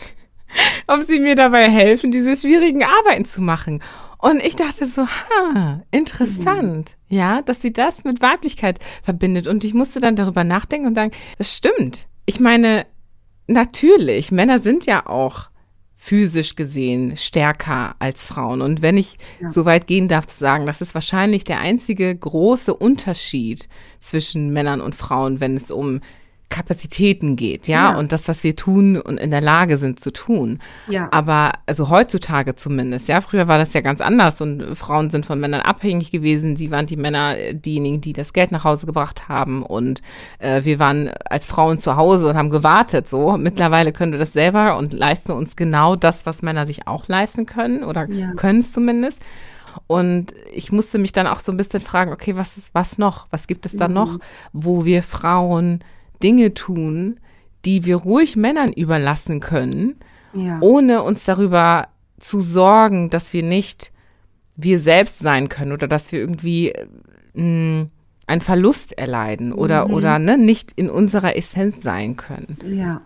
ob 0.87 1.01
sie 1.07 1.19
mir 1.19 1.35
dabei 1.35 1.69
helfen, 1.69 2.11
diese 2.11 2.35
schwierigen 2.35 2.83
Arbeiten 2.83 3.25
zu 3.25 3.41
machen. 3.41 3.81
Und 4.23 4.41
ich 4.41 4.55
dachte 4.55 4.87
so, 4.87 5.05
ha, 5.05 5.81
interessant, 5.91 6.95
ja, 7.09 7.41
dass 7.41 7.61
sie 7.61 7.73
das 7.73 8.05
mit 8.05 8.21
Weiblichkeit 8.21 8.79
verbindet. 9.01 9.47
Und 9.47 9.65
ich 9.65 9.73
musste 9.73 9.99
dann 9.99 10.15
darüber 10.15 10.45
nachdenken 10.45 10.87
und 10.87 10.95
sagen, 10.95 11.11
das 11.37 11.53
stimmt. 11.53 12.07
Ich 12.25 12.39
meine, 12.39 12.85
natürlich, 13.47 14.31
Männer 14.31 14.59
sind 14.61 14.85
ja 14.85 15.05
auch 15.07 15.49
physisch 15.95 16.55
gesehen 16.55 17.15
stärker 17.15 17.95
als 17.99 18.23
Frauen. 18.23 18.61
Und 18.61 18.81
wenn 18.81 18.97
ich 18.97 19.17
Ja. 19.39 19.51
so 19.51 19.63
weit 19.63 19.87
gehen 19.87 20.09
darf 20.09 20.27
zu 20.27 20.37
sagen, 20.37 20.65
das 20.65 20.81
ist 20.81 20.93
wahrscheinlich 20.93 21.45
der 21.45 21.59
einzige 21.59 22.13
große 22.13 22.73
Unterschied 22.73 23.69
zwischen 24.01 24.51
Männern 24.51 24.81
und 24.81 24.95
Frauen, 24.95 25.39
wenn 25.39 25.55
es 25.55 25.71
um 25.71 26.01
Kapazitäten 26.53 27.35
geht, 27.35 27.67
ja, 27.67 27.91
Ja. 27.91 27.97
und 27.97 28.11
das, 28.11 28.27
was 28.27 28.43
wir 28.43 28.55
tun 28.55 29.01
und 29.01 29.17
in 29.19 29.31
der 29.31 29.41
Lage 29.41 29.77
sind 29.79 29.99
zu 29.99 30.11
tun. 30.13 30.59
Ja. 30.87 31.09
Aber, 31.11 31.53
also 31.65 31.89
heutzutage 31.89 32.55
zumindest, 32.55 33.07
ja, 33.07 33.21
früher 33.21 33.47
war 33.47 33.57
das 33.57 33.73
ja 33.73 33.81
ganz 33.81 33.99
anders 34.01 34.39
und 34.39 34.75
Frauen 34.75 35.09
sind 35.09 35.25
von 35.25 35.39
Männern 35.39 35.61
abhängig 35.61 36.11
gewesen. 36.11 36.55
Sie 36.55 36.69
waren 36.71 36.85
die 36.85 36.95
Männer 36.95 37.37
äh, 37.37 37.53
diejenigen, 37.55 38.01
die 38.01 38.13
das 38.13 38.33
Geld 38.33 38.51
nach 38.51 38.63
Hause 38.63 38.85
gebracht 38.85 39.27
haben 39.27 39.63
und 39.63 40.01
äh, 40.39 40.63
wir 40.63 40.77
waren 40.79 41.09
als 41.25 41.47
Frauen 41.47 41.79
zu 41.79 41.95
Hause 41.97 42.29
und 42.29 42.37
haben 42.37 42.49
gewartet, 42.51 43.09
so. 43.09 43.35
Mittlerweile 43.37 43.91
können 43.91 44.11
wir 44.11 44.19
das 44.19 44.33
selber 44.33 44.77
und 44.77 44.93
leisten 44.93 45.31
uns 45.31 45.55
genau 45.55 45.95
das, 45.95 46.25
was 46.27 46.41
Männer 46.43 46.67
sich 46.67 46.87
auch 46.87 47.07
leisten 47.07 47.45
können 47.47 47.83
oder 47.83 48.07
Ja. 48.09 48.33
können 48.35 48.59
es 48.59 48.71
zumindest. 48.71 49.19
Und 49.87 50.33
ich 50.53 50.71
musste 50.71 50.99
mich 50.99 51.13
dann 51.13 51.25
auch 51.25 51.39
so 51.39 51.51
ein 51.51 51.57
bisschen 51.57 51.81
fragen, 51.81 52.11
okay, 52.13 52.35
was 52.35 52.57
ist, 52.57 52.67
was 52.73 52.99
noch? 52.99 53.25
Was 53.31 53.47
gibt 53.47 53.65
es 53.65 53.75
da 53.75 53.87
noch, 53.87 54.19
wo 54.51 54.85
wir 54.85 55.01
Frauen 55.01 55.79
Dinge 56.23 56.53
tun, 56.53 57.19
die 57.65 57.85
wir 57.85 57.97
ruhig 57.97 58.35
Männern 58.35 58.73
überlassen 58.73 59.39
können, 59.39 59.95
ja. 60.33 60.57
ohne 60.61 61.03
uns 61.03 61.25
darüber 61.25 61.87
zu 62.19 62.41
sorgen, 62.41 63.09
dass 63.09 63.33
wir 63.33 63.43
nicht 63.43 63.91
wir 64.55 64.79
selbst 64.79 65.19
sein 65.19 65.49
können 65.49 65.71
oder 65.71 65.87
dass 65.87 66.11
wir 66.11 66.19
irgendwie 66.19 66.73
mh, 67.33 67.87
einen 68.27 68.41
Verlust 68.41 68.97
erleiden 68.97 69.51
oder, 69.51 69.89
oder 69.89 70.19
ne, 70.19 70.37
nicht 70.37 70.71
in 70.75 70.89
unserer 70.89 71.35
Essenz 71.35 71.83
sein 71.83 72.15
können. 72.15 72.57
ja. 72.65 73.01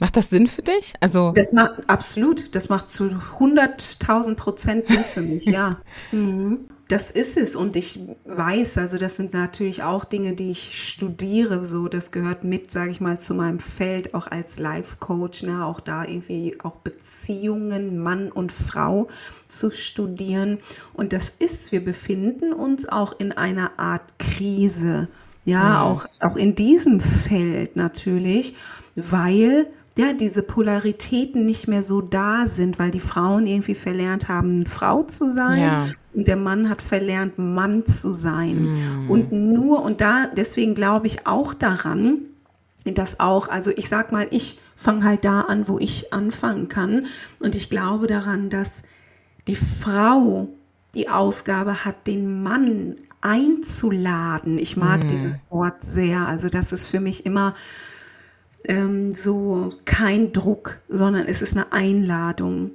Macht 0.00 0.16
das 0.16 0.30
Sinn 0.30 0.46
für 0.46 0.62
dich? 0.62 0.94
Also, 1.00 1.32
Das 1.32 1.52
macht 1.52 1.72
absolut, 1.86 2.54
das 2.54 2.70
macht 2.70 2.88
zu 2.88 3.04
100.000 3.04 4.34
Prozent 4.34 4.88
Sinn 4.88 5.04
für 5.04 5.20
mich, 5.20 5.44
ja. 5.44 5.78
Mhm. 6.12 6.68
Das 6.88 7.12
ist 7.12 7.36
es 7.36 7.54
und 7.54 7.76
ich 7.76 8.00
weiß, 8.24 8.76
also 8.78 8.98
das 8.98 9.14
sind 9.14 9.32
natürlich 9.32 9.84
auch 9.84 10.04
Dinge, 10.04 10.34
die 10.34 10.50
ich 10.50 10.88
studiere, 10.88 11.64
so 11.64 11.86
das 11.86 12.10
gehört 12.10 12.42
mit, 12.42 12.72
sage 12.72 12.90
ich 12.90 13.00
mal, 13.00 13.20
zu 13.20 13.32
meinem 13.32 13.60
Feld 13.60 14.12
auch 14.12 14.26
als 14.26 14.58
Life 14.58 14.96
Coach, 14.98 15.44
ne, 15.44 15.64
auch 15.64 15.78
da 15.78 16.04
irgendwie 16.04 16.58
auch 16.64 16.74
Beziehungen 16.76 18.00
Mann 18.00 18.32
und 18.32 18.50
Frau 18.50 19.06
zu 19.46 19.70
studieren 19.70 20.58
und 20.92 21.12
das 21.12 21.28
ist, 21.28 21.70
wir 21.70 21.84
befinden 21.84 22.52
uns 22.52 22.88
auch 22.88 23.20
in 23.20 23.30
einer 23.30 23.78
Art 23.78 24.18
Krise, 24.18 25.06
ja, 25.44 25.82
auch 25.82 26.06
auch 26.18 26.34
in 26.34 26.56
diesem 26.56 27.00
Feld 27.00 27.76
natürlich, 27.76 28.56
weil 28.96 29.68
ja, 29.98 30.12
diese 30.12 30.42
Polaritäten 30.42 31.44
nicht 31.44 31.68
mehr 31.68 31.82
so 31.82 32.00
da 32.00 32.46
sind, 32.46 32.78
weil 32.78 32.90
die 32.90 33.00
Frauen 33.00 33.46
irgendwie 33.46 33.74
verlernt 33.74 34.28
haben, 34.28 34.64
Frau 34.64 35.02
zu 35.02 35.32
sein 35.32 35.60
Ja. 35.60 35.86
und 36.14 36.28
der 36.28 36.36
Mann 36.36 36.68
hat 36.68 36.80
verlernt, 36.80 37.38
Mann 37.38 37.84
zu 37.86 38.12
sein. 38.12 38.74
Und 39.08 39.32
nur, 39.32 39.82
und 39.82 40.00
da, 40.00 40.28
deswegen 40.34 40.74
glaube 40.74 41.06
ich 41.06 41.26
auch 41.26 41.54
daran, 41.54 42.18
dass 42.84 43.20
auch, 43.20 43.48
also 43.48 43.70
ich 43.76 43.88
sag 43.88 44.10
mal, 44.12 44.26
ich 44.30 44.58
fange 44.76 45.04
halt 45.04 45.24
da 45.24 45.42
an, 45.42 45.68
wo 45.68 45.78
ich 45.78 46.12
anfangen 46.14 46.68
kann. 46.68 47.06
Und 47.38 47.54
ich 47.54 47.68
glaube 47.68 48.06
daran, 48.06 48.48
dass 48.48 48.84
die 49.48 49.56
Frau 49.56 50.48
die 50.94 51.08
Aufgabe 51.08 51.84
hat, 51.84 52.06
den 52.06 52.42
Mann 52.42 52.96
einzuladen. 53.20 54.58
Ich 54.58 54.76
mag 54.76 55.06
dieses 55.08 55.36
Wort 55.50 55.84
sehr. 55.84 56.26
Also 56.26 56.48
das 56.48 56.72
ist 56.72 56.88
für 56.88 57.00
mich 57.00 57.26
immer 57.26 57.54
ähm, 58.68 59.12
so 59.12 59.70
kein 59.84 60.32
Druck, 60.32 60.80
sondern 60.88 61.26
es 61.26 61.42
ist 61.42 61.56
eine 61.56 61.72
Einladung. 61.72 62.72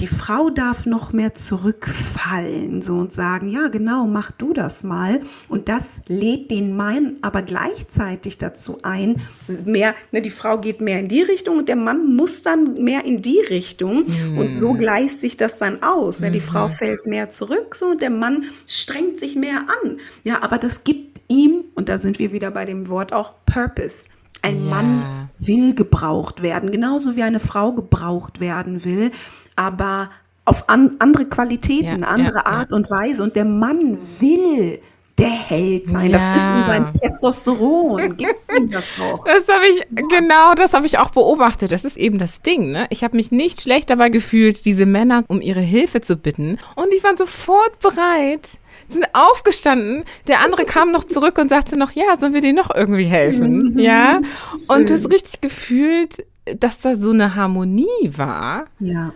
Die 0.00 0.06
Frau 0.06 0.50
darf 0.50 0.84
noch 0.84 1.14
mehr 1.14 1.32
zurückfallen 1.32 2.82
so 2.82 2.98
und 2.98 3.12
sagen, 3.12 3.48
ja 3.48 3.68
genau, 3.68 4.06
mach 4.06 4.30
du 4.30 4.52
das 4.52 4.84
mal. 4.84 5.22
Und 5.48 5.70
das 5.70 6.02
lädt 6.06 6.50
den 6.50 6.76
Mann 6.76 7.16
aber 7.22 7.40
gleichzeitig 7.40 8.36
dazu 8.36 8.80
ein, 8.82 9.22
mehr, 9.64 9.94
ne, 10.12 10.20
die 10.20 10.28
Frau 10.28 10.58
geht 10.58 10.82
mehr 10.82 11.00
in 11.00 11.08
die 11.08 11.22
Richtung 11.22 11.56
und 11.56 11.70
der 11.70 11.76
Mann 11.76 12.14
muss 12.14 12.42
dann 12.42 12.74
mehr 12.74 13.06
in 13.06 13.22
die 13.22 13.40
Richtung. 13.48 14.04
Und 14.36 14.52
so 14.52 14.74
gleicht 14.74 15.18
sich 15.18 15.38
das 15.38 15.56
dann 15.56 15.82
aus. 15.82 16.20
Ne? 16.20 16.30
Die 16.30 16.40
Frau 16.40 16.68
fällt 16.68 17.06
mehr 17.06 17.30
zurück 17.30 17.74
so 17.74 17.86
und 17.86 18.02
der 18.02 18.10
Mann 18.10 18.44
strengt 18.66 19.18
sich 19.18 19.34
mehr 19.34 19.64
an. 19.82 19.98
Ja, 20.24 20.42
aber 20.42 20.58
das 20.58 20.84
gibt 20.84 21.20
ihm, 21.28 21.64
und 21.74 21.88
da 21.88 21.96
sind 21.96 22.18
wir 22.18 22.32
wieder 22.32 22.50
bei 22.50 22.66
dem 22.66 22.88
Wort 22.88 23.14
auch 23.14 23.32
Purpose. 23.46 24.08
Ein 24.46 24.64
Ja. 24.64 24.70
Mann 24.70 25.28
will 25.38 25.74
gebraucht 25.74 26.40
werden, 26.42 26.70
genauso 26.70 27.16
wie 27.16 27.22
eine 27.22 27.40
Frau 27.40 27.72
gebraucht 27.72 28.40
werden 28.40 28.84
will, 28.84 29.10
aber 29.56 30.10
auf 30.44 30.68
an, 30.68 30.96
andere 31.00 31.24
Qualitäten, 31.24 32.02
Ja, 32.02 32.08
andere. 32.08 32.46
Art 32.46 32.72
und 32.72 32.88
Weise. 32.88 33.22
Und 33.22 33.34
der 33.34 33.44
Mann 33.44 33.98
will 34.20 34.78
der 35.18 35.28
Held 35.30 35.86
sein. 35.86 36.12
Das 36.12 36.22
ist 36.28 36.48
in 36.48 36.56
Ja. 36.56 36.64
seinem 36.64 36.92
Testosteron. 36.92 38.16
Gib 38.16 38.36
ihm 38.56 38.70
das 38.70 38.86
doch. 38.98 39.24
Das 39.24 39.48
habe 39.48 39.66
ich, 39.66 39.82
genau, 39.90 40.54
das 40.54 40.72
habe 40.74 40.86
ich 40.86 40.98
auch 40.98 41.10
beobachtet. 41.10 41.72
Das 41.72 41.84
ist 41.84 41.96
eben 41.96 42.18
das 42.18 42.42
Ding, 42.42 42.70
ne? 42.70 42.86
Ich 42.90 43.02
habe 43.02 43.16
mich 43.16 43.32
nicht 43.32 43.60
schlecht 43.62 43.90
dabei 43.90 44.08
gefühlt, 44.10 44.64
diese 44.64 44.86
Männer 44.86 45.24
um 45.28 45.40
ihre 45.40 45.60
Hilfe 45.60 46.00
zu 46.00 46.16
bitten. 46.16 46.58
Und 46.74 46.92
die 46.92 47.02
waren 47.02 47.16
sofort 47.16 47.78
bereit, 47.80 48.58
sind 48.88 49.06
aufgestanden. 49.14 50.04
Der 50.28 50.40
andere 50.40 50.64
kam 50.64 50.92
noch 50.92 51.04
zurück 51.04 51.38
und 51.38 51.48
sagte 51.48 51.78
noch, 51.78 51.92
ja, 51.92 52.16
sollen 52.18 52.34
wir 52.34 52.40
dir 52.42 52.52
noch 52.52 52.74
irgendwie 52.74 53.04
helfen? 53.04 53.78
Ja. 53.78 54.20
Und 54.68 54.88
Schön. 54.88 55.02
das 55.02 55.10
richtig 55.10 55.40
gefühlt, 55.40 56.24
dass 56.60 56.80
da 56.80 56.96
so 56.96 57.10
eine 57.10 57.34
Harmonie 57.34 57.86
war. 58.04 58.66
Ja. 58.80 59.12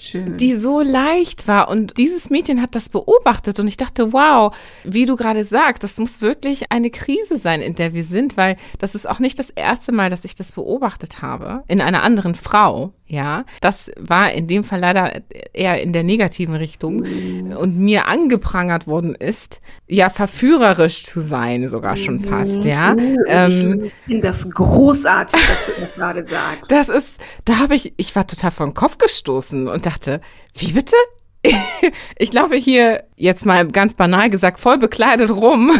Schön. 0.00 0.36
die 0.36 0.56
so 0.56 0.80
leicht 0.80 1.46
war. 1.46 1.68
Und 1.68 1.98
dieses 1.98 2.30
Mädchen 2.30 2.62
hat 2.62 2.74
das 2.74 2.88
beobachtet 2.88 3.60
und 3.60 3.68
ich 3.68 3.76
dachte, 3.76 4.12
wow, 4.12 4.54
wie 4.84 5.06
du 5.06 5.16
gerade 5.16 5.44
sagst, 5.44 5.82
das 5.82 5.98
muss 5.98 6.20
wirklich 6.22 6.72
eine 6.72 6.90
Krise 6.90 7.38
sein, 7.38 7.60
in 7.60 7.74
der 7.74 7.92
wir 7.92 8.04
sind, 8.04 8.36
weil 8.36 8.56
das 8.78 8.94
ist 8.94 9.08
auch 9.08 9.18
nicht 9.18 9.38
das 9.38 9.50
erste 9.50 9.92
Mal, 9.92 10.10
dass 10.10 10.24
ich 10.24 10.34
das 10.34 10.52
beobachtet 10.52 11.22
habe 11.22 11.62
in 11.68 11.80
einer 11.80 12.02
anderen 12.02 12.34
Frau. 12.34 12.92
Ja, 13.10 13.44
das 13.60 13.90
war 13.98 14.30
in 14.30 14.46
dem 14.46 14.62
Fall 14.62 14.78
leider 14.78 15.20
eher 15.52 15.82
in 15.82 15.92
der 15.92 16.04
negativen 16.04 16.54
Richtung 16.54 16.98
mhm. 16.98 17.56
und 17.56 17.76
mir 17.76 18.06
angeprangert 18.06 18.86
worden 18.86 19.16
ist, 19.16 19.60
ja, 19.88 20.10
verführerisch 20.10 21.02
zu 21.02 21.20
sein, 21.20 21.68
sogar 21.68 21.96
schon 21.96 22.18
mhm. 22.18 22.24
fast, 22.24 22.64
ja. 22.64 22.94
Mhm. 22.94 23.18
Ähm, 23.26 23.82
ich 23.84 23.94
finde 23.94 24.28
das 24.28 24.48
großartig, 24.48 25.40
dass 25.44 25.66
du 25.66 25.80
das 25.80 25.94
gerade 25.94 26.22
sagst. 26.22 26.70
Das 26.70 26.88
ist, 26.88 27.16
da 27.46 27.58
habe 27.58 27.74
ich, 27.74 27.94
ich 27.96 28.14
war 28.14 28.28
total 28.28 28.52
vor 28.52 28.66
den 28.66 28.74
Kopf 28.74 28.96
gestoßen 28.96 29.66
und 29.66 29.86
dachte, 29.86 30.20
wie 30.54 30.70
bitte? 30.70 30.94
ich 32.18 32.32
laufe 32.32 32.54
hier 32.56 33.04
jetzt 33.16 33.46
mal 33.46 33.66
ganz 33.68 33.94
banal 33.94 34.28
gesagt 34.28 34.60
voll 34.60 34.78
bekleidet 34.78 35.30
rum 35.30 35.70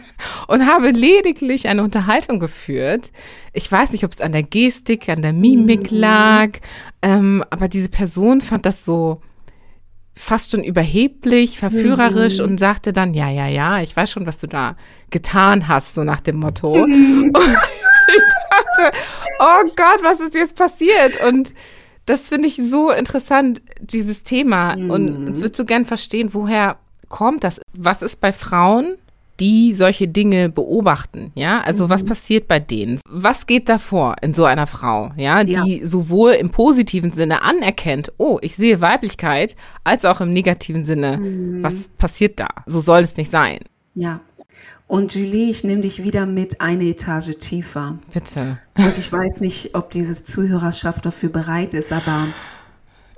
und 0.48 0.66
habe 0.66 0.90
lediglich 0.90 1.66
eine 1.66 1.82
Unterhaltung 1.82 2.38
geführt. 2.38 3.10
Ich 3.52 3.70
weiß 3.70 3.90
nicht, 3.90 4.04
ob 4.04 4.12
es 4.12 4.20
an 4.20 4.32
der 4.32 4.44
Gestik, 4.44 5.08
an 5.08 5.22
der 5.22 5.32
Mimik 5.32 5.90
mhm. 5.90 5.98
lag, 5.98 6.50
ähm, 7.02 7.44
aber 7.50 7.68
diese 7.68 7.88
Person 7.88 8.40
fand 8.40 8.64
das 8.64 8.84
so 8.84 9.20
fast 10.14 10.50
schon 10.50 10.64
überheblich, 10.64 11.58
verführerisch 11.58 12.38
mhm. 12.38 12.44
und 12.44 12.58
sagte 12.58 12.92
dann, 12.92 13.14
ja, 13.14 13.30
ja, 13.30 13.46
ja, 13.46 13.80
ich 13.80 13.96
weiß 13.96 14.10
schon, 14.10 14.26
was 14.26 14.38
du 14.38 14.46
da 14.46 14.76
getan 15.10 15.68
hast, 15.68 15.94
so 15.94 16.04
nach 16.04 16.20
dem 16.20 16.36
Motto. 16.36 16.72
und 16.82 17.28
ich 17.28 18.22
dachte, 18.50 18.96
oh 19.38 19.62
Gott, 19.76 20.02
was 20.02 20.20
ist 20.20 20.34
jetzt 20.34 20.56
passiert? 20.56 21.20
Und 21.24 21.54
das 22.08 22.22
finde 22.22 22.48
ich 22.48 22.56
so 22.56 22.90
interessant, 22.90 23.60
dieses 23.80 24.22
Thema. 24.22 24.76
Mhm. 24.76 24.90
Und 24.90 25.42
würde 25.42 25.56
so 25.56 25.64
gern 25.64 25.84
verstehen, 25.84 26.30
woher 26.32 26.78
kommt 27.08 27.44
das? 27.44 27.60
Was 27.76 28.02
ist 28.02 28.20
bei 28.20 28.32
Frauen, 28.32 28.96
die 29.40 29.74
solche 29.74 30.08
Dinge 30.08 30.48
beobachten? 30.48 31.32
Ja, 31.34 31.60
also 31.60 31.84
mhm. 31.84 31.90
was 31.90 32.04
passiert 32.04 32.48
bei 32.48 32.60
denen? 32.60 32.98
Was 33.08 33.46
geht 33.46 33.68
da 33.68 33.78
vor 33.78 34.16
in 34.22 34.32
so 34.32 34.44
einer 34.44 34.66
Frau? 34.66 35.12
Ja, 35.16 35.44
die 35.44 35.80
ja. 35.80 35.86
sowohl 35.86 36.32
im 36.32 36.48
positiven 36.48 37.12
Sinne 37.12 37.42
anerkennt, 37.42 38.12
oh, 38.16 38.38
ich 38.40 38.56
sehe 38.56 38.80
Weiblichkeit, 38.80 39.54
als 39.84 40.06
auch 40.06 40.22
im 40.22 40.32
negativen 40.32 40.86
Sinne, 40.86 41.18
mhm. 41.18 41.62
was 41.62 41.88
passiert 41.88 42.40
da? 42.40 42.48
So 42.64 42.80
soll 42.80 43.00
es 43.00 43.18
nicht 43.18 43.30
sein. 43.30 43.58
Ja, 43.94 44.20
und 44.88 45.14
Julie, 45.14 45.50
ich 45.50 45.64
nehme 45.64 45.82
dich 45.82 46.02
wieder 46.02 46.24
mit 46.24 46.62
eine 46.62 46.84
Etage 46.84 47.36
tiefer. 47.38 47.98
Bitte. 48.12 48.58
Und 48.76 48.96
ich 48.96 49.12
weiß 49.12 49.42
nicht, 49.42 49.74
ob 49.74 49.90
diese 49.90 50.24
Zuhörerschaft 50.24 51.04
dafür 51.04 51.28
bereit 51.28 51.74
ist, 51.74 51.92
aber. 51.92 52.28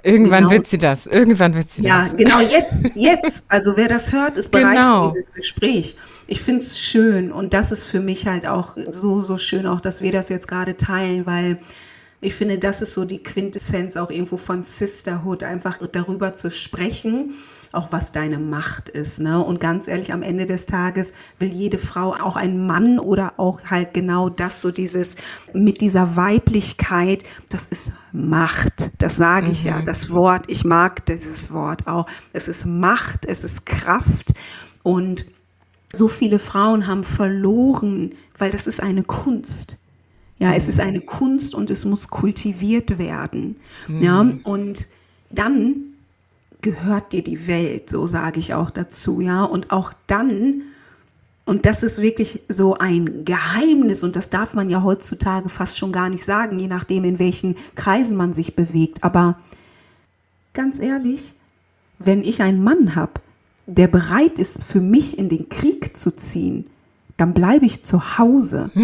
Irgendwann 0.03 0.45
genau, 0.45 0.51
wird 0.51 0.67
sie 0.67 0.79
das. 0.79 1.07
Irgendwann 1.07 1.55
wird 1.55 1.71
sie 1.71 1.83
ja, 1.83 2.03
das. 2.03 2.13
Ja, 2.13 2.17
genau 2.17 2.41
jetzt, 2.41 2.91
jetzt. 2.97 3.45
Also 3.49 3.77
wer 3.77 3.87
das 3.87 4.11
hört, 4.11 4.37
ist 4.37 4.51
bereit 4.51 4.79
genau. 4.79 5.07
für 5.07 5.15
dieses 5.15 5.33
Gespräch. 5.33 5.97
Ich 6.27 6.41
finde 6.41 6.63
es 6.63 6.81
schön 6.81 7.31
und 7.31 7.55
das 7.55 7.71
ist 7.71 7.85
für 7.85 8.01
mich 8.01 8.27
halt 8.27 8.47
auch 8.47 8.77
so, 8.89 9.23
so 9.23 9.37
schön, 9.37 9.67
auch 9.67 9.81
dass 9.81 10.03
wir 10.03 10.11
das 10.11 10.29
jetzt 10.29 10.49
gerade 10.49 10.77
teilen, 10.77 11.25
weil 11.27 11.61
ich 12.21 12.35
finde, 12.35 12.59
das 12.59 12.83
ist 12.83 12.95
so 12.95 13.05
die 13.05 13.23
Quintessenz 13.23 13.97
auch 13.97 14.11
irgendwo 14.11 14.39
von 14.39 14.63
Sisterhood, 14.63 15.43
einfach 15.43 15.79
darüber 15.93 16.35
zu 16.35 16.51
sprechen 16.51 17.35
auch 17.73 17.93
was 17.93 18.13
deine 18.13 18.39
Macht 18.39 18.89
ist. 18.89 19.21
Ne? 19.21 19.43
Und 19.43 19.61
ganz 19.61 19.87
ehrlich, 19.87 20.13
am 20.13 20.23
Ende 20.23 20.47
des 20.47 20.67
Tages 20.67 21.13
will 21.39 21.53
jede 21.53 21.79
Frau 21.79 22.13
auch 22.13 22.37
ein 22.37 22.67
Mann 22.67 22.99
oder 22.99 23.35
auch 23.37 23.63
halt 23.71 23.95
genau 23.95 24.29
das, 24.29 24.61
so 24.61 24.71
dieses 24.71 25.17
mit 25.53 25.81
dieser 25.81 26.17
Weiblichkeit, 26.17 27.25
das 27.49 27.67
ist 27.67 27.93
Macht. 28.13 28.91
Das 28.99 29.17
sage 29.17 29.51
ich 29.51 29.63
mhm. 29.63 29.71
ja. 29.71 29.83
Das 29.83 30.11
Wort, 30.11 30.45
ich 30.49 30.65
mag 30.65 31.07
dieses 31.07 31.53
Wort 31.53 31.87
auch. 31.87 32.07
Es 32.33 32.49
ist 32.49 32.65
Macht, 32.67 33.25
es 33.27 33.45
ist 33.45 33.67
Kraft. 33.67 34.35
Und 34.83 35.27
so 35.93 36.09
viele 36.09 36.39
Frauen 36.39 36.87
haben 36.87 37.05
verloren, 37.05 38.15
weil 38.39 38.51
das 38.51 38.67
ist 38.67 38.83
eine 38.83 39.05
Kunst. 39.05 39.77
Ja, 40.39 40.55
es 40.55 40.69
ist 40.69 40.79
mhm. 40.79 40.89
eine 40.89 41.01
Kunst 41.03 41.55
und 41.55 41.71
es 41.71 41.85
muss 41.85 42.09
kultiviert 42.09 42.99
werden. 42.99 43.57
Mhm. 43.87 44.03
Ja, 44.03 44.27
und 44.43 44.89
dann 45.31 45.90
gehört 46.63 47.13
dir 47.13 47.23
die 47.23 47.47
Welt, 47.47 47.91
so 47.91 48.07
sage 48.07 48.41
ich 48.41 48.55
auch 48.55 48.71
dazu, 48.71 49.21
ja. 49.21 49.45
Und 49.45 49.71
auch 49.71 49.93
dann, 50.07 50.63
und 51.45 51.67
das 51.67 51.83
ist 51.83 52.01
wirklich 52.01 52.43
so 52.49 52.75
ein 52.75 53.25
Geheimnis, 53.25 54.03
und 54.03 54.17
das 54.17 54.31
darf 54.31 54.55
man 54.55 54.71
ja 54.71 54.83
heutzutage 54.83 55.49
fast 55.49 55.79
schon 55.79 55.93
gar 55.93 56.09
nicht 56.09 56.25
sagen, 56.25 56.59
je 56.59 56.69
nachdem, 56.69 57.05
in 57.05 57.19
welchen 57.19 57.57
Kreisen 57.75 58.17
man 58.17 58.33
sich 58.33 58.55
bewegt. 58.57 59.03
Aber 59.05 59.39
ganz 60.53 60.79
ehrlich, 60.79 61.35
wenn 61.99 62.23
ich 62.23 62.43
einen 62.43 62.63
Mann 62.63 62.95
habe, 62.95 63.15
der 63.67 63.89
bereit 63.89 64.39
ist, 64.39 64.65
für 64.65 64.81
mich 64.81 65.19
in 65.19 65.29
den 65.29 65.49
Krieg 65.49 65.97
zu 65.97 66.11
ziehen, 66.11 66.69
dann 67.17 67.35
bleibe 67.35 67.67
ich 67.67 67.85
zu 67.85 68.19
Hause. 68.19 68.71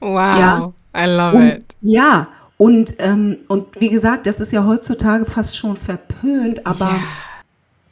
Wow, 0.00 0.38
ja. 0.38 0.72
I 0.98 1.06
love 1.06 1.36
und, 1.36 1.46
it. 1.46 1.76
Ja, 1.80 2.28
und, 2.56 2.94
ähm, 2.98 3.38
und 3.46 3.80
wie 3.80 3.88
gesagt, 3.88 4.26
das 4.26 4.40
ist 4.40 4.52
ja 4.52 4.66
heutzutage 4.66 5.24
fast 5.24 5.56
schon 5.56 5.76
verpönt, 5.76 6.66
aber 6.66 6.86
yeah. 6.86 7.00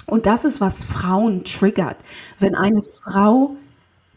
und 0.06 0.26
das 0.26 0.44
ist, 0.44 0.60
was 0.60 0.82
Frauen 0.82 1.44
triggert. 1.44 1.96
Wenn 2.40 2.56
eine 2.56 2.82
Frau 2.82 3.56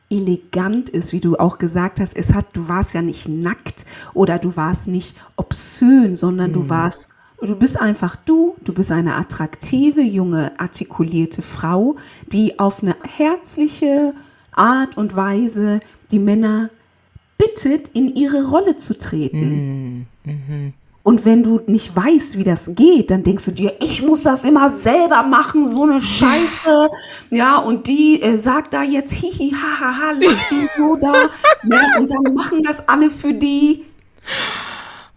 elegant 0.10 0.90
ist, 0.90 1.14
wie 1.14 1.20
du 1.20 1.38
auch 1.38 1.60
gesagt 1.60 2.00
hast, 2.00 2.16
es 2.16 2.34
hat, 2.34 2.48
du 2.54 2.68
warst 2.68 2.96
ja 2.96 3.04
nicht 3.04 3.28
nackt 3.28 3.86
oder 4.16 4.40
du 4.40 4.56
warst 4.56 4.88
nicht 4.88 5.16
obszön, 5.36 6.16
sondern 6.16 6.50
mm. 6.50 6.54
du 6.54 6.70
warst, 6.70 7.10
du 7.40 7.56
bist 7.56 7.80
einfach 7.80 8.16
du, 8.16 8.56
du 8.64 8.74
bist 8.74 8.92
eine 8.92 9.16
attraktive, 9.16 10.02
junge, 10.02 10.60
artikulierte 10.60 11.44
Frau, 11.44 11.96
die 12.28 12.58
auf 12.58 12.82
eine 12.82 12.96
herzliche 13.04 14.16
Art 14.52 14.98
und 14.98 15.16
Weise 15.16 15.80
die 16.10 16.20
Männer 16.20 16.72
bittet, 17.40 17.88
in 17.96 18.16
ihre 18.16 18.48
Rolle 18.48 18.78
zu 18.78 19.00
treten. 19.00 20.06
Mm, 20.26 20.30
mhm. 20.30 20.74
Und 21.02 21.26
wenn 21.26 21.42
du 21.42 21.62
nicht 21.66 21.96
weißt, 21.96 22.38
wie 22.38 22.44
das 22.44 22.76
geht, 22.76 23.10
dann 23.10 23.24
denkst 23.24 23.46
du 23.46 23.52
dir, 23.52 23.74
ich 23.82 24.04
muss 24.04 24.22
das 24.22 24.44
immer 24.44 24.70
selber 24.70 25.24
machen, 25.24 25.66
so 25.66 25.84
eine 25.84 26.02
Scheiße. 26.02 26.90
Ja, 27.32 27.58
und 27.58 27.88
die 27.88 28.22
äh, 28.22 28.38
sagt 28.38 28.76
da 28.76 28.84
jetzt 28.84 29.14
hihi, 29.14 29.52
hahaha, 29.52 29.98
ha, 29.98 30.12
lach 30.12 30.50
den 30.50 30.70
so 30.78 30.96
da. 30.98 31.30
ne? 31.64 31.82
Und 32.00 32.12
dann 32.12 32.34
machen 32.36 32.62
das 32.62 32.88
alle 32.88 33.10
für 33.10 33.34
die. 33.34 33.86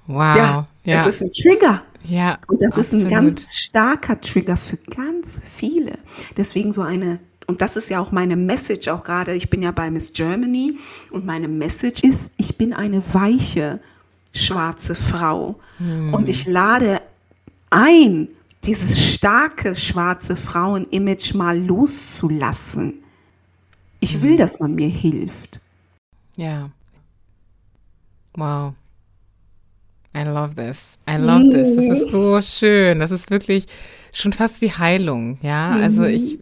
Wow. 0.07 0.37
Ja, 0.37 0.69
ja. 0.85 0.97
das 0.97 1.07
ist 1.07 1.23
ein 1.23 1.31
Trigger. 1.31 1.83
Ja. 2.05 2.39
Und 2.47 2.63
das 2.63 2.79
absolut. 2.79 2.87
ist 2.87 2.95
ein 3.05 3.11
ganz 3.11 3.55
starker 3.55 4.21
Trigger 4.21 4.57
für 4.57 4.77
ganz 4.77 5.41
viele. 5.45 5.99
Deswegen 6.37 6.73
so 6.73 6.83
eine 6.83 7.19
und 7.47 7.63
das 7.63 7.77
ist 7.77 7.91
ja 7.91 8.01
auch 8.01 8.13
meine 8.13 8.37
Message 8.37 8.89
auch 8.89 9.05
gerade. 9.05 9.35
Ich 9.35 9.51
bin 9.51 9.63
ja 9.63 9.71
bei 9.71 9.91
Miss 9.91 10.13
Germany 10.13 10.79
und 11.11 11.25
meine 11.25 11.49
Message 11.49 12.03
ist, 12.03 12.33
ich 12.37 12.57
bin 12.57 12.73
eine 12.73 13.03
weiche 13.15 13.81
schwarze 14.33 14.95
Frau. 14.95 15.59
Hm. 15.79 16.15
Und 16.15 16.29
ich 16.29 16.47
lade 16.47 17.01
ein, 17.71 18.29
dieses 18.65 19.01
starke 19.15 19.77
schwarze 19.77 20.37
Frauen-Image 20.37 21.35
mal 21.35 21.59
loszulassen. 21.59 22.95
Ich 24.01 24.23
will, 24.23 24.33
hm. 24.33 24.39
dass 24.39 24.61
man 24.61 24.75
mir 24.75 24.89
hilft. 24.89 25.61
Ja. 26.37 26.71
Wow. 28.35 28.75
I 30.15 30.25
love 30.25 30.55
this. 30.55 30.99
I 31.09 31.17
love 31.17 31.51
this. 31.51 31.77
Das 31.77 32.01
ist 32.01 32.11
so 32.11 32.41
schön. 32.41 32.99
Das 32.99 33.11
ist 33.11 33.31
wirklich 33.31 33.67
schon 34.13 34.33
fast 34.33 34.61
wie 34.61 34.71
Heilung, 34.71 35.39
ja. 35.41 35.71
Also 35.71 36.03
mhm. 36.03 36.09
ich, 36.09 36.39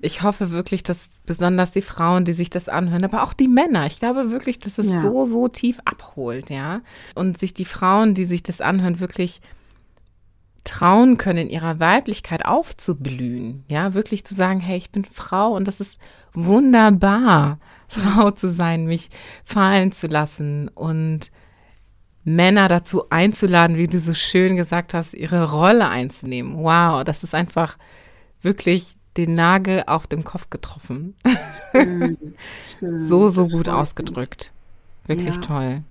ich 0.00 0.22
hoffe 0.22 0.52
wirklich, 0.52 0.84
dass 0.84 1.08
besonders 1.26 1.72
die 1.72 1.82
Frauen, 1.82 2.24
die 2.24 2.32
sich 2.32 2.50
das 2.50 2.68
anhören, 2.68 3.04
aber 3.04 3.24
auch 3.24 3.32
die 3.32 3.48
Männer, 3.48 3.86
ich 3.86 3.98
glaube 3.98 4.30
wirklich, 4.30 4.60
dass 4.60 4.78
es 4.78 4.86
ja. 4.86 5.00
so, 5.00 5.24
so 5.26 5.48
tief 5.48 5.80
abholt, 5.84 6.50
ja. 6.50 6.82
Und 7.16 7.38
sich 7.38 7.52
die 7.52 7.64
Frauen, 7.64 8.14
die 8.14 8.24
sich 8.24 8.44
das 8.44 8.60
anhören, 8.60 9.00
wirklich 9.00 9.40
trauen 10.62 11.18
können, 11.18 11.38
in 11.38 11.50
ihrer 11.50 11.78
Weiblichkeit 11.80 12.46
aufzublühen, 12.46 13.64
ja, 13.68 13.94
wirklich 13.94 14.24
zu 14.24 14.34
sagen, 14.34 14.60
hey, 14.60 14.78
ich 14.78 14.90
bin 14.90 15.04
Frau 15.04 15.52
und 15.54 15.68
das 15.68 15.80
ist 15.80 15.98
wunderbar, 16.32 17.58
Frau 17.88 18.30
zu 18.30 18.48
sein, 18.48 18.86
mich 18.86 19.10
fallen 19.44 19.92
zu 19.92 20.06
lassen 20.06 20.68
und 20.68 21.30
Männer 22.24 22.68
dazu 22.68 23.10
einzuladen, 23.10 23.76
wie 23.76 23.86
du 23.86 24.00
so 24.00 24.14
schön 24.14 24.56
gesagt 24.56 24.94
hast, 24.94 25.14
ihre 25.14 25.50
Rolle 25.50 25.88
einzunehmen. 25.88 26.56
Wow, 26.56 27.04
das 27.04 27.22
ist 27.22 27.34
einfach 27.34 27.76
wirklich 28.40 28.96
den 29.16 29.34
Nagel 29.34 29.84
auf 29.86 30.06
dem 30.06 30.24
Kopf 30.24 30.50
getroffen. 30.50 31.14
Schön, 31.70 32.16
schön. 32.62 32.98
so, 33.06 33.28
so 33.28 33.42
das 33.42 33.52
gut 33.52 33.68
ausgedrückt. 33.68 34.52
Wirklich 35.06 35.36
ja. 35.36 35.40
toll. 35.40 35.82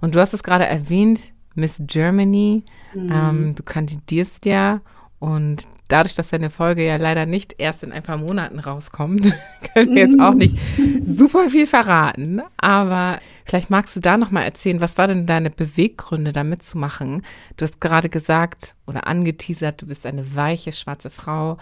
Und 0.00 0.14
du 0.14 0.20
hast 0.20 0.32
es 0.32 0.42
gerade 0.42 0.66
erwähnt, 0.66 1.32
Miss 1.54 1.80
Germany. 1.80 2.62
Mhm. 2.94 3.12
Ähm, 3.12 3.54
du 3.54 3.62
kandidierst 3.62 4.46
ja 4.46 4.80
und 5.18 5.64
dadurch, 5.88 6.14
dass 6.14 6.28
deine 6.28 6.50
Folge 6.50 6.84
ja 6.84 6.96
leider 6.96 7.26
nicht 7.26 7.54
erst 7.58 7.82
in 7.82 7.92
ein 7.92 8.02
paar 8.02 8.16
Monaten 8.18 8.58
rauskommt, 8.58 9.32
können 9.74 9.94
wir 9.94 10.02
jetzt 10.02 10.20
auch 10.20 10.34
nicht 10.34 10.56
super 11.02 11.48
viel 11.50 11.66
verraten. 11.66 12.42
Aber 12.56 13.18
Vielleicht 13.44 13.70
magst 13.70 13.94
du 13.94 14.00
da 14.00 14.16
noch 14.16 14.30
mal 14.30 14.42
erzählen, 14.42 14.80
was 14.80 14.96
war 14.96 15.06
denn 15.06 15.26
deine 15.26 15.50
Beweggründe, 15.50 16.32
da 16.32 16.44
mitzumachen? 16.44 17.22
Du 17.56 17.64
hast 17.64 17.80
gerade 17.80 18.08
gesagt 18.08 18.74
oder 18.86 19.06
angeteasert, 19.06 19.82
du 19.82 19.86
bist 19.86 20.06
eine 20.06 20.34
weiche 20.34 20.72
schwarze 20.72 21.10
Frau. 21.10 21.58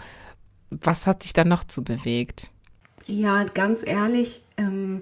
Was 0.69 1.05
hat 1.05 1.23
dich 1.23 1.33
da 1.33 1.43
noch 1.43 1.63
zu 1.63 1.83
bewegt? 1.83 2.49
Ja, 3.05 3.43
ganz 3.43 3.85
ehrlich, 3.85 4.43
ähm, 4.57 5.01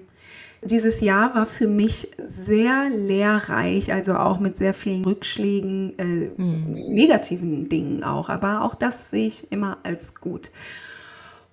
dieses 0.64 1.00
Jahr 1.00 1.34
war 1.34 1.46
für 1.46 1.66
mich 1.66 2.10
sehr 2.24 2.88
lehrreich, 2.90 3.92
also 3.92 4.14
auch 4.14 4.38
mit 4.38 4.56
sehr 4.56 4.74
vielen 4.74 5.04
Rückschlägen, 5.04 5.98
äh, 5.98 6.40
mhm. 6.40 6.94
negativen 6.94 7.68
Dingen 7.68 8.04
auch. 8.04 8.28
Aber 8.28 8.62
auch 8.62 8.74
das 8.74 9.10
sehe 9.10 9.26
ich 9.26 9.50
immer 9.50 9.78
als 9.82 10.14
gut. 10.14 10.50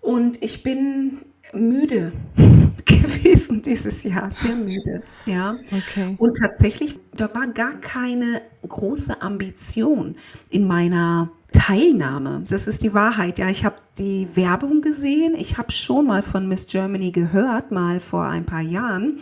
Und 0.02 0.42
ich 0.44 0.64
bin 0.64 1.20
müde 1.54 2.12
gewesen 2.86 3.62
dieses 3.62 4.04
Jahr, 4.04 4.30
sehr 4.32 4.56
müde, 4.56 5.04
ja. 5.26 5.58
Okay. 5.72 6.16
Und 6.18 6.38
tatsächlich, 6.38 7.00
da 7.16 7.34
war 7.34 7.48
gar 7.48 7.74
keine 7.80 8.42
große 8.68 9.22
Ambition 9.22 10.16
in 10.50 10.68
meiner 10.68 11.30
Teilnahme. 11.52 12.44
Das 12.48 12.68
ist 12.68 12.84
die 12.84 12.94
Wahrheit. 12.94 13.40
Ja, 13.40 13.50
ich 13.50 13.66
habe 13.66 13.78
die 13.98 14.28
Werbung 14.36 14.82
gesehen. 14.82 15.36
Ich 15.36 15.58
habe 15.58 15.72
schon 15.72 16.08
mal 16.08 16.22
von 16.22 16.48
Miss 16.48 16.68
Germany 16.68 17.12
gehört, 17.12 17.72
mal 17.72 18.00
vor 18.00 18.26
ein 18.26 18.46
paar 18.46 18.62
Jahren. 18.62 19.18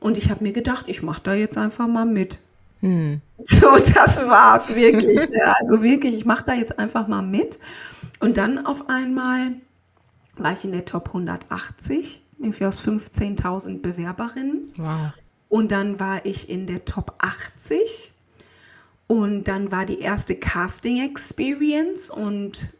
Und 0.00 0.18
ich 0.18 0.30
habe 0.30 0.42
mir 0.42 0.52
gedacht, 0.52 0.84
ich 0.88 1.02
mache 1.02 1.20
da 1.22 1.34
jetzt 1.34 1.58
einfach 1.58 1.86
mal 1.86 2.06
mit. 2.06 2.40
Hm. 2.80 3.20
So, 3.44 3.76
das 3.94 4.26
war's 4.26 4.74
wirklich. 4.74 5.18
also 5.60 5.82
wirklich, 5.82 6.14
ich 6.14 6.24
mache 6.24 6.44
da 6.44 6.54
jetzt 6.54 6.78
einfach 6.78 7.06
mal 7.06 7.22
mit. 7.22 7.58
Und 8.18 8.36
dann 8.36 8.64
auf 8.66 8.88
einmal 8.88 9.52
war 10.36 10.52
ich 10.52 10.64
in 10.64 10.72
der 10.72 10.84
Top 10.84 11.08
180, 11.08 12.22
irgendwie 12.38 12.64
aus 12.66 12.84
15.000 12.84 13.80
Bewerberinnen. 13.80 14.72
Wow. 14.76 15.12
Und 15.48 15.70
dann 15.70 16.00
war 16.00 16.24
ich 16.24 16.48
in 16.48 16.66
der 16.66 16.84
Top 16.84 17.14
80. 17.18 18.12
Und 19.06 19.44
dann 19.44 19.70
war 19.70 19.84
die 19.84 20.00
erste 20.00 20.34
Casting 20.34 21.04
Experience 21.04 22.08
und 22.08 22.72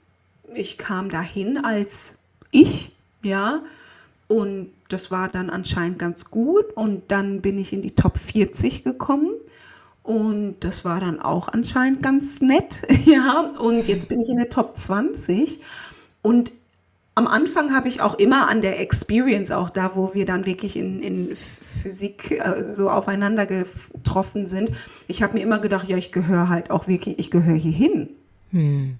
ich 0.54 0.78
kam 0.78 1.10
dahin 1.10 1.58
als 1.58 2.16
ich, 2.50 2.92
ja. 3.22 3.62
Und 4.28 4.70
das 4.88 5.10
war 5.10 5.28
dann 5.28 5.50
anscheinend 5.50 5.98
ganz 5.98 6.30
gut. 6.30 6.72
Und 6.74 7.10
dann 7.12 7.42
bin 7.42 7.58
ich 7.58 7.72
in 7.72 7.82
die 7.82 7.94
Top 7.94 8.16
40 8.16 8.84
gekommen. 8.84 9.30
Und 10.02 10.56
das 10.60 10.84
war 10.84 11.00
dann 11.00 11.20
auch 11.20 11.48
anscheinend 11.48 12.02
ganz 12.02 12.40
nett, 12.40 12.82
ja. 13.04 13.52
Und 13.58 13.86
jetzt 13.86 14.08
bin 14.08 14.20
ich 14.20 14.30
in 14.30 14.38
der 14.38 14.48
Top 14.48 14.76
20. 14.76 15.60
Und 16.22 16.52
am 17.14 17.26
Anfang 17.26 17.74
habe 17.74 17.88
ich 17.88 18.00
auch 18.00 18.14
immer 18.14 18.48
an 18.48 18.62
der 18.62 18.80
Experience, 18.80 19.50
auch 19.50 19.70
da, 19.70 19.92
wo 19.94 20.14
wir 20.14 20.24
dann 20.24 20.46
wirklich 20.46 20.76
in, 20.76 21.02
in 21.02 21.36
Physik 21.36 22.30
äh, 22.30 22.72
so 22.72 22.88
aufeinander 22.88 23.46
getroffen 23.46 24.46
sind, 24.46 24.72
ich 25.08 25.22
habe 25.22 25.34
mir 25.34 25.40
immer 25.40 25.58
gedacht, 25.58 25.88
ja, 25.88 25.96
ich 25.96 26.12
gehöre 26.12 26.48
halt 26.48 26.70
auch 26.70 26.88
wirklich, 26.88 27.18
ich 27.18 27.30
gehöre 27.30 27.56
hier 27.56 27.72
hin. 27.72 28.08
Hm. 28.50 28.98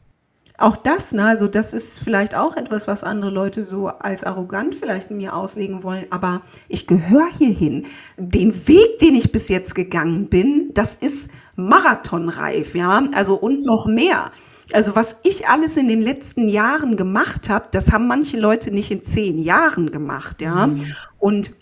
Auch 0.59 0.77
das, 0.77 1.13
ne, 1.13 1.25
also 1.25 1.49
das 1.49 1.73
ist 1.73 1.99
vielleicht 1.99 2.35
auch 2.35 2.57
etwas, 2.57 2.87
was 2.87 3.03
andere 3.03 3.31
Leute 3.31 3.65
so 3.65 3.89
als 3.89 4.23
arrogant 4.23 4.75
vielleicht 4.75 5.11
mir 5.11 5.35
auslegen 5.35 5.83
wollen, 5.83 6.05
aber 6.11 6.43
ich 6.69 6.87
gehöre 6.87 7.31
hierhin. 7.37 7.87
Den 8.19 8.69
Weg, 8.69 8.99
den 9.01 9.15
ich 9.15 9.33
bis 9.33 9.49
jetzt 9.49 9.75
gegangen 9.75 10.29
bin, 10.29 10.71
das 10.75 10.97
ist 10.97 11.31
marathonreif, 11.57 12.75
ja, 12.75 13.03
also 13.15 13.35
und 13.35 13.65
noch 13.65 13.87
mehr. 13.87 14.31
Also 14.73 14.95
was 14.95 15.17
ich 15.23 15.49
alles 15.49 15.77
in 15.77 15.89
den 15.89 16.01
letzten 16.01 16.49
Jahren 16.49 16.97
gemacht 16.97 17.49
habe, 17.49 17.67
das 17.71 17.93
haben 17.93 18.07
manche 18.07 18.39
Leute 18.39 18.71
nicht 18.71 18.91
in 18.91 19.03
zehn 19.03 19.39
Jahren 19.39 19.91
gemacht, 19.91 20.41
ja. 20.41 20.69
Mhm. 20.69 20.85
Und 21.19 21.53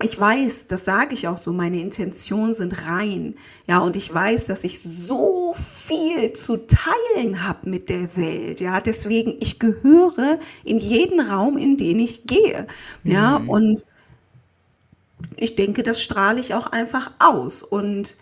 ich 0.00 0.18
weiß, 0.18 0.68
das 0.68 0.84
sage 0.84 1.14
ich 1.14 1.26
auch 1.26 1.38
so, 1.38 1.52
meine 1.52 1.80
Intentionen 1.80 2.54
sind 2.54 2.86
rein. 2.86 3.34
Ja, 3.66 3.78
und 3.78 3.96
ich 3.96 4.12
weiß, 4.12 4.46
dass 4.46 4.62
ich 4.62 4.80
so 4.80 5.54
viel 5.54 6.32
zu 6.34 6.58
teilen 6.58 7.42
habe 7.42 7.68
mit 7.68 7.88
der 7.88 8.16
Welt. 8.16 8.60
Ja, 8.60 8.80
deswegen, 8.80 9.34
ich 9.40 9.58
gehöre 9.58 10.38
in 10.64 10.78
jeden 10.78 11.20
Raum, 11.20 11.58
in 11.58 11.76
den 11.76 11.98
ich 11.98 12.26
gehe. 12.26 12.68
Ja, 13.02 13.40
mhm. 13.40 13.48
und 13.48 13.86
ich 15.36 15.56
denke, 15.56 15.82
das 15.82 16.00
strahle 16.00 16.38
ich 16.38 16.54
auch 16.54 16.68
einfach 16.68 17.10
aus. 17.18 17.64
Und 17.64 18.14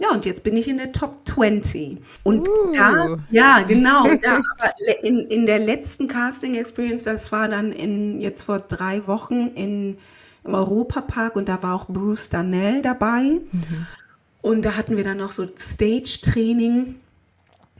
ja, 0.00 0.12
und 0.12 0.24
jetzt 0.24 0.44
bin 0.44 0.56
ich 0.56 0.68
in 0.68 0.78
der 0.78 0.92
Top 0.92 1.26
20. 1.26 1.98
Und 2.22 2.48
uh. 2.48 2.72
da, 2.72 3.18
ja, 3.30 3.62
genau, 3.62 4.04
da, 4.22 4.36
aber 4.36 4.72
in, 5.02 5.26
in 5.26 5.44
der 5.44 5.58
letzten 5.58 6.06
Casting 6.06 6.54
Experience, 6.54 7.02
das 7.02 7.32
war 7.32 7.48
dann 7.48 7.72
in, 7.72 8.20
jetzt 8.20 8.42
vor 8.42 8.60
drei 8.60 9.06
Wochen 9.08 9.48
in, 9.48 9.98
im 10.44 10.54
Europapark 10.54 11.34
und 11.34 11.48
da 11.48 11.64
war 11.64 11.74
auch 11.74 11.86
Bruce 11.88 12.28
Danell 12.28 12.80
dabei. 12.80 13.40
Mhm. 13.50 13.86
Und 14.40 14.64
da 14.64 14.76
hatten 14.76 14.96
wir 14.96 15.02
dann 15.02 15.16
noch 15.16 15.32
so 15.32 15.44
Stage-Training. 15.44 16.94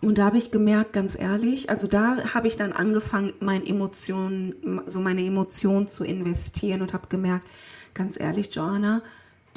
Und 0.01 0.19
da 0.19 0.25
habe 0.25 0.39
ich 0.39 0.51
gemerkt, 0.51 0.95
ganz 0.95 1.17
ehrlich, 1.17 1.71
also 1.71 1.87
da 1.87 2.17
habe 2.35 2.49
ich 2.49 2.57
dann 2.57 2.73
angefangen, 2.73 3.33
meine 3.39 3.67
Emotionen, 3.67 4.83
so 4.87 4.99
meine 4.99 5.25
Emotionen 5.25 5.87
zu 5.87 6.05
investieren 6.05 6.83
und 6.83 6.93
habe 6.93 7.09
gemerkt, 7.09 7.47
ganz 7.95 8.19
ehrlich, 8.19 8.55
Joanna, 8.55 9.03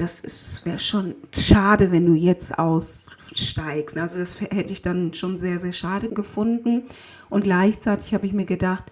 das 0.02 0.66
wäre 0.66 0.80
schon 0.80 1.16
schade, 1.34 1.92
wenn 1.92 2.06
du 2.06 2.14
jetzt 2.14 2.58
aussteigst. 2.58 3.98
Also 3.98 4.18
das 4.20 4.40
hätte 4.42 4.74
ich 4.74 4.82
dann 4.82 5.14
schon 5.14 5.38
sehr, 5.38 5.60
sehr 5.60 5.74
schade 5.74 6.10
gefunden. 6.10 6.84
Und 7.30 7.44
gleichzeitig 7.44 8.14
habe 8.14 8.26
ich 8.26 8.34
mir 8.34 8.46
gedacht, 8.46 8.86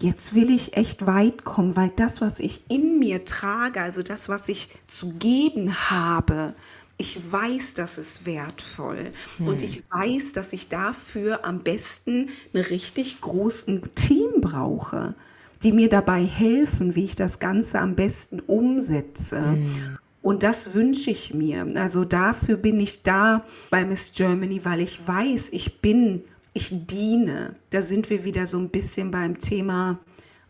jetzt 0.00 0.34
will 0.34 0.50
ich 0.50 0.76
echt 0.76 1.06
weit 1.06 1.44
kommen, 1.44 1.76
weil 1.76 1.90
das, 1.96 2.20
was 2.20 2.40
ich 2.40 2.62
in 2.68 2.98
mir 2.98 3.24
trage, 3.24 3.80
also 3.80 4.02
das, 4.02 4.28
was 4.28 4.48
ich 4.48 4.68
zu 4.86 5.12
geben 5.12 5.90
habe, 5.90 6.54
ich 6.98 7.32
weiß, 7.32 7.74
das 7.74 7.98
ist 7.98 8.26
wertvoll. 8.26 9.12
Hm. 9.38 9.48
Und 9.48 9.62
ich 9.62 9.82
weiß, 9.90 10.32
dass 10.32 10.52
ich 10.52 10.68
dafür 10.68 11.44
am 11.44 11.60
besten 11.60 12.28
ein 12.54 12.60
richtig 12.60 13.20
großes 13.20 13.80
Team 13.94 14.40
brauche 14.40 15.14
die 15.62 15.72
mir 15.72 15.88
dabei 15.88 16.24
helfen, 16.24 16.96
wie 16.96 17.04
ich 17.04 17.16
das 17.16 17.38
Ganze 17.38 17.78
am 17.78 17.94
besten 17.94 18.40
umsetze. 18.40 19.40
Mhm. 19.40 19.98
Und 20.22 20.44
das 20.44 20.72
wünsche 20.74 21.10
ich 21.10 21.34
mir. 21.34 21.66
Also 21.74 22.04
dafür 22.04 22.56
bin 22.56 22.80
ich 22.80 23.02
da 23.02 23.44
bei 23.70 23.84
Miss 23.84 24.12
Germany, 24.14 24.64
weil 24.64 24.80
ich 24.80 25.06
weiß, 25.06 25.50
ich 25.50 25.80
bin, 25.80 26.22
ich 26.54 26.70
diene. 26.72 27.56
Da 27.70 27.82
sind 27.82 28.08
wir 28.08 28.24
wieder 28.24 28.46
so 28.46 28.58
ein 28.58 28.68
bisschen 28.68 29.10
beim 29.10 29.38
Thema 29.38 29.98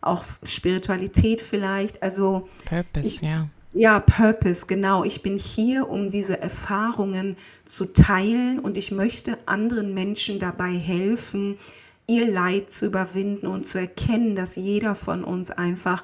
auch 0.01 0.23
Spiritualität 0.43 1.41
vielleicht. 1.41 2.03
Also 2.03 2.47
Purpose, 2.65 3.07
ich, 3.07 3.21
ja. 3.21 3.49
Ja, 3.73 3.99
Purpose, 3.99 4.67
genau. 4.67 5.03
Ich 5.03 5.23
bin 5.23 5.37
hier, 5.37 5.89
um 5.89 6.11
diese 6.11 6.39
Erfahrungen 6.39 7.35
zu 7.65 7.85
teilen 7.85 8.59
und 8.59 8.77
ich 8.77 8.91
möchte 8.91 9.39
anderen 9.47 9.95
Menschen 9.95 10.37
dabei 10.37 10.73
helfen, 10.73 11.57
ihr 12.05 12.29
Leid 12.29 12.69
zu 12.69 12.85
überwinden 12.85 13.47
und 13.47 13.65
zu 13.65 13.79
erkennen, 13.79 14.35
dass 14.35 14.57
jeder 14.57 14.93
von 14.93 15.23
uns 15.23 15.49
einfach 15.49 16.03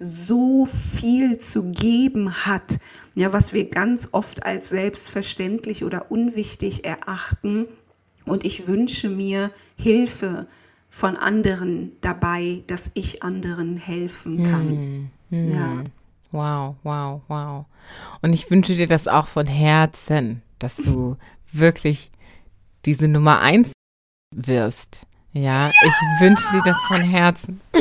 so 0.00 0.64
viel 0.64 1.38
zu 1.38 1.64
geben 1.64 2.46
hat, 2.46 2.78
ja, 3.14 3.32
was 3.34 3.52
wir 3.52 3.68
ganz 3.68 4.08
oft 4.12 4.44
als 4.44 4.70
selbstverständlich 4.70 5.84
oder 5.84 6.10
unwichtig 6.10 6.86
erachten. 6.86 7.66
Und 8.24 8.44
ich 8.44 8.66
wünsche 8.66 9.10
mir 9.10 9.50
Hilfe 9.76 10.46
von 10.88 11.16
anderen 11.16 11.92
dabei, 12.00 12.62
dass 12.66 12.90
ich 12.94 13.22
anderen 13.22 13.76
helfen 13.76 14.42
kann. 14.42 14.68
Hm, 14.68 15.10
hm. 15.30 15.52
Ja. 15.52 15.84
Wow, 16.32 16.76
wow, 16.82 17.20
wow. 17.28 17.66
Und 18.22 18.32
ich 18.32 18.50
wünsche 18.50 18.76
dir 18.76 18.86
das 18.86 19.06
auch 19.06 19.26
von 19.26 19.46
Herzen, 19.46 20.42
dass 20.58 20.76
du 20.76 21.16
wirklich 21.52 22.10
diese 22.86 23.08
Nummer 23.08 23.40
eins 23.40 23.72
wirst 24.34 25.06
ja, 25.32 25.68
ich 25.68 26.20
wünsche 26.20 26.44
dir 26.52 26.62
das 26.64 26.76
von 26.88 27.02
Herzen. 27.02 27.60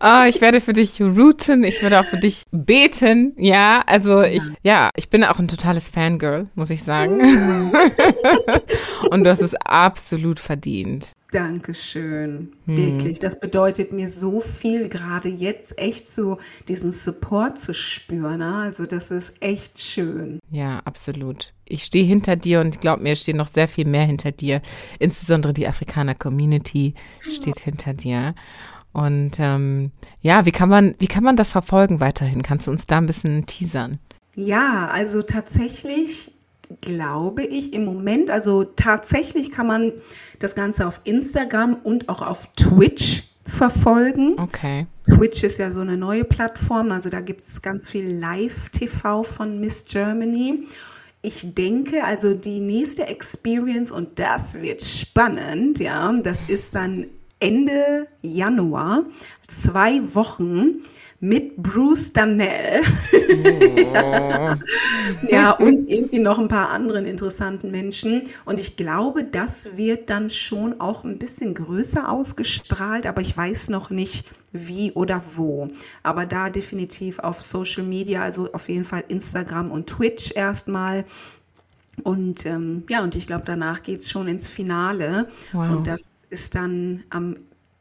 oh, 0.00 0.24
ich 0.28 0.40
werde 0.40 0.60
für 0.60 0.72
dich 0.72 1.00
routen, 1.00 1.62
ich 1.62 1.80
werde 1.82 2.00
auch 2.00 2.04
für 2.04 2.18
dich 2.18 2.42
beten. 2.50 3.32
Ja, 3.36 3.84
also 3.86 4.22
ich, 4.22 4.42
ja, 4.64 4.90
ich 4.96 5.10
bin 5.10 5.22
auch 5.22 5.38
ein 5.38 5.46
totales 5.46 5.88
Fangirl, 5.88 6.48
muss 6.56 6.70
ich 6.70 6.82
sagen. 6.82 7.20
Und 9.10 9.22
du 9.24 9.30
hast 9.30 9.42
es 9.42 9.54
absolut 9.54 10.40
verdient. 10.40 11.12
Dankeschön. 11.34 12.52
Hm. 12.66 12.76
Wirklich. 12.76 13.18
Das 13.18 13.40
bedeutet 13.40 13.92
mir 13.92 14.08
so 14.08 14.40
viel, 14.40 14.88
gerade 14.88 15.28
jetzt 15.28 15.78
echt 15.80 16.06
so 16.06 16.38
diesen 16.68 16.92
Support 16.92 17.58
zu 17.58 17.74
spüren. 17.74 18.38
Ne? 18.38 18.54
Also 18.54 18.86
das 18.86 19.10
ist 19.10 19.42
echt 19.42 19.80
schön. 19.80 20.38
Ja, 20.50 20.80
absolut. 20.84 21.52
Ich 21.64 21.82
stehe 21.82 22.04
hinter 22.04 22.36
dir 22.36 22.60
und 22.60 22.80
glaub 22.80 23.00
mir, 23.00 23.14
es 23.14 23.22
stehen 23.22 23.36
noch 23.36 23.50
sehr 23.50 23.66
viel 23.66 23.86
mehr 23.86 24.04
hinter 24.04 24.30
dir. 24.30 24.62
Insbesondere 25.00 25.52
die 25.52 25.66
Afrikaner 25.66 26.14
Community 26.14 26.94
steht 27.18 27.58
hinter 27.58 27.94
dir. 27.94 28.36
Und 28.92 29.32
ähm, 29.40 29.90
ja, 30.20 30.46
wie 30.46 30.52
kann 30.52 30.68
man, 30.68 30.94
wie 31.00 31.08
kann 31.08 31.24
man 31.24 31.36
das 31.36 31.50
verfolgen 31.50 31.98
weiterhin? 31.98 32.42
Kannst 32.42 32.68
du 32.68 32.70
uns 32.70 32.86
da 32.86 32.98
ein 32.98 33.06
bisschen 33.06 33.44
teasern? 33.46 33.98
Ja, 34.36 34.88
also 34.92 35.22
tatsächlich 35.22 36.33
glaube 36.80 37.44
ich, 37.44 37.72
im 37.72 37.84
Moment, 37.84 38.30
also 38.30 38.64
tatsächlich 38.64 39.50
kann 39.50 39.66
man 39.66 39.92
das 40.38 40.54
Ganze 40.54 40.86
auf 40.86 41.00
Instagram 41.04 41.76
und 41.82 42.08
auch 42.08 42.22
auf 42.22 42.48
Twitch 42.56 43.24
verfolgen. 43.46 44.38
Okay. 44.38 44.86
Twitch 45.08 45.42
ist 45.44 45.58
ja 45.58 45.70
so 45.70 45.80
eine 45.80 45.96
neue 45.96 46.24
Plattform, 46.24 46.90
also 46.90 47.10
da 47.10 47.20
gibt 47.20 47.42
es 47.42 47.60
ganz 47.60 47.88
viel 47.88 48.06
Live-TV 48.06 49.22
von 49.22 49.60
Miss 49.60 49.84
Germany. 49.84 50.66
Ich 51.20 51.54
denke, 51.54 52.04
also 52.04 52.34
die 52.34 52.60
nächste 52.60 53.06
Experience, 53.06 53.90
und 53.90 54.18
das 54.18 54.60
wird 54.60 54.82
spannend, 54.82 55.78
ja, 55.78 56.12
das 56.22 56.48
ist 56.48 56.74
dann 56.74 57.06
Ende 57.40 58.06
Januar, 58.22 59.04
zwei 59.48 60.00
Wochen 60.14 60.82
mit 61.24 61.56
Bruce 61.56 62.12
Danell. 62.12 62.82
Oh. 63.14 64.54
ja, 65.30 65.52
und 65.52 65.88
irgendwie 65.88 66.18
noch 66.18 66.38
ein 66.38 66.48
paar 66.48 66.70
anderen 66.70 67.06
interessanten 67.06 67.70
Menschen. 67.70 68.24
Und 68.44 68.60
ich 68.60 68.76
glaube, 68.76 69.24
das 69.24 69.76
wird 69.76 70.10
dann 70.10 70.28
schon 70.28 70.80
auch 70.82 71.02
ein 71.02 71.18
bisschen 71.18 71.54
größer 71.54 72.10
ausgestrahlt, 72.10 73.06
aber 73.06 73.22
ich 73.22 73.34
weiß 73.34 73.70
noch 73.70 73.88
nicht, 73.88 74.26
wie 74.52 74.92
oder 74.92 75.22
wo. 75.34 75.70
Aber 76.02 76.26
da 76.26 76.50
definitiv 76.50 77.18
auf 77.20 77.42
Social 77.42 77.84
Media, 77.84 78.22
also 78.22 78.52
auf 78.52 78.68
jeden 78.68 78.84
Fall 78.84 79.04
Instagram 79.08 79.70
und 79.70 79.86
Twitch 79.86 80.30
erstmal. 80.34 81.06
Und 82.02 82.44
ähm, 82.44 82.82
ja, 82.90 83.02
und 83.02 83.16
ich 83.16 83.26
glaube, 83.26 83.44
danach 83.46 83.82
geht 83.82 84.00
es 84.00 84.10
schon 84.10 84.28
ins 84.28 84.46
Finale. 84.46 85.28
Wow. 85.52 85.70
Und 85.70 85.86
das 85.86 86.26
ist 86.28 86.54
dann 86.54 87.04
am 87.08 87.36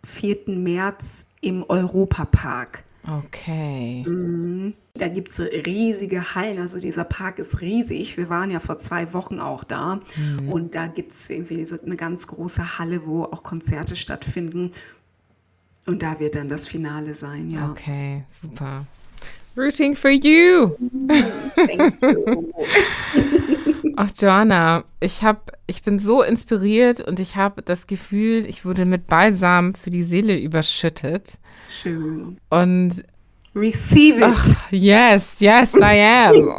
4. 0.05 0.37
März 0.47 1.27
im 1.41 1.63
Europapark. 1.67 2.85
Okay. 3.07 4.05
Mhm. 4.07 4.73
Da 4.93 5.07
gibt 5.07 5.29
es 5.29 5.39
riesige 5.39 6.35
Hallen, 6.35 6.59
also 6.59 6.79
dieser 6.79 7.03
Park 7.03 7.39
ist 7.39 7.61
riesig. 7.61 8.15
Wir 8.15 8.29
waren 8.29 8.51
ja 8.51 8.59
vor 8.59 8.77
zwei 8.77 9.11
Wochen 9.13 9.39
auch 9.39 9.63
da 9.63 9.99
mhm. 10.15 10.49
und 10.49 10.75
da 10.75 10.87
gibt 10.87 11.11
es 11.11 11.29
irgendwie 11.29 11.65
so 11.65 11.77
eine 11.81 11.95
ganz 11.95 12.27
große 12.27 12.77
Halle, 12.77 13.05
wo 13.05 13.23
auch 13.23 13.43
Konzerte 13.43 13.95
stattfinden. 13.95 14.71
Und 15.85 16.01
da 16.01 16.19
wird 16.19 16.35
dann 16.35 16.47
das 16.47 16.65
Finale 16.65 17.13
sein, 17.15 17.49
ja. 17.49 17.69
Okay, 17.69 18.23
super. 18.41 18.85
Rooting 19.57 19.95
for 19.95 20.11
you. 20.11 20.77
Thank 21.55 22.01
you. 22.01 22.53
Ach, 23.95 24.09
Joanna, 24.17 24.83
ich 24.99 25.23
hab, 25.23 25.51
ich 25.67 25.83
bin 25.83 25.99
so 25.99 26.21
inspiriert 26.21 27.01
und 27.01 27.19
ich 27.19 27.35
habe 27.35 27.61
das 27.61 27.87
Gefühl, 27.87 28.45
ich 28.45 28.65
wurde 28.65 28.85
mit 28.85 29.07
Balsam 29.07 29.73
für 29.73 29.89
die 29.89 30.03
Seele 30.03 30.37
überschüttet. 30.37 31.37
Schön. 31.69 32.37
Und 32.49 33.03
Receive 33.55 34.17
it. 34.17 34.23
Ach, 34.23 34.71
yes, 34.71 35.35
yes, 35.37 35.69
I 35.75 36.01
am. 36.01 36.49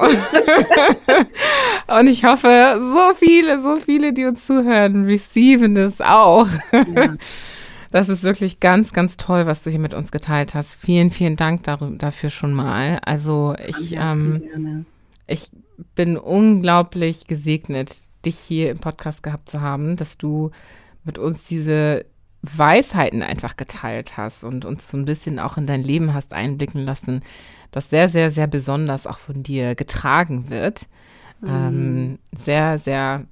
und 1.99 2.07
ich 2.07 2.25
hoffe, 2.25 2.77
so 2.79 3.15
viele, 3.17 3.61
so 3.61 3.79
viele, 3.79 4.13
die 4.13 4.25
uns 4.27 4.47
zuhören, 4.47 5.05
receiven 5.05 5.75
das 5.75 6.01
auch. 6.01 6.47
Ja. 6.73 7.17
Das 7.91 8.09
ist 8.09 8.25
wirklich 8.25 8.59
ganz, 8.59 8.93
ganz 8.93 9.17
toll, 9.17 9.47
was 9.47 9.63
du 9.63 9.71
hier 9.71 9.79
mit 9.79 9.95
uns 9.95 10.11
geteilt 10.11 10.55
hast. 10.55 10.75
Vielen, 10.75 11.11
vielen 11.11 11.37
Dank 11.37 11.63
dafür 11.63 12.31
schon 12.31 12.53
mal. 12.53 12.99
Also 13.05 13.55
ich, 13.69 13.93
ähm, 13.93 14.85
ich 15.29 15.51
bin 15.95 16.17
unglaublich 16.17 17.27
gesegnet, 17.27 17.95
dich 18.25 18.39
hier 18.39 18.71
im 18.71 18.79
Podcast 18.79 19.23
gehabt 19.23 19.49
zu 19.49 19.61
haben, 19.61 19.97
dass 19.97 20.19
du 20.19 20.51
mit 21.05 21.19
uns 21.19 21.45
diese 21.45 22.07
Weisheiten 22.43 23.23
einfach 23.23 23.57
geteilt 23.57 24.17
hast 24.17 24.45
und 24.45 24.65
uns 24.65 24.89
so 24.91 24.97
ein 24.97 25.05
bisschen 25.05 25.39
auch 25.39 25.57
in 25.57 25.67
dein 25.67 25.83
Leben 25.83 26.13
hast 26.15 26.33
einblicken 26.33 26.83
lassen, 26.85 27.23
das 27.71 27.91
sehr, 27.91 28.09
sehr, 28.09 28.31
sehr 28.31 28.47
besonders 28.47 29.07
auch 29.07 29.19
von 29.19 29.43
dir 29.43 29.75
getragen 29.75 30.51
wird. 30.51 30.87
Mhm. 31.41 31.49
Ähm, 31.49 32.19
sehr, 32.37 32.79
sehr, 32.79 33.25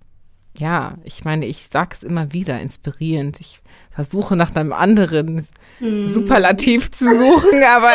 ja, 0.56 0.96
ich 1.04 1.24
meine, 1.24 1.46
ich 1.46 1.68
sag's 1.70 2.02
immer 2.02 2.32
wieder, 2.32 2.60
inspirierend. 2.60 3.40
Ich 3.40 3.60
versuche 3.94 4.36
nach 4.36 4.54
einem 4.54 4.72
anderen 4.72 5.46
mhm. 5.80 6.06
Superlativ 6.06 6.90
zu 6.90 7.04
suchen, 7.04 7.62
aber 7.68 7.90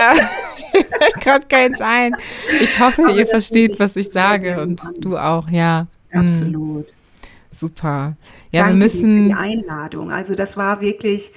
gerade 1.21 1.45
keins 1.47 1.81
ein. 1.81 2.15
Ich 2.61 2.79
hoffe, 2.79 3.03
aber 3.03 3.13
ihr 3.13 3.27
versteht, 3.27 3.79
was 3.79 3.95
ich 3.95 4.09
sage 4.11 4.61
und 4.61 4.81
du 4.99 5.17
auch, 5.17 5.49
ja. 5.49 5.87
Absolut. 6.11 6.93
Super. 7.59 8.15
Ja, 8.51 8.63
Danke 8.63 8.69
wir 8.69 8.83
müssen. 8.85 9.17
Für 9.17 9.27
die 9.29 9.33
Einladung. 9.33 10.11
Also, 10.11 10.35
das 10.35 10.57
war 10.57 10.81
wirklich 10.81 11.31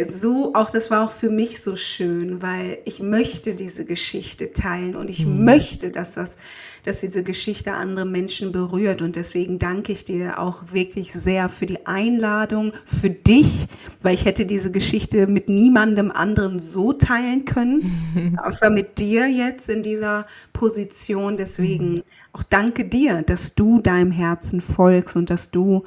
so, 0.00 0.54
auch 0.54 0.70
das 0.70 0.90
war 0.90 1.04
auch 1.04 1.12
für 1.12 1.28
mich 1.28 1.62
so 1.62 1.76
schön, 1.76 2.40
weil 2.40 2.78
ich 2.86 3.00
möchte 3.00 3.54
diese 3.54 3.84
Geschichte 3.84 4.52
teilen 4.52 4.96
und 4.96 5.10
ich 5.10 5.26
mhm. 5.26 5.44
möchte, 5.44 5.90
dass 5.90 6.12
das, 6.12 6.36
dass 6.84 7.00
diese 7.00 7.22
Geschichte 7.22 7.72
andere 7.72 8.06
Menschen 8.06 8.52
berührt 8.52 9.02
und 9.02 9.16
deswegen 9.16 9.58
danke 9.58 9.92
ich 9.92 10.04
dir 10.04 10.38
auch 10.38 10.72
wirklich 10.72 11.12
sehr 11.12 11.48
für 11.48 11.66
die 11.66 11.86
Einladung, 11.86 12.72
für 12.84 13.10
dich, 13.10 13.66
weil 14.02 14.14
ich 14.14 14.24
hätte 14.24 14.46
diese 14.46 14.70
Geschichte 14.70 15.26
mit 15.26 15.48
niemandem 15.48 16.10
anderen 16.10 16.60
so 16.60 16.92
teilen 16.92 17.44
können, 17.44 18.38
außer 18.42 18.70
mit 18.70 18.98
dir 18.98 19.28
jetzt 19.28 19.68
in 19.68 19.82
dieser 19.82 20.26
Position. 20.52 21.36
Deswegen 21.36 21.94
mhm. 21.94 22.02
auch 22.32 22.42
danke 22.42 22.84
dir, 22.84 23.22
dass 23.22 23.54
du 23.54 23.80
deinem 23.80 24.10
Herzen 24.10 24.60
folgst 24.60 25.16
und 25.16 25.30
dass 25.30 25.50
du 25.50 25.84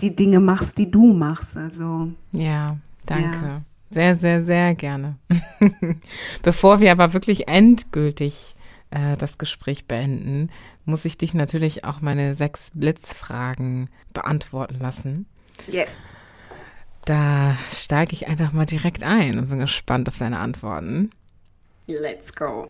die 0.00 0.14
Dinge 0.14 0.40
machst, 0.40 0.78
die 0.78 0.90
du 0.90 1.12
machst. 1.12 1.56
Also 1.56 2.10
ja, 2.32 2.76
Danke. 3.06 3.46
Ja. 3.46 3.62
Sehr, 3.88 4.16
sehr, 4.16 4.44
sehr 4.44 4.74
gerne. 4.74 5.16
Bevor 6.42 6.80
wir 6.80 6.90
aber 6.90 7.12
wirklich 7.12 7.48
endgültig 7.48 8.55
äh, 8.96 9.16
das 9.16 9.36
Gespräch 9.36 9.86
beenden, 9.86 10.50
muss 10.84 11.04
ich 11.04 11.18
dich 11.18 11.34
natürlich 11.34 11.84
auch 11.84 12.00
meine 12.00 12.34
sechs 12.34 12.70
Blitzfragen 12.72 13.90
beantworten 14.14 14.78
lassen. 14.80 15.26
Yes. 15.70 16.16
Da 17.04 17.56
steige 17.72 18.14
ich 18.14 18.26
einfach 18.26 18.52
mal 18.52 18.66
direkt 18.66 19.04
ein 19.04 19.38
und 19.38 19.48
bin 19.48 19.58
gespannt 19.58 20.08
auf 20.08 20.18
deine 20.18 20.38
Antworten. 20.38 21.10
Let's 21.86 22.34
go. 22.34 22.68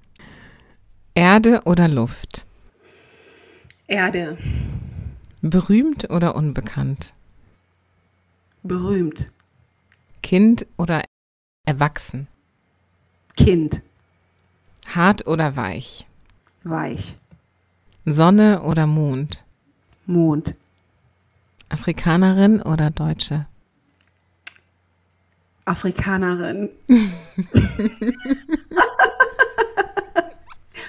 Erde 1.15 1.63
oder 1.65 1.89
Luft? 1.89 2.45
Erde. 3.87 4.37
Berühmt 5.41 6.11
oder 6.11 6.35
unbekannt? 6.35 7.15
Berühmt. 8.63 9.33
Kind 10.23 10.67
oder 10.77 11.03
erwachsen? 11.65 12.27
Kind. 13.37 13.81
Hart 14.89 15.27
oder 15.27 15.57
weich? 15.57 16.06
Weich. 16.69 17.17
Sonne 18.05 18.63
oder 18.63 18.87
Mond? 18.87 19.45
Mond. 20.07 20.53
Afrikanerin 21.69 22.63
oder 22.63 22.91
Deutsche? 22.91 23.47
Afrikanerin. 25.65 26.69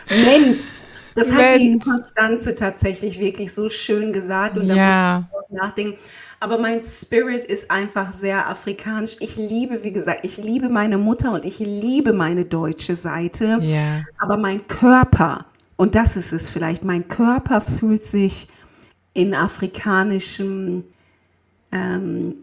Mensch, 0.10 0.76
das 1.16 1.30
Mensch. 1.30 1.42
hat 1.42 1.60
die 1.60 1.80
Konstanze 1.80 2.54
tatsächlich 2.54 3.20
wirklich 3.20 3.54
so 3.54 3.70
schön 3.70 4.14
gesagt 4.14 4.58
und 4.58 4.68
da 4.68 4.76
ja. 4.76 5.28
muss 5.32 5.46
ich 5.50 5.56
nachdenken 5.58 5.98
aber 6.40 6.60
mein 6.60 6.82
Spirit 6.84 7.46
ist 7.46 7.72
einfach 7.72 8.12
sehr 8.12 8.48
afrikanisch. 8.48 9.18
Ich 9.20 9.38
liebe, 9.38 9.84
wie 9.84 9.92
gesagt, 9.92 10.20
ich 10.24 10.38
liebe 10.38 10.70
meine 10.70 10.98
Mutter 10.98 11.32
und 11.32 11.46
ich 11.46 11.58
liebe 11.60 12.14
meine 12.14 12.46
deutsche 12.46 12.96
Seite. 12.96 13.58
Yeah. 13.62 14.04
Aber 14.20 14.38
mein 14.38 14.68
Körper, 14.68 15.46
und 15.78 15.96
das 15.96 16.18
ist 16.18 16.34
es 16.34 16.50
vielleicht, 16.50 16.84
mein 16.84 17.08
Körper 17.08 17.62
fühlt 17.62 18.04
sich 18.04 18.48
in 19.14 19.34
afrikanischen 19.34 20.84
ähm, 21.72 22.36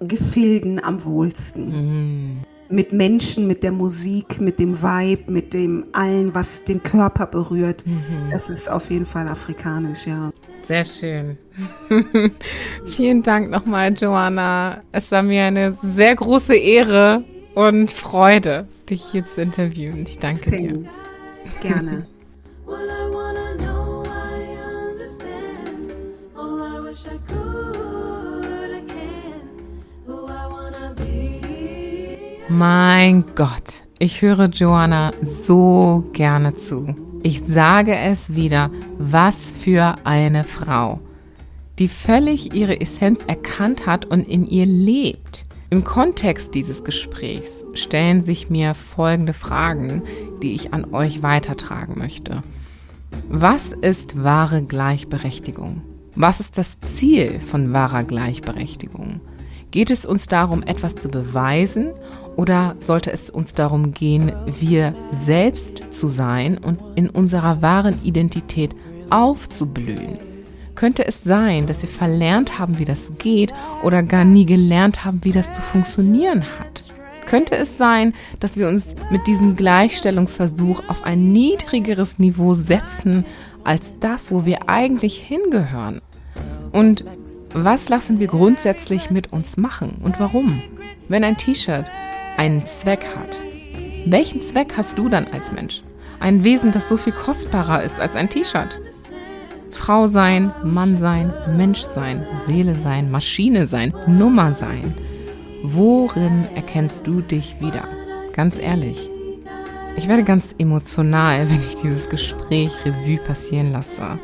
Gefilden 0.00 0.82
am 0.82 1.04
wohlsten. 1.04 2.38
Mm. 2.38 2.40
Mit 2.72 2.92
Menschen, 2.92 3.48
mit 3.48 3.64
der 3.64 3.72
Musik, 3.72 4.40
mit 4.40 4.60
dem 4.60 4.80
Vibe, 4.80 5.30
mit 5.30 5.52
dem 5.52 5.86
allen, 5.92 6.32
was 6.34 6.62
den 6.64 6.80
Körper 6.82 7.26
berührt. 7.26 7.82
-hmm. 7.84 8.30
Das 8.30 8.48
ist 8.48 8.70
auf 8.70 8.90
jeden 8.90 9.06
Fall 9.06 9.26
afrikanisch, 9.26 10.06
ja. 10.06 10.30
Sehr 10.62 10.84
schön. 10.84 11.36
Vielen 12.86 13.24
Dank 13.24 13.50
nochmal, 13.50 13.92
Joanna. 13.92 14.82
Es 14.92 15.10
war 15.10 15.24
mir 15.24 15.44
eine 15.44 15.76
sehr 15.82 16.14
große 16.14 16.54
Ehre 16.54 17.24
und 17.54 17.90
Freude, 17.90 18.68
dich 18.88 19.02
hier 19.10 19.26
zu 19.26 19.42
interviewen. 19.42 20.06
Ich 20.06 20.20
danke 20.20 20.44
Same. 20.44 20.58
dir. 20.58 20.84
Gerne. 21.60 22.06
Mein 32.60 33.24
Gott, 33.36 33.84
ich 33.98 34.20
höre 34.20 34.46
Joanna 34.48 35.12
so 35.22 36.04
gerne 36.12 36.54
zu. 36.54 36.94
Ich 37.22 37.42
sage 37.48 37.96
es 37.96 38.34
wieder, 38.34 38.70
was 38.98 39.36
für 39.36 39.94
eine 40.04 40.44
Frau, 40.44 41.00
die 41.78 41.88
völlig 41.88 42.52
ihre 42.52 42.80
Essenz 42.80 43.20
erkannt 43.26 43.86
hat 43.86 44.04
und 44.04 44.28
in 44.28 44.46
ihr 44.46 44.66
lebt. 44.66 45.46
Im 45.70 45.84
Kontext 45.84 46.54
dieses 46.54 46.84
Gesprächs 46.84 47.50
stellen 47.72 48.24
sich 48.24 48.50
mir 48.50 48.74
folgende 48.74 49.32
Fragen, 49.32 50.02
die 50.42 50.54
ich 50.54 50.74
an 50.74 50.92
euch 50.92 51.22
weitertragen 51.22 51.98
möchte. 51.98 52.42
Was 53.28 53.72
ist 53.80 54.22
wahre 54.22 54.62
Gleichberechtigung? 54.62 55.82
Was 56.14 56.40
ist 56.40 56.58
das 56.58 56.76
Ziel 56.96 57.38
von 57.40 57.72
wahrer 57.72 58.04
Gleichberechtigung? 58.04 59.20
Geht 59.70 59.90
es 59.90 60.04
uns 60.04 60.26
darum, 60.26 60.62
etwas 60.64 60.96
zu 60.96 61.08
beweisen 61.08 61.90
oder 62.36 62.74
sollte 62.80 63.12
es 63.12 63.30
uns 63.30 63.54
darum 63.54 63.92
gehen, 63.92 64.32
wir 64.58 64.94
selbst 65.24 65.82
zu 65.90 66.08
sein 66.08 66.58
und 66.58 66.80
in 66.96 67.08
unserer 67.08 67.62
wahren 67.62 68.02
Identität 68.02 68.74
aufzublühen? 69.10 70.18
Könnte 70.74 71.06
es 71.06 71.22
sein, 71.22 71.66
dass 71.66 71.82
wir 71.82 71.88
verlernt 71.88 72.58
haben, 72.58 72.78
wie 72.78 72.84
das 72.84 73.12
geht 73.18 73.52
oder 73.82 74.02
gar 74.02 74.24
nie 74.24 74.46
gelernt 74.46 75.04
haben, 75.04 75.20
wie 75.22 75.32
das 75.32 75.52
zu 75.52 75.60
funktionieren 75.60 76.42
hat? 76.58 76.89
Könnte 77.26 77.56
es 77.56 77.78
sein, 77.78 78.14
dass 78.40 78.56
wir 78.56 78.68
uns 78.68 78.84
mit 79.10 79.26
diesem 79.26 79.56
Gleichstellungsversuch 79.56 80.82
auf 80.88 81.04
ein 81.04 81.32
niedrigeres 81.32 82.18
Niveau 82.18 82.54
setzen 82.54 83.24
als 83.64 83.82
das, 84.00 84.30
wo 84.30 84.44
wir 84.44 84.68
eigentlich 84.68 85.18
hingehören? 85.18 86.00
Und 86.72 87.04
was 87.52 87.88
lassen 87.88 88.20
wir 88.20 88.28
grundsätzlich 88.28 89.10
mit 89.10 89.32
uns 89.32 89.56
machen 89.56 89.96
und 90.04 90.20
warum? 90.20 90.62
Wenn 91.08 91.24
ein 91.24 91.36
T-Shirt 91.36 91.90
einen 92.36 92.64
Zweck 92.64 93.04
hat, 93.16 93.36
welchen 94.06 94.40
Zweck 94.40 94.74
hast 94.76 94.98
du 94.98 95.08
dann 95.08 95.26
als 95.26 95.52
Mensch? 95.52 95.82
Ein 96.20 96.44
Wesen, 96.44 96.70
das 96.70 96.88
so 96.88 96.96
viel 96.96 97.12
kostbarer 97.12 97.82
ist 97.82 97.98
als 97.98 98.14
ein 98.14 98.28
T-Shirt. 98.28 98.80
Frau 99.72 100.08
sein, 100.08 100.52
Mann 100.62 100.98
sein, 100.98 101.32
Mensch 101.56 101.80
sein, 101.80 102.26
Seele 102.44 102.76
sein, 102.82 103.10
Maschine 103.10 103.66
sein, 103.66 103.94
Nummer 104.06 104.54
sein– 104.54 104.94
Worin 105.62 106.46
erkennst 106.54 107.06
du 107.06 107.20
dich 107.20 107.60
wieder? 107.60 107.86
Ganz 108.32 108.58
ehrlich. 108.58 109.10
Ich 109.96 110.08
werde 110.08 110.24
ganz 110.24 110.54
emotional, 110.58 111.50
wenn 111.50 111.60
ich 111.60 111.74
dieses 111.82 112.08
Gespräch 112.08 112.72
Revue 112.84 113.18
passieren 113.18 113.72
lasse. 113.72 114.18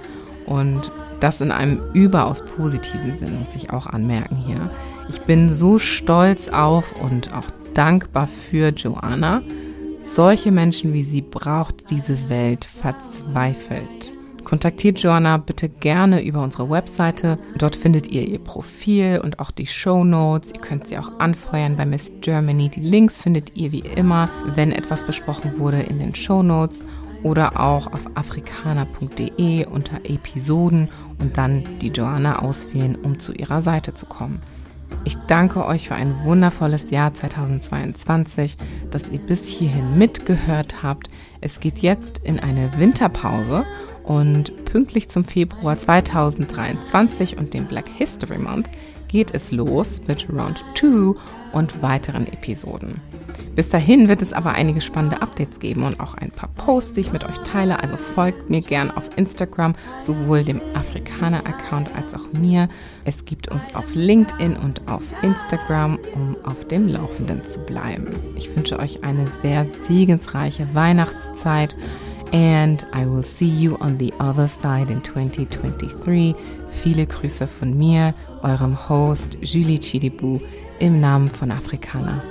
Und 0.47 0.91
das 1.21 1.41
in 1.41 1.51
einem 1.51 1.83
überaus 1.93 2.43
positiven 2.45 3.17
Sinn, 3.17 3.39
muss 3.39 3.55
ich 3.55 3.71
auch 3.71 3.87
anmerken 3.87 4.37
hier. 4.37 4.71
Ich 5.09 5.21
bin 5.23 5.49
so 5.49 5.79
stolz 5.79 6.49
auf 6.49 6.93
und 7.03 7.33
auch 7.33 7.47
dankbar 7.75 8.27
für 8.27 8.69
Joanna. 8.69 9.43
Solche 10.03 10.53
Menschen 10.53 10.93
wie 10.93 11.03
sie 11.03 11.23
braucht 11.23 11.91
diese 11.91 12.29
Welt 12.29 12.65
verzweifelt. 12.65 14.16
Kontaktiert 14.47 15.01
Joanna 15.01 15.39
bitte 15.39 15.69
gerne 15.69 16.23
über 16.23 16.41
unsere 16.41 16.71
Webseite. 16.71 17.37
Dort 17.59 17.75
findet 17.75 18.07
ihr 18.13 18.29
ihr 18.29 18.39
Profil 18.39 19.21
und 19.21 19.41
auch 19.41 19.51
die 19.51 19.67
Show 19.67 20.05
Notes. 20.05 20.53
Ihr 20.53 20.61
könnt 20.61 20.87
sie 20.87 20.97
auch 20.99 21.19
anfeuern 21.19 21.77
bei 21.77 21.85
Miss 21.85 22.13
Germany. 22.21 22.69
Die 22.69 22.79
Links 22.79 23.21
findet 23.21 23.57
ihr 23.57 23.73
wie 23.73 23.81
immer, 23.81 24.31
wenn 24.55 24.71
etwas 24.71 25.05
besprochen 25.05 25.59
wurde, 25.59 25.81
in 25.81 25.99
den 25.99 26.15
Show 26.15 26.45
Notes 26.45 26.85
oder 27.25 27.59
auch 27.59 27.89
auf 27.89 28.03
afrikaner.de 28.15 29.67
unter 29.67 29.97
Episoden 30.05 30.91
und 31.21 31.37
dann 31.37 31.65
die 31.81 31.89
Joanna 31.89 32.39
auswählen, 32.39 32.95
um 32.95 33.19
zu 33.19 33.33
ihrer 33.33 33.63
Seite 33.63 33.95
zu 33.95 34.07
kommen. 34.07 34.39
Ich 35.05 35.17
danke 35.27 35.67
euch 35.67 35.89
für 35.89 35.97
ein 35.97 36.23
wundervolles 36.23 36.91
Jahr 36.91 37.13
2022, 37.13 38.57
dass 38.93 39.09
ihr 39.09 39.19
bis 39.19 39.49
hierhin 39.49 39.99
mitgehört 39.99 40.85
habt. 40.85 41.11
Es 41.41 41.59
geht 41.59 41.79
jetzt 41.79 42.19
in 42.25 42.39
eine 42.39 42.71
Winterpause 42.79 43.65
und 44.07 44.65
pünktlich 44.65 45.09
zum 45.09 45.25
Februar 45.25 45.79
2023 45.79 47.37
und 47.37 47.53
dem 47.53 47.67
Black 47.67 47.89
History 47.89 48.39
Month 48.39 48.71
geht 49.09 49.35
es 49.35 49.53
los 49.53 50.01
mit 50.07 50.29
Round 50.31 50.65
2 50.75 51.15
und 51.53 51.83
weiteren 51.83 52.27
Episoden. 52.27 53.01
Bis 53.55 53.71
dahin 53.71 54.09
wird 54.09 54.21
es 54.21 54.35
aber 54.35 54.53
einige 54.53 54.81
spannende 54.83 55.23
Updates 55.23 55.59
geben 55.61 55.85
und 55.85 55.99
auch 55.99 56.15
ein 56.15 56.31
paar 56.31 56.51
Posts, 56.57 56.93
die 56.93 57.01
ich 57.01 57.13
mit 57.13 57.25
euch 57.25 57.39
teile. 57.39 57.83
Also 57.83 57.97
folgt 57.97 58.51
mir 58.51 58.61
gern 58.61 58.91
auf 58.91 59.09
Instagram, 59.17 59.75
sowohl 60.01 60.45
dem 60.45 60.61
Afrikaner-Account 60.75 61.95
als 61.97 62.13
auch 62.15 62.33
mir. 62.39 62.69
Es 63.05 63.25
gibt 63.25 63.49
uns 63.51 63.75
auf 63.75 63.95
LinkedIn 63.95 64.57
und 64.57 64.87
auf 64.89 65.03
Instagram, 65.23 65.99
um 66.15 66.37
auf 66.45 66.67
dem 66.67 66.87
Laufenden 66.87 67.43
zu 67.45 67.61
bleiben. 67.61 68.09
Ich 68.37 68.55
wünsche 68.55 68.79
euch 68.79 69.05
eine 69.05 69.27
sehr 69.41 69.67
segensreiche 69.89 70.75
Weihnachtszeit. 70.75 71.75
And 72.33 72.85
I 72.93 73.07
will 73.07 73.23
see 73.23 73.49
you 73.49 73.77
on 73.81 73.99
the 73.99 74.13
other 74.19 74.49
side 74.49 74.91
in 74.91 75.03
2023. 75.03 76.35
Viele 76.69 77.07
Grüße 77.07 77.47
von 77.47 77.77
mir, 77.77 78.15
eurem 78.43 78.89
Host 78.89 79.39
Julie 79.41 79.79
Chidibu, 79.79 80.41
im 80.79 81.01
Namen 81.01 81.29
von 81.29 81.51
Afrikaner. 81.51 82.23